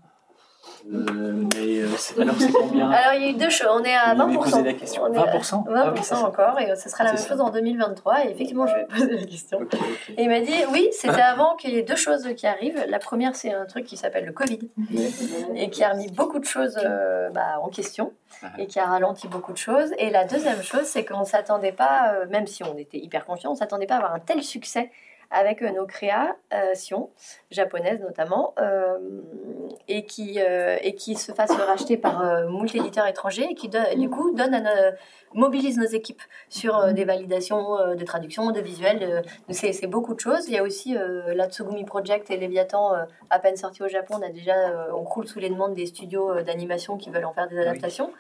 Euh, 0.93 1.45
mais 1.55 1.81
euh, 1.81 1.89
alors, 2.21 2.35
c'est 2.39 2.53
combien 2.53 2.91
Alors 2.91 3.15
il 3.15 3.23
y 3.23 3.27
a 3.27 3.31
eu 3.31 3.35
deux 3.35 3.49
choses, 3.51 3.69
on 3.71 3.83
est 3.85 3.95
à 3.95 4.13
Vous 4.15 4.19
m'avez 4.19 4.37
20%. 4.37 4.41
posé 4.43 4.63
la 4.63 4.73
question. 4.75 5.03
On 5.05 5.13
est 5.13 5.19
à 5.19 5.37
20%? 5.37 5.65
20% 5.67 5.73
Ah 5.75 5.91
oui, 5.93 5.99
c'est 6.03 6.15
ça. 6.15 6.25
encore, 6.27 6.59
et 6.61 6.75
ce 6.77 6.89
sera 6.89 7.05
la 7.05 7.11
C'est 7.11 7.17
même 7.17 7.23
ça. 7.25 7.29
chose 7.29 7.41
en 7.41 7.51
2023. 7.51 8.25
Et 8.27 8.31
effectivement, 8.31 8.67
je 8.67 8.75
vais 8.75 8.85
poser 8.87 9.17
la 9.17 9.25
question. 9.27 9.61
Et 10.17 10.23
il 10.25 10.29
m'a 10.29 10.41
dit 10.41 10.53
oui, 10.73 10.89
c'était 10.93 11.21
avant 11.21 11.57
qu'il 11.57 11.71
y 11.71 11.79
ait 11.79 11.83
deux 11.83 11.97
choses 11.97 12.29
qui 12.37 12.47
arrivent. 12.47 12.85
La 12.89 12.99
première, 12.99 13.35
c'est 13.37 13.53
un 13.53 13.65
truc 13.67 13.85
qui 13.85 13.97
s'appelle 13.97 14.27
le 14.27 14.33
Covid 14.33 14.59
et 15.55 15.71
qui 15.71 15.83
a 15.83 15.91
remis 15.91 16.11
beaucoup 16.11 16.39
de 16.39 16.45
choses 16.45 16.79
euh, 16.83 17.31
bah, 17.31 17.59
en 17.63 17.69
question 17.69 18.13
Ah. 18.43 18.49
et 18.59 18.67
qui 18.67 18.79
a 18.79 18.85
ralenti 18.87 19.29
beaucoup 19.29 19.53
de 19.53 19.59
choses. 19.59 19.91
Et 19.99 20.11
la 20.11 20.25
deuxième 20.25 20.63
chose, 20.63 20.85
c'est 20.85 21.05
qu'on 21.05 21.21
ne 21.21 21.25
s'attendait 21.25 21.73
pas, 21.73 22.13
euh, 22.15 22.27
même 22.31 22.47
si 22.47 22.63
on 22.65 22.77
était 22.79 22.99
hyper 22.99 23.25
confiant, 23.27 23.51
on 23.51 23.55
ne 23.55 23.59
s'attendait 23.59 23.87
pas 23.87 23.95
à 23.95 23.99
avoir 23.99 24.15
un 24.15 24.21
tel 24.21 24.43
succès 24.43 24.91
avec 25.31 25.63
nos 25.63 25.87
créations 25.87 27.11
japonaises 27.51 28.01
notamment, 28.01 28.55
et, 29.89 30.05
qui, 30.05 30.39
et 30.39 30.95
qui 30.95 31.15
se 31.15 31.33
fassent 31.33 31.53
racheter 31.53 31.97
par 31.97 32.49
moult 32.49 32.75
éditeurs 32.75 33.07
étrangers 33.07 33.47
et 33.51 33.55
qui 33.55 33.69
du 33.69 34.11
coup 34.11 34.33
donne 34.35 34.55
à 34.55 34.93
mobilise 35.33 35.79
nos 35.79 35.87
équipes 35.87 36.23
sur 36.49 36.93
des 36.93 37.05
validations 37.05 37.95
de 37.95 38.05
traduction, 38.05 38.51
de 38.51 38.61
visuels. 38.61 39.23
c'est 39.51 39.87
beaucoup 39.87 40.15
de 40.15 40.21
choses. 40.21 40.49
Il 40.49 40.55
y 40.55 40.59
a 40.59 40.63
aussi 40.63 40.97
la 41.27 41.49
Tsugumi 41.49 41.85
Project 41.85 42.31
et 42.31 42.37
Léviathan, 42.37 42.93
à 43.31 43.39
peine 43.39 43.57
sortis 43.57 43.83
au 43.83 43.89
Japon, 43.89 44.17
on 44.19 44.23
a 44.23 44.31
déjà, 44.31 44.55
on 44.95 45.05
croule 45.05 45.29
sous 45.29 45.39
les 45.39 45.51
demandes 45.51 45.75
des 45.75 45.87
studios 45.87 46.43
d'animation 46.43 46.97
qui 46.97 47.11
veulent 47.11 47.25
en 47.25 47.33
faire 47.33 47.49
des 47.49 47.59
adaptations. 47.59 48.11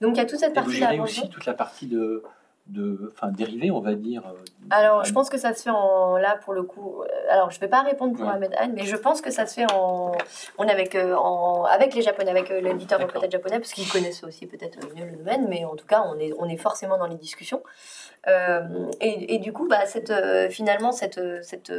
Donc 0.00 0.16
il 0.16 0.18
y 0.18 0.22
a 0.22 0.26
toute 0.26 0.40
cette 0.40 0.54
partie-là. 0.54 0.94
Vous 0.96 1.02
aussi 1.02 1.28
toute 1.28 1.46
la 1.46 1.54
partie 1.54 1.86
de 1.86 2.22
de, 2.68 3.10
enfin, 3.12 3.32
dérivé, 3.32 3.70
on 3.70 3.80
va 3.80 3.94
dire 3.94 4.22
euh, 4.26 4.34
Alors, 4.70 5.04
je 5.04 5.12
pense 5.12 5.30
que 5.30 5.38
ça 5.38 5.54
se 5.54 5.62
fait 5.62 5.70
en, 5.70 6.16
là, 6.18 6.38
pour 6.44 6.52
le 6.52 6.62
coup, 6.62 7.02
euh, 7.02 7.06
alors 7.30 7.50
je 7.50 7.56
ne 7.56 7.60
vais 7.60 7.68
pas 7.68 7.80
répondre 7.80 8.16
pour 8.16 8.28
Ahmed 8.28 8.54
Anne, 8.58 8.72
mais 8.74 8.84
je 8.84 8.96
pense 8.96 9.20
que 9.22 9.30
ça 9.30 9.46
se 9.46 9.54
fait 9.54 9.72
en, 9.72 10.12
on 10.58 10.68
avec, 10.68 10.94
euh, 10.94 11.14
en, 11.14 11.64
avec 11.64 11.94
les 11.94 12.02
Japonais, 12.02 12.30
avec 12.30 12.50
l'éditeur 12.50 12.98
peut-être 13.06 13.32
japonais, 13.32 13.58
parce 13.58 13.72
qu'ils 13.72 13.88
connaissent 13.88 14.22
aussi 14.22 14.46
peut-être 14.46 14.78
mieux 14.94 15.06
le 15.06 15.16
domaine, 15.16 15.46
mais 15.48 15.64
en 15.64 15.76
tout 15.76 15.86
cas, 15.86 16.04
on 16.06 16.18
est, 16.18 16.32
on 16.38 16.48
est 16.48 16.58
forcément 16.58 16.98
dans 16.98 17.06
les 17.06 17.16
discussions. 17.16 17.62
et, 18.26 19.34
et, 19.34 19.38
du 19.38 19.52
coup, 19.52 19.66
bah, 19.66 19.86
cette, 19.86 20.12
finalement, 20.50 20.92
cette, 20.92 21.20
cette, 21.42 21.72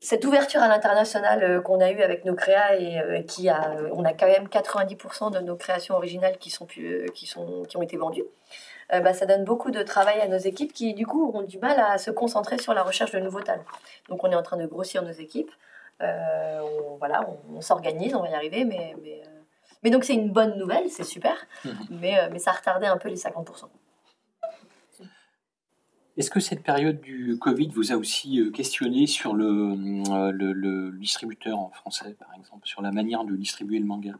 cette 0.00 0.24
ouverture 0.24 0.62
à 0.62 0.68
l'international 0.68 1.62
qu'on 1.62 1.80
a 1.80 1.90
eue 1.90 2.00
avec 2.00 2.24
nos 2.24 2.34
créas 2.34 2.76
et 2.76 3.24
qui 3.26 3.50
a, 3.50 3.76
on 3.92 4.04
a 4.06 4.14
quand 4.14 4.28
même 4.28 4.46
90% 4.46 5.32
de 5.32 5.40
nos 5.40 5.56
créations 5.56 5.94
originales 5.96 6.38
qui, 6.38 6.48
sont, 6.48 6.66
qui, 6.66 7.26
sont, 7.26 7.64
qui 7.68 7.76
ont 7.76 7.82
été 7.82 7.98
vendues. 7.98 8.24
Euh, 8.92 9.00
bah, 9.00 9.12
ça 9.12 9.26
donne 9.26 9.44
beaucoup 9.44 9.70
de 9.70 9.82
travail 9.82 10.20
à 10.20 10.28
nos 10.28 10.38
équipes 10.38 10.72
qui, 10.72 10.94
du 10.94 11.06
coup, 11.06 11.30
ont 11.34 11.42
du 11.42 11.58
mal 11.58 11.78
à 11.78 11.98
se 11.98 12.10
concentrer 12.10 12.58
sur 12.58 12.72
la 12.72 12.82
recherche 12.82 13.12
de 13.12 13.18
nouveaux 13.18 13.42
talents. 13.42 13.64
Donc, 14.08 14.24
on 14.24 14.30
est 14.30 14.34
en 14.34 14.42
train 14.42 14.56
de 14.56 14.66
grossir 14.66 15.02
nos 15.02 15.12
équipes. 15.12 15.50
Euh, 16.00 16.60
on, 16.60 16.96
voilà, 16.96 17.28
on, 17.54 17.60
s'organise, 17.60 18.14
on 18.14 18.22
va 18.22 18.30
y 18.30 18.34
arriver, 18.34 18.64
mais, 18.64 18.94
mais, 19.02 19.20
euh, 19.26 19.30
mais 19.82 19.90
donc 19.90 20.04
c'est 20.04 20.14
une 20.14 20.30
bonne 20.30 20.56
nouvelle, 20.56 20.88
c'est 20.90 21.04
super, 21.04 21.34
mhm. 21.64 21.72
mais, 21.90 22.30
mais 22.30 22.38
ça 22.38 22.52
a 22.52 22.54
retardé 22.54 22.86
un 22.86 22.96
peu 22.96 23.08
les 23.08 23.16
50%. 23.16 23.64
Est-ce 26.16 26.30
que 26.30 26.40
cette 26.40 26.62
période 26.62 27.00
du 27.00 27.36
Covid 27.38 27.68
vous 27.68 27.92
a 27.92 27.96
aussi 27.96 28.40
questionné 28.52 29.06
sur 29.06 29.34
le, 29.34 29.74
le, 30.32 30.52
le, 30.52 30.92
distributeur 30.98 31.58
en 31.58 31.70
français, 31.70 32.16
par 32.18 32.32
exemple, 32.36 32.66
sur 32.66 32.82
la 32.82 32.90
manière 32.90 33.24
de 33.24 33.36
distribuer 33.36 33.78
le 33.78 33.84
manga? 33.84 34.14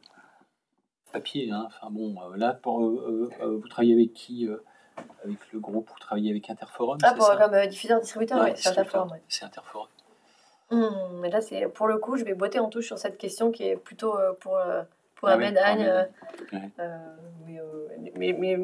Papier. 1.12 1.50
Hein. 1.50 1.64
Enfin 1.66 1.88
bon, 1.90 2.14
euh, 2.20 2.36
là, 2.36 2.54
pour, 2.54 2.82
euh, 2.82 3.30
euh, 3.40 3.58
vous 3.60 3.68
travaillez 3.68 3.94
avec 3.94 4.12
qui 4.12 4.48
Avec 5.24 5.38
le 5.52 5.60
groupe, 5.60 5.88
vous 5.88 5.98
travaillez 5.98 6.30
avec 6.30 6.48
Interforum 6.50 6.98
Ah, 7.02 7.14
pour, 7.14 7.30
comme 7.36 7.66
diffuseur-distributeur, 7.66 8.42
oui, 8.42 8.50
c'est 8.56 8.68
Interforum. 8.68 9.10
C'est 9.28 9.44
Interforum. 9.44 9.88
Hum, 10.70 11.20
mais 11.20 11.30
là, 11.30 11.40
c'est 11.40 11.66
pour 11.68 11.86
le 11.86 11.98
coup, 11.98 12.16
je 12.16 12.24
vais 12.24 12.34
botter 12.34 12.58
en 12.58 12.68
touche 12.68 12.86
sur 12.86 12.98
cette 12.98 13.16
question 13.16 13.50
qui 13.50 13.62
est 13.64 13.76
plutôt 13.76 14.16
pour, 14.40 14.58
pour 15.14 15.28
ah 15.28 15.32
Ahmed 15.32 15.56
Agne. 15.56 16.08
mais, 18.16 18.32
mais, 18.32 18.56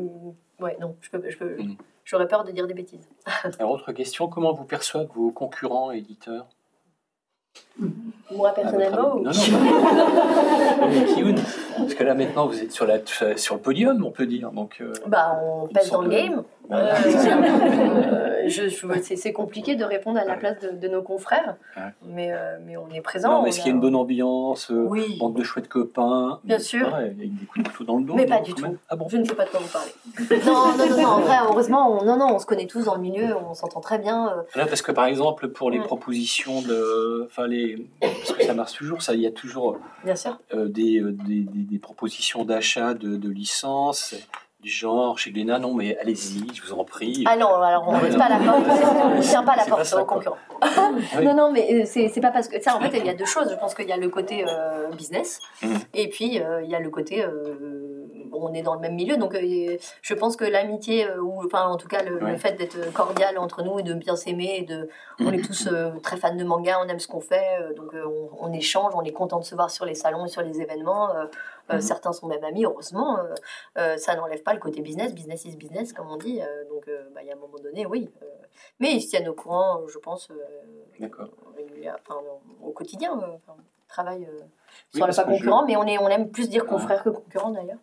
ouais, 0.61 0.77
non, 0.81 0.97
je 1.01 1.11
peux, 1.11 1.31
je 1.31 1.39
peux, 1.39 1.59
hum. 1.59 1.77
j'aurais 2.05 2.29
peur 2.29 2.45
de 2.45 2.53
dire 2.53 2.67
des 2.67 2.75
bêtises. 2.75 3.09
Alors, 3.59 3.71
autre 3.71 3.93
question, 3.93 4.29
comment 4.29 4.53
vous 4.53 4.65
perçoivent 4.65 5.09
vos 5.15 5.31
concurrents 5.31 5.93
éditeurs? 5.93 6.47
Moi 8.35 8.53
personnellement 8.55 9.21
ah, 9.27 9.31
Non, 9.31 9.33
non. 11.33 11.35
parce 11.79 11.95
que 11.95 12.05
là 12.05 12.15
maintenant 12.15 12.47
vous 12.47 12.61
êtes 12.61 12.73
sur, 12.73 12.87
la, 12.87 12.99
sur 13.37 13.55
le 13.55 13.61
podium, 13.61 14.05
on 14.05 14.11
peut 14.11 14.27
dire. 14.27 14.51
Donc, 14.53 14.77
euh, 14.81 14.93
bah, 15.07 15.41
on 15.43 15.67
pèse 15.69 15.91
dans 15.91 16.03
le 16.03 16.11
game. 16.11 16.43
Euh, 16.71 18.49
c'est 19.03 19.33
compliqué 19.33 19.77
de 19.77 19.85
répondre 19.85 20.19
à 20.19 20.25
la 20.25 20.37
place 20.37 20.57
de, 20.61 20.89
nos 20.89 21.03
confrères, 21.03 21.57
mais, 22.07 22.33
euh, 22.33 22.59
mais 22.65 22.77
on 22.77 22.89
est 22.91 23.01
présent. 23.01 23.33
Non, 23.33 23.43
mais 23.43 23.51
est-ce 23.51 23.59
qu'il 23.59 23.69
y 23.69 23.71
a 23.71 23.75
une 23.75 23.81
bonne 23.81 23.97
ambiance 23.97 24.71
oui. 24.71 25.17
Bande 25.19 25.35
de 25.35 25.43
chouettes 25.43 25.69
copains? 25.69 26.41
Bien 26.45 26.59
sûr. 26.59 26.89
il 27.01 27.25
y 27.25 27.27
a 27.27 27.39
des 27.41 27.47
coups 27.47 27.65
de 27.65 27.69
couteau 27.69 27.85
dans 27.85 27.99
le 27.99 28.05
dos. 28.05 28.15
Mais 28.15 28.27
pas 28.27 28.41
du 28.41 28.55
tout. 28.55 28.77
Ah 28.89 28.97
bon? 28.97 29.09
Je 29.09 29.17
ne 29.17 29.25
sais 29.25 29.35
pas 29.35 29.45
de 29.45 29.51
quoi 29.51 29.61
vous 29.61 29.69
parlez. 29.69 29.93
non, 30.47 30.77
non, 30.77 30.89
non, 30.89 31.03
non, 31.03 31.09
en 31.09 31.21
vrai, 31.21 31.37
heureusement, 31.49 32.01
on, 32.01 32.05
non, 32.05 32.17
non, 32.17 32.35
on 32.35 32.39
se 32.39 32.47
connaît 32.47 32.67
tous 32.67 32.85
dans 32.85 32.95
le 32.95 33.01
milieu, 33.01 33.37
on 33.37 33.55
s'entend 33.55 33.81
très 33.81 33.99
bien. 33.99 34.35
Là, 34.55 34.67
parce 34.67 34.83
que 34.83 34.93
par 34.93 35.07
exemple, 35.07 35.49
pour 35.49 35.71
les 35.71 35.81
propositions 35.81 36.63
de. 36.63 37.25
Enfin, 37.27 37.47
les. 37.47 37.87
Parce 38.01 38.33
que 38.33 38.45
ça 38.45 38.55
marche 38.55 38.75
toujours, 38.75 39.03
ça, 39.03 39.15
il 39.15 39.21
y 39.21 39.27
a 39.27 39.33
toujours. 39.33 39.79
Bien 40.05 40.17
sûr. 40.17 40.39
des, 40.53 41.03
des, 41.03 41.47
des, 41.51 41.79
propositions 41.79 42.45
d'achat 42.45 42.95
de, 42.95 43.17
de 43.17 43.29
licences 43.31 44.15
du 44.65 44.71
genre 44.71 45.19
chez 45.19 45.31
Glénat, 45.31 45.59
non 45.59 45.75
mais 45.75 45.97
allez-y, 45.99 46.43
je 46.55 46.63
vous 46.63 46.73
en 46.73 46.85
prie. 46.85 47.23
Ah 47.27 47.37
non, 47.37 47.55
alors 47.57 47.85
on 47.87 47.93
ne 47.93 48.17
pas 48.17 48.31
la 48.31 48.39
porte, 48.39 48.67
on 49.05 49.17
ne 49.17 49.21
tient 49.21 49.43
pas 49.43 49.57
la 49.57 49.65
porte 49.67 49.93
aux 49.93 50.05
concurrents. 50.07 50.39
Non, 51.23 51.35
non, 51.35 51.53
mais 51.53 51.83
euh, 51.83 51.85
c'est 51.87 52.21
pas 52.21 52.31
parce 52.31 52.49
que 52.49 52.61
ça, 52.63 52.75
en 52.75 52.81
fait, 52.81 52.99
il 52.99 53.05
y 53.05 53.11
a 53.11 53.15
deux 53.15 53.27
choses. 53.27 53.51
Je 53.51 53.57
pense 53.57 53.75
qu'il 53.75 53.87
y 53.87 53.93
a 53.93 53.99
le 53.99 54.09
côté 54.09 54.45
euh, 54.49 54.89
business, 54.93 55.41
mmh. 55.63 55.75
et 55.93 56.09
puis 56.09 56.41
euh, 56.41 56.63
il 56.63 56.71
y 56.71 56.75
a 56.75 56.81
le 56.81 56.89
côté 56.89 57.25
on 58.37 58.53
est 58.53 58.63
dans 58.63 58.75
le 58.75 58.81
même 58.81 58.97
milieu, 58.97 59.17
donc 59.17 59.37
je 60.03 60.15
pense 60.15 60.35
que 60.35 60.45
l'amitié, 60.45 61.07
ou 61.23 61.45
enfin 61.45 61.67
en 61.67 61.77
tout 61.77 61.87
cas 61.87 62.03
le, 62.03 62.37
fait 62.37 62.55
d'être 62.55 62.93
cordial 62.93 63.39
entre 63.39 63.63
nous 63.63 63.79
et 63.79 63.85
de 63.85 63.95
bien 63.95 64.17
s'aimer, 64.17 64.67
de, 64.69 64.89
on 65.21 65.33
est 65.33 65.41
tous 65.41 65.69
très 66.03 66.17
fans 66.17 66.35
de 66.35 66.43
manga, 66.43 66.79
on 66.85 66.89
aime 66.89 66.99
ce 66.99 67.07
qu'on 67.07 67.21
fait, 67.21 67.47
donc 67.77 67.95
on, 67.95 68.49
on, 68.49 68.53
échange, 68.53 68.93
on 68.97 69.03
est 69.03 69.13
content 69.13 69.39
de 69.39 69.45
se 69.45 69.55
voir 69.55 69.71
sur 69.71 69.85
les 69.85 69.95
salons 69.95 70.25
et 70.27 70.29
sur 70.29 70.43
les 70.43 70.61
événements. 70.61 71.11
Euh, 71.71 71.77
mhm. 71.77 71.81
Certains 71.81 72.13
sont 72.13 72.27
même 72.27 72.45
amis, 72.45 72.65
heureusement. 72.65 73.19
Euh, 73.19 73.35
euh, 73.79 73.97
ça 73.97 74.17
n'enlève 74.17 74.43
pas 74.43 74.53
le 74.53 74.61
côté 74.61 74.83
business, 74.83 75.15
business 75.15 75.45
is 75.45 75.57
business, 75.57 75.93
comme 75.93 76.09
on 76.09 76.17
dit. 76.17 76.41
donc, 76.69 76.91
bah, 77.15 77.23
il 77.23 77.29
y 77.29 77.31
a 77.31 77.35
un 77.35 77.39
moment 77.39 77.59
donné, 77.63 77.87
oui. 77.87 78.11
mais 78.81 78.95
ils 78.95 79.01
se 79.01 79.09
tiennent 79.09 79.29
au 79.29 79.35
courant, 79.35 79.87
je 79.89 79.99
pense, 79.99 80.31
au 82.63 82.71
quotidien. 82.73 83.13
Enfin, 83.13 83.57
travail 83.89 84.29
oui, 84.95 85.01
sur 85.01 85.07
pas 85.07 85.25
concurrent, 85.25 85.65
mais 85.67 85.77
on, 85.77 85.87
est, 85.87 85.99
on 85.99 86.09
aime 86.09 86.31
plus 86.31 86.49
dire 86.49 86.67
confrère 86.67 87.03
que 87.03 87.11
concurrent 87.11 87.53
d'ailleurs. 87.53 87.79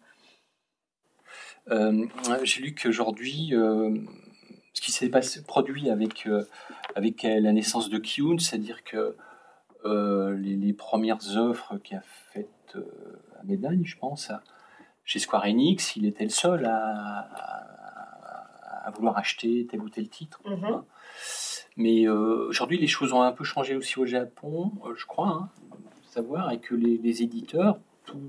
J'ai 2.44 2.62
lu 2.62 2.76
qu'aujourd'hui, 2.76 3.54
ce 4.74 4.82
qui 4.82 4.92
s'est 4.92 5.10
produit 5.48 5.90
avec, 5.90 6.28
avec 6.96 7.24
la 7.24 7.52
naissance 7.52 7.90
de 7.90 7.98
Kyun, 7.98 8.38
c'est-à-dire 8.38 8.84
que 8.84 9.16
les, 9.86 10.56
les, 10.56 10.74
premières 10.74 11.38
offres 11.38 11.78
qu'a 11.78 12.02
faites 12.34 12.78
médaille, 13.44 13.86
je 13.86 13.98
pense, 13.98 14.32
chez 15.06 15.20
Square 15.20 15.46
Enix, 15.46 15.96
il 15.96 16.06
était 16.06 16.24
le 16.24 16.30
seul 16.30 16.66
à, 16.66 17.28
à, 18.86 18.92
vouloir 18.92 19.18
acheter 19.18 19.68
tel 19.70 19.82
ou 19.82 19.90
tel 19.90 20.10
titre. 20.10 20.40
Mhm. 20.46 20.84
Mais 21.78 22.08
euh, 22.08 22.48
aujourd'hui, 22.50 22.78
les 22.78 22.88
choses 22.88 23.14
ont 23.14 23.22
un 23.22 23.32
peu 23.32 23.44
changé 23.44 23.76
aussi 23.76 24.00
au 24.00 24.06
Japon, 24.06 24.72
euh, 24.86 24.94
je 24.96 25.06
crois, 25.06 25.28
hein, 25.28 25.50
savoir, 26.10 26.52
et 26.52 26.60
que 26.60 26.76
les, 26.76 27.24
éditeurs, 27.24 27.78
tout, 28.06 28.20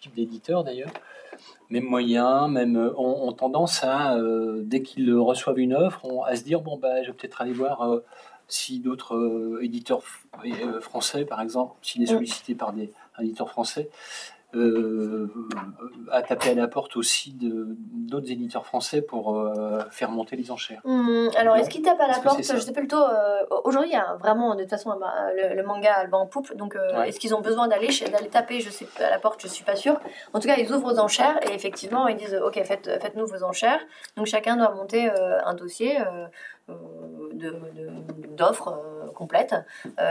type 0.00 0.14
d'éditeurs 0.14 0.64
d'ailleurs, 0.64 0.90
même 1.70 1.84
moyens, 1.84 2.50
même 2.50 2.76
euh, 2.76 2.92
ont, 2.96 3.32
tendance 3.32 3.84
à, 3.84 4.18
dès 4.60 4.82
qu'ils 4.82 5.14
reçoivent 5.14 5.58
une 5.58 5.74
offre, 5.74 6.06
à 6.26 6.36
se 6.36 6.42
dire 6.42 6.60
bon 6.60 6.76
bah 6.76 7.02
je 7.02 7.08
vais 7.08 7.16
peut-être 7.16 7.40
aller 7.40 7.52
voir 7.52 7.88
si 8.48 8.80
d'autres 8.80 9.58
éditeurs 9.62 10.02
français, 10.80 11.24
par 11.24 11.40
exemple, 11.40 11.74
s'il 11.82 12.02
est 12.02 12.06
mm. 12.06 12.16
sollicité 12.16 12.54
par 12.54 12.72
des 12.72 12.92
un 13.18 13.22
éditeur 13.22 13.50
français, 13.50 13.90
euh, 14.54 15.28
a 16.10 16.22
tapé 16.22 16.50
à 16.50 16.54
la 16.54 16.68
porte 16.68 16.96
aussi 16.96 17.36
d'autres 17.36 18.30
éditeurs 18.30 18.64
français 18.64 19.02
pour 19.02 19.36
euh, 19.36 19.80
faire 19.90 20.10
monter 20.10 20.36
les 20.36 20.50
enchères. 20.50 20.80
Hum, 20.84 21.28
alors, 21.36 21.56
est-ce 21.56 21.68
qu'il 21.68 21.82
tape 21.82 22.00
à 22.00 22.06
la 22.06 22.20
porte 22.20 22.40
Je 22.40 22.58
sais 22.58 22.72
plutôt. 22.72 23.02
Euh, 23.02 23.44
aujourd'hui, 23.64 23.90
il 23.90 23.94
y 23.94 23.98
a 23.98 24.14
vraiment, 24.14 24.54
de 24.54 24.62
toute 24.62 24.70
façon, 24.70 24.98
le, 25.34 25.62
manga 25.62 25.92
a 25.92 26.04
le 26.04 26.14
en 26.14 26.26
poupe. 26.26 26.56
Donc, 26.56 26.76
est-ce 27.04 27.18
qu'ils 27.18 27.34
ont 27.34 27.40
besoin 27.40 27.68
d'aller 27.68 27.88
taper 28.30 28.60
je 28.60 28.70
sais, 28.70 28.86
à 29.00 29.10
la 29.10 29.18
porte 29.18 29.42
Je 29.42 29.48
suis 29.48 29.64
pas 29.64 29.76
sûre. 29.76 30.00
En 30.32 30.38
tout 30.38 30.46
cas, 30.46 30.56
ils 30.56 30.72
ouvrent 30.72 30.94
aux 30.94 30.98
enchères 30.98 31.38
et 31.50 31.52
effectivement, 31.52 32.06
ils 32.06 32.16
disent 32.16 32.40
Ok, 32.44 32.54
faites, 32.64 32.88
faites-nous 33.02 33.26
vos 33.26 33.42
enchères. 33.42 33.80
Donc, 34.16 34.26
chacun 34.26 34.56
doit 34.56 34.70
monter 34.70 35.10
un 35.10 35.54
dossier 35.54 35.98
d'offres 38.36 39.04
de, 39.04 39.10
complètes. 39.10 39.54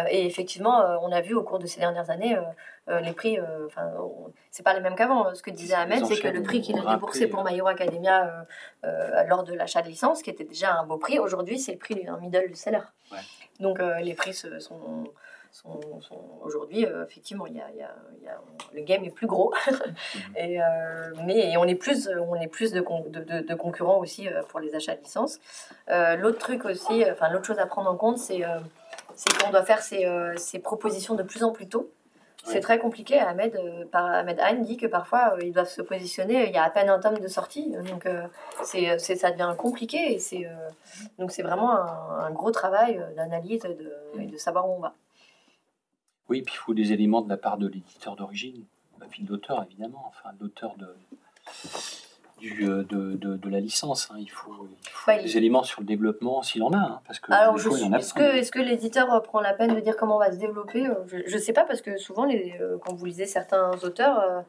et 0.09 0.25
effectivement, 0.25 0.99
on 1.01 1.11
a 1.11 1.21
vu 1.21 1.35
au 1.35 1.43
cours 1.43 1.59
de 1.59 1.67
ces 1.67 1.79
dernières 1.79 2.09
années 2.09 2.37
euh, 2.87 2.99
les 2.99 3.13
prix, 3.13 3.39
euh, 3.39 3.65
enfin, 3.65 3.91
c'est 4.51 4.61
pas 4.61 4.75
les 4.75 4.79
mêmes 4.79 4.95
qu'avant. 4.95 5.33
Ce 5.33 5.41
que 5.41 5.49
disait 5.49 5.73
Ahmed, 5.73 6.05
c'est 6.05 6.19
que 6.19 6.27
le 6.27 6.43
prix 6.43 6.61
qu'il 6.61 6.77
a 6.77 6.93
déboursé 6.93 7.27
pour 7.27 7.43
My 7.43 7.57
Hero 7.57 7.67
Academia 7.67 8.45
euh, 8.83 9.23
lors 9.23 9.43
de 9.43 9.53
l'achat 9.53 9.81
de 9.81 9.87
licence, 9.87 10.21
qui 10.21 10.29
était 10.29 10.43
déjà 10.43 10.77
un 10.77 10.85
beau 10.85 10.97
prix, 10.97 11.17
aujourd'hui 11.17 11.57
c'est 11.59 11.71
le 11.71 11.79
prix 11.79 12.03
d'un 12.03 12.17
middle 12.17 12.55
seller. 12.55 12.81
Donc 13.59 13.79
les 13.79 14.13
prix 14.13 14.33
sont, 14.33 15.05
sont, 15.55 15.79
aujourd'hui, 16.41 16.85
effectivement, 17.05 17.47
il 17.47 17.55
y 17.55 17.61
a, 17.61 17.69
y 17.71 17.81
a, 17.81 18.41
le 18.73 18.81
game 18.81 19.03
est 19.03 19.09
plus 19.09 19.27
gros, 19.27 19.53
et, 20.37 20.59
mais 21.25 21.55
on 21.57 21.65
est 21.65 21.75
plus, 21.75 22.09
on 22.09 22.35
est 22.35 22.47
plus 22.47 22.71
de, 22.71 22.81
de, 22.81 23.41
de, 23.41 23.55
concurrents 23.55 23.99
aussi 23.99 24.27
pour 24.49 24.59
les 24.59 24.75
achats 24.75 24.95
de 24.95 25.01
licence. 25.01 25.39
l'autre 25.87 26.39
truc 26.39 26.65
aussi, 26.65 27.03
enfin 27.09 27.29
l'autre 27.29 27.45
chose 27.45 27.59
à 27.59 27.65
prendre 27.65 27.89
en 27.89 27.95
compte, 27.95 28.17
c'est 28.17 28.43
qu'on 29.41 29.51
doit 29.51 29.63
faire 29.63 29.81
ces, 29.81 30.05
ces, 30.37 30.59
propositions 30.59 31.15
de 31.15 31.23
plus 31.23 31.43
en 31.43 31.51
plus 31.51 31.67
tôt. 31.67 31.89
C'est 32.45 32.59
très 32.59 32.77
compliqué. 32.79 33.19
Ahmed, 33.19 33.55
euh, 33.55 33.85
par, 33.85 34.05
Ahmed 34.05 34.39
Anne 34.39 34.61
dit 34.61 34.77
que 34.77 34.85
parfois 34.85 35.33
euh, 35.33 35.43
ils 35.43 35.51
doivent 35.51 35.69
se 35.69 35.81
positionner. 35.81 36.47
Il 36.47 36.53
y 36.53 36.57
a 36.57 36.63
à 36.63 36.69
peine 36.69 36.89
un 36.89 36.99
tome 36.99 37.17
de 37.17 37.27
sortie, 37.27 37.71
donc 37.89 38.05
euh, 38.05 38.27
c'est, 38.63 38.99
ça 38.99 39.31
devient 39.31 39.53
compliqué. 39.57 40.13
Et 40.13 40.19
c'est, 40.19 40.45
euh, 40.45 40.69
donc 41.17 41.31
c'est 41.31 41.41
vraiment 41.41 41.71
un, 41.71 42.25
un 42.25 42.31
gros 42.31 42.51
travail 42.51 42.99
euh, 42.99 43.13
d'analyse 43.15 43.65
et 43.65 43.73
de, 43.73 43.91
et 44.19 44.27
de 44.27 44.37
savoir 44.37 44.69
où 44.69 44.73
on 44.73 44.79
va. 44.79 44.93
Oui, 46.29 46.41
puis 46.41 46.55
il 46.55 46.57
faut 46.57 46.73
des 46.73 46.91
éléments 46.91 47.21
de 47.21 47.29
la 47.29 47.37
part 47.37 47.57
de 47.57 47.67
l'éditeur 47.67 48.15
d'origine, 48.15 48.63
la 48.99 49.07
fille 49.07 49.25
d'auteur 49.25 49.63
évidemment, 49.69 50.03
enfin 50.07 50.29
l'auteur 50.39 50.75
de, 50.77 50.87
du, 52.39 52.67
euh, 52.67 52.83
de, 52.83 53.13
de, 53.15 53.35
de 53.37 53.49
la 53.49 53.59
licence. 53.59 54.09
hein. 54.11 54.15
Il 54.19 54.29
faut, 54.29 54.67
il 54.71 54.89
faut 54.89 55.11
Ouais, 55.11 55.19
il- 55.19 55.23
des 55.25 55.37
éléments 55.37 55.63
sur 55.63 55.81
le 55.81 55.85
développement 55.87 56.41
s'il 56.41 56.63
en 56.63 56.71
a, 56.73 56.77
hein, 56.77 57.01
parce 57.05 57.19
que 57.19 57.31
Alors, 57.31 57.57
je 57.57 57.69
suis- 57.69 57.93
est-ce, 57.95 58.13
que, 58.13 58.21
est-ce 58.23 58.51
que 58.51 58.59
l'éditeur 58.59 59.13
euh, 59.13 59.19
prend 59.19 59.39
la 59.39 59.53
peine 59.53 59.73
de 59.75 59.79
dire 59.79 59.95
comment 59.97 60.15
on 60.15 60.19
va 60.19 60.31
se 60.31 60.37
développer 60.37 60.87
Euh, 60.87 60.95
Je 61.07 61.33
ne 61.35 61.39
sais 61.39 61.53
pas, 61.53 61.63
parce 61.63 61.81
que 61.81 61.97
souvent, 61.97 62.25
les, 62.25 62.59
quand 62.83 62.93
vous 62.95 63.05
lisez 63.05 63.25
certains 63.27 63.71
auteurs 63.83 64.43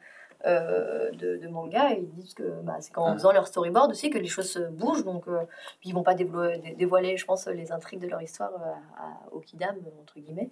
euh, 0.47 1.11
de, 1.13 1.37
de 1.39 1.49
manga, 1.49 1.91
ils 1.91 2.09
disent 2.11 2.35
que 2.35 2.43
bah, 2.63 2.77
c'est 2.81 2.93
qu'en 2.93 3.07
Ah. 3.07 3.13
faisant 3.15 3.33
leur 3.33 3.47
storyboard 3.47 3.91
aussi 3.91 4.11
que 4.11 4.19
les 4.19 4.29
choses 4.29 4.49
se 4.51 4.61
bougent. 4.61 5.05
Donc, 5.05 5.27
euh, 5.29 5.41
puis 5.81 5.91
ils 5.91 5.93
vont 5.95 6.03
pas 6.05 6.15
dévo- 6.15 6.61
dé- 6.61 6.75
dévoiler, 6.75 7.17
je 7.17 7.25
pense, 7.25 7.47
les 7.49 7.73
intrigues 7.73 8.01
de 8.01 8.07
leur 8.09 8.23
histoire 8.23 8.53
euh, 8.55 8.73
à, 8.99 9.33
au 9.35 9.41
Kidam, 9.41 9.75
entre 10.03 10.19
guillemets. 10.21 10.51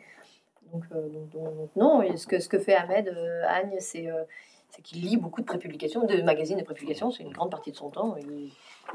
Donc, 0.73 0.85
euh, 0.93 1.09
donc, 1.33 1.71
non, 1.77 2.03
et 2.03 2.17
ce 2.17 2.27
que, 2.27 2.41
ce 2.41 2.49
que 2.49 2.59
fait 2.59 2.75
Ahmed 2.75 3.09
euh, 3.09 3.43
Agne, 3.47 3.77
c'est... 3.81 4.09
euh, 4.11 4.25
c'est 4.71 4.83
qu'il 4.83 5.03
lit 5.03 5.17
beaucoup 5.17 5.41
de 5.41 5.47
prépublications, 5.47 6.05
de 6.05 6.21
magazines 6.23 6.59
de 6.59 6.65
prépublications, 6.65 7.13
c'est 7.13 7.23
une 7.23 7.33
grande 7.33 7.53
partie 7.53 7.71
de 7.71 7.77
son 7.77 7.91
temps. 7.91 8.17
Il, 8.17 8.51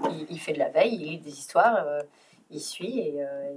il- 0.09 0.27
il 0.29 0.37
fait 0.37 0.51
de 0.51 0.59
la 0.59 0.67
veille, 0.67 0.93
il 0.93 1.07
lit 1.11 1.17
des 1.19 1.29
histoires, 1.31 1.87
euh, 1.87 2.01
il 2.51 2.59
suit, 2.59 2.99
et, 2.99 3.23
euh, 3.23 3.53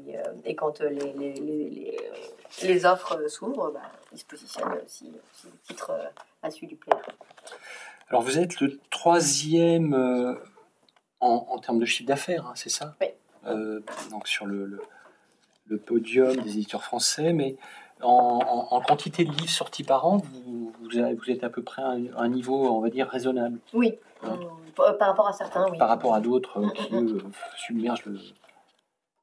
euh, 0.47 0.55
quand 0.57 0.81
les, 0.83 1.13
les, 1.15 1.33
les, 1.33 1.71
les, 1.71 1.97
les 2.63 2.87
offres 2.87 3.27
s'ouvrent, 3.29 3.73
bah, 3.73 3.91
il 4.13 4.19
se 4.19 4.25
positionne 4.25 4.73
si, 4.87 5.11
si 5.35 5.47
le 5.49 5.53
titre 5.67 5.91
a 6.45 6.51
su 6.53 6.67
lui 6.67 6.77
plaire. 6.77 7.03
Alors 8.09 8.23
vous 8.23 8.39
êtes 8.39 8.61
le 8.61 8.79
troisième 8.91 9.93
en, 11.19 11.47
en 11.49 11.59
termes 11.59 11.81
de 11.81 11.87
chiffre 11.87 12.07
d'affaires, 12.07 12.47
hein, 12.47 12.53
c'est 12.55 12.71
ça? 12.71 12.95
Oui. 13.01 13.09
Donc 14.13 14.29
sur 14.29 14.47
le, 14.47 14.65
le, 14.67 14.81
le 15.67 15.79
podium 15.79 16.37
des 16.37 16.51
éditeurs 16.53 16.85
français, 16.85 17.33
mais 17.33 17.57
en, 18.03 18.81
quantité 18.81 19.25
de 19.25 19.31
livres 19.31 19.49
sortis 19.51 19.85
par 19.85 20.07
an, 20.07 20.19
vous, 20.19 20.73
vous, 20.83 20.99
avez- 20.99 21.15
vous 21.15 21.31
êtes 21.31 21.45
à 21.45 21.49
peu 21.51 21.63
près 21.63 21.83
à 21.83 21.89
un, 21.89 22.03
un 22.17 22.29
niveau, 22.29 22.67
on 22.69 22.81
va 22.81 22.91
dire, 22.91 23.09
raisonnable 23.09 23.59
Oui, 23.75 23.99
Ouais. 24.23 24.29
euh, 24.81 24.93
par 24.95 25.09
rapport 25.09 25.29
à 25.29 25.33
certains, 25.33 25.67
oui. 25.71 25.79
par 25.79 25.89
rapport 25.89 26.15
à 26.15 26.21
d'autres 26.21 26.61
euh, 26.61 26.69
qui 26.71 26.95
eux, 26.95 27.19
submergent 27.57 28.05
le. 28.07 28.19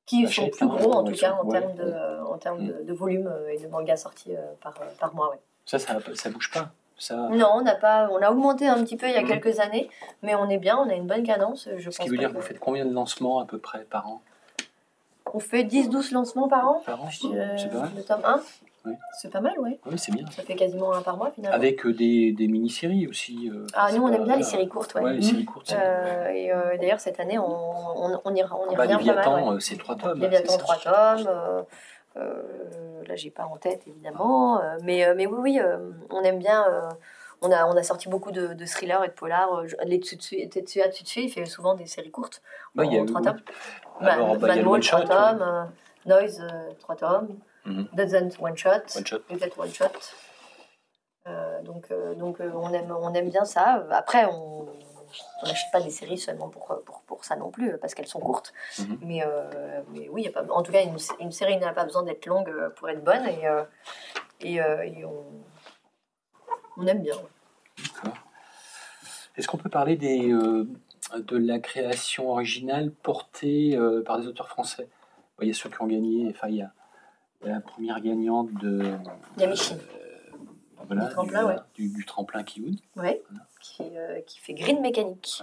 Qui 0.05 0.27
sont 0.27 0.49
plus 0.49 0.63
hein, 0.63 0.67
gros, 0.67 0.91
en 0.93 1.03
tout 1.03 1.13
cas, 1.13 1.33
en 1.41 1.45
ouais. 1.45 1.59
termes 1.59 1.75
de, 1.75 2.23
en 2.27 2.37
termes 2.37 2.65
de, 2.65 2.83
de 2.83 2.93
volume 2.93 3.27
euh, 3.27 3.49
et 3.53 3.59
de 3.59 3.67
mangas 3.67 3.97
sortis 3.97 4.35
euh, 4.35 4.41
par, 4.61 4.73
euh, 4.81 4.85
par 4.99 5.13
mois, 5.13 5.29
ouais. 5.29 5.39
Ça, 5.65 5.77
ça, 5.79 5.99
ça 6.15 6.29
bouge 6.31 6.49
pas. 6.51 6.69
Ça, 6.97 7.15
Non, 7.29 7.49
on 7.53 7.61
n'a 7.61 7.75
pas, 7.75 8.09
on 8.11 8.17
a 8.21 8.29
augmenté 8.31 8.67
un 8.67 8.83
petit 8.83 8.97
peu 8.97 9.07
il 9.07 9.13
y 9.13 9.17
a 9.17 9.23
quelques 9.23 9.59
années, 9.59 9.89
mais 10.23 10.35
on 10.35 10.49
est 10.49 10.57
bien, 10.57 10.77
on 10.77 10.89
a 10.89 10.95
une 10.95 11.05
bonne 11.07 11.23
cadence. 11.23 11.69
Je 11.77 11.89
ce 11.91 11.97
pense 11.97 12.05
qui 12.05 12.09
veut 12.09 12.17
dire 12.17 12.29
que 12.29 12.33
que- 12.33 12.39
vous 12.41 12.45
faites 12.45 12.59
combien 12.59 12.83
de 12.85 12.91
lancements 12.93 13.39
à 13.39 13.45
peu 13.45 13.57
près 13.59 13.83
par 13.85 14.07
an? 14.09 14.21
On 15.33 15.39
fait 15.39 15.63
10-12 15.63 16.11
lancements 16.11 16.49
par 16.49 16.67
an. 16.67 16.81
Par 16.85 17.01
an? 17.03 17.09
Euh, 17.25 17.55
C'est 17.57 17.69
pas 17.69 17.81
mal. 17.81 17.89
le 17.95 18.03
tome 18.03 18.21
1. 18.25 18.41
C'est 19.19 19.31
pas 19.31 19.41
mal, 19.41 19.57
ouais. 19.59 19.79
Oui, 19.85 19.97
c'est 19.97 20.11
bien. 20.11 20.25
Ça 20.31 20.43
fait 20.43 20.55
quasiment 20.55 20.93
un 20.93 21.01
par 21.01 21.17
mois 21.17 21.31
finalement. 21.31 21.55
Avec 21.55 21.85
euh, 21.85 21.93
des, 21.93 22.31
des 22.31 22.47
mini-séries 22.47 23.07
aussi. 23.07 23.49
euh, 23.53 23.65
Ah, 23.73 23.91
nous 23.93 24.03
on 24.03 24.11
aime 24.11 24.23
bien 24.25 24.35
les 24.37 24.43
séries 24.43 24.67
courtes, 24.67 24.93
ouais. 24.95 25.01
Ouais, 25.01 25.13
les 25.13 25.21
séries 25.21 25.45
courtes. 25.45 25.71
Euh, 25.73 26.27
et 26.29 26.51
euh, 26.53 26.77
d'ailleurs 26.77 26.99
cette 26.99 27.19
année 27.19 27.37
on, 27.39 27.45
on, 27.45 28.21
on 28.23 28.35
y, 28.35 28.43
on 28.43 28.71
y 28.71 28.75
Bah, 28.75 28.83
revient 28.83 29.13
pas 29.15 29.29
mal. 29.29 29.43
ouais. 29.43 29.55
euh, 29.55 29.59
c'est 29.59 29.77
trois 29.77 29.95
tomes. 29.95 30.19
Léviathan, 30.19 30.57
trois 30.57 30.77
tomes. 30.77 31.29
euh, 32.17 33.03
là 33.07 33.15
j'ai 33.15 33.29
pas 33.31 33.45
en 33.45 33.57
tête 33.57 33.81
évidemment. 33.87 34.61
euh, 34.61 34.77
mais, 34.83 35.13
mais 35.15 35.25
oui, 35.27 35.37
oui, 35.41 35.59
on 36.09 36.21
aime 36.23 36.39
bien. 36.39 36.65
on, 37.41 37.51
a, 37.51 37.65
on 37.65 37.75
a 37.77 37.83
sorti 37.83 38.09
beaucoup 38.09 38.31
de, 38.31 38.53
de 38.53 38.65
thrillers 38.65 39.03
et 39.03 39.07
de 39.07 39.13
polars. 39.13 39.63
Les 39.85 39.99
Tetsuya 39.99 40.91
Tsutsu, 40.91 41.21
il 41.21 41.29
fait 41.29 41.45
souvent 41.45 41.73
des 41.73 41.85
séries 41.85 42.11
courtes. 42.11 42.41
Bah, 42.75 42.83
il 42.85 42.93
y 42.93 42.97
a 42.97 43.01
en 43.01 43.05
trois 43.05 43.21
tomes. 43.21 43.39
Alors, 44.01 44.37
bah, 44.37 44.55
y 44.55 44.59
a 44.59 44.61
le 44.61 44.67
one 44.67 44.81
shot. 44.83 44.97
Noise, 46.05 46.45
trois 46.79 46.95
tomes. 46.95 47.29
Mhm. 47.65 47.87
Doesn't 47.93 48.39
One 48.39 48.57
Shot. 48.57 48.83
One 48.95 49.05
shot. 49.05 49.21
One 49.57 49.73
Shot. 49.73 49.91
Euh, 51.27 51.61
donc 51.63 51.91
euh, 51.91 52.15
donc 52.15 52.39
euh, 52.39 52.51
on, 52.53 52.71
aime, 52.73 52.91
on 52.91 53.13
aime 53.13 53.29
bien 53.29 53.45
ça. 53.45 53.85
Après, 53.91 54.25
on 54.25 54.67
on 55.41 55.47
n'achète 55.47 55.71
pas 55.71 55.81
des 55.81 55.89
séries 55.89 56.19
seulement 56.19 56.49
pour, 56.49 56.67
pour, 56.85 57.01
pour 57.01 57.25
ça 57.25 57.35
non 57.35 57.49
plus, 57.49 57.77
parce 57.79 57.95
qu'elles 57.95 58.07
sont 58.07 58.19
courtes. 58.19 58.53
Mhm. 58.77 58.99
mais, 59.01 59.23
euh, 59.25 59.81
mais 59.91 60.07
oui, 60.09 60.23
y 60.23 60.27
a 60.27 60.31
pas, 60.31 60.43
en 60.51 60.61
tout 60.61 60.71
cas, 60.71 60.83
une, 60.83 60.97
une 61.19 61.31
série 61.31 61.57
n'a 61.57 61.73
pas 61.73 61.83
besoin 61.83 62.03
d'être 62.03 62.27
longue 62.27 62.51
pour 62.75 62.89
être 62.89 63.03
bonne. 63.03 63.25
Et, 63.25 63.47
euh, 63.47 63.63
et, 64.41 64.61
euh, 64.61 64.83
et 64.83 65.03
on, 65.05 65.25
on 66.77 66.85
aime 66.87 67.01
bien. 67.01 67.15
D'accord. 67.77 68.17
Est-ce 69.35 69.47
qu'on 69.47 69.57
peut 69.57 69.69
parler 69.69 69.95
des, 69.95 70.29
de 70.29 71.37
la 71.37 71.59
création 71.59 72.29
originale 72.29 72.91
portée 72.91 73.79
par 74.05 74.19
des 74.19 74.27
auteurs 74.27 74.49
français? 74.49 74.89
Il 75.41 75.47
y 75.47 75.51
a 75.51 75.53
ceux 75.53 75.69
qui 75.69 75.81
ont 75.81 75.87
gagné, 75.87 76.27
enfin 76.29 76.49
il 76.49 76.57
y 76.57 76.61
a 76.61 76.71
la 77.41 77.61
première 77.61 77.99
gagnante 78.01 78.53
de, 78.55 78.95
Il 79.37 79.41
y 79.41 79.45
a 79.45 79.47
Michi, 79.47 79.75
voilà, 80.87 81.05
Du 81.05 81.09
tremplin, 81.13 81.45
ouais. 81.45 81.55
du, 81.75 81.89
du 81.89 82.05
tremplin 82.05 82.43
Kioun, 82.43 82.75
ouais, 82.97 83.21
qui, 83.61 83.83
euh, 83.97 84.21
qui 84.21 84.39
fait 84.39 84.53
Green 84.53 84.81
Mécanique, 84.81 85.41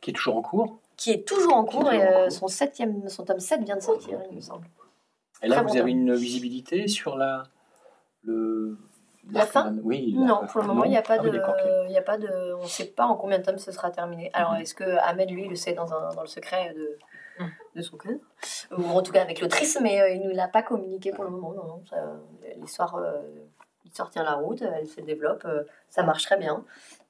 qui 0.00 0.10
est 0.10 0.14
toujours 0.14 0.36
en 0.36 0.42
cours. 0.42 0.78
qui 0.96 1.10
est 1.10 1.26
toujours 1.26 1.54
en 1.54 1.64
cours. 1.64 1.80
toujours 1.80 1.92
et 1.92 2.06
en 2.06 2.10
euh, 2.10 2.22
cours. 2.24 2.32
son, 2.32 2.48
septième, 2.48 3.08
son 3.08 3.24
tome 3.24 3.40
7 3.40 3.62
vient 3.64 3.76
de 3.76 3.80
sortir, 3.82 4.20
il 4.30 4.36
me 4.36 4.40
semble. 4.40 4.66
Et 5.42 5.48
là, 5.48 5.56
Très 5.56 5.62
vous 5.64 5.68
bon 5.70 5.72
avez 5.80 5.90
tome. 5.92 6.00
une 6.00 6.14
visibilité 6.14 6.86
sur 6.86 7.16
la, 7.16 7.42
le, 8.22 8.78
La 9.32 9.44
fin 9.46 9.74
Oui. 9.82 10.14
la- 10.16 10.24
Non, 10.26 10.46
pour 10.46 10.60
le 10.60 10.68
moment, 10.68 10.84
il 10.84 10.90
n'y 10.90 10.96
a 10.96 11.02
pas 11.02 11.14
Ah 11.18 11.22
de, 11.22 11.30
oui, 11.30 11.38
il 11.88 11.92
y 11.92 11.96
a 11.98 12.02
pas 12.02 12.18
de, 12.18 12.54
on 12.58 12.62
ne 12.62 12.68
sait 12.68 12.84
pas 12.86 13.06
en 13.06 13.16
combien 13.16 13.38
de 13.40 13.44
tomes 13.44 13.58
ce 13.58 13.72
sera 13.72 13.90
terminé. 13.90 14.30
Alors, 14.34 14.52
Mhm. 14.52 14.60
est-ce 14.60 14.74
que 14.74 14.84
Ahmed 15.02 15.30
lui 15.30 15.48
le 15.48 15.56
sait 15.56 15.72
dans, 15.72 15.92
un, 15.92 16.14
dans 16.14 16.22
le 16.22 16.28
secret 16.28 16.72
de, 16.74 16.98
de 17.74 17.82
son 17.82 17.96
cœur, 17.96 18.16
ou 18.76 18.84
en 18.84 19.02
tout 19.02 19.12
cas 19.12 19.22
avec 19.22 19.40
l'autrice, 19.40 19.78
mais 19.80 20.00
euh, 20.00 20.10
il 20.10 20.20
ne 20.28 20.34
l'a 20.34 20.48
pas 20.48 20.62
communiqué 20.62 21.10
pour 21.10 21.24
le 21.24 21.30
moment. 21.30 21.52
Non, 21.52 21.64
non, 21.66 21.82
ça- 21.88 22.16
l'histoire, 22.60 22.96
euh, 22.96 23.20
l'histoire 23.84 24.10
tient 24.10 24.22
la 24.24 24.34
route, 24.34 24.62
elle 24.62 24.86
se 24.86 25.00
développe, 25.00 25.44
euh, 25.44 25.64
ça 25.88 26.02
marche 26.02 26.24
très 26.24 26.36
bien. 26.36 26.64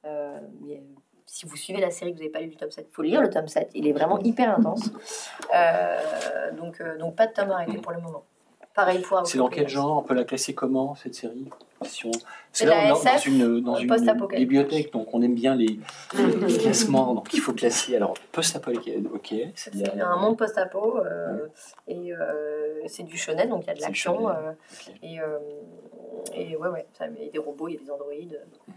Euh, 0.04 0.38
mais, 0.60 0.76
euh, 0.76 0.80
si 1.26 1.46
vous 1.46 1.56
suivez 1.56 1.80
la 1.80 1.90
série, 1.90 2.10
que 2.12 2.16
vous 2.16 2.22
n'avez 2.22 2.32
pas 2.32 2.40
lu 2.40 2.48
le 2.50 2.56
tome 2.56 2.70
7, 2.70 2.86
il 2.90 2.94
faut 2.94 3.02
lire 3.02 3.22
le 3.22 3.30
tome 3.30 3.48
7. 3.48 3.70
Il 3.74 3.86
est 3.88 3.92
vraiment 3.92 4.18
hyper 4.18 4.56
intense. 4.58 4.90
Euh, 5.54 6.50
donc, 6.52 6.80
euh, 6.80 6.98
donc, 6.98 7.16
pas 7.16 7.26
de 7.26 7.32
tome 7.32 7.50
arrêté 7.50 7.78
pour 7.78 7.92
le 7.92 8.00
moment. 8.00 8.24
Pareil 8.74 9.02
pour 9.02 9.26
C'est 9.26 9.38
dans 9.38 9.48
quel 9.48 9.68
genre 9.68 9.98
On 9.98 10.02
peut 10.02 10.14
la 10.14 10.24
classer 10.24 10.54
comment 10.54 10.94
cette 10.94 11.14
série 11.14 11.48
si 11.84 12.06
on... 12.06 12.12
C'est 12.52 12.66
Parce 12.66 12.76
que 12.76 12.84
là, 12.86 12.94
on 12.94 13.00
est 13.00 13.04
dans 13.04 13.18
une, 13.18 13.60
dans 13.60 13.76
une 13.76 14.36
bibliothèque, 14.38 14.92
donc 14.92 15.12
on 15.12 15.20
aime 15.22 15.34
bien 15.34 15.56
les, 15.56 15.80
les 16.14 16.58
classements, 16.58 17.12
donc 17.14 17.32
il 17.34 17.40
faut 17.40 17.52
classer. 17.52 17.96
Alors, 17.96 18.14
post-apocalyptique, 18.30 19.12
ok. 19.12 19.34
C'est 19.56 20.00
un 20.00 20.16
monde 20.16 20.36
post-apo 20.38 20.98
euh, 20.98 21.48
et 21.88 22.12
euh, 22.12 22.82
c'est 22.86 23.02
du 23.02 23.16
shonen, 23.16 23.48
donc 23.48 23.64
il 23.64 23.66
y 23.66 23.70
a 23.70 23.74
de 23.74 23.80
l'action. 23.80 24.28
euh, 24.28 24.52
et, 25.02 25.18
euh, 25.20 25.38
et 26.34 26.56
ouais, 26.56 26.68
ouais, 26.68 26.86
ça, 26.96 27.06
il 27.08 27.24
y 27.24 27.28
a 27.28 27.32
des 27.32 27.38
robots, 27.38 27.68
il 27.68 27.74
y 27.74 27.78
a 27.78 27.80
des 27.80 27.90
androïdes. 27.90 28.40
Mhm. 28.68 28.74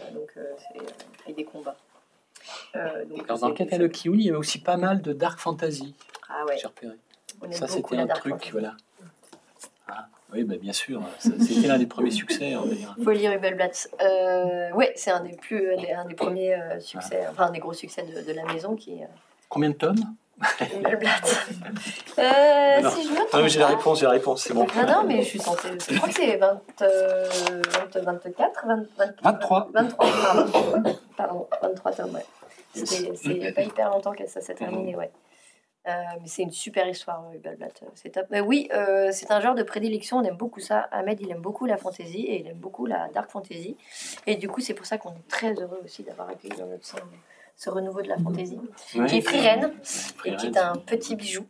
euh, 0.00 0.14
donc 0.14 0.30
euh, 0.36 0.42
c'est 0.58 1.30
et 1.30 1.34
des 1.34 1.44
combats. 1.44 1.76
Euh, 2.76 3.04
donc, 3.04 3.24
Alors, 3.24 3.38
dans 3.38 3.48
le 3.48 3.54
catalogue 3.54 3.90
Kiyun, 3.92 4.14
il 4.14 4.22
y 4.26 4.28
avait 4.30 4.38
aussi 4.38 4.60
pas 4.60 4.76
mal 4.78 5.00
de 5.02 5.12
dark 5.12 5.38
fantasy, 5.38 5.94
Ah 6.28 6.44
ouais, 6.46 6.56
j'ai 6.58 6.66
repéré. 6.66 6.94
on 7.42 7.52
Ça, 7.52 7.68
c'était 7.68 7.98
un 7.98 8.06
truc, 8.08 8.32
fantasy. 8.32 8.50
voilà. 8.52 8.74
Ah, 9.88 10.06
oui, 10.32 10.44
bah, 10.44 10.56
bien 10.60 10.72
sûr, 10.72 11.00
c'était 11.18 11.66
l'un 11.66 11.78
des 11.78 11.86
premiers 11.86 12.10
succès, 12.10 12.54
lire 12.98 13.32
Hubelblatt. 13.32 13.88
Euh, 14.02 14.70
ouais, 14.72 14.92
c'est 14.94 15.10
un 15.10 15.20
des 15.20 15.34
plus, 15.36 15.72
un 15.96 16.04
des 16.04 16.14
premiers 16.14 16.54
euh, 16.54 16.78
succès, 16.80 17.26
enfin 17.30 17.46
un 17.46 17.50
des 17.50 17.58
gros 17.60 17.72
succès 17.72 18.02
de, 18.02 18.20
de 18.26 18.32
la 18.32 18.44
maison 18.44 18.76
qui 18.76 19.02
euh, 19.02 19.06
Combien 19.48 19.70
de 19.70 19.74
tomes 19.74 19.96
Hubelblatt. 20.60 21.46
Euh, 22.18 22.80
Non. 22.80 22.90
si 22.90 23.04
je 23.04 23.10
me 23.12 23.16
Ah, 23.20 23.24
trompe 23.28 23.42
mais 23.42 23.48
j'ai 23.48 23.60
la 23.60 23.66
réponse, 23.68 24.00
j'ai 24.00 24.06
la 24.06 24.10
réponse, 24.10 24.42
c'est 24.42 24.52
bon. 24.52 24.66
Non, 24.76 24.86
non, 24.86 25.04
mais 25.06 25.22
je 25.22 25.28
suis 25.28 25.38
censée. 25.38 25.68
Je 25.88 25.96
crois 25.96 26.08
que 26.08 26.14
c'est 26.14 26.36
20, 26.36 26.60
euh, 26.82 27.28
20, 27.94 28.02
24, 28.02 28.66
20, 28.66 28.76
20, 28.98 29.06
23. 29.22 29.68
23, 29.72 30.06
pardon. 30.22 30.96
Pardon, 31.16 31.48
23 31.62 31.92
tomes, 31.92 32.14
ouais. 32.16 32.26
C'est 32.74 33.52
pas 33.52 33.62
hyper 33.62 33.90
longtemps 33.90 34.12
que 34.12 34.26
ça 34.26 34.40
s'est 34.40 34.54
terminé, 34.54 34.96
ouais. 34.96 35.10
Euh, 35.86 35.90
mais 36.20 36.26
c'est 36.26 36.42
une 36.42 36.50
super 36.50 36.86
histoire, 36.88 37.24
euh. 37.32 37.68
C'est 37.94 38.10
top. 38.10 38.26
Mais 38.30 38.40
oui, 38.40 38.68
euh, 38.72 39.10
c'est 39.12 39.30
un 39.30 39.40
genre 39.40 39.54
de 39.54 39.62
prédilection. 39.62 40.18
On 40.18 40.22
aime 40.22 40.36
beaucoup 40.36 40.60
ça. 40.60 40.80
Ahmed, 40.90 41.20
il 41.20 41.30
aime 41.30 41.40
beaucoup 41.40 41.66
la 41.66 41.76
fantasy 41.76 42.24
et 42.26 42.40
il 42.40 42.46
aime 42.46 42.58
beaucoup 42.58 42.84
la 42.84 43.08
dark 43.08 43.30
fantasy. 43.30 43.76
Et 44.26 44.36
du 44.36 44.48
coup, 44.48 44.60
c'est 44.60 44.74
pour 44.74 44.86
ça 44.86 44.98
qu'on 44.98 45.12
est 45.12 45.28
très 45.28 45.54
heureux 45.54 45.80
aussi 45.84 46.02
d'avoir 46.02 46.28
accueilli 46.28 46.56
dans 46.56 46.66
notre 46.66 46.84
sein 46.84 46.98
ce 47.56 47.70
renouveau 47.70 48.02
de 48.02 48.08
la 48.08 48.16
fantasy. 48.18 48.60
Ouais. 48.94 49.06
Qui 49.06 49.16
est 49.16 49.20
Friren, 49.20 49.72
et 50.24 50.36
qui 50.36 50.46
est 50.46 50.56
un 50.58 50.76
petit 50.76 51.16
bijou. 51.16 51.44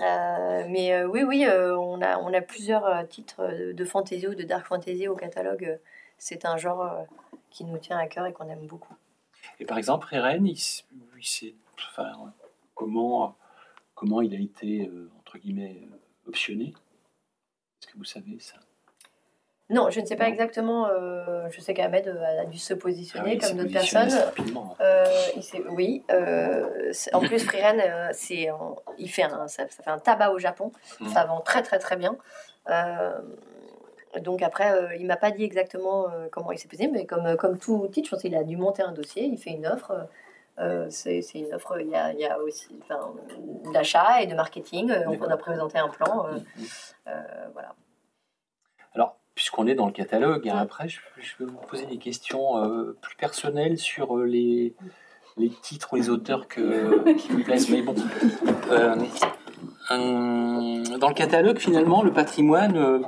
Euh, 0.00 0.64
mais 0.70 1.04
oui, 1.04 1.22
oui, 1.22 1.46
on, 1.46 2.00
a, 2.00 2.18
on 2.18 2.32
a 2.32 2.40
plusieurs 2.40 3.06
titres 3.08 3.72
de, 3.74 3.84
fantasy 3.84 4.26
ou 4.26 4.34
de 4.34 4.44
dark 4.44 4.66
fantasy 4.66 5.06
au 5.06 5.14
catalogue. 5.14 5.78
C'est 6.16 6.46
un 6.46 6.56
genre 6.56 7.04
qui 7.50 7.64
nous 7.64 7.76
tient 7.76 7.98
à 7.98 8.06
cœur 8.06 8.24
et 8.24 8.32
qu'on 8.32 8.48
aime 8.48 8.66
beaucoup. 8.66 8.94
Et 9.60 9.66
par 9.66 9.76
exemple, 9.76 10.08
Eren, 10.12 10.46
il, 10.46 10.52
il 10.54 11.26
s'est- 11.26 11.54
enfin, 11.90 12.32
comment, 12.76 13.34
comment 13.96 14.20
il 14.22 14.32
a 14.34 14.38
été, 14.38 14.86
euh, 14.86 15.10
entre 15.18 15.38
guillemets, 15.38 15.88
euh, 15.90 16.28
optionné 16.28 16.74
Est-ce 17.82 17.88
que 17.92 17.98
vous 17.98 18.04
savez 18.04 18.38
ça? 18.38 18.58
Non, 19.68 19.90
je 19.90 19.98
ne 19.98 20.06
sais 20.06 20.14
pas 20.14 20.28
exactement. 20.28 20.86
euh, 20.86 21.48
je 21.50 21.60
sais 21.60 21.74
qu'Ahmed 21.74 22.06
a 22.06 22.44
dû 22.44 22.56
se 22.56 22.72
Ah 22.72 22.76
positionner 22.76 23.34
oui, 23.34 23.40
s'est 23.40 23.48
comme 23.48 23.56
d'autres 23.56 23.72
personnes. 23.72 24.12
Euh, 24.80 25.04
il 25.34 25.42
oui. 25.70 26.04
euh, 26.12 26.92
en 27.12 27.18
plus, 27.18 27.40
Freeren, 27.40 27.80
euh, 27.80 28.10
c'est, 28.12 28.48
il 28.96 29.10
fait 29.10 29.24
un, 29.24 29.48
ça, 29.48 29.68
ça 29.68 29.82
fait 29.82 29.90
un 29.90 29.98
tabac 29.98 30.30
au 30.30 30.38
Japon. 30.38 30.70
Mhm. 31.00 31.08
Ça 31.08 31.24
vend 31.24 31.40
très 31.40 31.62
très 31.62 31.80
très 31.80 31.96
bien. 31.96 32.16
Donc 34.20 34.40
après, 34.42 34.96
il 35.00 35.06
m'a 35.06 35.16
pas 35.16 35.32
dit 35.32 35.42
exactement 35.42 36.06
comment 36.30 36.52
il 36.52 36.58
s'est 36.58 36.68
posé, 36.68 36.86
mais 36.86 37.04
comme, 37.04 37.36
comme 37.36 37.58
tout 37.58 37.88
titre, 37.88 38.06
je 38.06 38.10
pense 38.12 38.22
qu'il 38.22 38.36
a 38.36 38.44
dû 38.44 38.56
monter 38.56 38.82
un 38.82 38.92
dossier, 38.92 39.24
il 39.24 39.36
fait 39.36 39.50
une 39.50 39.66
offre. 39.66 40.08
Euh, 40.58 40.86
c'est, 40.90 41.20
une 41.34 41.52
offre, 41.54 41.78
il 41.80 41.88
y 41.88 41.94
a, 41.94 42.12
il 42.12 42.18
y 42.20 42.24
a 42.26 42.38
aussi 42.40 42.68
enfin, 42.82 43.12
d'achat 43.72 44.22
et 44.22 44.26
de 44.26 44.34
marketing. 44.34 44.90
euh, 44.90 45.04
on 45.20 45.24
a 45.28 45.36
présenté 45.36 45.78
un 45.78 45.88
plan. 45.88 46.26
euh, 46.26 46.32
Mhm. 46.56 46.66
euh, 47.08 47.22
voilà. 47.52 47.74
Alors, 48.94 49.16
puisqu'on 49.34 49.66
est 49.66 49.74
dans 49.74 49.86
le 49.86 49.92
catalogue, 49.92 50.48
hein, 50.48 50.54
Ouais. 50.56 50.60
après, 50.62 50.88
je, 50.88 51.00
je 51.18 51.32
vais 51.44 51.50
vous 51.50 51.58
poser 51.68 51.86
des 51.86 51.98
questions 51.98 52.56
euh, 52.64 52.96
plus 53.02 53.16
personnelles 53.16 53.76
sur 53.78 54.16
les, 54.18 54.74
les 55.36 55.50
titres 55.50 55.92
ou 55.92 55.96
les 55.96 56.08
auteurs 56.08 56.48
que, 56.48 57.12
qui 57.18 57.28
vous 57.28 57.42
plaisent. 57.44 57.68
Mais 57.70 57.82
bon, 57.82 57.94
euh, 58.70 58.96
un- 59.90 60.98
dans 60.98 61.08
le 61.08 61.14
catalogue, 61.14 61.58
finalement, 61.58 62.02
le 62.02 62.12
patrimoine, 62.12 62.76
euh, 62.76 63.00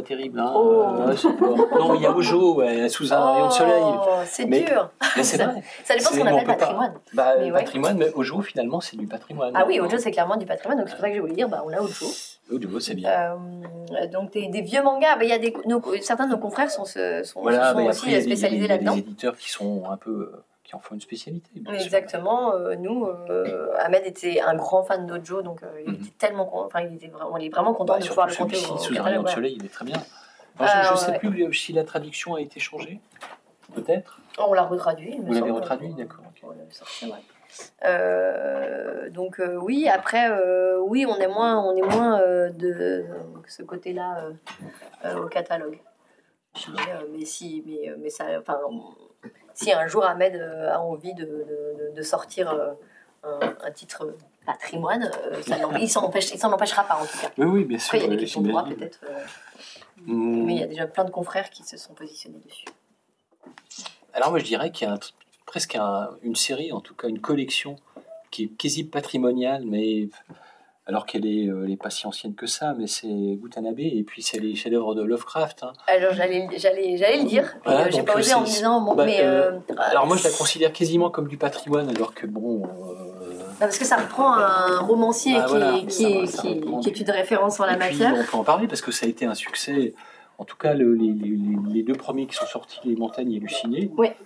pas 0.00 0.06
terrible. 0.06 0.38
Hein, 0.40 0.52
Oh. 0.54 0.84
euh, 1.08 1.14
pas- 1.14 1.78
non, 1.78 1.94
il 1.94 2.02
y 2.02 2.06
a 2.06 2.12
Ojo, 2.16 2.62
sous 2.88 3.12
un 3.12 3.32
rayon 3.32 3.46
de 3.48 3.52
soleil. 3.52 3.82
Oh, 3.82 4.06
c'est 4.24 4.46
Mais- 4.46 4.60
dur. 4.60 4.90
Mais 5.16 5.22
c'est 5.22 5.36
vrai. 5.42 5.62
Ça 5.84 5.94
dépend 5.94 6.08
ce 6.10 6.14
C'est- 6.14 6.20
qu'on 6.20 6.26
appelle 6.26 6.46
patrimoine. 6.46 6.94
Bah, 7.14 7.34
Mais 7.38 7.46
ouais. 7.46 7.58
patrimoine, 7.58 7.98
mais 7.98 8.12
Ojo, 8.14 8.40
finalement, 8.42 8.80
c'est 8.80 8.96
du 8.96 9.06
patrimoine. 9.06 9.52
Ah 9.54 9.64
oui, 9.66 9.80
Ojo, 9.80 9.98
c'est 9.98 10.10
clairement 10.10 10.36
du 10.36 10.46
patrimoine, 10.46 10.78
donc 10.78 10.88
c'est 10.88 10.94
pour 10.94 11.02
ça 11.04 11.10
que 11.10 11.16
je 11.16 11.20
voulais 11.20 11.34
dire, 11.34 11.48
bah, 11.48 11.62
on 11.66 11.72
a 11.72 11.80
Ojo. 11.80 12.06
Ojo, 12.50 12.80
c'est 12.80 12.94
bien. 12.94 13.10
Euh, 13.10 14.06
donc 14.12 14.32
des, 14.32 14.48
des 14.48 14.62
vieux 14.62 14.82
mangas, 14.82 15.16
bah, 15.16 15.24
y 15.24 15.32
a 15.32 15.38
des, 15.38 15.54
nos- 15.66 15.82
certains 16.00 16.26
de 16.26 16.32
nos 16.32 16.38
confrères 16.38 16.70
sont, 16.70 16.84
sont, 16.84 17.00
voilà, 17.00 17.24
se 17.24 17.72
sont 17.72 17.78
mais 17.78 17.88
aussi 17.88 17.88
après, 17.88 17.88
a 17.88 17.88
des- 17.88 18.06
il 18.06 18.12
y 18.12 18.14
a 18.14 18.18
des- 18.18 18.22
spécialisés 18.22 18.68
là-dedans. 18.68 18.92
des 18.94 18.98
éditeurs 19.00 19.36
qui 19.36 19.50
sont 19.50 19.82
un 19.90 19.96
peu. 19.96 20.32
Qui 20.68 20.76
en 20.76 20.80
font 20.80 20.94
une 20.94 21.00
spécialité. 21.00 21.50
Exactement. 21.72 22.52
euh, 22.52 22.76
nous, 22.76 23.06
euh, 23.06 23.70
Ahmed 23.78 24.02
était 24.04 24.40
un 24.40 24.54
grand 24.54 24.82
fan 24.84 25.06
d'Ojo, 25.06 25.40
donc 25.40 25.62
euh, 25.62 25.66
il 25.86 25.92
Mhm. 25.92 25.94
était 26.02 26.12
tellement, 26.18 26.62
enfin, 26.62 26.82
il 26.82 26.94
était 26.94 27.08
vraiment, 27.08 27.38
il 27.38 27.46
est 27.46 27.48
vraiment 27.48 27.72
content 27.72 27.94
Bah, 27.94 28.00
de 28.00 28.06
pouvoir 28.06 28.26
le 28.26 28.34
compter 28.34 28.56
au, 28.56 28.76
sous 28.76 28.98
un 28.98 29.02
rayon 29.02 29.22
de 29.22 29.28
soleil, 29.28 29.56
il 29.58 29.64
est 29.64 29.72
très 29.72 29.86
bien. 29.86 29.96
Alors, 30.58 30.84
je 30.84 30.92
ne 30.92 30.96
sais 30.98 31.10
ouais. 31.12 31.18
plus 31.30 31.54
si 31.54 31.72
la 31.72 31.84
traduction 31.84 32.34
a 32.34 32.42
été 32.42 32.60
changée. 32.60 33.00
Peut-être. 33.74 34.20
On 34.38 34.52
l'a 34.52 34.64
retraduit. 34.64 35.18
Vous 35.22 35.32
l'avez 35.32 35.50
retraduit, 35.50 35.94
d'accord. 35.94 36.24
On 36.42 36.48
ouais. 36.48 37.14
Euh, 37.86 39.08
donc 39.08 39.40
euh, 39.40 39.56
oui, 39.56 39.88
après, 39.88 40.30
euh, 40.30 40.78
oui, 40.80 41.06
on 41.06 41.16
est 41.16 41.28
moins, 41.28 41.64
on 41.64 41.74
est 41.76 41.96
moins 41.96 42.20
de 42.50 43.06
ce 43.46 43.62
côté-là 43.62 44.28
au 45.16 45.26
catalogue. 45.28 45.78
Mais, 47.12 47.24
si, 47.24 47.62
mais, 47.66 47.94
mais 47.98 48.10
ça, 48.10 48.24
enfin, 48.38 48.58
si 49.60 49.72
un 49.72 49.86
jour 49.88 50.04
Ahmed 50.04 50.36
euh, 50.36 50.72
a 50.72 50.80
envie 50.80 51.14
de, 51.14 51.24
de- 51.24 51.92
de 51.96 52.02
sortir 52.02 52.50
euh, 52.50 52.72
un, 53.24 53.56
un 53.64 53.70
titre 53.72 54.14
patrimoine, 54.46 55.10
euh, 55.32 55.42
ça 55.42 55.58
l'en- 55.58 55.74
il 55.76 55.90
s'en 55.90 56.08
empêche- 56.08 56.32
il 56.32 56.38
s'en 56.38 56.52
empêchera 56.52 56.84
pas 56.84 56.96
en 56.96 57.04
tout 57.06 57.18
cas. 57.18 57.30
Oui, 57.38 57.46
oui, 57.46 57.64
bien 57.64 57.78
sûr. 57.78 57.94
Après, 57.94 57.98
il 57.98 58.02
y 58.02 58.06
a 58.06 58.10
des 58.16 58.20
questions 58.20 58.40
de 58.40 58.48
droit 58.48 58.62
j'imagine. 58.64 58.78
peut-être, 58.78 59.00
euh, 59.08 59.24
Hmm. 60.06 60.44
mais 60.44 60.54
il 60.54 60.60
y 60.60 60.62
a 60.62 60.66
déjà 60.68 60.86
plein 60.86 61.04
de 61.04 61.10
confrères 61.10 61.50
qui 61.50 61.64
se 61.64 61.76
sont 61.76 61.92
positionnés 61.92 62.38
dessus. 62.46 62.66
Alors 64.12 64.30
moi 64.30 64.38
je 64.38 64.44
dirais 64.44 64.70
qu'il 64.70 64.86
y 64.86 64.90
a 64.90 64.94
un 64.94 64.98
presque 65.44 65.74
un- 65.74 66.10
une 66.22 66.36
série, 66.36 66.70
en 66.72 66.80
tout 66.80 66.94
cas 66.94 67.08
une 67.08 67.20
collection, 67.20 67.76
qui 68.30 68.44
est 68.44 68.48
quasi 68.48 68.84
patrimoniale, 68.84 69.64
mais 69.66 70.08
alors 70.88 71.04
qu'elle 71.06 71.26
est, 71.26 71.46
euh, 71.48 71.64
elle 71.66 71.70
est 71.70 71.76
pas 71.76 71.90
si 71.90 72.06
ancienne 72.06 72.34
que 72.34 72.46
ça, 72.46 72.74
mais 72.78 72.86
c'est 72.86 73.06
Gutanabe, 73.06 73.78
et 73.78 74.02
puis 74.04 74.22
c'est 74.22 74.38
les 74.40 74.54
chefs-d'œuvre 74.56 74.94
de 74.94 75.02
Lovecraft. 75.02 75.62
hein. 75.62 75.72
Alors 75.86 76.14
j'allais, 76.14 76.48
j'allais, 76.56 76.96
j'allais 76.96 77.18
le 77.22 77.28
dire, 77.28 77.54
Voilà, 77.64 77.82
euh, 77.82 77.88
j'ai 77.92 78.02
pas 78.02 78.14
euh, 78.14 78.18
osé 78.20 78.32
en 78.34 78.40
me 78.40 78.46
disant, 78.46 78.80
bon, 78.80 78.94
bah, 78.94 79.04
mais 79.04 79.18
euh, 79.20 79.52
Alors 79.78 80.06
moi 80.06 80.16
je 80.16 80.24
la 80.24 80.30
considère 80.30 80.72
quasiment 80.72 81.10
comme 81.10 81.28
du 81.28 81.36
patrimoine, 81.36 81.88
alors 81.90 82.14
que 82.14 82.26
bon... 82.26 82.62
Non, 82.62 83.66
parce 83.66 83.76
que 83.78 83.84
ça 83.84 83.96
reprend 83.96 84.32
un 84.34 84.78
romancier 84.80 85.34
Ah, 85.36 85.42
qui, 85.44 85.50
voilà, 85.50 85.76
est, 85.76 85.86
qui, 85.86 86.02
ça- 86.02 86.08
est, 86.08 86.26
ça 86.26 86.42
qui, 86.42 86.54
reprend 86.54 86.80
qui 86.80 86.88
est 86.88 86.92
du- 86.92 87.02
une 87.02 87.10
référence 87.10 87.60
en 87.60 87.66
la 87.66 87.74
Et 87.74 87.78
puis, 87.78 87.98
matière. 87.98 88.14
on 88.14 88.24
peut 88.24 88.36
en 88.38 88.44
parler 88.44 88.66
parce 88.68 88.80
que 88.80 88.90
ça 88.92 89.04
a 89.06 89.08
été 89.08 89.26
un 89.26 89.34
succès. 89.34 89.94
En 90.38 90.44
tout 90.44 90.56
cas, 90.56 90.72
le- 90.74 90.94
les, 90.94 91.08
les- 91.12 91.36
les- 91.36 91.72
les 91.74 91.82
deux 91.82 91.94
premiers 91.94 92.26
qui 92.26 92.34
sont 92.36 92.46
sortis, 92.46 92.78
Les 92.84 92.94
Montagnes 92.96 93.36
hallucinées. 93.36 93.90
Ouais. 93.98 94.16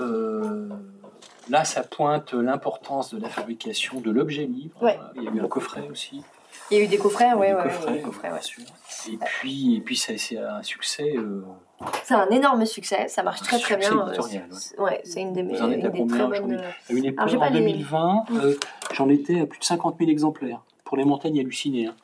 Euh, 0.00 0.68
là, 1.48 1.64
ça 1.64 1.82
pointe 1.82 2.32
l'importance 2.32 3.12
de 3.14 3.20
la 3.20 3.28
fabrication 3.28 4.00
de 4.00 4.10
l'objet 4.10 4.44
livre. 4.46 4.82
Ouais. 4.82 4.98
Il 5.16 5.22
y 5.24 5.28
a 5.28 5.30
eu 5.30 5.40
un 5.40 5.48
coffret 5.48 5.88
aussi. 5.90 6.22
Il 6.70 6.76
y 6.78 6.80
a 6.80 6.84
eu 6.84 6.86
des 6.88 6.98
coffrets, 6.98 7.30
des 7.30 7.36
ouais, 7.36 7.54
coffrets, 7.62 7.92
des 7.92 8.00
coffrets, 8.02 8.28
ouais. 8.28 8.34
bien 8.34 8.42
sûr. 8.42 8.64
Et 9.10 9.16
puis, 9.24 9.76
et 9.76 9.80
puis 9.80 9.96
c'est 9.96 10.36
un 10.38 10.62
succès. 10.62 11.14
euh, 11.16 11.42
C'est 12.02 12.14
un 12.14 12.28
énorme 12.30 12.66
succès, 12.66 13.08
ça 13.08 13.22
marche 13.22 13.40
Un 13.42 13.44
très 13.44 13.58
très 13.58 13.76
bien. 13.76 13.96
euh, 14.08 14.14
c'est- 14.50 14.78
Ouais, 14.78 15.02
une 15.16 15.32
des, 15.32 15.42
Vous 15.42 15.62
en 15.62 15.70
êtes 15.70 15.84
à 15.84 15.90
combien 15.90 16.26
aujourd'hui 16.28 16.56
à 16.56 16.92
une 16.92 17.04
époque, 17.06 17.28
j'ai 17.28 17.36
en 17.36 17.40
pas 17.40 17.50
les- 17.50 17.60
2020, 17.60 18.24
euh, 18.32 18.54
j'en 18.92 19.08
étais 19.08 19.40
à 19.40 19.46
plus 19.46 19.58
de 19.60 19.64
50 19.64 19.96
000 19.98 20.10
exemplaires 20.10 20.60
pour 20.84 20.96
Les 20.96 21.04
Montagnes 21.04 21.38
hallucinées. 21.40 21.86
hein. 21.86 21.94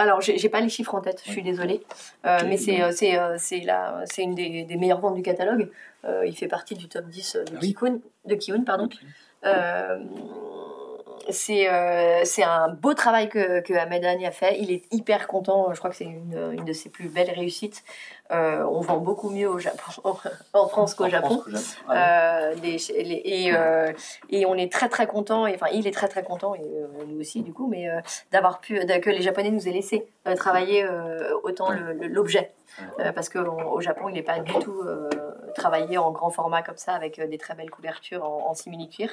Alors, 0.00 0.22
j'ai 0.22 0.48
pas 0.48 0.62
les 0.62 0.70
chiffres 0.70 0.94
en 0.94 1.02
tête, 1.02 1.20
je 1.26 1.30
suis 1.30 1.42
désolée. 1.42 1.82
Euh, 2.24 2.38
mais 2.46 2.56
c'est 2.56 2.80
euh, 2.80 2.90
c'est 2.90 3.18
euh, 3.18 3.36
c'est 4.06 4.22
une 4.22 4.34
des, 4.34 4.62
des 4.64 4.76
meilleures 4.76 5.00
ventes 5.00 5.14
du 5.14 5.20
catalogue. 5.22 5.70
Euh, 6.06 6.24
il 6.26 6.34
fait 6.34 6.48
partie 6.48 6.74
du 6.74 6.88
top 6.88 7.04
10 7.04 7.36
de 7.36 7.44
Ah 7.46 7.58
oui. 7.60 7.68
Kikun, 7.68 7.98
de 8.24 8.34
Kiun, 8.34 8.64
pardon. 8.64 8.88
Euh, 9.44 9.98
c'est 11.32 11.68
euh, 11.70 12.20
c'est 12.24 12.42
un 12.42 12.68
beau 12.68 12.94
travail 12.94 13.28
que, 13.28 13.60
que 13.60 13.72
Ahmed 13.74 14.04
Hani 14.04 14.26
a 14.26 14.30
fait. 14.30 14.58
Il 14.60 14.70
est 14.70 14.82
hyper 14.92 15.26
content. 15.26 15.72
Je 15.72 15.78
crois 15.78 15.90
que 15.90 15.96
c'est 15.96 16.04
une, 16.04 16.50
une 16.52 16.64
de 16.64 16.72
ses 16.72 16.88
plus 16.90 17.08
belles 17.08 17.30
réussites. 17.30 17.82
Euh, 18.32 18.62
on 18.70 18.80
vend 18.80 18.98
beaucoup 18.98 19.28
mieux 19.30 19.48
au 19.48 19.58
Japon, 19.58 19.90
en 20.52 20.68
France 20.68 20.94
qu'au 20.94 21.08
Japon. 21.08 21.26
France 21.42 21.44
qu'au 21.44 21.50
Japon. 21.50 21.62
Ouais. 21.88 21.96
Euh, 21.98 22.54
les- 22.62 22.76
les- 23.02 23.22
et, 23.24 23.52
et 24.28 24.46
on 24.46 24.54
est 24.54 24.70
très 24.70 24.88
très 24.88 25.08
content, 25.08 25.46
enfin 25.48 25.66
il 25.72 25.86
est 25.88 25.90
très 25.94 26.06
très 26.06 26.22
content, 26.22 26.54
et 26.54 26.60
euh, 26.60 26.86
nous 27.08 27.18
aussi 27.18 27.42
du 27.42 27.52
coup, 27.52 27.66
mais 27.66 27.88
d'avoir 28.30 28.60
pu, 28.60 28.78
que 28.78 29.10
les 29.10 29.22
Japonais 29.22 29.50
nous 29.50 29.66
aient 29.66 29.72
laissé 29.72 30.06
travailler 30.36 30.86
autant 31.42 31.70
l'objet. 32.00 32.52
Euh, 33.00 33.10
parce 33.10 33.28
qu'au 33.28 33.80
Japon 33.80 34.08
il 34.08 34.14
n'est 34.14 34.22
pas 34.22 34.38
du 34.38 34.52
tout 34.60 34.80
euh, 34.86 35.10
travaillé 35.56 35.98
en 35.98 36.12
grand 36.12 36.30
format 36.30 36.62
comme 36.62 36.76
ça, 36.76 36.92
avec 36.94 37.18
euh, 37.18 37.26
des 37.26 37.36
très 37.36 37.54
belles 37.54 37.68
couvertures 37.68 38.24
en, 38.24 38.48
en 38.48 38.54
simili-cuir. 38.54 39.10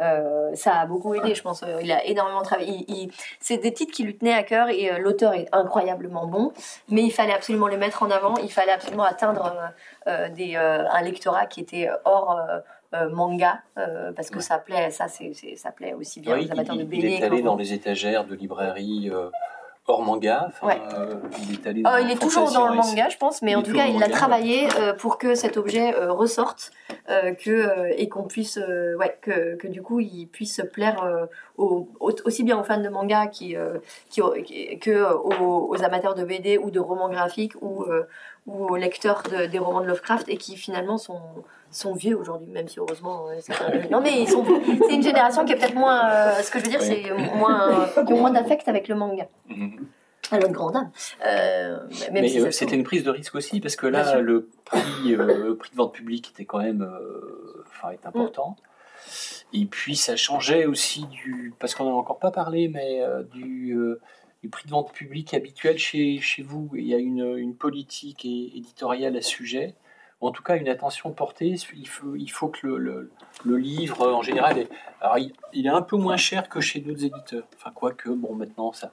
Euh, 0.00 0.54
ça 0.54 0.74
a 0.80 0.86
beaucoup 0.86 1.14
aidé, 1.14 1.34
je 1.34 1.42
pense. 1.42 1.64
Il 1.82 1.90
a 1.92 2.04
énormément 2.06 2.42
travaillé. 2.42 2.84
Il- 2.88 2.94
il- 3.04 3.12
c'est 3.40 3.58
des 3.58 3.72
titres 3.72 3.92
qui 3.92 4.02
lui 4.04 4.16
tenaient 4.16 4.32
à 4.34 4.42
cœur 4.42 4.68
et 4.70 4.90
euh, 4.92 4.98
l'auteur 4.98 5.34
est 5.34 5.48
incroyablement 5.52 6.26
bon, 6.26 6.52
mais 6.88 7.02
il 7.02 7.10
fallait 7.10 7.32
absolument 7.34 7.66
les 7.66 7.76
mettre 7.76 8.02
en 8.02 8.10
avant. 8.10 8.34
Il 8.38 8.50
fallait 8.50 8.72
absolument 8.72 9.04
atteindre 9.04 9.72
euh, 10.06 10.28
des, 10.30 10.56
un 10.56 11.02
lectorat 11.02 11.46
qui 11.46 11.60
était 11.60 11.88
hors 12.04 12.40
manga, 13.10 13.60
parce 14.16 14.30
que 14.30 14.36
Ouais. 14.36 14.42
ça 14.42 14.58
plaît, 14.58 14.90
ça, 14.90 15.06
c'est, 15.08 15.32
ça 15.56 15.70
plaît 15.70 15.92
aussi 15.94 16.20
bien 16.20 16.34
Oui, 16.34 16.48
aux 16.48 16.52
amateurs 16.52 16.74
il, 16.74 16.78
de 16.78 16.94
il 16.94 17.00
BD. 17.02 17.08
est 17.14 17.22
allé 17.22 17.42
dans 17.42 17.56
les 17.56 17.72
étagères 17.72 18.24
de 18.24 18.34
librairies 18.34 19.10
hors 19.86 20.02
manga. 20.02 20.46
Enfin, 20.48 20.66
Ouais. 20.68 20.80
euh, 20.94 21.14
il 21.48 21.54
est 21.54 21.66
allé 21.66 21.82
Oh, 21.84 21.90
dans 21.90 21.96
il 21.98 22.10
est 22.10 22.20
toujours 22.20 22.50
dans 22.52 22.68
le 22.68 22.74
manga, 22.76 23.08
je 23.08 23.16
pense, 23.16 23.42
mais 23.42 23.52
Il 23.52 23.56
en 23.56 23.62
tout 23.62 23.72
cas, 23.72 23.86
il 23.86 23.92
le 23.94 23.96
a 23.96 24.00
manga, 24.06 24.08
travaillé 24.16 24.68
euh, 24.78 24.92
pour 24.92 25.18
que 25.18 25.34
cet 25.34 25.56
objet 25.56 25.94
euh, 25.96 26.12
ressorte, 26.12 26.70
euh, 27.08 27.32
que, 27.34 27.50
euh, 27.50 27.92
et 27.96 28.08
qu'on 28.08 28.24
puisse, 28.24 28.56
euh, 28.58 28.96
ouais, 28.96 29.18
que, 29.20 29.56
que 29.56 29.66
du 29.66 29.82
coup, 29.82 30.00
il 30.00 30.26
puisse 30.26 30.60
plaire 30.72 31.02
euh, 31.02 31.26
au- 31.56 31.88
au- 31.98 32.12
aussi 32.24 32.44
bien 32.44 32.58
aux 32.60 32.64
fans 32.64 32.80
de 32.80 32.88
manga 32.88 33.26
qui, 33.26 33.56
euh, 33.56 33.78
qui, 34.10 34.20
qui- 34.44 34.78
que 34.78 35.12
aux, 35.14 35.68
aux 35.70 35.82
amateurs 35.82 36.14
de 36.14 36.24
BD 36.24 36.56
ou 36.58 36.70
de 36.70 36.78
romans 36.80 37.08
graphiques 37.08 37.54
ou, 37.60 37.82
euh, 37.84 38.04
ou 38.46 38.66
aux 38.68 38.76
lecteurs 38.76 39.22
de- 39.30 39.46
des 39.46 39.58
romans 39.58 39.80
de 39.80 39.86
Lovecraft 39.86 40.28
et 40.28 40.36
qui 40.36 40.56
finalement 40.56 40.98
sont 40.98 41.20
sont 41.70 41.94
vieux 41.94 42.16
aujourd'hui, 42.16 42.48
même 42.50 42.68
si 42.68 42.78
heureusement. 42.78 43.26
euh, 43.28 43.82
Non, 43.90 44.00
mais 44.00 44.22
ils 44.22 44.28
sont. 44.28 44.44
C'est 44.88 44.94
une 44.94 45.02
génération 45.02 45.44
qui 45.44 45.52
est 45.52 45.56
peut-être 45.56 45.74
moins. 45.74 46.08
euh, 46.10 46.42
ce 46.42 46.50
que 46.50 46.58
je 46.58 46.64
veux 46.64 46.70
dire, 46.70 46.82
c'est 46.82 47.10
moins. 47.36 47.86
qui 48.06 48.12
ont 48.12 48.18
moins 48.18 48.30
d'affect 48.30 48.68
avec 48.68 48.88
le 48.88 48.94
manga. 48.94 49.26
Mhm. 49.48 49.86
À 50.32 50.38
notre 50.38 50.52
grande 50.52 50.74
dame. 50.74 50.90
Euh, 51.26 51.78
Mais 52.12 52.28
si 52.28 52.40
euh, 52.40 52.50
c'était 52.52 52.76
une 52.76 52.84
prise 52.84 53.02
de 53.02 53.10
risque 53.10 53.34
aussi, 53.34 53.60
parce 53.60 53.74
que 53.74 53.86
là, 53.88 54.20
le 54.20 54.48
prix, 54.64 55.14
euh, 55.14 55.44
le 55.48 55.56
prix 55.56 55.70
de 55.70 55.76
vente 55.76 55.92
publique 55.92 56.30
était 56.30 56.44
quand 56.44 56.58
même 56.58 56.82
euh, 56.82 57.64
enfin, 57.68 57.90
est 57.90 58.06
important. 58.06 58.56
Et 59.52 59.64
puis, 59.66 59.96
ça 59.96 60.14
changeait 60.16 60.66
aussi 60.66 61.06
du. 61.06 61.52
Parce 61.58 61.74
qu'on 61.74 61.84
n'en 61.84 61.92
a 61.96 61.98
encore 61.98 62.18
pas 62.20 62.30
parlé, 62.30 62.68
mais 62.68 63.00
euh, 63.02 63.22
du. 63.24 63.72
euh, 63.76 64.00
du 64.42 64.48
prix 64.48 64.64
de 64.64 64.70
vente 64.70 64.92
public 64.94 65.34
habituel 65.34 65.76
chez, 65.76 66.18
chez 66.18 66.40
vous. 66.42 66.70
Il 66.74 66.86
y 66.86 66.94
a 66.94 66.98
une, 66.98 67.36
une 67.36 67.54
politique 67.54 68.24
éditoriale 68.24 69.14
à 69.14 69.20
ce 69.20 69.28
sujet, 69.28 69.74
en 70.20 70.30
tout 70.32 70.42
cas 70.42 70.56
une 70.56 70.68
attention 70.68 71.10
portée. 71.12 71.56
Il 71.74 71.88
faut, 71.88 72.14
il 72.14 72.28
faut 72.28 72.48
que 72.48 72.66
le, 72.66 72.78
le- 72.78 73.10
le 73.44 73.56
livre, 73.56 74.06
en 74.12 74.22
général, 74.22 74.58
est, 74.58 74.68
alors 75.00 75.18
il, 75.18 75.32
il 75.52 75.66
est 75.66 75.70
un 75.70 75.82
peu 75.82 75.96
moins 75.96 76.16
cher 76.16 76.48
que 76.48 76.60
chez 76.60 76.80
d'autres 76.80 77.04
éditeurs. 77.04 77.44
Enfin, 77.56 77.70
quoique, 77.74 78.10
bon, 78.10 78.34
maintenant, 78.34 78.72
ça, 78.72 78.90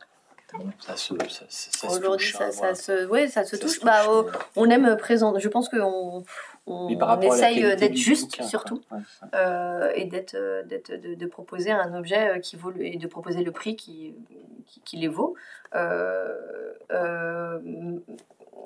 ça 0.79 0.95
se, 0.95 1.13
ça, 1.29 1.45
ça- 1.49 1.71
ça 1.71 1.87
Aujourd'hui, 1.87 2.27
touche. 2.27 2.37
ça, 2.37 2.45
hein, 2.45 2.51
voilà. 2.55 2.75
se, 2.75 3.05
ouais, 3.07 3.27
ça 3.27 3.43
se 3.43 3.57
Ça 3.57 3.61
touche. 3.61 3.79
se 3.79 3.85
bah, 3.85 4.03
touche, 4.05 4.31
on 4.55 4.69
aime 4.69 4.95
présenter. 4.97 5.41
Je 5.41 5.49
pense 5.49 5.67
qu'on 5.67 6.23
on, 6.65 6.87
on 6.97 7.21
essaye 7.21 7.61
d'être 7.75 7.95
juste, 7.95 8.31
bouquin, 8.31 8.43
surtout. 8.47 8.81
Ouais, 8.91 8.99
euh, 9.35 9.91
et 9.95 10.05
d'être, 10.05 10.35
d'être, 10.65 10.93
de, 10.93 11.15
de 11.15 11.25
proposer 11.25 11.71
un 11.71 11.93
objet 11.97 12.29
euh, 12.29 12.39
qui 12.39 12.55
vaut 12.55 12.71
le- 12.71 12.85
et 12.85 12.97
de 12.97 13.07
proposer 13.07 13.43
le 13.43 13.51
prix 13.51 13.75
qui, 13.75 14.15
qui, 14.65 14.79
qui 14.81 14.97
les 14.97 15.07
vaut. 15.09 15.35
Euh, 15.75 16.33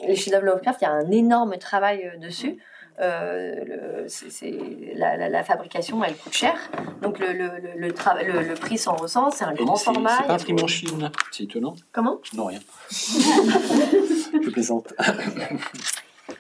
les 0.07 0.15
chefs-d'œuvre 0.15 0.45
Lovecraft, 0.45 0.82
il 0.82 0.86
y 0.86 0.88
a 0.88 0.91
un 0.91 1.11
énorme 1.11 1.57
travail 1.57 2.11
dessus. 2.19 2.57
Euh, 2.99 3.56
le, 3.65 4.98
la, 4.99 5.18
la, 5.18 5.30
la, 5.30 5.44
fabrication, 5.44 6.03
elle 6.03 6.15
coûte 6.15 6.34
cher. 6.34 6.53
Donc 7.02 7.18
le, 7.19 7.34
le, 7.34 7.49
le, 7.76 7.88
le 7.88 8.53
prix 8.53 8.78
s'en 8.78 8.95
ressent. 8.95 9.32
C'est 9.32 9.45
un 9.45 9.53
grand 9.53 9.76
format. 9.76 10.18
C'est 10.18 10.28
pas 10.28 10.34
imprimé 10.34 10.61
en 10.61 10.68
Chine. 10.68 11.11
C'est 11.32 11.45
étonnant. 11.45 11.73
Comment? 11.91 12.19
Non, 12.34 12.45
rien. 12.45 12.60
Je 12.91 14.49
plaisante. 14.49 14.94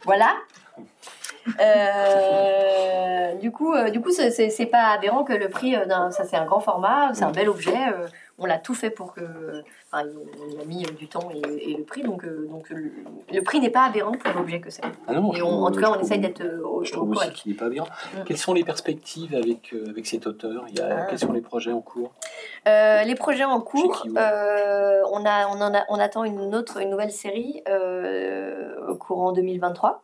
voilà. 0.03 0.35
Euh, 1.59 3.35
du 3.41 3.51
coup, 3.51 3.73
euh, 3.73 3.89
du 3.89 4.01
coup, 4.01 4.11
c'est 4.11 4.65
pas 4.67 4.89
aberrant 4.89 5.23
que 5.23 5.33
le 5.33 5.49
prix, 5.49 5.75
euh, 5.75 5.85
ça 6.11 6.23
c'est 6.25 6.37
un 6.37 6.45
grand 6.45 6.59
format, 6.59 7.13
c'est 7.13 7.23
un 7.23 7.31
bel 7.31 7.49
objet. 7.49 7.75
Euh, 7.75 8.07
on 8.37 8.45
l'a 8.45 8.57
tout 8.57 8.73
fait 8.73 8.89
pour 8.89 9.13
que, 9.13 9.21
enfin, 9.91 10.07
on 10.57 10.61
a 10.61 10.65
mis 10.65 10.81
du 10.97 11.07
temps 11.07 11.29
et, 11.29 11.75
le 11.77 11.83
prix, 11.83 12.01
donc, 12.01 12.25
donc 12.49 12.71
le, 12.71 13.41
prix 13.43 13.59
n'est 13.59 13.69
pas 13.69 13.83
aberrant 13.83 14.13
pour 14.13 14.33
l'objet 14.33 14.59
que 14.59 14.71
c'est. 14.71 14.81
Ah 15.07 15.13
non, 15.13 15.31
et 15.35 15.43
en 15.43 15.69
tout 15.69 15.79
cas, 15.79 15.91
on 15.91 15.99
essaye 15.99 16.17
d'être 16.17 16.43
au, 16.63 16.83
Je 16.83 16.91
trouve 16.91 17.11
aussi 17.11 17.31
qu'il 17.33 17.51
n'est 17.51 17.57
pas 17.57 17.65
aberrant. 17.65 17.85
Mm. 17.85 18.23
Quelles 18.25 18.39
sont 18.39 18.53
les 18.53 18.63
perspectives 18.63 19.35
avec 19.35 19.75
avec 19.87 20.07
cet 20.07 20.25
auteur? 20.25 20.65
Il 20.69 20.79
y 20.79 20.81
a, 20.81 21.01
ah. 21.01 21.05
Quels 21.07 21.19
sont 21.19 21.33
les 21.33 21.41
projets 21.41 21.71
en 21.71 21.81
cours? 21.81 22.13
Les 22.65 23.15
projets 23.15 23.43
en 23.43 23.61
cours, 23.61 24.07
on 24.07 24.15
a, 24.15 25.47
on 25.47 25.61
en 25.61 25.73
a, 25.75 25.85
on 25.89 25.99
attend 25.99 26.23
une 26.23 26.55
autre, 26.55 26.81
une 26.81 26.89
nouvelle 26.89 27.11
série 27.11 27.63
au 28.87 28.95
courant 28.95 29.33
2023. 29.33 30.01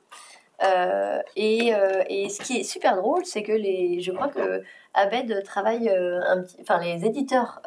Euh, 0.63 1.19
et, 1.35 1.73
euh, 1.73 2.03
et, 2.09 2.29
ce 2.29 2.41
qui 2.41 2.57
est 2.57 2.63
super 2.63 2.95
drôle, 2.95 3.25
c'est 3.25 3.43
que 3.43 3.51
les, 3.51 3.99
je 4.01 4.11
crois 4.11 4.27
que 4.27 4.63
Abed 4.95 5.43
travaille 5.43 5.87
euh, 5.87 6.19
un 6.27 6.41
petit, 6.41 6.57
enfin 6.61 6.79
les 6.79 7.05
éditeurs 7.05 7.61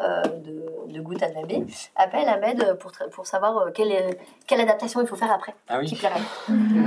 de, 0.44 0.92
de 0.92 1.00
Goutte 1.00 1.22
à 1.22 1.26
appellent 1.94 2.28
Abed 2.28 2.78
pour, 2.78 2.90
pour 3.12 3.26
savoir 3.26 3.72
quelle, 3.72 4.16
quelle 4.48 4.60
adaptation 4.60 5.00
il 5.00 5.06
faut 5.06 5.14
faire 5.14 5.30
après, 5.30 5.54
ah 5.68 5.78
oui. 5.78 5.86
qui 5.86 5.94
plairait. 5.94 6.20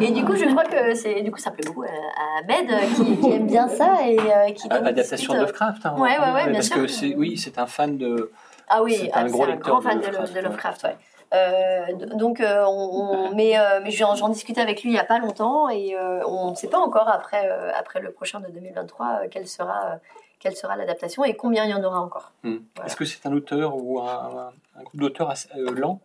Et 0.01 0.11
du 0.11 0.25
coup, 0.25 0.35
je 0.35 0.43
crois 0.45 0.65
que 0.65 0.93
c'est, 0.93 1.21
du 1.21 1.31
coup, 1.31 1.39
ça 1.39 1.51
plaît 1.51 1.63
beaucoup 1.65 1.83
à 1.83 2.39
Abed 2.39 2.69
qui, 2.95 3.17
qui, 3.21 3.31
aime 3.31 3.47
bien 3.47 3.69
ça 3.69 3.99
et 4.05 4.53
qui. 4.53 4.67
Ah, 4.69 4.85
adaptation 4.85 5.33
de 5.33 5.39
Lovecraft. 5.39 5.85
Hein, 5.85 5.95
ouais, 5.97 6.19
ouais, 6.19 6.31
ouais, 6.33 6.43
bien 6.45 6.53
parce 6.55 6.67
sûr. 6.67 6.75
que 6.75 6.87
c'est, 6.87 7.15
oui, 7.15 7.37
c'est 7.37 7.57
un 7.57 7.67
fan 7.67 7.97
de. 7.97 8.29
Ah 8.67 8.83
oui, 8.83 8.95
c'est 8.95 9.13
un, 9.13 9.27
gros 9.27 9.45
un 9.45 9.55
grand 9.55 9.81
fan 9.81 9.99
de 9.99 10.05
Lovecraft, 10.05 10.33
de 10.33 10.39
Lovecraft 10.41 10.83
ouais. 10.83 10.97
Euh, 11.33 11.93
donc, 11.93 12.39
euh, 12.41 12.63
on, 12.67 13.33
mais, 13.33 13.57
euh, 13.57 13.79
mais 13.83 13.89
j'en 13.89 14.29
discutais 14.29 14.61
avec 14.61 14.83
lui 14.83 14.89
il 14.91 14.93
n'y 14.93 14.99
a 14.99 15.03
pas 15.03 15.17
longtemps 15.17 15.69
et 15.69 15.95
on 16.27 16.51
ne 16.51 16.55
sait 16.55 16.67
pas 16.67 16.79
encore 16.79 17.09
après, 17.09 17.49
après 17.75 17.99
le 18.01 18.11
prochain 18.11 18.39
de 18.39 18.47
2023 18.47 19.27
quelle 19.31 19.47
sera 19.47 19.99
quelle 20.39 20.55
sera 20.55 20.75
l'adaptation 20.75 21.23
et 21.23 21.35
combien 21.35 21.63
il 21.63 21.71
y 21.71 21.73
en 21.73 21.83
aura 21.83 22.01
encore. 22.01 22.33
Hmm. 22.43 22.57
Est-ce 22.85 22.97
que 22.97 23.05
c'est 23.05 23.25
un 23.25 23.31
auteur 23.31 23.75
ou 23.77 24.01
un, 24.01 24.51
un 24.77 24.83
groupe 24.83 24.99
d'auteurs 24.99 25.33
lent? 25.55 26.01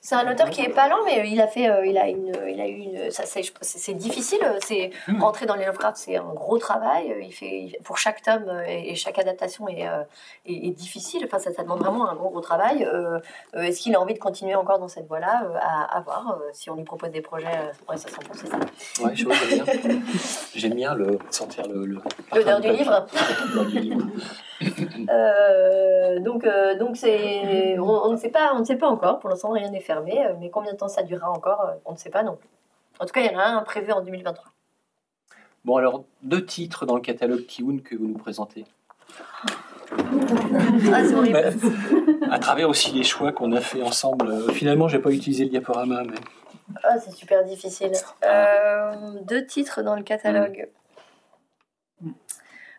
C'est 0.00 0.14
un 0.14 0.30
auteur 0.30 0.50
qui 0.50 0.60
est 0.60 0.68
pas 0.68 0.88
lent, 0.88 0.98
mais 1.04 1.28
il 1.30 1.40
a 1.40 1.46
fait, 1.46 1.70
euh, 1.70 1.86
il 1.86 1.96
a 1.96 2.08
une, 2.08 2.32
il 2.48 2.60
a 2.60 2.68
eu 2.68 2.76
une, 2.76 3.10
ça, 3.10 3.24
c'est 3.26 3.94
difficile. 3.94 4.40
C'est 4.60 4.90
hmm. 5.08 5.22
rentrer 5.22 5.46
dans 5.46 5.54
les 5.54 5.64
Lovecraft, 5.64 5.96
c'est 5.96 6.16
un 6.16 6.32
gros 6.34 6.58
travail. 6.58 7.14
Il 7.22 7.32
fait, 7.32 7.78
pour 7.82 7.98
chaque 7.98 8.22
tome 8.22 8.44
euh, 8.48 8.64
et, 8.66 8.94
chaque 8.94 9.18
adaptation 9.18 9.68
est, 9.68 9.88
euh, 9.88 10.02
est, 10.46 10.70
difficile. 10.70 11.24
Enfin, 11.24 11.38
ça, 11.38 11.52
ça, 11.52 11.62
demande 11.62 11.80
vraiment 11.80 12.08
un 12.08 12.14
gros 12.14 12.30
gros 12.30 12.40
travail. 12.40 12.86
Est-ce 13.54 13.80
qu'il 13.80 13.94
a 13.94 14.00
envie 14.00 14.14
de 14.14 14.18
continuer 14.18 14.54
encore 14.54 14.78
dans 14.78 14.88
cette 14.88 15.06
voie-là 15.06 15.44
à, 15.60 15.96
à, 15.96 16.00
voir. 16.00 16.38
si 16.52 16.70
on 16.70 16.76
lui 16.76 16.84
propose 16.84 17.10
des 17.10 17.22
projets, 17.22 17.46
ouais, 17.88 17.96
ça 17.96 18.08
c'est 18.32 18.46
ça. 18.46 18.56
Ouais, 19.02 19.14
j'aime 19.14 19.28
bien. 19.48 19.64
J'aime 20.54 20.74
bien 20.74 20.94
le 20.94 21.18
sentir 21.30 21.66
le 21.68 21.84
l'odeur 22.32 22.60
du 22.60 22.70
livre. 22.70 23.06
Euh, 25.10 26.20
donc, 26.20 26.44
euh, 26.44 26.76
donc 26.78 26.96
c'est, 26.96 27.78
on, 27.78 28.12
ne 28.12 28.16
sait 28.16 28.30
pas, 28.30 28.52
on 28.54 28.60
ne 28.60 28.64
sait 28.64 28.76
pas 28.76 28.88
encore. 28.88 29.18
Pour 29.18 29.30
l'instant, 29.30 29.53
rien 29.54 29.70
n'est 29.70 29.80
fermé. 29.80 30.24
Euh, 30.24 30.34
mais 30.40 30.50
combien 30.50 30.72
de 30.72 30.78
temps 30.78 30.88
ça 30.88 31.02
durera 31.02 31.30
encore, 31.30 31.72
on 31.84 31.92
ne 31.92 31.96
sait 31.96 32.10
pas 32.10 32.22
non 32.22 32.36
plus. 32.36 32.48
En 33.00 33.06
tout 33.06 33.12
cas, 33.12 33.20
il 33.22 33.32
y 33.32 33.34
en 33.34 33.38
a 33.38 33.44
un 33.44 33.62
prévu 33.62 33.92
en 33.92 34.02
2023. 34.02 34.44
Bon, 35.64 35.76
alors 35.76 36.04
deux 36.22 36.44
titres 36.44 36.86
dans 36.86 36.94
le 36.94 37.00
catalogue 37.00 37.46
Kiwoon 37.46 37.78
que 37.78 37.96
vous 37.96 38.06
nous 38.06 38.18
présentez. 38.18 38.66
Ah, 39.90 41.02
horrible. 41.14 41.54
à 42.30 42.38
travers 42.38 42.68
aussi 42.68 42.92
les 42.92 43.04
choix 43.04 43.32
qu'on 43.32 43.52
a 43.52 43.60
fait 43.60 43.82
ensemble. 43.82 44.52
Finalement, 44.52 44.88
j'ai 44.88 44.98
pas 44.98 45.10
utilisé 45.10 45.44
le 45.44 45.50
diaporama, 45.50 46.02
mais. 46.04 46.16
Ah, 46.82 46.98
c'est 46.98 47.12
super 47.12 47.44
difficile. 47.44 47.92
deux 49.22 49.46
titres 49.46 49.82
dans 49.82 49.96
le 49.96 50.02
catalogue. 50.02 50.68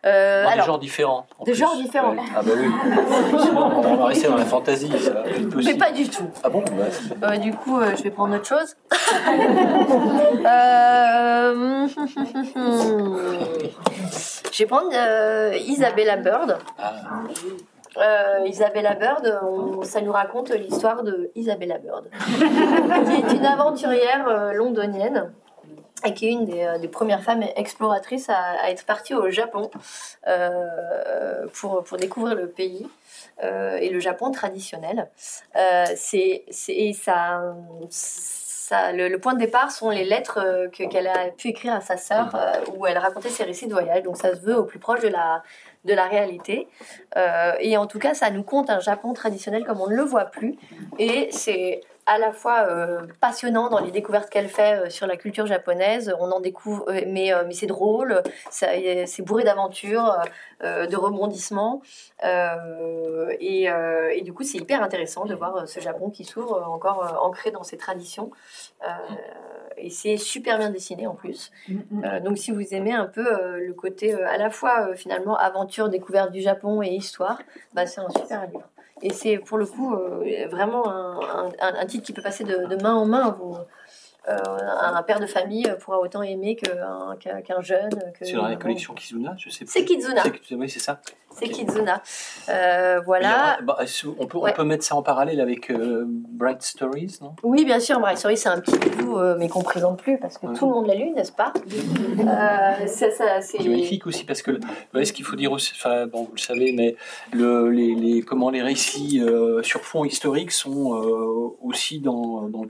Euh, 0.05 0.45
alors, 0.45 0.53
des 0.53 0.65
genres 0.65 0.79
différents. 0.79 1.27
Des 1.45 1.53
genres 1.55 1.75
différents. 1.77 2.15
Ah 2.35 2.41
bah 2.43 2.51
oui. 2.55 2.67
on 3.55 3.95
va 3.95 4.05
rester 4.05 4.27
dans 4.27 4.35
la 4.35 4.45
fantaisie. 4.45 4.91
Ça, 4.99 5.23
Mais 5.55 5.73
pas 5.75 5.91
du 5.91 6.07
tout. 6.07 6.29
Ah 6.43 6.49
bon 6.49 6.63
euh, 7.23 7.37
Du 7.37 7.51
coup, 7.53 7.79
euh, 7.79 7.95
je 7.97 8.03
vais 8.03 8.11
prendre 8.11 8.35
autre 8.35 8.45
chose. 8.45 8.75
je 14.51 14.57
vais 14.59 14.65
prendre 14.67 14.91
Isabella 15.67 16.17
Bird. 16.17 16.57
Ah. 16.77 16.93
Euh, 17.97 18.45
Isabella 18.45 18.93
Bird, 18.93 19.39
ça 19.83 20.01
nous 20.01 20.11
raconte 20.11 20.51
l'histoire 20.51 21.01
de 21.03 21.31
Isabella 21.35 21.77
Bird, 21.77 22.09
qui 22.19 23.13
est 23.15 23.37
une 23.37 23.45
aventurière 23.45 24.53
londonienne 24.53 25.31
et 26.03 26.13
qui 26.13 26.27
est 26.27 26.31
une 26.31 26.45
des, 26.45 26.63
euh, 26.63 26.87
premières 26.87 27.23
femmes 27.23 27.43
exploratrices 27.55 28.29
à, 28.29 28.69
être 28.69 28.85
partie 28.85 29.13
au 29.13 29.29
Japon 29.29 29.71
euh, 30.27 31.47
pour, 31.53 31.83
pour 31.83 31.97
découvrir 31.97 32.35
le 32.35 32.47
pays. 32.47 32.87
Euh, 33.43 33.77
et 33.77 33.89
le 33.89 33.99
Japon 33.99 34.31
traditionnel. 34.31 35.09
c'est, 35.95 36.45
et 36.69 36.93
ça, 36.93 37.53
ça, 37.89 38.93
le, 38.93 39.17
point 39.17 39.33
de 39.33 39.39
départ 39.39 39.71
sont 39.71 39.89
les 39.89 40.05
lettres 40.05 40.69
qu'elle 40.71 41.07
a 41.07 41.29
pu 41.37 41.49
écrire 41.49 41.73
à 41.73 41.81
sa 41.81 41.97
sœur 41.97 42.33
où 42.75 42.85
elle 42.87 42.97
racontait 42.97 43.29
ses 43.29 43.43
récits 43.43 43.67
de 43.67 43.73
voyage. 43.73 44.03
Donc 44.03 44.15
ça 44.15 44.33
se 44.35 44.39
veut 44.39 44.55
au 44.55 44.63
plus 44.63 44.79
proche 44.79 45.01
de 45.01 45.09
la, 45.09 45.43
de 45.83 45.93
la 45.93 46.05
réalité. 46.05 46.69
et 47.59 47.75
en 47.75 47.87
tout 47.87 47.99
cas, 47.99 48.13
ça 48.13 48.29
nous 48.29 48.43
compte 48.43 48.69
un 48.69 48.79
Japon 48.79 49.13
traditionnel 49.13 49.65
comme 49.65 49.81
on 49.81 49.89
ne 49.89 49.95
le 49.95 50.03
voit 50.03 50.25
plus. 50.25 50.57
Et 50.97 51.27
c'est 51.31 51.81
à 52.05 52.19
la 52.19 52.31
fois 52.31 52.67
euh, 52.69 53.01
passionnant 53.19 53.69
dans 53.69 53.79
les 53.79 53.91
découvertes 53.91 54.29
qu'elle 54.29 54.47
fait 54.47 54.77
euh, 54.77 54.89
sur 54.89 55.07
la 55.07 55.17
culture 55.17 55.47
japonaise. 55.47 56.13
On 56.19 56.31
en 56.31 56.39
découvre, 56.39 56.85
euh, 56.89 57.01
mais, 57.07 57.31
mais 57.47 57.53
c'est 57.53 57.65
drôle, 57.67 58.21
c'est 58.49 59.21
bourré 59.21 59.43
d'aventures, 59.43 60.15
de 60.61 60.95
rebondissements. 60.95 61.81
Et, 62.23 63.63
et, 63.65 64.21
du 64.21 64.33
coup, 64.33 64.43
c'est 64.43 64.57
hyper 64.57 64.81
intéressant 64.81 65.25
de 65.25 65.35
voir 65.35 65.67
ce 65.67 65.79
Japon 65.79 66.09
qui 66.09 66.23
s'ouvre 66.23 66.63
encore 66.67 67.19
ancré 67.23 67.51
dans 67.51 67.63
ses 67.63 67.77
traditions. 67.77 68.31
et 69.77 69.89
c'est 69.89 70.17
super 70.17 70.57
bien 70.57 70.69
dessiné 70.69 71.07
en 71.07 71.15
plus. 71.15 71.51
Mm-hmm. 71.69 72.21
donc, 72.21 72.37
si 72.37 72.51
vous 72.51 72.73
aimez 72.73 72.93
un 72.93 73.07
peu 73.07 73.25
le 73.57 73.73
côté 73.73 74.13
à 74.13 74.37
la 74.37 74.49
fois 74.49 74.95
finalement 74.95 75.37
aventure, 75.37 75.89
découverte 75.89 76.31
du 76.31 76.41
Japon 76.41 76.81
et 76.81 76.89
histoire, 76.89 77.41
bah, 77.73 77.85
c'est 77.85 78.01
un 78.01 78.09
super 78.09 78.47
livre. 78.47 78.69
Et 79.01 79.11
c'est 79.11 79.37
pour 79.37 79.57
le 79.57 79.65
coup 79.65 79.93
euh, 79.93 80.47
vraiment 80.49 80.89
un, 80.89 81.49
un, 81.59 81.85
titre 81.85 82.05
qui 82.05 82.13
peut 82.13 82.21
passer 82.21 82.43
de, 82.43 82.65
de 82.65 82.81
main 82.81 82.95
en 82.95 83.05
main. 83.05 83.31
Vous, 83.31 83.57
euh, 84.27 84.37
un 84.81 85.03
père 85.03 85.19
de 85.19 85.27
famille 85.27 85.71
pourra 85.79 85.99
autant 85.99 86.23
aimer 86.23 86.55
qu'un 86.55 87.61
jeune. 87.61 87.91
c'est 88.19 88.33
dans 88.33 88.47
la 88.47 88.55
collection 88.55 88.93
Kizuna, 88.95 89.35
je 89.37 89.49
sais 89.49 89.65
pas. 89.65 89.71
C'est 89.71 89.85
Kizuna. 89.85 90.23
Oui, 90.51 90.69
c'est 90.69 90.79
ça. 90.79 90.99
C'est 91.37 91.49
Kizuna. 91.49 92.01
Euh, 92.49 93.01
voilà. 93.05 93.59
Bah, 93.63 93.77
on, 94.19 94.25
peut, 94.25 94.37
on 94.41 94.51
peut 94.51 94.63
mettre 94.63 94.83
ça 94.83 94.95
en 94.95 95.03
parallèle 95.03 95.39
avec 95.39 95.69
euh, 95.69 96.05
Bright 96.07 96.61
Stories, 96.61 97.17
non? 97.21 97.35
Oui, 97.43 97.65
bien 97.65 97.79
sûr. 97.79 97.99
Bright 97.99 98.17
Stories, 98.17 98.37
c'est 98.37 98.49
un 98.49 98.59
petit 98.59 98.77
bijou, 98.77 99.17
mais 99.37 99.47
qu'on 99.47 99.61
présente 99.61 100.01
plus 100.01 100.17
parce 100.17 100.37
que 100.37 100.47
tout 100.47 100.65
le 100.65 100.71
monde 100.71 100.87
l'a 100.87 100.95
lu, 100.95 101.11
n'est-ce 101.11 101.31
pas? 101.31 101.53
C'est 102.87 103.59
magnifique 103.59 104.07
aussi 104.07 104.25
parce 104.25 104.41
que 104.41 104.59
ce 104.93 105.13
qu'il 105.13 105.25
faut 105.25 105.35
dire 105.35 105.51
aussi, 105.51 105.73
enfin, 105.75 106.07
bon, 106.07 106.23
vous 106.23 106.35
le 106.35 106.39
savez, 106.39 106.71
mais 106.71 106.95
le, 107.31 107.69
les, 107.69 107.95
les, 107.95 108.21
comment 108.21 108.49
les 108.49 108.61
récits 108.61 109.21
sur 109.61 109.81
fond 109.81 110.05
historique 110.05 110.51
sont 110.51 110.91
aussi 111.61 111.99
dans, 111.99 112.43
dans, 112.49 112.65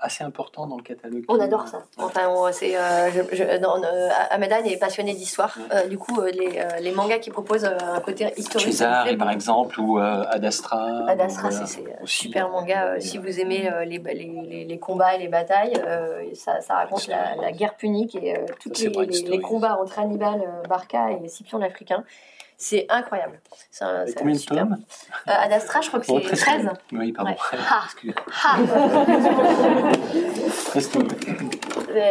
assez 0.00 0.24
importants 0.24 0.66
dans 0.66 0.76
le 0.76 0.82
on 1.28 1.40
adore 1.40 1.68
ça. 1.68 1.82
Enfin, 1.98 2.28
c'est, 2.52 2.76
euh, 2.76 3.10
euh 3.32 4.66
est 4.66 4.78
passionné 4.78 5.14
d'histoire. 5.14 5.56
Euh, 5.72 5.86
du 5.86 5.98
coup, 5.98 6.20
euh, 6.20 6.30
les, 6.30 6.60
les, 6.80 6.92
mangas 6.92 7.18
qui 7.18 7.30
proposent 7.30 7.68
un 7.96 8.00
côté 8.00 8.32
historique. 8.36 8.66
César, 8.68 9.06
par 9.18 9.30
exemple, 9.30 9.80
ou 9.80 9.98
Adastra. 9.98 11.08
Adastra, 11.08 11.50
c'est 11.50 11.80
un 11.80 12.06
super 12.06 12.48
manga. 12.48 13.00
si 13.00 13.18
vous 13.18 13.40
aimez 13.40 13.70
les, 13.86 13.98
les, 13.98 14.64
les, 14.64 14.78
combats 14.78 15.14
et 15.14 15.18
les 15.18 15.28
batailles, 15.28 15.74
ça, 16.34 16.60
ça, 16.60 16.74
raconte 16.74 17.08
la, 17.08 17.52
guerre 17.52 17.74
punique 17.74 18.14
et 18.16 18.34
tous 18.60 18.72
les, 18.82 19.06
les, 19.06 19.40
combats 19.40 19.78
entre 19.80 19.98
Hannibal 19.98 20.42
Barca 20.68 21.10
et 21.12 21.28
Scipion 21.28 21.58
l'Africain. 21.58 22.04
C'est 22.58 22.86
incroyable. 22.88 23.38
C'est 23.70 23.84
combien 24.16 24.34
de 24.34 24.40
tomes 24.40 24.78
euh, 25.28 25.30
Ad 25.30 25.52
Astra, 25.52 25.82
je 25.82 25.88
crois 25.88 26.00
que 26.00 26.06
c'est 26.06 26.36
13. 26.36 26.70
Oui, 26.92 27.12
pardon. 27.12 27.32
Ouais. 27.32 27.36
Ha. 27.68 27.86
Ha. 28.32 28.58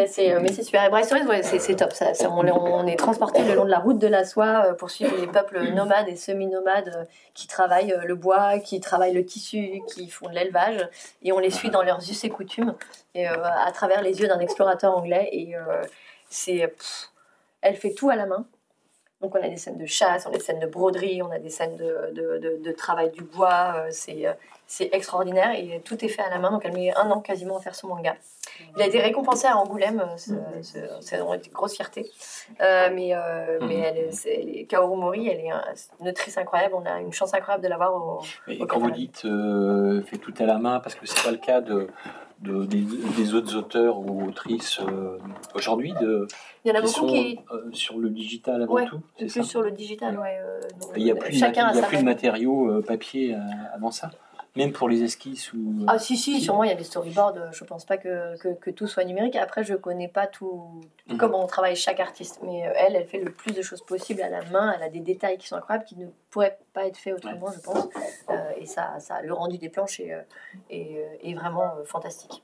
C'est, 0.07 0.31
euh, 0.33 0.39
mais 0.41 0.51
c'est 0.51 0.63
super. 0.63 0.83
Et 0.85 0.89
ouais, 0.89 1.03
c'est, 1.43 1.59
c'est 1.59 1.75
top. 1.75 1.91
Ça, 1.93 2.13
ça- 2.13 2.29
on, 2.31 2.45
est- 2.45 2.51
on 2.51 2.85
est 2.87 2.95
transporté 2.95 3.43
le 3.43 3.53
long 3.55 3.65
de 3.65 3.69
la 3.69 3.79
route 3.79 3.99
de 3.99 4.07
la 4.07 4.25
soie 4.25 4.65
euh, 4.67 4.73
pour 4.73 4.89
suivre 4.89 5.15
les 5.17 5.27
peuples 5.27 5.59
nomades 5.73 6.07
et 6.07 6.15
semi-nomades 6.15 6.89
euh, 6.95 7.03
qui 7.33 7.47
travaillent 7.47 7.95
le 8.03 8.15
bois, 8.15 8.59
qui 8.59 8.79
travaillent 8.79 9.13
le 9.13 9.25
tissu, 9.25 9.81
qui 9.93 10.09
font 10.09 10.29
de 10.29 10.33
l'élevage. 10.35 10.87
Et 11.23 11.31
on 11.31 11.39
les 11.39 11.51
suit 11.51 11.69
dans 11.69 11.83
leurs 11.83 11.99
us 12.09 12.23
et 12.23 12.29
coutumes 12.29 12.75
et, 13.13 13.27
euh, 13.29 13.33
à 13.43 13.71
travers 13.71 14.01
les 14.01 14.19
yeux 14.21 14.27
d'un 14.27 14.39
explorateur 14.39 14.97
anglais. 14.97 15.29
Et 15.31 15.55
euh, 15.55 15.81
c'est, 16.29 16.67
pff, 16.67 17.09
elle 17.61 17.75
fait 17.75 17.93
tout 17.93 18.09
à 18.09 18.15
la 18.15 18.25
main. 18.25 18.45
Donc 19.21 19.33
on 19.35 19.41
a 19.43 19.47
des 19.47 19.57
scènes 19.57 19.77
de 19.77 19.85
chasse, 19.85 20.25
on 20.27 20.29
a 20.29 20.33
des 20.33 20.39
scènes 20.39 20.59
de 20.59 20.67
broderie, 20.67 21.21
on 21.23 21.31
a 21.31 21.39
des 21.39 21.49
scènes 21.49 21.77
de, 21.77 22.11
de, 22.13 22.37
de- 22.37 22.59
de 22.63 22.71
travail 22.73 23.09
du 23.11 23.23
bois. 23.23 23.85
C'est, 23.89 24.25
c'est 24.67 24.89
extraordinaire 24.93 25.51
et 25.57 25.81
tout 25.83 26.03
est 26.03 26.07
fait 26.07 26.21
à 26.21 26.29
la 26.29 26.39
main. 26.39 26.51
Donc 26.51 26.61
elle 26.65 26.73
met 26.73 26.93
un 26.95 27.09
an 27.11 27.19
quasiment 27.21 27.57
à 27.57 27.61
faire 27.61 27.75
ce 27.75 27.85
manga. 27.85 28.15
Il 28.77 28.81
a 28.81 28.87
été 28.87 28.99
récompensé 28.99 29.47
à 29.47 29.57
Angoulême, 29.57 29.99
euh, 29.99 30.15
c'est- 30.61 30.89
c'est 31.01 31.17
vraiment 31.17 31.33
une 31.33 31.41
grosse 31.53 31.75
fierté. 31.75 32.09
Euh, 32.61 32.89
mais 32.93 33.13
euh, 33.13 33.59
mais 33.61 33.75
elle, 33.79 33.97
est- 33.97 34.11
c'est- 34.11 34.33
elle 34.41 34.49
est- 34.57 34.65
Kaoru 34.65 34.97
Mori, 34.97 35.27
elle 35.27 35.39
est 35.39 35.49
une 35.99 36.07
autrice 36.07 36.37
incroyable. 36.37 36.75
On 36.75 36.85
a 36.85 37.01
une 37.01 37.11
chance 37.11 37.33
incroyable 37.33 37.63
de 37.63 37.69
l'avoir 37.69 37.95
au, 37.95 38.21
quand 38.65 38.79
vous 38.79 38.91
dites 38.91 39.25
euh, 39.25 40.01
fait 40.03 40.17
tout 40.17 40.33
à 40.39 40.43
la 40.45 40.57
main, 40.57 40.79
parce 40.79 40.95
que 40.95 41.05
c'est 41.05 41.21
pas 41.23 41.31
le 41.31 41.37
cas 41.37 41.59
de, 41.61 41.87
de- 42.39 42.65
des, 42.65 42.81
des 43.17 43.33
autres 43.33 43.55
auteurs 43.55 43.97
ou 43.99 44.25
autrices 44.27 44.79
euh, 44.79 45.17
aujourd'hui, 45.53 45.93
de, 45.99 46.27
Il 46.63 46.69
y 46.69 46.71
en 46.71 46.75
a 46.75 46.81
qui 46.81 46.85
beaucoup 46.85 46.99
sont 46.99 47.07
qui 47.07 47.39
euh, 47.51 47.69
sur 47.73 47.97
le 47.97 48.09
digital 48.09 48.61
avant 48.61 48.73
Ouais, 48.73 48.85
tout, 48.85 49.01
c'est 49.17 49.25
plus 49.25 49.29
ça? 49.29 49.43
sur 49.43 49.61
le 49.61 49.71
digital. 49.71 50.17
Ouais, 50.19 50.37
euh, 50.41 50.61
donc, 50.79 50.91
Il 50.95 51.03
n'y 51.03 51.11
a 51.11 51.13
euh, 51.13 51.17
plus, 51.17 51.33
chacun 51.33 51.71
il 51.73 51.75
y 51.77 51.79
a 51.79 51.83
plus 51.87 51.97
de 51.99 52.03
matériaux 52.03 52.69
euh, 52.69 52.81
papier 52.81 53.35
euh, 53.35 53.39
avant 53.73 53.91
ça, 53.91 54.11
même 54.55 54.71
pour 54.71 54.87
les 54.89 55.03
esquisses 55.03 55.51
ou. 55.53 55.57
euh, 55.81 55.85
Ah 55.87 55.99
si 55.99 56.15
si, 56.17 56.39
sûrement 56.41 56.63
il 56.63 56.69
y 56.69 56.73
a 56.73 56.75
des 56.75 56.83
storyboards. 56.83 57.35
euh, 57.37 57.51
Je 57.51 57.63
pense 57.63 57.85
pas 57.85 57.97
que, 57.97 58.37
que, 58.37 58.49
que 58.53 58.69
tout 58.71 58.87
soit 58.87 59.03
numérique. 59.03 59.35
Après, 59.35 59.63
je 59.63 59.73
connais 59.75 60.07
pas 60.07 60.27
tout 60.27 60.81
Mhm. 61.09 61.17
comment 61.17 61.43
on 61.43 61.47
travaille 61.47 61.75
chaque 61.75 61.99
artiste, 61.99 62.39
mais 62.41 62.65
euh, 62.67 62.71
elle, 62.77 62.95
elle 62.95 63.05
fait 63.07 63.19
le 63.19 63.31
plus 63.31 63.51
de 63.53 63.61
choses 63.61 63.81
possible 63.81 64.21
à 64.21 64.29
la 64.29 64.43
main. 64.45 64.73
Elle 64.75 64.83
a 64.83 64.89
des 64.89 65.01
détails 65.01 65.37
qui 65.37 65.47
sont 65.47 65.55
incroyables, 65.55 65.85
qui 65.85 65.95
ne 65.97 66.07
pourraient 66.31 66.57
pas 66.73 66.85
être 66.87 66.97
faits 66.97 67.13
autrement, 67.15 67.51
je 67.51 67.59
pense. 67.59 67.87
Euh, 68.29 68.33
et 68.57 68.65
ça, 68.65 68.99
ça, 68.99 69.21
le 69.21 69.33
rendu 69.33 69.57
des 69.57 69.69
planches 69.69 69.99
est, 69.99 70.15
est, 70.69 71.19
est 71.23 71.33
vraiment 71.35 71.71
fantastique. 71.85 72.41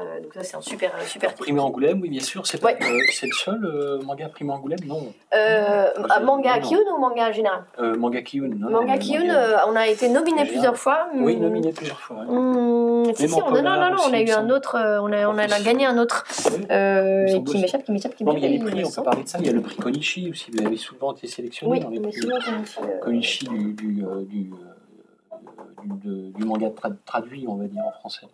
Euh, 0.00 0.20
donc 0.20 0.32
ça, 0.32 0.44
c'est 0.44 0.56
un 0.56 0.60
super 0.60 0.92
super 1.04 1.30
titre. 1.30 1.42
Primé 1.42 1.58
Angoulême, 1.60 2.00
oui, 2.00 2.08
bien 2.08 2.20
sûr. 2.20 2.46
C'est 2.46 2.62
Ouais. 2.62 2.78
euh, 2.80 2.98
le 2.98 3.32
seul 3.32 3.64
euh, 3.64 4.00
manga 4.02 4.28
primé 4.28 4.52
Angoulême 4.52 4.78
Non. 4.86 5.12
Euh, 5.34 5.88
ah, 6.08 6.20
manga 6.20 6.56
Non. 6.56 6.62
Kiyun 6.62 6.80
ou 6.94 6.98
manga 7.00 7.32
général? 7.32 7.64
Euh, 7.80 7.96
manga 7.96 8.22
Kiyun. 8.22 8.48
non, 8.56 8.70
Manga 8.70 8.96
non, 8.96 9.30
euh, 9.30 9.56
on 9.66 9.74
a 9.74 9.88
été 9.88 10.08
nominé 10.08 10.44
plusieurs 10.44 10.76
fois. 10.76 11.08
Oui, 11.14 11.34
hum, 11.34 11.42
nominé 11.42 11.72
plusieurs 11.72 11.98
fois. 11.98 12.18
ouais. 12.18 12.26
hum, 12.28 13.12
si, 13.16 13.28
si, 13.28 13.34
on, 13.42 13.50
non, 13.50 13.62
non, 13.62 13.80
non, 13.90 13.94
aussi, 13.94 14.08
on 14.08 14.12
a 14.14 14.20
eu 14.20 14.30
un 14.30 14.50
autre, 14.50 14.76
euh, 14.76 15.00
on 15.02 15.10
a, 15.12 15.26
on 15.28 15.36
a 15.36 15.60
gagné 15.60 15.86
un 15.86 15.98
autre 15.98 16.24
Oui. 16.46 16.64
euh, 16.70 17.26
qui 17.44 17.58
m'échappe, 17.60 17.84
qui 17.84 17.90
m'échappe, 17.92 18.14
qui 18.14 18.22
Non, 18.24 18.34
mais 18.34 18.38
il 18.40 18.42
y 18.44 18.46
a 18.46 18.50
les 18.50 18.58
m'échappe. 18.58 18.70
prix, 18.74 18.84
on 18.84 18.90
peut 18.92 19.02
parler 19.02 19.22
de 19.24 19.28
ça. 19.28 19.38
Il 19.40 19.46
y 19.46 19.48
a 19.48 19.52
le 19.52 19.62
prix 19.62 19.76
Konichi 19.76 20.30
aussi. 20.30 20.50
Vous 20.52 20.64
avez 20.64 20.76
souvent 20.76 21.12
été 21.12 21.26
sélectionné 21.26 21.72
Oui, 21.72 21.80
dans 21.80 21.88
les 21.90 21.98
prix 22.00 22.20
euh, 22.24 22.98
Konichi 23.02 23.46
du, 23.48 23.72
du, 23.72 24.04
euh, 24.04 24.22
du, 24.22 24.50
euh, 24.52 25.36
du, 25.82 26.08
de- 26.08 26.30
du 26.38 26.44
manga 26.44 26.68
tra- 26.68 26.94
traduit, 27.04 27.46
on 27.48 27.56
va 27.56 27.64
dire, 27.64 27.82
en 27.84 27.90
français. 27.92 28.26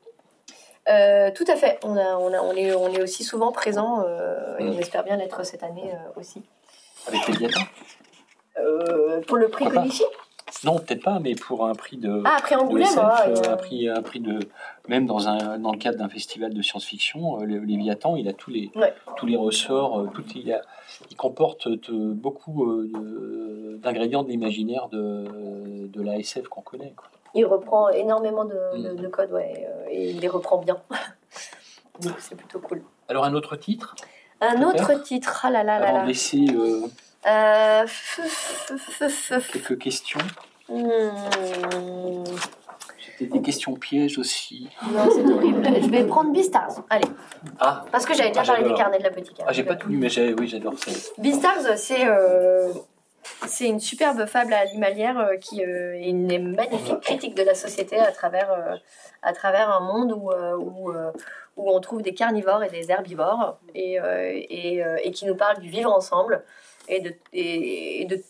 Euh, 0.89 1.31
tout 1.35 1.45
à 1.49 1.57
fait. 1.57 1.79
On, 1.83 1.97
a, 1.97 2.17
on, 2.17 2.33
a, 2.33 2.41
on, 2.41 2.53
est, 2.53 2.75
on 2.75 2.89
est 2.93 3.03
aussi 3.03 3.25
souvent 3.25 3.53
présent 3.53 4.05
euh, 4.07 4.59
et 4.59 4.65
Mm. 4.65 4.69
on 4.75 4.79
espère 4.79 5.05
bien 5.05 5.17
l'être 5.17 5.45
cette 5.45 5.63
année 5.63 5.91
euh, 5.93 6.21
aussi. 6.21 6.43
Avec 7.07 7.27
Léviathan 7.29 7.61
Euh, 8.59 9.21
pour 9.23 9.37
le 9.37 9.49
prix 9.49 9.65
Konichi 9.67 10.05
Non, 10.65 10.79
peut-être 10.79 11.03
pas, 11.03 11.19
mais 11.21 11.35
pour 11.35 11.67
un 11.67 11.75
prix 11.75 11.97
de. 11.97 12.23
Ah, 12.25 12.37
après 12.39 12.55
de 12.55 12.61
Angoulême, 12.61 12.87
SF, 12.87 13.49
un, 13.49 13.57
prix, 13.57 13.89
un 13.89 14.03
prix 14.03 14.21
de. 14.21 14.39
Même 14.89 15.07
dans, 15.07 15.27
un, 15.29 15.59
dans 15.59 15.73
le 15.73 15.79
cadre 15.79 15.99
d'un 15.99 16.09
festival 16.11 16.53
de 16.55 16.61
science-fiction, 16.63 17.39
le 17.41 17.59
Léviathan, 17.61 18.17
il 18.17 18.29
a 18.29 18.33
tous 18.35 18.51
les, 18.51 18.71
Ouais. 18.77 18.93
tous 19.17 19.27
les 19.27 19.37
ressorts, 19.37 20.05
tout, 20.15 20.25
il, 20.37 20.53
a- 20.53 20.61
il 21.11 21.17
comporte 21.17 21.69
beaucoup 21.89 22.67
d'ingrédients 23.83 24.23
de 24.23 24.29
l'imaginaire 24.29 24.89
de, 24.89 25.87
de 25.89 26.03
la 26.03 26.19
SF 26.19 26.49
qu'on 26.49 26.61
connaît. 26.63 26.93
quoi. 26.97 27.09
Il 27.35 27.45
reprend 27.47 27.89
énormément 27.91 28.45
de, 28.45 28.55
de, 28.77 28.91
Mm. 28.93 28.97
de 28.97 29.09
codes 29.09 29.33
ouais, 29.33 29.67
euh, 29.69 29.87
et 29.91 30.11
il 30.11 30.21
les 30.21 30.29
reprend 30.29 30.59
bien. 30.59 30.77
Donc 32.01 32.15
c'est 32.19 32.35
plutôt 32.37 32.59
cool. 32.61 32.83
Alors, 33.09 33.25
un 33.25 33.35
autre 33.35 33.57
titre, 33.57 33.95
Un 34.41 34.63
autre 34.63 34.95
titre, 35.03 35.41
ah 35.45 35.51
là 35.51 35.63
là 35.63 35.79
là 35.79 36.05
laisser 36.05 36.45
euh, 36.55 36.87
Euh, 37.27 37.87
quelques 39.53 39.79
questions. 39.79 40.21
Hmm, 40.69 42.25
C'était 42.99 43.27
des 43.33 43.43
questions 43.43 43.75
pièges 43.75 44.19
aussi. 44.19 44.69
Non, 44.93 45.09
c'est 45.11 45.25
horrible. 45.31 45.63
Je 45.83 45.89
vais 45.91 46.05
prendre 46.05 46.33
Beastars. 46.33 46.83
Allez, 46.91 47.07
Ah, 47.61 47.85
parce 47.93 48.05
que 48.07 48.15
j'avais 48.15 48.31
déjà 48.31 48.43
Ah, 48.43 48.47
parlé 48.47 48.69
des 48.69 48.75
carnets 48.75 48.99
de 48.99 49.03
la 49.05 49.11
petite 49.11 49.37
ah 49.47 49.53
j'ai 49.53 49.63
pas 49.65 49.77
tout 49.77 49.89
lu, 49.89 49.97
mais 49.99 50.09
oui, 50.39 50.49
j'adore 50.49 50.75
ça. 50.79 50.91
Beastars, 51.19 51.77
c'est 51.77 52.07
euh, 52.07 52.73
c'est 53.47 53.67
une 53.67 53.81
superbe 53.81 54.27
fable 54.27 54.53
animalière 54.53 55.19
euh, 55.19 55.37
qui 55.37 55.65
euh, 55.65 55.95
est 55.95 56.09
une 56.09 56.55
magnifique 56.55 57.01
critique 57.01 57.35
de 57.35 57.43
la 57.43 57.55
société 57.55 57.99
à 57.99 58.13
travers, 58.13 58.53
euh, 58.53 58.77
à 59.23 59.33
travers 59.33 59.71
un 59.71 59.81
monde 59.81 60.13
où, 60.13 60.31
où, 61.57 61.71
on 61.71 61.81
trouve 61.81 62.03
des 62.03 62.15
carnivores 62.15 62.65
et 62.65 62.69
des 62.69 62.91
herbivores 62.91 63.59
et, 63.75 63.97
et, 63.97 65.11
qui 65.13 65.25
nous 65.27 65.37
parle 65.37 65.61
du 65.61 65.69
vivre 65.69 65.93
ensemble 65.93 66.43
et 66.89 67.01
de, 67.01 67.15
et, 67.33 68.05
de 68.07 68.21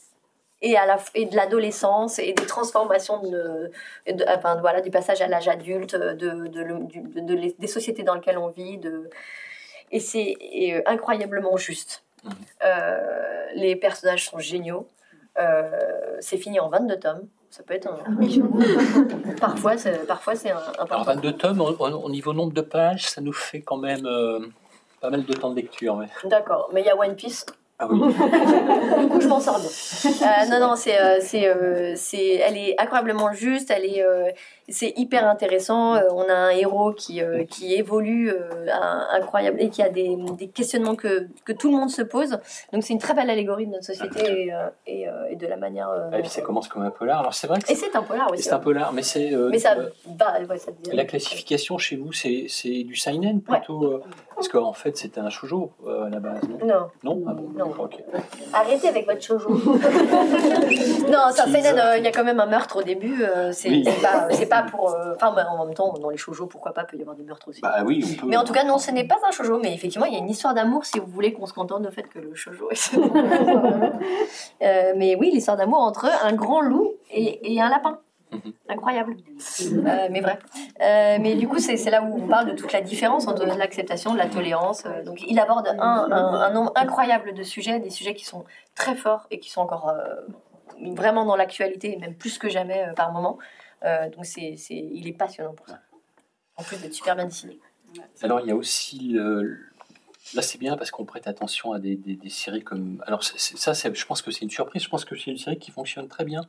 et, 0.60 0.76
à 0.76 0.86
la, 0.86 0.98
et 1.14 1.26
de 1.26 1.34
l'adolescence 1.34 2.18
et 2.18 2.32
des 2.32 2.46
transformations 2.46 3.22
de, 3.22 3.70
enfin, 4.28 4.56
voilà, 4.60 4.82
du 4.82 4.90
passage 4.90 5.22
à 5.22 5.26
l'âge 5.26 5.48
adulte, 5.48 5.96
de, 5.96 6.46
de, 6.46 7.58
des 7.58 7.66
sociétés 7.66 8.02
dans 8.02 8.14
lesquelles 8.14 8.38
on 8.38 8.48
vit. 8.48 8.78
Et 9.90 10.00
c'est 10.00 10.36
incroyablement 10.86 11.56
juste. 11.56 12.04
Euh, 12.64 13.46
les 13.54 13.76
personnages 13.76 14.28
sont 14.28 14.38
géniaux. 14.38 14.88
Euh, 15.38 16.16
c'est 16.20 16.36
fini 16.38 16.60
en 16.60 16.68
22 16.68 16.96
tomes. 16.98 17.28
Ça 17.50 17.62
peut 17.62 17.74
être 17.74 17.88
un. 17.88 17.98
parfois, 19.40 19.76
c'est, 19.76 20.06
parfois, 20.06 20.34
c'est 20.34 20.50
un, 20.50 20.58
un 20.78 20.84
Alors, 20.86 21.04
22 21.04 21.32
tomes, 21.34 21.60
au, 21.60 21.70
au- 21.70 21.86
au 22.04 22.10
niveau 22.10 22.32
nombre 22.32 22.52
de 22.52 22.60
pages, 22.60 23.06
ça 23.08 23.20
nous 23.20 23.32
fait 23.32 23.60
quand 23.62 23.76
même 23.76 24.06
euh, 24.06 24.40
pas 25.00 25.10
mal 25.10 25.24
de 25.24 25.32
temps 25.34 25.50
de 25.50 25.56
lecture. 25.56 26.02
D'accord, 26.24 26.70
mais 26.72 26.80
il 26.82 26.86
y 26.86 26.90
a 26.90 26.96
One 26.96 27.14
Piece. 27.14 27.46
Ah 27.78 27.88
oui. 27.90 27.98
Du 29.00 29.08
coup, 29.08 29.20
je 29.20 29.26
m'en 29.28 29.40
sors 29.40 29.58
bien. 29.58 29.68
Euh, 29.68 30.46
non, 30.50 30.68
non, 30.68 30.76
c'est, 30.76 30.98
euh, 31.00 31.18
c'est, 31.20 31.48
euh, 31.48 31.92
c'est, 31.96 32.34
elle 32.36 32.56
est 32.56 32.80
incroyablement 32.80 33.32
juste. 33.32 33.70
Elle 33.70 33.84
est, 33.84 34.04
c'est 34.68 34.92
hyper 34.96 35.26
intéressant. 35.28 35.96
On 36.12 36.28
a 36.28 36.32
un 36.34 36.50
héros 36.50 36.92
qui, 36.92 37.20
qui 37.50 37.74
évolue 37.74 38.32
un- 38.72 39.06
incroyable 39.12 39.60
et 39.60 39.68
qui 39.70 39.82
a 39.82 39.88
des, 39.88 40.16
des 40.38 40.48
questionnements 40.48 40.94
que, 40.94 41.26
que 41.44 41.52
tout 41.52 41.70
le 41.70 41.76
monde 41.76 41.90
se 41.90 42.02
pose. 42.02 42.38
Donc, 42.72 42.82
c'est 42.84 42.92
une 42.92 42.98
très 43.00 43.14
belle 43.14 43.28
allégorie 43.28 43.66
de 43.66 43.72
notre 43.72 43.84
société 43.84 44.44
et, 44.46 44.52
euh, 44.54 44.68
et, 44.86 45.06
et 45.30 45.36
de 45.36 45.46
la 45.46 45.56
manière. 45.56 45.88
euh, 45.90 46.10
Et 46.16 46.20
puis 46.20 46.30
ça 46.30 46.42
commence 46.42 46.68
comme 46.68 46.82
un 46.82 46.90
polar. 46.90 47.20
Alors 47.20 47.34
c'est 47.34 47.46
vrai 47.48 47.60
que 47.60 47.70
et 47.70 47.74
c'est 47.74 47.94
un 47.96 48.02
polar 48.02 48.30
aussi. 48.32 48.42
c'est 48.44 48.52
un 48.52 48.56
ouais. 48.58 48.62
polar, 48.62 48.92
mais 48.92 49.02
c'est. 49.02 49.30
Mais 49.50 49.58
ça 49.58 49.74
va, 49.74 50.38
ouais, 50.48 50.58
ça 50.58 50.70
devient- 50.70 50.96
la 50.96 51.04
classification 51.04 51.76
chez 51.78 51.96
vous, 51.96 52.12
c'est 52.12 52.46
c'est 52.48 52.84
du 52.84 52.94
seinen 52.96 53.40
plutôt 53.40 54.00
Parce 54.50 54.62
qu'en 54.64 54.72
fait, 54.72 54.96
c'était 54.96 55.20
un 55.20 55.30
shoujo 55.30 55.72
euh, 55.86 56.04
à 56.04 56.08
la 56.10 56.20
base, 56.20 56.42
non? 56.48 56.58
Non, 56.66 56.86
Non? 57.02 57.24
Ah 57.28 57.32
bon 57.34 57.48
Non. 57.56 57.72
Arrêtez 58.52 58.88
avec 58.88 59.06
votre 59.06 59.22
shoujo. 59.22 59.48
non, 61.08 61.30
ça 61.30 61.46
fait 61.46 61.60
il 61.98 62.04
y 62.04 62.06
a 62.06 62.12
quand 62.12 62.24
même 62.24 62.40
un 62.40 62.46
meurtre 62.46 62.78
au 62.80 62.82
début. 62.82 63.22
euh, 63.22 63.52
c'est 63.52 63.70
Oui. 63.70 63.84
pas, 64.02 64.28
pas 64.50 64.62
pour. 64.70 64.90
euh, 64.94 65.14
Enfin, 65.14 65.32
bah, 65.32 65.46
en 65.50 65.64
même 65.64 65.74
temps, 65.74 65.92
dans 65.94 66.10
les 66.10 66.16
shoujo, 66.16 66.46
pourquoi 66.46 66.72
pas, 66.72 66.84
peut 66.84 66.96
y 66.96 67.00
avoir 67.00 67.16
des 67.16 67.22
meurtres 67.22 67.48
aussi. 67.48 67.60
Bah 67.62 67.82
oui, 67.84 68.04
on 68.04 68.20
peut. 68.20 68.26
mais 68.28 68.36
en 68.36 68.44
tout 68.44 68.52
cas, 68.52 68.64
non, 68.64 68.78
ce 68.78 68.90
n'est 68.90 69.06
pas 69.06 69.18
un 69.26 69.30
shoujo. 69.30 69.58
Mais 69.58 69.72
effectivement, 69.74 70.06
il 70.06 70.12
y 70.12 70.16
a 70.16 70.20
une 70.20 70.30
histoire 70.30 70.54
d'amour 70.54 70.84
si 70.84 70.98
vous 70.98 71.06
voulez 71.06 71.32
qu'on 71.32 71.46
se 71.46 71.52
contente 71.54 71.82
du 71.82 71.90
fait 71.90 72.02
que 72.04 72.18
le 72.18 72.34
shoujo 72.34 72.70
est. 72.70 72.90
Euh, 74.62 74.92
mais 74.96 75.16
oui, 75.16 75.30
l'histoire 75.32 75.56
d'amour 75.56 75.80
entre 75.80 76.06
un 76.22 76.32
grand 76.32 76.60
loup 76.60 76.92
et, 77.10 77.52
et 77.54 77.60
un 77.60 77.68
lapin. 77.68 77.98
Mhm. 78.34 78.52
Incroyable. 78.68 79.16
Euh, 79.62 80.08
mais 80.10 80.20
vrai. 80.20 80.38
Euh, 80.80 81.18
mais 81.20 81.34
du 81.36 81.46
coup, 81.48 81.58
c'est 81.58 81.76
c'est 81.76 81.90
là 81.90 82.02
où 82.02 82.22
on 82.22 82.26
parle 82.28 82.50
de 82.50 82.56
toute 82.56 82.72
la 82.72 82.80
différence 82.80 83.26
entre 83.28 83.44
l'acceptation, 83.46 84.12
de 84.12 84.18
la 84.18 84.26
tolérance. 84.28 84.84
Euh, 84.86 85.02
donc, 85.04 85.22
il 85.26 85.38
aborde 85.38 85.66
un, 85.68 85.78
un, 85.78 86.34
un 86.42 86.50
nombre 86.50 86.72
incroyable 86.76 87.34
de 87.34 87.42
sujets, 87.42 87.80
des 87.80 87.90
sujets 87.90 88.14
qui 88.14 88.24
sont 88.24 88.44
très 88.74 88.94
forts 88.94 89.26
et 89.30 89.38
qui 89.40 89.50
sont 89.50 89.60
encore 89.62 89.88
euh, 89.88 90.14
vraiment 90.94 91.24
dans 91.24 91.36
l'actualité, 91.36 91.92
et 91.92 91.96
même 91.96 92.14
plus 92.14 92.38
que 92.38 92.48
jamais 92.48 92.84
euh, 92.88 92.92
par 92.94 93.12
moment. 93.12 93.38
Euh, 93.84 94.08
donc, 94.10 94.24
c'est 94.26 94.56
c'est- 94.56 94.74
il 94.74 95.06
est 95.08 95.12
passionnant 95.12 95.52
pour 95.54 95.68
ça. 95.68 95.78
En 96.56 96.62
plus 96.62 96.80
d'être 96.80 96.94
super 96.94 97.16
bien 97.16 97.24
dessiné. 97.26 97.58
Alors 98.22 98.40
il 98.40 98.46
y 98.48 98.50
a 98.50 98.56
aussi 98.56 98.98
le. 99.12 99.58
Là, 100.34 100.40
c'est 100.42 100.58
bien 100.58 100.76
parce 100.76 100.90
qu'on 100.90 101.04
prête 101.04 101.26
attention 101.28 101.72
à 101.72 101.78
des, 101.78 101.96
des- 101.96 102.16
des 102.16 102.28
séries 102.30 102.62
comme. 102.64 103.02
Alors, 103.06 103.22
c'est- 103.22 103.38
c'est- 103.38 103.56
ça, 103.58 103.74
c'est- 103.74 103.94
je 103.94 104.06
pense 104.06 104.22
que 104.22 104.30
c'est 104.30 104.40
une 104.40 104.50
surprise. 104.50 104.82
Je 104.82 104.88
pense 104.88 105.04
que 105.04 105.14
c'est 105.16 105.30
une 105.30 105.36
série 105.36 105.58
qui 105.58 105.70
fonctionne 105.70 106.08
très 106.08 106.24
bien. 106.24 106.40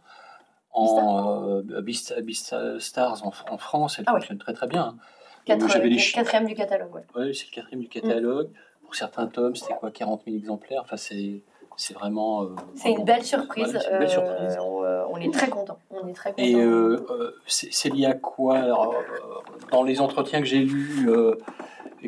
En 0.76 1.50
euh, 1.50 1.82
Beast- 1.82 2.20
Beast 2.22 2.56
Stars 2.80 3.26
en, 3.26 3.32
en 3.52 3.58
France, 3.58 3.98
elle 4.00 4.06
Ah 4.08 4.14
ouais. 4.16 4.20
très 4.38 4.54
très 4.54 4.68
bien. 4.68 4.96
hein. 5.48 5.58
J'avais 5.68 5.90
les 5.90 5.98
quatrième 5.98 6.46
du 6.48 6.56
catalogue. 6.56 6.92
Ouais, 7.16 7.32
c'est 7.34 7.46
le 7.50 7.54
quatrième 7.56 7.82
du 7.82 7.88
catalogue. 7.88 8.50
Pour 8.84 8.96
certains 8.96 9.28
tomes, 9.28 9.56
c'était 9.56 9.74
quoi 9.76 9.92
40 9.92 10.24
000 10.26 10.38
exemplaires? 10.38 10.82
Enfin, 10.84 10.98
c'est 10.98 11.42
c'est 11.78 11.94
vraiment. 11.94 12.44
euh, 12.44 12.56
C'est 12.76 12.92
une 12.92 13.04
belle 13.04 13.24
surprise. 13.24 13.66
Voilà, 13.66 13.80
c'est 13.80 13.92
une 13.92 14.00
belle 14.00 14.08
euh, 14.08 14.10
surprise. 14.10 14.58
on, 14.62 14.84
euh, 14.84 15.04
on 15.10 15.18
est 15.18 15.32
très 15.34 15.50
content. 15.50 15.78
On 15.92 16.08
est 16.08 16.14
très 16.14 16.32
content. 16.32 16.44
Et 16.44 16.56
euh, 16.56 17.06
euh, 17.10 17.32
c'est 17.48 17.90
lié 17.90 18.06
à 18.06 18.14
quoi? 18.14 18.58
Alors, 18.58 18.94
euh, 18.96 19.68
Dans 19.72 19.84
les 19.84 20.00
entretiens 20.02 20.40
que 20.40 20.46
j'ai 20.46 20.60
lus, 20.64 21.10
euh, 21.10 21.36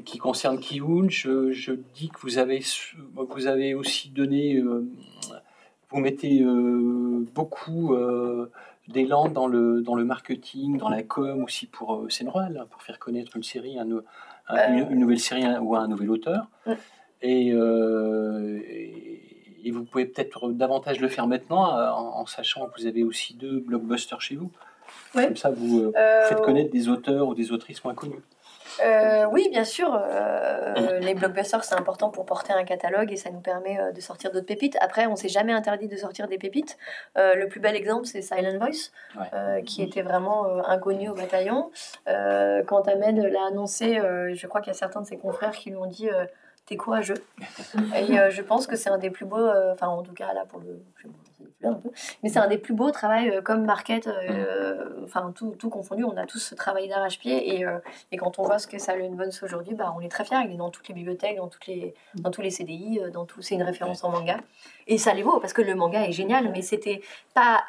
qui 0.06 0.18
concerne 0.20 0.60
Kiun, 0.60 1.10
je, 1.10 1.52
je, 1.52 1.74
dis 1.96 2.10
que 2.10 2.20
vous 2.22 2.38
avez, 2.38 2.62
vous 3.16 3.48
avez 3.48 3.74
aussi 3.74 4.10
donné, 4.10 4.62
vous 5.90 6.00
mettez 6.00 6.46
beaucoup 7.34 7.96
d'élan 8.88 9.30
dans 9.30 9.48
le, 9.48 9.82
dans 9.82 9.96
le 9.96 10.06
marketing, 10.06 10.78
dans 10.78 10.90
la 10.90 11.02
com 11.04 11.44
aussi 11.44 11.68
pour 11.68 11.96
euh, 11.96 12.08
hein, 12.36 12.66
pour 12.70 12.82
faire 12.82 13.00
connaître 13.00 13.36
une 13.36 13.44
série, 13.44 13.78
un, 13.80 13.88
une, 14.70 15.00
nouvelle 15.00 15.20
série 15.20 15.46
ou 15.60 15.76
un 15.76 15.88
nouvel 15.88 16.10
auteur. 16.10 16.48
Et, 17.22 17.48
et, 17.48 17.52
vous 19.72 19.84
pouvez 19.84 20.06
peut-être 20.06 20.52
davantage 20.52 21.02
le 21.02 21.10
faire 21.10 21.28
maintenant 21.28 21.66
en, 21.66 22.26
sachant 22.26 22.68
que 22.68 22.80
vous 22.80 22.88
avez 22.88 23.04
aussi 23.04 23.34
deux 23.34 23.60
blockbusters 23.60 24.22
chez 24.22 24.36
vous. 24.36 24.50
Comme 25.14 25.36
ça, 25.36 25.50
vous 25.50 25.92
faites 26.30 26.42
connaître 26.42 26.72
des 26.72 26.88
auteurs 26.88 27.28
ou 27.28 27.36
des 27.36 27.52
autrices 27.52 27.84
moins 27.84 27.96
connus. 27.96 28.22
Euh, 28.84 29.26
oui, 29.32 29.48
bien 29.50 29.64
sûr. 29.64 29.94
Euh, 29.94 31.00
les 31.00 31.14
blockbusters, 31.14 31.64
c'est 31.64 31.76
important 31.76 32.10
pour 32.10 32.26
porter 32.26 32.54
un 32.54 32.64
catalogue 32.64 33.12
et 33.12 33.16
ça 33.16 33.30
nous 33.30 33.40
permet 33.40 33.80
euh, 33.80 33.92
de 33.92 34.02
sortir 34.02 34.32
d'autres 34.32 34.46
pépites. 34.46 34.78
Après, 34.82 35.08
on 35.08 35.16
s'est 35.16 35.30
jamais 35.30 35.54
interdit 35.54 35.88
de 35.88 35.96
sortir 35.96 36.28
des 36.28 36.38
pépites. 36.38 36.78
le 37.16 37.46
plus 37.48 37.60
bel 37.60 37.76
exemple, 37.76 38.06
c'est 38.06 38.22
Silent 38.22 38.58
Voice, 38.58 38.92
qui 39.66 39.82
était 39.82 40.02
vraiment 40.02 40.46
inconnu 40.68 41.10
au 41.10 41.14
bataillon. 41.14 41.72
quand 42.06 42.88
Ahmed 42.88 43.18
l'a 43.18 43.48
annoncé, 43.48 43.96
je 44.34 44.48
crois 44.48 44.62
qu'il 44.62 44.72
y 44.72 44.76
a 44.76 44.80
certains 44.80 45.02
de 45.02 45.08
ses 45.08 45.18
confrères 45.18 45.52
qui 45.52 45.70
lui 45.70 45.78
ont 45.78 45.86
dit 45.86 46.10
T'es 46.66 46.76
courageux. 46.76 47.24
et 47.96 48.30
je 48.30 48.42
pense 48.42 48.68
que 48.68 48.76
c'est 48.76 48.90
un 48.90 48.98
des 48.98 49.10
plus 49.10 49.26
beaux, 49.26 49.50
enfin, 49.72 49.88
en 49.88 50.04
tout 50.04 50.14
cas, 50.14 50.34
là, 50.34 50.46
pour 50.48 50.60
le 50.60 50.82
mais 52.24 52.30
c'est 52.30 52.40
un 52.40 52.48
des 52.48 52.58
plus 52.58 52.74
beaux 52.74 52.92
travaux 52.92 53.14
euh, 53.14 53.42
comme 53.42 53.66
Market, 53.66 54.08
euh, 54.08 55.02
mm. 55.02 55.04
enfin 55.04 55.32
tout, 55.36 55.52
tout, 55.52 55.70
confondu. 55.70 56.04
On 56.04 56.18
a 56.18 56.26
tous 56.26 56.40
ce 56.40 56.56
travail 56.56 56.88
d'arrache-pied 56.88 57.58
et, 57.58 57.66
euh, 57.66 57.80
et, 58.12 58.18
quand 58.18 58.40
on 58.40 58.44
voit 58.44 58.60
ce 58.60 58.68
que 58.68 58.78
ça 58.78 58.94
Silent 58.94 59.12
Bones 59.12 59.32
aujourd'hui, 59.42 59.76
bah, 59.76 59.94
on 59.96 60.02
est 60.02 60.10
très 60.10 60.26
fiers. 60.26 60.38
Il 60.46 60.54
est 60.54 60.58
dans 60.58 60.70
toutes 60.70 60.88
les 60.88 60.94
bibliothèques, 60.94 61.38
dans, 61.38 61.48
toutes 61.48 61.68
les, 61.68 61.94
mm. 62.16 62.22
dans 62.22 62.32
tous 62.32 62.42
les 62.42 62.50
CDI, 62.50 63.02
dans 63.14 63.26
tout. 63.26 63.42
C'est 63.42 63.56
une 63.56 63.64
référence 63.64 64.04
en 64.04 64.10
manga. 64.10 64.38
Et 64.88 64.98
ça 64.98 65.14
les 65.14 65.24
vaut 65.24 65.40
parce 65.40 65.54
que 65.54 65.62
le 65.62 65.76
manga 65.76 66.04
est 66.04 66.12
génial, 66.12 66.50
mais 66.52 66.62
c'était 66.62 67.02
pas 67.34 67.64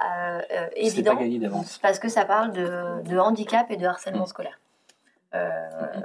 évident 0.76 1.16
pas 1.16 1.62
parce 1.82 1.98
que 1.98 2.08
ça 2.08 2.24
parle 2.24 2.52
de, 2.52 3.02
de 3.02 3.18
handicap 3.18 3.70
et 3.70 3.76
de 3.76 3.86
harcèlement 3.86 4.24
mm. 4.24 4.28
scolaire. 4.28 4.60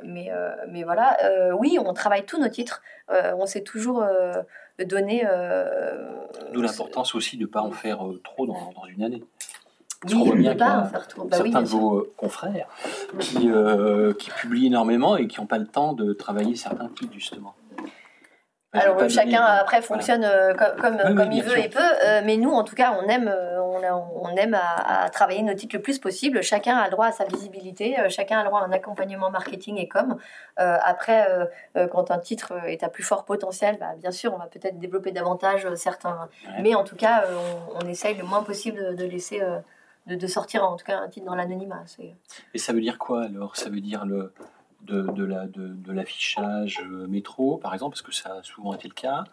mais, 0.04 0.32
mais 0.68 0.84
voilà, 0.84 1.18
oui, 1.58 1.78
on 1.84 1.94
travaille 1.94 2.26
tous 2.26 2.40
nos 2.40 2.50
titres. 2.50 2.82
on 3.10 3.46
s'est 3.46 3.62
toujours 3.64 4.04
donner. 4.80 5.24
Euh, 5.26 6.26
D'où 6.54 6.62
l'importance 6.62 7.16
aussi 7.16 7.38
de 7.38 7.44
ne 7.44 7.48
pas 7.48 7.62
en 7.62 7.72
faire 7.72 8.06
euh, 8.08 8.20
trop 8.24 8.46
dans, 8.46 8.72
dans 8.76 8.86
une 8.88 9.04
année. 9.04 9.24
oui, 10.06 10.44
ne 10.44 10.54
pas 10.54 10.80
en 10.80 10.86
faire 10.86 11.08
trop. 11.08 11.26
Bah 11.26 11.38
certains 11.38 11.62
de 11.62 11.68
vos 11.68 12.00
euh, 12.00 12.14
confrères 12.18 12.68
qui, 13.20 13.50
qui 14.20 14.32
publient 14.32 14.68
énormément 14.68 15.16
et 15.16 15.28
qui 15.28 15.40
n'ont 15.40 15.48
pas 15.48 15.60
le 15.60 15.68
temps 15.68 15.94
de 15.94 16.14
travailler 16.14 16.56
certains 16.56 16.90
titres, 16.90 17.14
justement. 17.14 17.56
Alors 18.74 19.08
chacun 19.08 19.44
après 19.44 19.82
fonctionne 19.84 20.24
euh, 20.24 20.54
comme, 20.56 20.98
comme, 21.16 21.32
il 21.32 21.44
veut 21.44 21.60
et 21.60 21.70
peut, 21.70 21.80
euh, 21.80 22.22
mais 22.26 22.38
nous 22.38 22.50
en 22.50 22.64
tout 22.64 22.76
cas 22.76 22.98
on 23.00 23.08
aime, 23.08 23.28
euh, 23.28 23.62
on, 23.62 23.82
on 24.24 24.36
aime 24.36 24.56
à, 24.56 25.10
travailler 25.12 25.44
nos 25.44 25.54
titres 25.54 25.76
le 25.76 25.82
plus 25.82 26.00
possible. 26.00 26.42
Chacun 26.42 26.78
a 26.78 26.86
le 26.86 26.92
droit 26.92 27.06
à 27.06 27.12
sa 27.12 27.26
visibilité, 27.26 27.96
chacun 28.10 28.40
a 28.40 28.44
le 28.44 28.50
droit 28.50 28.62
à 28.62 28.66
un 28.66 28.72
accompagnement 28.72 29.30
marketing 29.30 29.78
et 29.78 29.88
com. 29.88 30.18
après, 30.58 31.28
quand 31.92 32.10
un 32.10 32.18
titre 32.18 32.54
est 32.66 32.84
à 32.84 32.90
plus 32.90 33.04
fort 33.04 33.26
potentiel, 33.26 33.78
bah, 33.80 33.94
bien 33.98 34.12
sûr 34.12 34.34
on 34.34 34.38
va 34.38 34.48
peut-être 34.48 34.80
développer 34.80 35.12
davantage 35.12 35.72
certains, 35.76 36.30
mais 36.62 36.74
en 36.74 36.84
tout 36.84 36.96
cas 36.96 37.26
on, 37.76 37.88
essaye 37.88 38.16
le 38.16 38.24
moins 38.24 38.44
possible 38.44 38.96
de, 38.96 39.06
laisser, 39.06 39.42
de, 40.08 40.16
de, 40.16 40.28
sortir 40.28 40.64
en 40.64 40.76
tout 40.76 40.86
cas 40.86 40.98
un 40.98 41.10
titre 41.10 41.26
dans 41.26 41.36
l'anonymat. 41.36 41.84
Et 42.54 42.58
ça 42.58 42.74
veut 42.74 42.82
dire 42.82 42.98
quoi 42.98 43.26
alors? 43.26 43.56
Ça 43.56 43.70
veut 43.70 43.82
dire 43.82 44.06
le 44.06 44.34
de, 44.84 45.02
de, 45.12 45.24
la, 45.24 45.46
de, 45.48 45.92
l'affichage 45.92 46.82
euh, 46.84 47.08
métro, 47.08 47.58
par 47.58 47.74
exemple, 47.74 47.94
parce 47.94 48.02
que 48.02 48.14
ça 48.14 48.38
a 48.40 48.44
souvent 48.44 48.74
été 48.74 48.88
le 48.88 48.94
cas. 48.94 49.24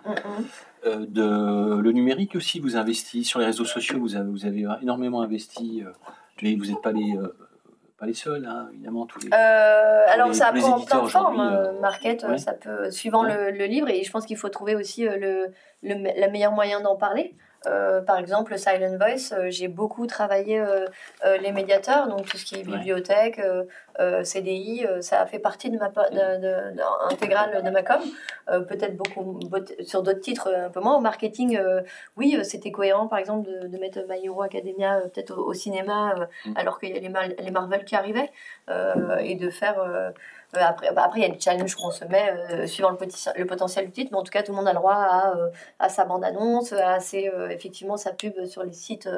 Euh, 0.87 1.07
de, 1.09 1.81
le 1.81 1.93
numérique 1.93 2.35
aussi, 2.37 2.61
vous 2.61 2.77
investissez 2.77 3.25
sur 3.25 3.41
les 3.41 3.47
réseaux 3.47 3.65
sociaux, 3.65 3.99
vous 3.99 4.17
avez, 4.17 4.31
vous 4.31 4.47
avez 4.47 4.67
énormément 4.83 5.23
investi, 5.23 5.83
euh, 5.85 5.91
mais 6.43 6.55
vous 6.55 6.67
n'êtes 6.67 6.83
pas 6.83 6.93
les, 6.93 7.15
pas 7.99 8.07
les 8.07 8.15
seuls, 8.15 8.47
hein, 8.47 8.69
évidemment. 8.73 9.07
Tous 9.07 9.21
les, 9.21 9.33
alors 9.33 10.35
ça 10.35 10.53
prend 10.53 10.81
plein 10.81 11.03
de 11.03 11.09
formes, 11.09 11.79
Market, 11.81 12.27
ça 12.39 12.53
peut, 12.53 12.91
suivant 12.91 13.23
le, 13.25 13.51
le, 13.51 13.65
livre, 13.67 13.89
et 13.89 14.03
je 14.05 14.11
pense 14.11 14.27
qu'il 14.27 14.37
faut 14.37 14.49
trouver 14.49 14.77
aussi 14.77 15.03
le, 15.03 15.49
le, 15.83 15.95
le 15.95 16.31
meilleur 16.31 16.53
moyen 16.53 16.81
d'en 16.81 16.97
parler. 16.97 17.35
Euh, 17.67 18.01
par 18.01 18.19
exemple, 18.19 18.57
Silent 18.59 18.97
Voice, 18.97 19.33
euh, 19.33 19.51
j'ai 19.51 19.69
beaucoup 19.69 20.07
travaillé 20.07 20.59
euh, 20.59 20.87
les 21.43 21.53
médiateurs, 21.53 22.09
donc 22.09 22.27
tout 22.27 22.39
ce 22.39 22.45
qui 22.45 22.61
est 22.61 22.63
bibliothèque, 22.63 23.41
CDI, 24.25 24.87
ça 25.01 25.21
a 25.21 25.27
fait 25.27 25.39
partie 25.39 25.69
de 25.69 25.77
ma 25.77 25.89
de, 25.89 27.13
intégrale 27.13 27.63
de 27.63 27.71
ma 27.71 27.83
com. 27.83 28.01
Peut-être 28.47 28.97
beaucoup 28.97 29.39
sur 29.85 30.03
d'autres 30.03 30.21
titres, 30.21 30.49
un 30.49 30.71
peu 30.71 30.81
moins. 30.81 30.97
Au 30.97 31.01
marketing, 31.01 31.61
oui, 32.17 32.39
c'était 32.43 32.71
cohérent, 32.71 33.09
par 33.09 33.19
exemple, 33.19 33.51
de, 33.69 33.79
mettre 33.79 34.01
My 34.09 34.25
Hero 34.25 34.41
Academia 34.41 35.01
peut-être 35.01 35.37
au, 35.37 35.53
cinéma, 35.53 36.15
mm. 36.47 36.55
alors 36.57 36.79
qu'il 36.79 36.91
y 36.91 36.97
a 36.97 37.01
les, 37.01 37.37
les, 37.43 37.51
Marvel 37.51 37.85
qui 37.85 37.95
arrivaient, 37.95 38.31
et 39.21 39.35
de 39.35 39.51
faire 39.51 40.13
après, 40.55 40.93
bah, 40.93 41.03
après, 41.05 41.21
il 41.21 41.23
y 41.23 41.27
a 41.27 41.29
des 41.29 41.41
challenges 41.41 41.75
qu'on 41.75 41.91
se 41.91 42.05
met 42.05 42.31
euh, 42.31 42.67
suivant 42.67 42.91
le, 42.91 42.99
le, 43.37 43.47
potentiel 43.47 43.87
du 43.87 43.93
titre, 43.93 44.11
mais 44.13 44.19
en 44.19 44.23
tout 44.23 44.31
cas, 44.31 44.43
tout 44.43 44.53
le 44.53 44.57
monde 44.57 44.69
a 44.69 44.73
le 44.73 44.79
droit 44.79 44.95
à, 44.95 45.37
euh, 45.37 45.51
à 45.79 45.89
sa 45.89 46.05
bande-annonce, 46.05 46.73
à 46.73 47.01
ses, 47.01 47.31
effectivement 47.51 47.97
sa 47.97 48.13
pub 48.13 48.45
sur 48.47 48.63
les 48.63 48.73
sites 48.73 49.09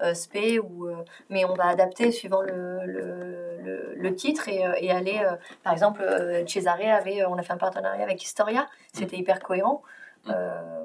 SP, 0.00 0.60
ou, 0.62 0.88
mais 1.28 1.44
on 1.44 1.54
va 1.54 1.66
adapter 1.66 2.12
suivant 2.12 2.40
le, 2.40 2.84
le, 2.86 3.94
le, 3.96 4.14
titre 4.14 4.48
et, 4.48 4.64
et 4.80 4.90
aller, 4.90 5.20
par 5.62 5.72
exemple, 5.72 6.02
Cesare 6.46 6.80
avait, 6.80 7.24
on 7.26 7.36
a 7.36 7.42
fait 7.42 7.52
un 7.52 7.58
partenariat 7.58 8.02
avec 8.02 8.22
Historia, 8.22 8.66
c'était 8.92 9.16
hyper 9.16 9.40
cohérent. 9.40 9.82
Euh, 10.26 10.84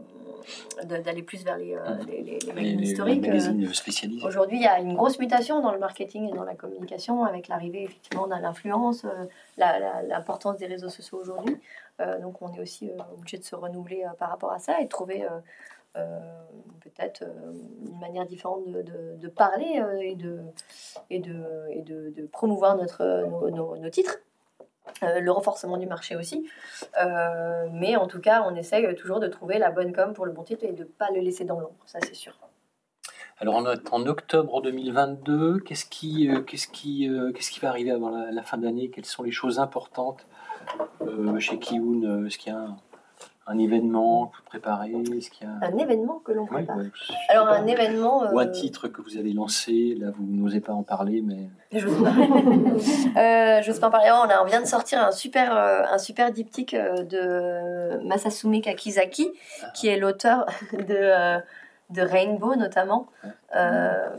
d'aller 0.83 1.23
plus 1.23 1.43
vers 1.43 1.57
les, 1.57 1.73
euh, 1.73 1.79
les, 2.05 2.39
magazines 2.53 2.81
historiques. 2.81 3.25
Euh, 3.25 4.27
aujourd'hui, 4.27 4.57
il 4.57 4.63
y 4.63 4.67
a 4.67 4.79
une 4.79 4.95
grosse 4.95 5.17
mutation 5.17 5.61
dans 5.61 5.71
le 5.71 5.79
marketing 5.79 6.27
et 6.29 6.33
dans 6.33 6.43
la 6.43 6.55
communication 6.55 7.23
avec 7.23 7.47
l'arrivée 7.47 7.83
effectivement 7.83 8.27
de 8.27 8.33
l'influence, 8.33 9.05
l'importance 9.57 10.57
des 10.57 10.67
réseaux 10.67 10.89
sociaux 10.89 11.19
aujourd'hui. 11.19 11.57
donc, 12.21 12.41
on 12.41 12.51
est 12.53 12.59
aussi 12.59 12.91
obligé 13.13 13.37
de 13.37 13.43
se 13.43 13.55
renouveler 13.55 14.05
par 14.19 14.29
rapport 14.29 14.51
à 14.51 14.59
ça 14.59 14.81
et 14.81 14.85
de 14.85 14.89
trouver 14.89 15.25
peut-être 15.93 17.23
une 17.85 17.99
manière 17.99 18.25
différente 18.25 18.69
de, 18.69 19.15
de, 19.15 19.27
parler 19.29 19.81
et, 20.01 20.15
de, 20.15 20.41
et, 21.09 21.19
de, 21.19 21.45
et 21.69 21.81
de, 21.81 22.27
promouvoir 22.31 22.75
notre, 22.75 23.25
nos, 23.49 23.77
nos 23.77 23.89
titres. 23.89 24.17
Euh, 25.01 25.19
le 25.19 25.31
renforcement 25.31 25.77
du 25.77 25.85
marché 25.85 26.15
aussi. 26.15 26.47
Euh, 27.01 27.67
mais 27.71 27.95
en 27.95 28.07
tout 28.07 28.19
cas, 28.19 28.43
on 28.45 28.55
essaye 28.55 28.95
toujours 28.95 29.19
de 29.19 29.27
trouver 29.27 29.57
la 29.57 29.71
bonne 29.71 29.93
com 29.93 30.13
pour 30.13 30.25
le 30.25 30.31
bon 30.31 30.43
titre 30.43 30.63
et 30.65 30.71
de 30.71 30.83
ne 30.83 30.87
pas 30.87 31.09
le 31.13 31.21
laisser 31.21 31.45
dans 31.45 31.59
l'ombre, 31.59 31.75
ça 31.85 31.99
c'est 32.01 32.13
sûr. 32.13 32.37
Alors 33.39 33.55
en, 33.55 34.05
octobre 34.05 34.61
2022, 34.61 35.59
qu'est-ce 35.59 35.85
qui, 35.85 36.29
euh, 36.29 36.41
qu'est-ce 36.41 36.67
qui, 36.67 37.09
qu'est-ce 37.33 37.51
qui 37.51 37.59
va 37.59 37.69
arriver 37.69 37.91
avant 37.91 38.09
la, 38.09 38.43
fin 38.43 38.57
d'année 38.57 38.89
Quelles 38.89 39.05
sont 39.05 39.23
les 39.23 39.31
choses 39.31 39.59
importantes 39.59 40.27
chez 41.39 41.59
Kiun 41.59 42.25
Est-ce 42.25 42.37
qu'il 42.37 42.53
y 42.53 42.55
a 42.55 42.67
un 43.45 43.57
événement 43.57 44.27
que 44.27 44.37
vous 44.37 44.43
préparez 44.45 44.91
Est-ce 44.91 45.29
qu'il 45.29 45.47
y 45.47 45.49
a... 45.49 45.67
Un 45.67 45.77
événement 45.77 46.21
que 46.23 46.31
l'on 46.31 46.45
prépare 46.45 46.77
Alors, 47.29 47.49
un 47.49 47.67
événement. 47.67 48.31
Ou 48.31 48.39
un 48.39 48.47
euh, 48.47 48.51
titre 48.51 48.87
que 48.87 49.01
vous 49.01 49.17
avez 49.17 49.33
lancé, 49.33 49.95
là, 49.99 50.11
vous 50.15 50.25
n'osez 50.25 50.61
pas 50.61 50.73
en 50.73 50.83
parler, 50.83 51.21
mais. 51.21 51.49
Je 51.77 51.87
n'ose 51.87 52.03
pas. 52.03 53.19
euh, 53.19 53.79
pas 53.79 53.87
en 53.87 53.91
parler. 53.91 54.09
On, 54.41 54.45
vient 54.45 54.61
de 54.61 54.67
sortir 54.67 55.03
un 55.03 55.11
super, 55.11 55.55
euh, 55.55 55.81
un 55.91 55.97
super 55.97 56.31
diptyque 56.31 56.73
euh, 56.73 57.03
de 57.03 58.05
Masasume 58.07 58.61
Kakizaki, 58.61 59.31
ah. 59.61 59.67
qui 59.73 59.87
est 59.87 59.97
l'auteur 59.97 60.45
de 60.73 61.41
de 61.89 62.01
Rainbow 62.01 62.55
notamment, 62.55 63.07
euh, 63.55 64.09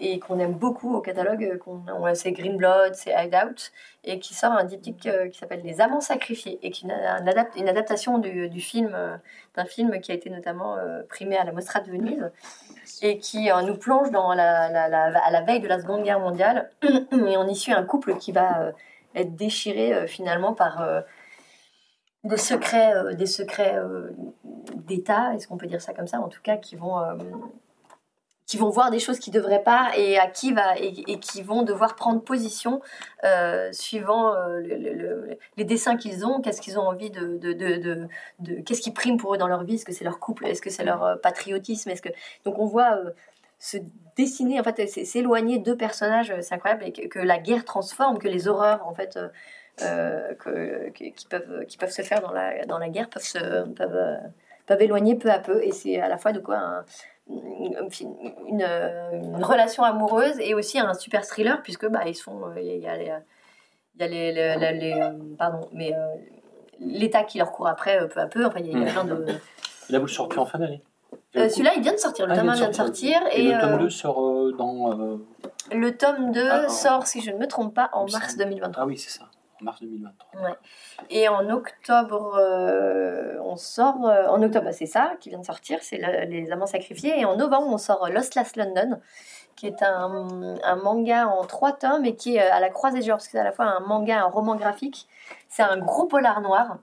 et 0.00 0.18
qu'on 0.18 0.38
aime 0.38 0.54
beaucoup 0.54 0.94
au 0.94 1.00
catalogue. 1.00 1.58
Qu'on, 1.58 1.82
c'est 2.14 2.32
Green 2.32 2.56
Blood, 2.56 2.94
c'est 2.94 3.12
Hideout, 3.12 3.70
et 4.04 4.18
qui 4.18 4.34
sort 4.34 4.52
un 4.52 4.64
diptyque 4.64 5.06
euh, 5.06 5.28
qui 5.28 5.38
s'appelle 5.38 5.62
Les 5.62 5.80
Amants 5.80 6.00
sacrifiés, 6.00 6.58
et 6.62 6.70
qui 6.70 6.86
est 6.86 7.56
une, 7.56 7.68
adaptation 7.68 8.18
du, 8.18 8.60
film, 8.60 8.92
euh, 8.94 9.16
d'un 9.56 9.64
film 9.64 10.00
qui 10.00 10.10
a 10.10 10.14
été 10.14 10.30
notamment 10.30 10.76
primé 11.08 11.36
à 11.36 11.44
la 11.44 11.52
Mostra 11.52 11.80
de 11.80 11.90
Venise, 11.90 12.30
et 13.02 13.18
qui 13.18 13.48
nous 13.66 13.76
plonge 13.76 14.10
dans 14.10 14.34
la, 14.34 14.64
à 14.64 15.30
la 15.30 15.40
veille 15.42 15.60
de 15.60 15.68
la 15.68 15.80
Seconde 15.80 16.02
Guerre 16.02 16.20
mondiale, 16.20 16.70
et 16.82 17.36
on 17.36 17.46
y 17.46 17.54
suit 17.54 17.72
un 17.72 17.84
couple 17.84 18.16
qui 18.16 18.32
va 18.32 18.72
être 19.14 19.36
déchiré 19.36 20.06
finalement 20.06 20.54
par 20.54 21.04
des 22.24 22.36
secrets, 22.36 22.94
euh, 22.94 23.14
des 23.14 23.26
secrets 23.26 23.76
euh, 23.76 24.10
d'État, 24.76 25.34
est-ce 25.34 25.48
qu'on 25.48 25.56
peut 25.56 25.66
dire 25.66 25.80
ça 25.80 25.92
comme 25.92 26.06
ça 26.06 26.20
En 26.20 26.28
tout 26.28 26.40
cas, 26.42 26.56
qui 26.56 26.76
vont, 26.76 26.98
euh, 27.00 27.14
qui 28.46 28.58
vont 28.58 28.70
voir 28.70 28.90
des 28.90 29.00
choses 29.00 29.18
qu'ils 29.18 29.34
ne 29.34 29.40
devraient 29.40 29.62
pas 29.62 29.90
et 29.96 30.18
à 30.18 30.28
qui 30.28 30.52
va 30.52 30.76
et, 30.78 31.18
qui 31.18 31.42
vont 31.42 31.62
devoir 31.62 31.96
prendre 31.96 32.20
position 32.20 32.80
suivant 33.72 34.34
les 35.56 35.64
dessins 35.64 35.96
qu'ils 35.96 36.26
ont, 36.26 36.42
qu'est-ce 36.42 36.60
qu'ils 36.60 36.78
ont 36.78 36.82
envie 36.82 37.10
de, 37.10 37.38
de, 37.38 37.52
de, 38.38 38.60
qu'est-ce 38.60 38.82
qui 38.82 38.90
prime 38.90 39.16
pour 39.16 39.34
eux 39.34 39.38
dans 39.38 39.48
leur 39.48 39.64
vie 39.64 39.76
Est-ce 39.76 39.86
que 39.86 39.92
c'est 39.92 40.04
leur 40.04 40.18
couple 40.18 40.46
Est-ce 40.46 40.60
que 40.60 40.68
c'est 40.68 40.84
leur 40.84 41.18
patriotisme 41.22 41.88
Est-ce 41.88 42.02
que 42.02 42.10
donc 42.44 42.58
on 42.58 42.66
voit 42.66 42.98
se 43.58 43.78
dessiner, 44.16 44.60
en 44.60 44.64
fait, 44.64 44.86
s'éloigner 44.86 45.58
deux 45.58 45.76
personnages, 45.76 46.34
c'est 46.40 46.54
incroyable, 46.54 46.84
et 46.84 46.92
que, 46.92 47.20
la 47.20 47.38
guerre 47.38 47.64
transforme, 47.64 48.18
que 48.18 48.28
les 48.28 48.48
horreurs, 48.48 48.86
en 48.86 48.92
fait, 48.92 49.16
qui, 49.78 51.26
peuvent, 51.28 51.64
qui 51.66 51.76
peuvent 51.78 51.90
se 51.90 52.02
faire 52.02 52.20
dans 52.20 52.32
la, 52.32 52.64
dans 52.66 52.78
la 52.78 52.88
guerre 52.88 53.08
peuvent, 53.08 53.22
se, 53.22 53.64
peuvent, 53.70 54.18
peuvent 54.66 54.82
éloigner 54.82 55.14
peu 55.14 55.30
à 55.30 55.38
peu. 55.38 55.62
Et 55.62 55.72
c'est 55.72 56.00
à 56.00 56.08
la 56.08 56.18
fois 56.18 56.32
de 56.32 56.40
quoi 56.40 56.84
une, 57.28 58.64
relation 59.42 59.82
amoureuse 59.84 60.38
et 60.40 60.54
aussi 60.54 60.78
un 60.78 60.94
super 60.94 61.26
thriller, 61.26 61.62
puisque 61.62 61.88
bah, 61.88 62.02
ils 62.06 62.14
sont. 62.14 62.52
Il 62.56 62.64
y 62.64 62.86
a 62.86 62.96
les. 62.96 63.12
Il 63.96 64.00
y 64.00 64.04
a 64.04 64.08
les, 64.08 64.32
les, 64.32 65.12
pardon, 65.36 65.68
mais 65.72 65.92
l'État 66.80 67.24
qui 67.24 67.38
leur 67.38 67.52
court 67.52 67.68
après 67.68 68.08
peu 68.08 68.20
à 68.20 68.26
peu. 68.26 68.44
Enfin, 68.46 68.60
il 68.60 68.66
y 68.66 68.88
a, 68.88 68.90
plein 68.90 69.04
de. 69.04 69.26
Là, 69.90 69.98
vous 69.98 70.06
le 70.06 70.10
sortez 70.10 70.38
en 70.38 70.46
fin 70.46 70.58
d'année. 70.58 70.82
Euh, 71.36 71.48
celui-là, 71.48 71.72
il 71.76 71.82
vient 71.82 71.92
de 71.92 71.98
sortir. 71.98 72.26
Le 72.26 72.32
ah, 72.32 72.36
tome 72.36 72.48
1 72.50 72.54
vient 72.54 72.68
de 72.68 72.74
sortir. 72.74 73.20
Et, 73.32 73.52
le 73.52 73.60
tome 73.60 73.78
2 73.78 73.84
euh, 73.84 73.90
sort 73.90 74.24
euh, 74.24 74.52
dans. 74.52 75.18
Le 75.72 75.96
tome 75.96 76.32
2 76.32 76.68
sort, 76.68 77.06
si 77.06 77.20
je 77.20 77.30
ne 77.30 77.38
me 77.38 77.46
trompe 77.46 77.74
pas, 77.74 77.90
en 77.92 78.06
mars 78.10 78.36
2023. 78.36 78.82
Ah 78.82 78.86
oui, 78.86 78.98
c'est 78.98 79.10
ça. 79.10 79.24
En 79.62 79.64
mars 79.64 79.80
2023. 79.80 80.40
Ouais. 80.42 80.54
Et 81.10 81.28
en 81.28 81.48
octobre, 81.48 82.38
on 83.44 83.56
sort. 83.56 84.00
en 84.04 84.42
octobre, 84.42 84.66
bah, 84.66 84.72
c'est 84.72 84.86
ça 84.86 85.14
qui 85.20 85.30
vient 85.30 85.38
de 85.38 85.44
sortir, 85.44 85.78
c'est 85.82 85.98
Les 86.26 86.52
Amants 86.52 86.66
Sacrifiés. 86.66 87.18
Et 87.18 87.24
en 87.24 87.36
novembre, 87.36 87.68
on 87.72 87.78
sort 87.78 88.08
Lost 88.10 88.34
Last 88.34 88.56
London, 88.56 89.00
qui 89.56 89.66
est 89.66 89.82
un, 89.82 90.58
un, 90.62 90.76
manga 90.76 91.28
en 91.28 91.44
trois 91.44 91.72
tomes 91.72 92.04
et 92.04 92.16
qui 92.16 92.36
est 92.36 92.40
à 92.40 92.60
la 92.60 92.68
croisée 92.68 93.00
du 93.00 93.06
genre, 93.06 93.16
parce 93.16 93.26
que 93.26 93.32
c'est 93.32 93.38
à 93.38 93.44
la 93.44 93.52
fois 93.52 93.66
un 93.66 93.80
manga, 93.80 94.20
un 94.20 94.28
roman 94.28 94.56
graphique. 94.56 95.06
C'est 95.48 95.62
un 95.62 95.78
gros 95.78 96.06
polar 96.06 96.40
noir. 96.40 96.78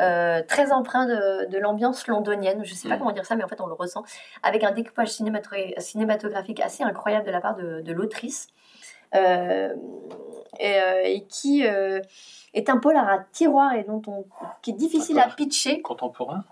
Euh, 0.00 0.42
très 0.46 0.70
empreint 0.70 1.06
de, 1.06 1.58
l'ambiance 1.58 2.06
londonienne. 2.06 2.64
Je 2.64 2.72
ne 2.72 2.76
sais 2.76 2.88
pas 2.88 2.96
mm. 2.96 2.98
comment 2.98 3.12
dire 3.12 3.26
ça, 3.26 3.34
mais 3.36 3.44
en 3.44 3.48
fait, 3.48 3.60
on 3.60 3.66
le 3.66 3.74
ressent. 3.74 4.04
Avec 4.42 4.62
un 4.62 4.70
découpage 4.70 5.10
cinématographique 5.10 6.60
assez 6.60 6.84
incroyable 6.84 7.26
de 7.26 7.32
la 7.32 7.40
part 7.40 7.56
de, 7.56 7.92
l'autrice. 7.92 8.48
Euh, 9.14 9.74
euh, 10.60 11.02
et, 11.04 11.24
qui 11.28 11.62
est 11.62 12.68
un 12.68 12.78
polar 12.78 13.08
à 13.08 13.18
tiroir 13.32 13.74
et 13.74 13.84
dont 13.84 14.02
on, 14.06 14.24
qui 14.62 14.70
est 14.70 14.74
difficile 14.74 15.18
à 15.18 15.28
pitcher. 15.28 15.82
Contemporain 15.82 16.44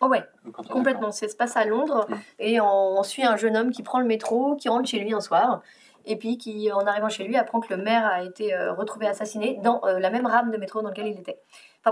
Oh 0.00 0.06
ouais, 0.06 0.22
complètement. 0.70 1.10
Ça 1.10 1.26
se 1.26 1.34
passe 1.34 1.56
à 1.56 1.64
Londres 1.64 2.06
mm. 2.08 2.14
et 2.38 2.60
on, 2.60 3.02
suit 3.02 3.24
un 3.24 3.36
jeune 3.36 3.56
homme 3.56 3.70
qui 3.72 3.82
prend 3.82 3.98
le 3.98 4.06
métro, 4.06 4.54
qui 4.54 4.68
rentre 4.68 4.88
chez 4.88 5.00
lui 5.00 5.12
un 5.12 5.20
soir 5.20 5.62
et 6.06 6.16
puis 6.16 6.38
qui, 6.38 6.70
en 6.72 6.86
arrivant 6.86 7.08
chez 7.08 7.24
lui, 7.24 7.36
apprend 7.36 7.60
que 7.60 7.74
le 7.74 7.82
maire 7.82 8.06
a 8.06 8.22
été 8.22 8.56
retrouvé 8.56 9.06
assassiné 9.08 9.58
dans 9.62 9.82
la 9.84 10.08
même 10.08 10.26
rame 10.26 10.50
de 10.50 10.56
métro 10.56 10.80
dans 10.80 10.88
laquelle 10.88 11.08
il 11.08 11.18
était 11.18 11.40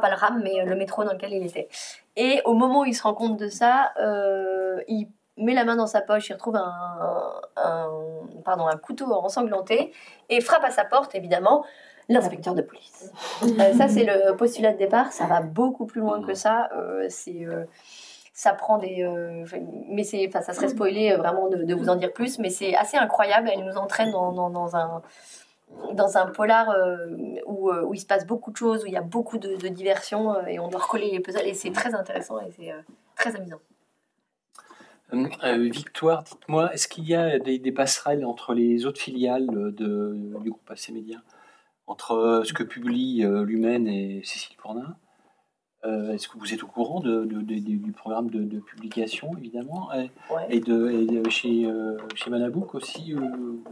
pas 0.01 0.11
le 0.11 0.17
ram, 0.17 0.41
mais 0.43 0.61
euh, 0.61 0.65
le 0.65 0.77
métro 0.77 1.05
dans 1.05 1.13
lequel 1.13 1.33
il 1.33 1.45
était. 1.45 1.69
Et 2.17 2.41
au 2.45 2.55
moment 2.55 2.81
où 2.81 2.85
il 2.85 2.95
se 2.95 3.03
rend 3.03 3.15
compte 3.15 3.37
de 3.37 3.49
ça, 3.49 3.93
euh, 4.01 4.81
il 4.89 5.09
met 5.37 5.55
la 5.55 5.65
main 5.65 5.77
dans 5.77 5.87
sa 5.87 6.01
poche, 6.01 6.29
il 6.29 6.35
retrouve 6.35 6.57
un, 6.57 7.43
pardon, 8.45 8.67
un 8.67 8.77
couteau 8.77 9.13
ensanglanté 9.13 9.93
et 10.29 10.41
frappe 10.41 10.65
à 10.65 10.71
sa 10.71 10.85
porte, 10.85 11.15
évidemment, 11.15 11.65
l'inspecteur 12.09 12.55
de 12.55 12.63
police. 12.63 13.13
Euh, 13.43 13.73
ça, 13.75 13.89
c'est 13.89 14.05
le 14.05 14.35
postulat 14.37 14.73
de 14.73 14.79
départ. 14.79 15.13
Ça 15.13 15.27
va 15.27 15.41
beaucoup 15.41 15.87
plus 15.87 16.01
loin 16.01 16.23
que 16.23 16.35
ça. 16.35 16.69
c'est 17.09 17.47
ça 18.33 18.53
prend 18.53 18.77
des 18.77 19.09
mais 19.89 20.05
c'est 20.05 20.31
ça 20.31 20.53
serait 20.53 20.69
spoiler 20.69 21.15
vraiment 21.17 21.49
de, 21.49 21.75
vous 21.75 21.89
en 21.89 21.97
dire 21.97 22.13
plus 22.13 22.39
mais 22.39 22.51
c'est 22.51 22.77
assez 22.77 22.99
incroyable 22.99 23.51
elle 23.51 23.65
nous 23.65 23.79
entraîne 23.79 24.11
dans, 24.11 24.51
dans 24.51 24.77
un 24.77 25.03
dans 25.93 26.17
un 26.17 26.27
polar 26.27 26.71
euh, 26.71 27.07
où, 27.47 27.71
euh, 27.71 27.83
où, 27.83 27.95
il 27.95 28.01
se 28.01 28.07
passe 28.07 28.27
beaucoup 28.27 28.51
de 28.51 28.57
choses, 28.57 28.85
où 28.85 28.87
il 28.87 28.93
y 28.93 28.97
a 28.97 29.03
beaucoup 29.03 29.39
de, 29.39 29.57
de 29.57 29.69
diversion 29.69 30.35
euh, 30.35 30.47
et 30.47 30.59
on 30.59 30.69
doit 30.69 30.81
recoller 30.81 31.11
les 31.11 31.21
puzzles 31.21 31.47
et 31.47 31.55
c'est 31.55 31.73
très 31.73 31.95
intéressant 31.95 32.41
et 32.41 32.51
c'est 32.57 32.73
très 33.17 33.35
amusant. 33.37 33.59
Victoire, 35.13 36.25
dites-moi, 36.25 36.73
est-ce 36.75 36.89
qu'il 36.89 37.09
y 37.09 37.15
a 37.15 37.39
des, 37.39 37.59
des, 37.59 37.73
passerelles 37.73 38.25
entre 38.25 38.55
les 38.55 38.87
autres 38.87 39.01
filiales 39.01 39.47
de, 39.47 40.15
du 40.41 40.51
groupe 40.51 40.71
AC 40.71 40.91
Média 40.91 41.19
Entre 41.87 42.43
ce 42.45 42.53
que 42.53 42.65
publie 42.65 43.23
Lumen 43.23 43.87
et 43.87 44.23
Cécile 44.25 44.57
euh, 45.87 46.13
est-ce 46.15 46.29
que 46.29 46.39
vous 46.39 46.53
êtes 46.53 46.63
au 46.63 46.67
courant 46.67 47.01
de, 47.01 47.25
du 47.25 47.93
programme 47.93 48.31
de, 48.31 48.59
publication, 48.61 49.31
évidemment? 49.39 49.91
Et, 50.49 50.61
de, 50.61 51.23
chez, 51.29 51.67
euh, 51.67 51.97
chez 52.15 52.31
Manabook 52.31 52.75
aussi 52.75 53.15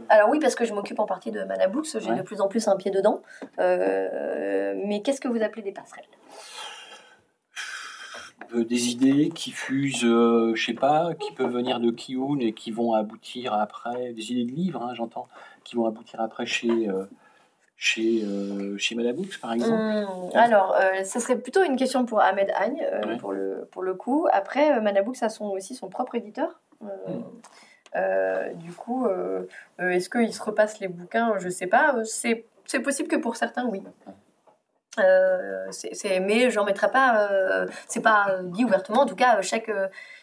Alors 0.09 0.29
oui, 0.29 0.39
parce 0.39 0.55
que 0.55 0.65
je 0.65 0.73
m'occupe 0.73 0.99
en 0.99 1.05
partie 1.05 1.31
de 1.31 1.43
Manabook, 1.43 1.85
j'ai 1.85 2.15
de 2.15 2.21
plus 2.21 2.41
en 2.41 2.47
plus 2.47 2.67
un 2.67 2.77
pied 2.77 2.91
dedans. 2.91 3.21
Euh, 3.59 4.73
mais 4.85 5.01
qu'est-ce 5.01 5.19
que 5.19 5.27
vous 5.27 5.41
appelez 5.41 5.61
des 5.61 5.71
passerelles? 5.71 6.05
Des 8.53 8.89
idées 8.89 9.29
qui 9.29 9.51
fusent, 9.51 10.01
je 10.01 10.63
sais 10.65 10.73
pas, 10.73 11.13
qui 11.15 11.33
peuvent 11.33 11.51
venir 11.51 11.79
de 11.79 11.91
Kiyun 11.91 12.39
et 12.39 12.53
qui 12.53 12.71
vont 12.71 12.93
aboutir 12.93 13.53
après, 13.53 14.13
des 14.13 14.31
idées 14.31 14.51
de 14.51 14.55
livres, 14.55 14.81
hein, 14.81 14.93
j'entends, 14.93 15.27
qui 15.63 15.75
vont 15.75 15.85
aboutir 15.85 16.21
après 16.21 16.45
chez, 16.45 16.89
chez, 17.77 18.23
euh, 18.23 18.77
chez 18.77 18.95
Madabooks, 18.95 19.39
par 19.41 19.53
exemple 19.53 19.73
hum, 19.73 20.29
Alors, 20.33 20.75
euh, 20.75 21.03
ce 21.03 21.19
serait 21.19 21.37
plutôt 21.37 21.63
une 21.63 21.75
question 21.75 22.05
pour 22.05 22.21
Ahmed 22.21 22.51
Agne, 22.55 22.81
euh, 22.91 23.17
pour, 23.17 23.33
le, 23.33 23.67
pour 23.71 23.83
le 23.83 23.93
coup. 23.93 24.27
Après, 24.31 24.79
Madabooks 24.81 25.21
a 25.21 25.29
son, 25.29 25.45
aussi 25.45 25.75
son 25.75 25.89
propre 25.89 26.15
éditeur. 26.15 26.59
du 28.55 28.71
coup, 28.73 29.07
est-ce 29.79 30.09
qu'il 30.09 30.33
se 30.33 30.41
repasse 30.41 30.79
les 30.79 30.87
bouquins? 30.87 31.37
Je 31.37 31.45
ne 31.45 31.51
sais 31.51 31.67
pas. 31.67 31.95
C'est, 32.05 32.45
c'est 32.65 32.79
possible 32.79 33.09
que 33.09 33.17
pour 33.17 33.35
certains, 33.35 33.65
oui. 33.67 33.81
C'est, 35.71 36.19
mais 36.19 36.49
j'en 36.49 36.65
mettrai 36.65 36.89
pas. 36.89 37.29
c'est 37.87 38.01
pas 38.01 38.27
dit 38.43 38.65
ouvertement. 38.65 39.01
En 39.01 39.05
tout 39.05 39.15
cas, 39.15 39.41
chaque, 39.41 39.71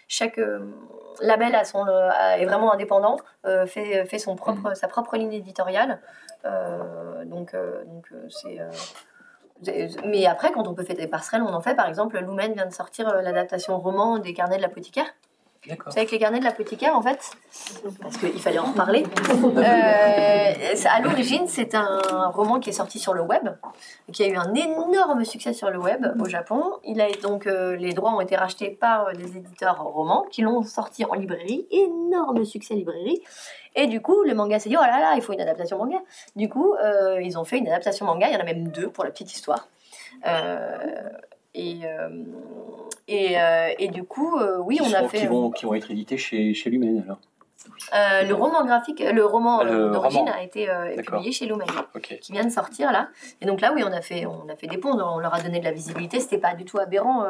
chaque 0.09 0.41
label 1.21 1.55
a 1.55 1.65
son, 1.65 1.87
est 1.87 2.45
vraiment 2.45 2.73
indépendant, 2.73 3.17
fait, 3.67 4.05
fait 4.07 4.19
son 4.19 4.37
propre, 4.37 4.71
mm. 4.71 4.75
sa 4.75 4.89
propre 4.89 5.17
ligne 5.17 5.33
éditoriale. 5.33 6.01
Euh, 6.45 7.25
donc, 7.25 7.55
euh, 7.55 7.85
donc 7.85 8.07
euh, 8.13 8.27
c'est 8.29 8.59
mais 10.05 10.27
après, 10.27 10.51
quand 10.51 10.67
on 10.67 10.75
peut 10.75 10.83
faire 10.83 10.97
des 10.97 11.07
passerelles, 11.07 11.43
on 11.43 11.55
en 11.55 11.61
fait. 11.61 11.77
Par 11.77 11.87
exemple, 11.89 12.19
Lumen 12.19 12.53
vient 12.53 12.67
de 12.67 12.73
sortir 12.73 13.15
l'adaptation 13.23 13.79
roman 13.79 14.19
des 14.19 14.35
carnets 14.35 14.57
de 14.57 14.63
l'apothicaire. 14.63 15.07
Savez 15.91 16.07
que 16.07 16.11
les 16.11 16.19
carnets 16.19 16.41
de 16.41 16.45
l'apothicaire, 16.45 16.97
en 16.97 17.03
fait, 17.03 17.31
parce 18.01 18.17
qu'il 18.17 18.41
fallait 18.41 18.59
en 18.59 18.73
reparler, 18.73 19.05
euh, 19.57 20.75
à 20.91 21.01
l'origine, 21.01 21.47
c'est 21.47 21.75
un 21.75 22.29
roman 22.35 22.59
qui 22.59 22.71
est 22.71 22.75
sorti 22.75 22.99
sur 22.99 23.15
le 23.15 23.23
web, 23.23 23.49
qui 24.13 24.25
a 24.25 24.29
eu 24.29 24.37
un 24.37 24.55
énorme 24.55 25.25
succès 25.25 25.53
sur 25.53 25.71
le 25.71 25.79
web 25.79 26.05
au 26.21 26.29
Japon. 26.29 26.65
Il 26.85 27.01
a 27.01 27.11
donc 27.23 27.45
les 27.45 27.93
droits 27.93 28.13
ont 28.13 28.21
été 28.21 28.35
rachetés 28.35 28.71
par 28.71 29.13
des 29.13 29.37
éditeurs 29.37 29.83
romans 29.83 30.27
qui 30.31 30.43
l'ont 30.43 30.63
sorti 30.63 31.05
en 31.05 31.15
librairie, 31.15 31.67
énorme 31.71 32.45
succès 32.45 32.75
librairie. 32.75 33.23
Et 33.75 33.87
du 33.87 34.01
coup, 34.01 34.23
le 34.23 34.35
manga 34.35 34.59
s'est 34.59 34.69
dit, 34.69 34.77
oh 34.77 34.83
là 34.83 35.01
là, 35.01 35.15
il 35.17 35.23
faut 35.23 35.33
une 35.33 35.41
adaptation 35.41 35.79
manga. 35.79 35.99
Du 36.37 36.49
coup, 36.49 36.75
euh, 36.75 37.21
ils 37.23 37.39
ont 37.39 37.45
fait 37.45 37.59
une 37.59 37.69
adaptation 37.69 38.05
manga, 38.07 38.29
il 38.29 38.35
y 38.35 38.37
en 38.37 38.41
a 38.41 38.45
même 38.45 38.69
deux 38.69 38.89
pour 38.89 39.05
la 39.05 39.11
petite 39.11 39.33
histoire. 39.33 39.69
Euh, 40.27 41.09
et, 41.55 41.81
euh, 41.85 42.25
et, 43.09 43.37
et, 43.79 43.89
du 43.89 44.05
coup, 44.05 44.39
oui, 44.61 44.79
on 44.83 44.93
a 44.93 45.09
fait... 45.09 45.21
Qui 45.21 45.27
vont, 45.27 45.51
qui 45.51 45.67
vont 45.67 45.75
être 45.75 45.91
édités 45.91 46.17
chez, 46.17 46.55
chez 46.55 46.71
Lumen, 46.71 47.03
alors 47.05 47.19
le 47.93 48.33
roman 48.33 48.65
graphique, 48.65 49.01
le 49.01 49.25
roman 49.25 49.65
d'origine 49.65 50.29
a 50.29 50.43
été 50.43 50.69
publié 51.07 51.31
chez 51.31 51.47
Lumen, 51.47 51.67
qui 52.21 52.33
vient 52.33 52.45
de 52.45 52.51
sortir 52.51 52.91
là. 52.91 53.09
Et 53.41 53.47
donc 53.47 53.61
là, 53.61 53.73
oui, 53.75 53.85
on 53.87 53.93
a 53.93 54.01
fait, 54.01 54.27
on 54.27 54.49
a 54.49 54.57
fait 54.57 54.67
des 54.67 54.79
ponts, 54.79 54.99
on 54.99 55.19
leur 55.19 55.35
a 55.35 55.41
donné 55.41 55.61
de 55.61 55.65
la 55.65 55.73
visibilité. 55.73 56.19
C'était 56.19 56.39
pas 56.39 56.55
du 56.55 56.65
tout 56.65 56.79
aberrant 56.79 57.25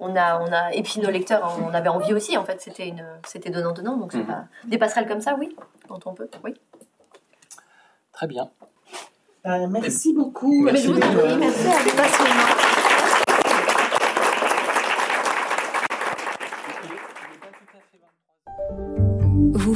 on 0.00 0.14
a, 0.16 0.40
on 0.40 0.52
a, 0.52 0.72
et 0.72 0.82
puis 0.82 1.00
nos 1.00 1.10
lecteurs, 1.10 1.58
on 1.60 1.74
avait 1.74 1.88
envie 1.88 2.14
aussi, 2.14 2.36
en 2.36 2.44
fait, 2.44 2.60
c'était 2.60 2.88
une, 2.88 3.04
c'était 3.26 3.50
donnant 3.50 3.72
donnant, 3.72 3.96
donc 3.96 4.14
mhm. 4.14 4.26
pas 4.26 4.44
des 4.66 4.78
passerelles 4.78 5.08
comme 5.08 5.20
ça, 5.20 5.36
oui, 5.38 5.56
quand 5.88 6.06
on 6.06 6.14
peut, 6.14 6.28
oui. 6.44 6.54
Très 8.12 8.26
bien. 8.26 8.50
Euh, 9.46 9.66
merci 9.68 10.12
beaucoup. 10.12 10.62
Merci, 10.62 10.88
merci 10.88 11.68
à 11.68 12.47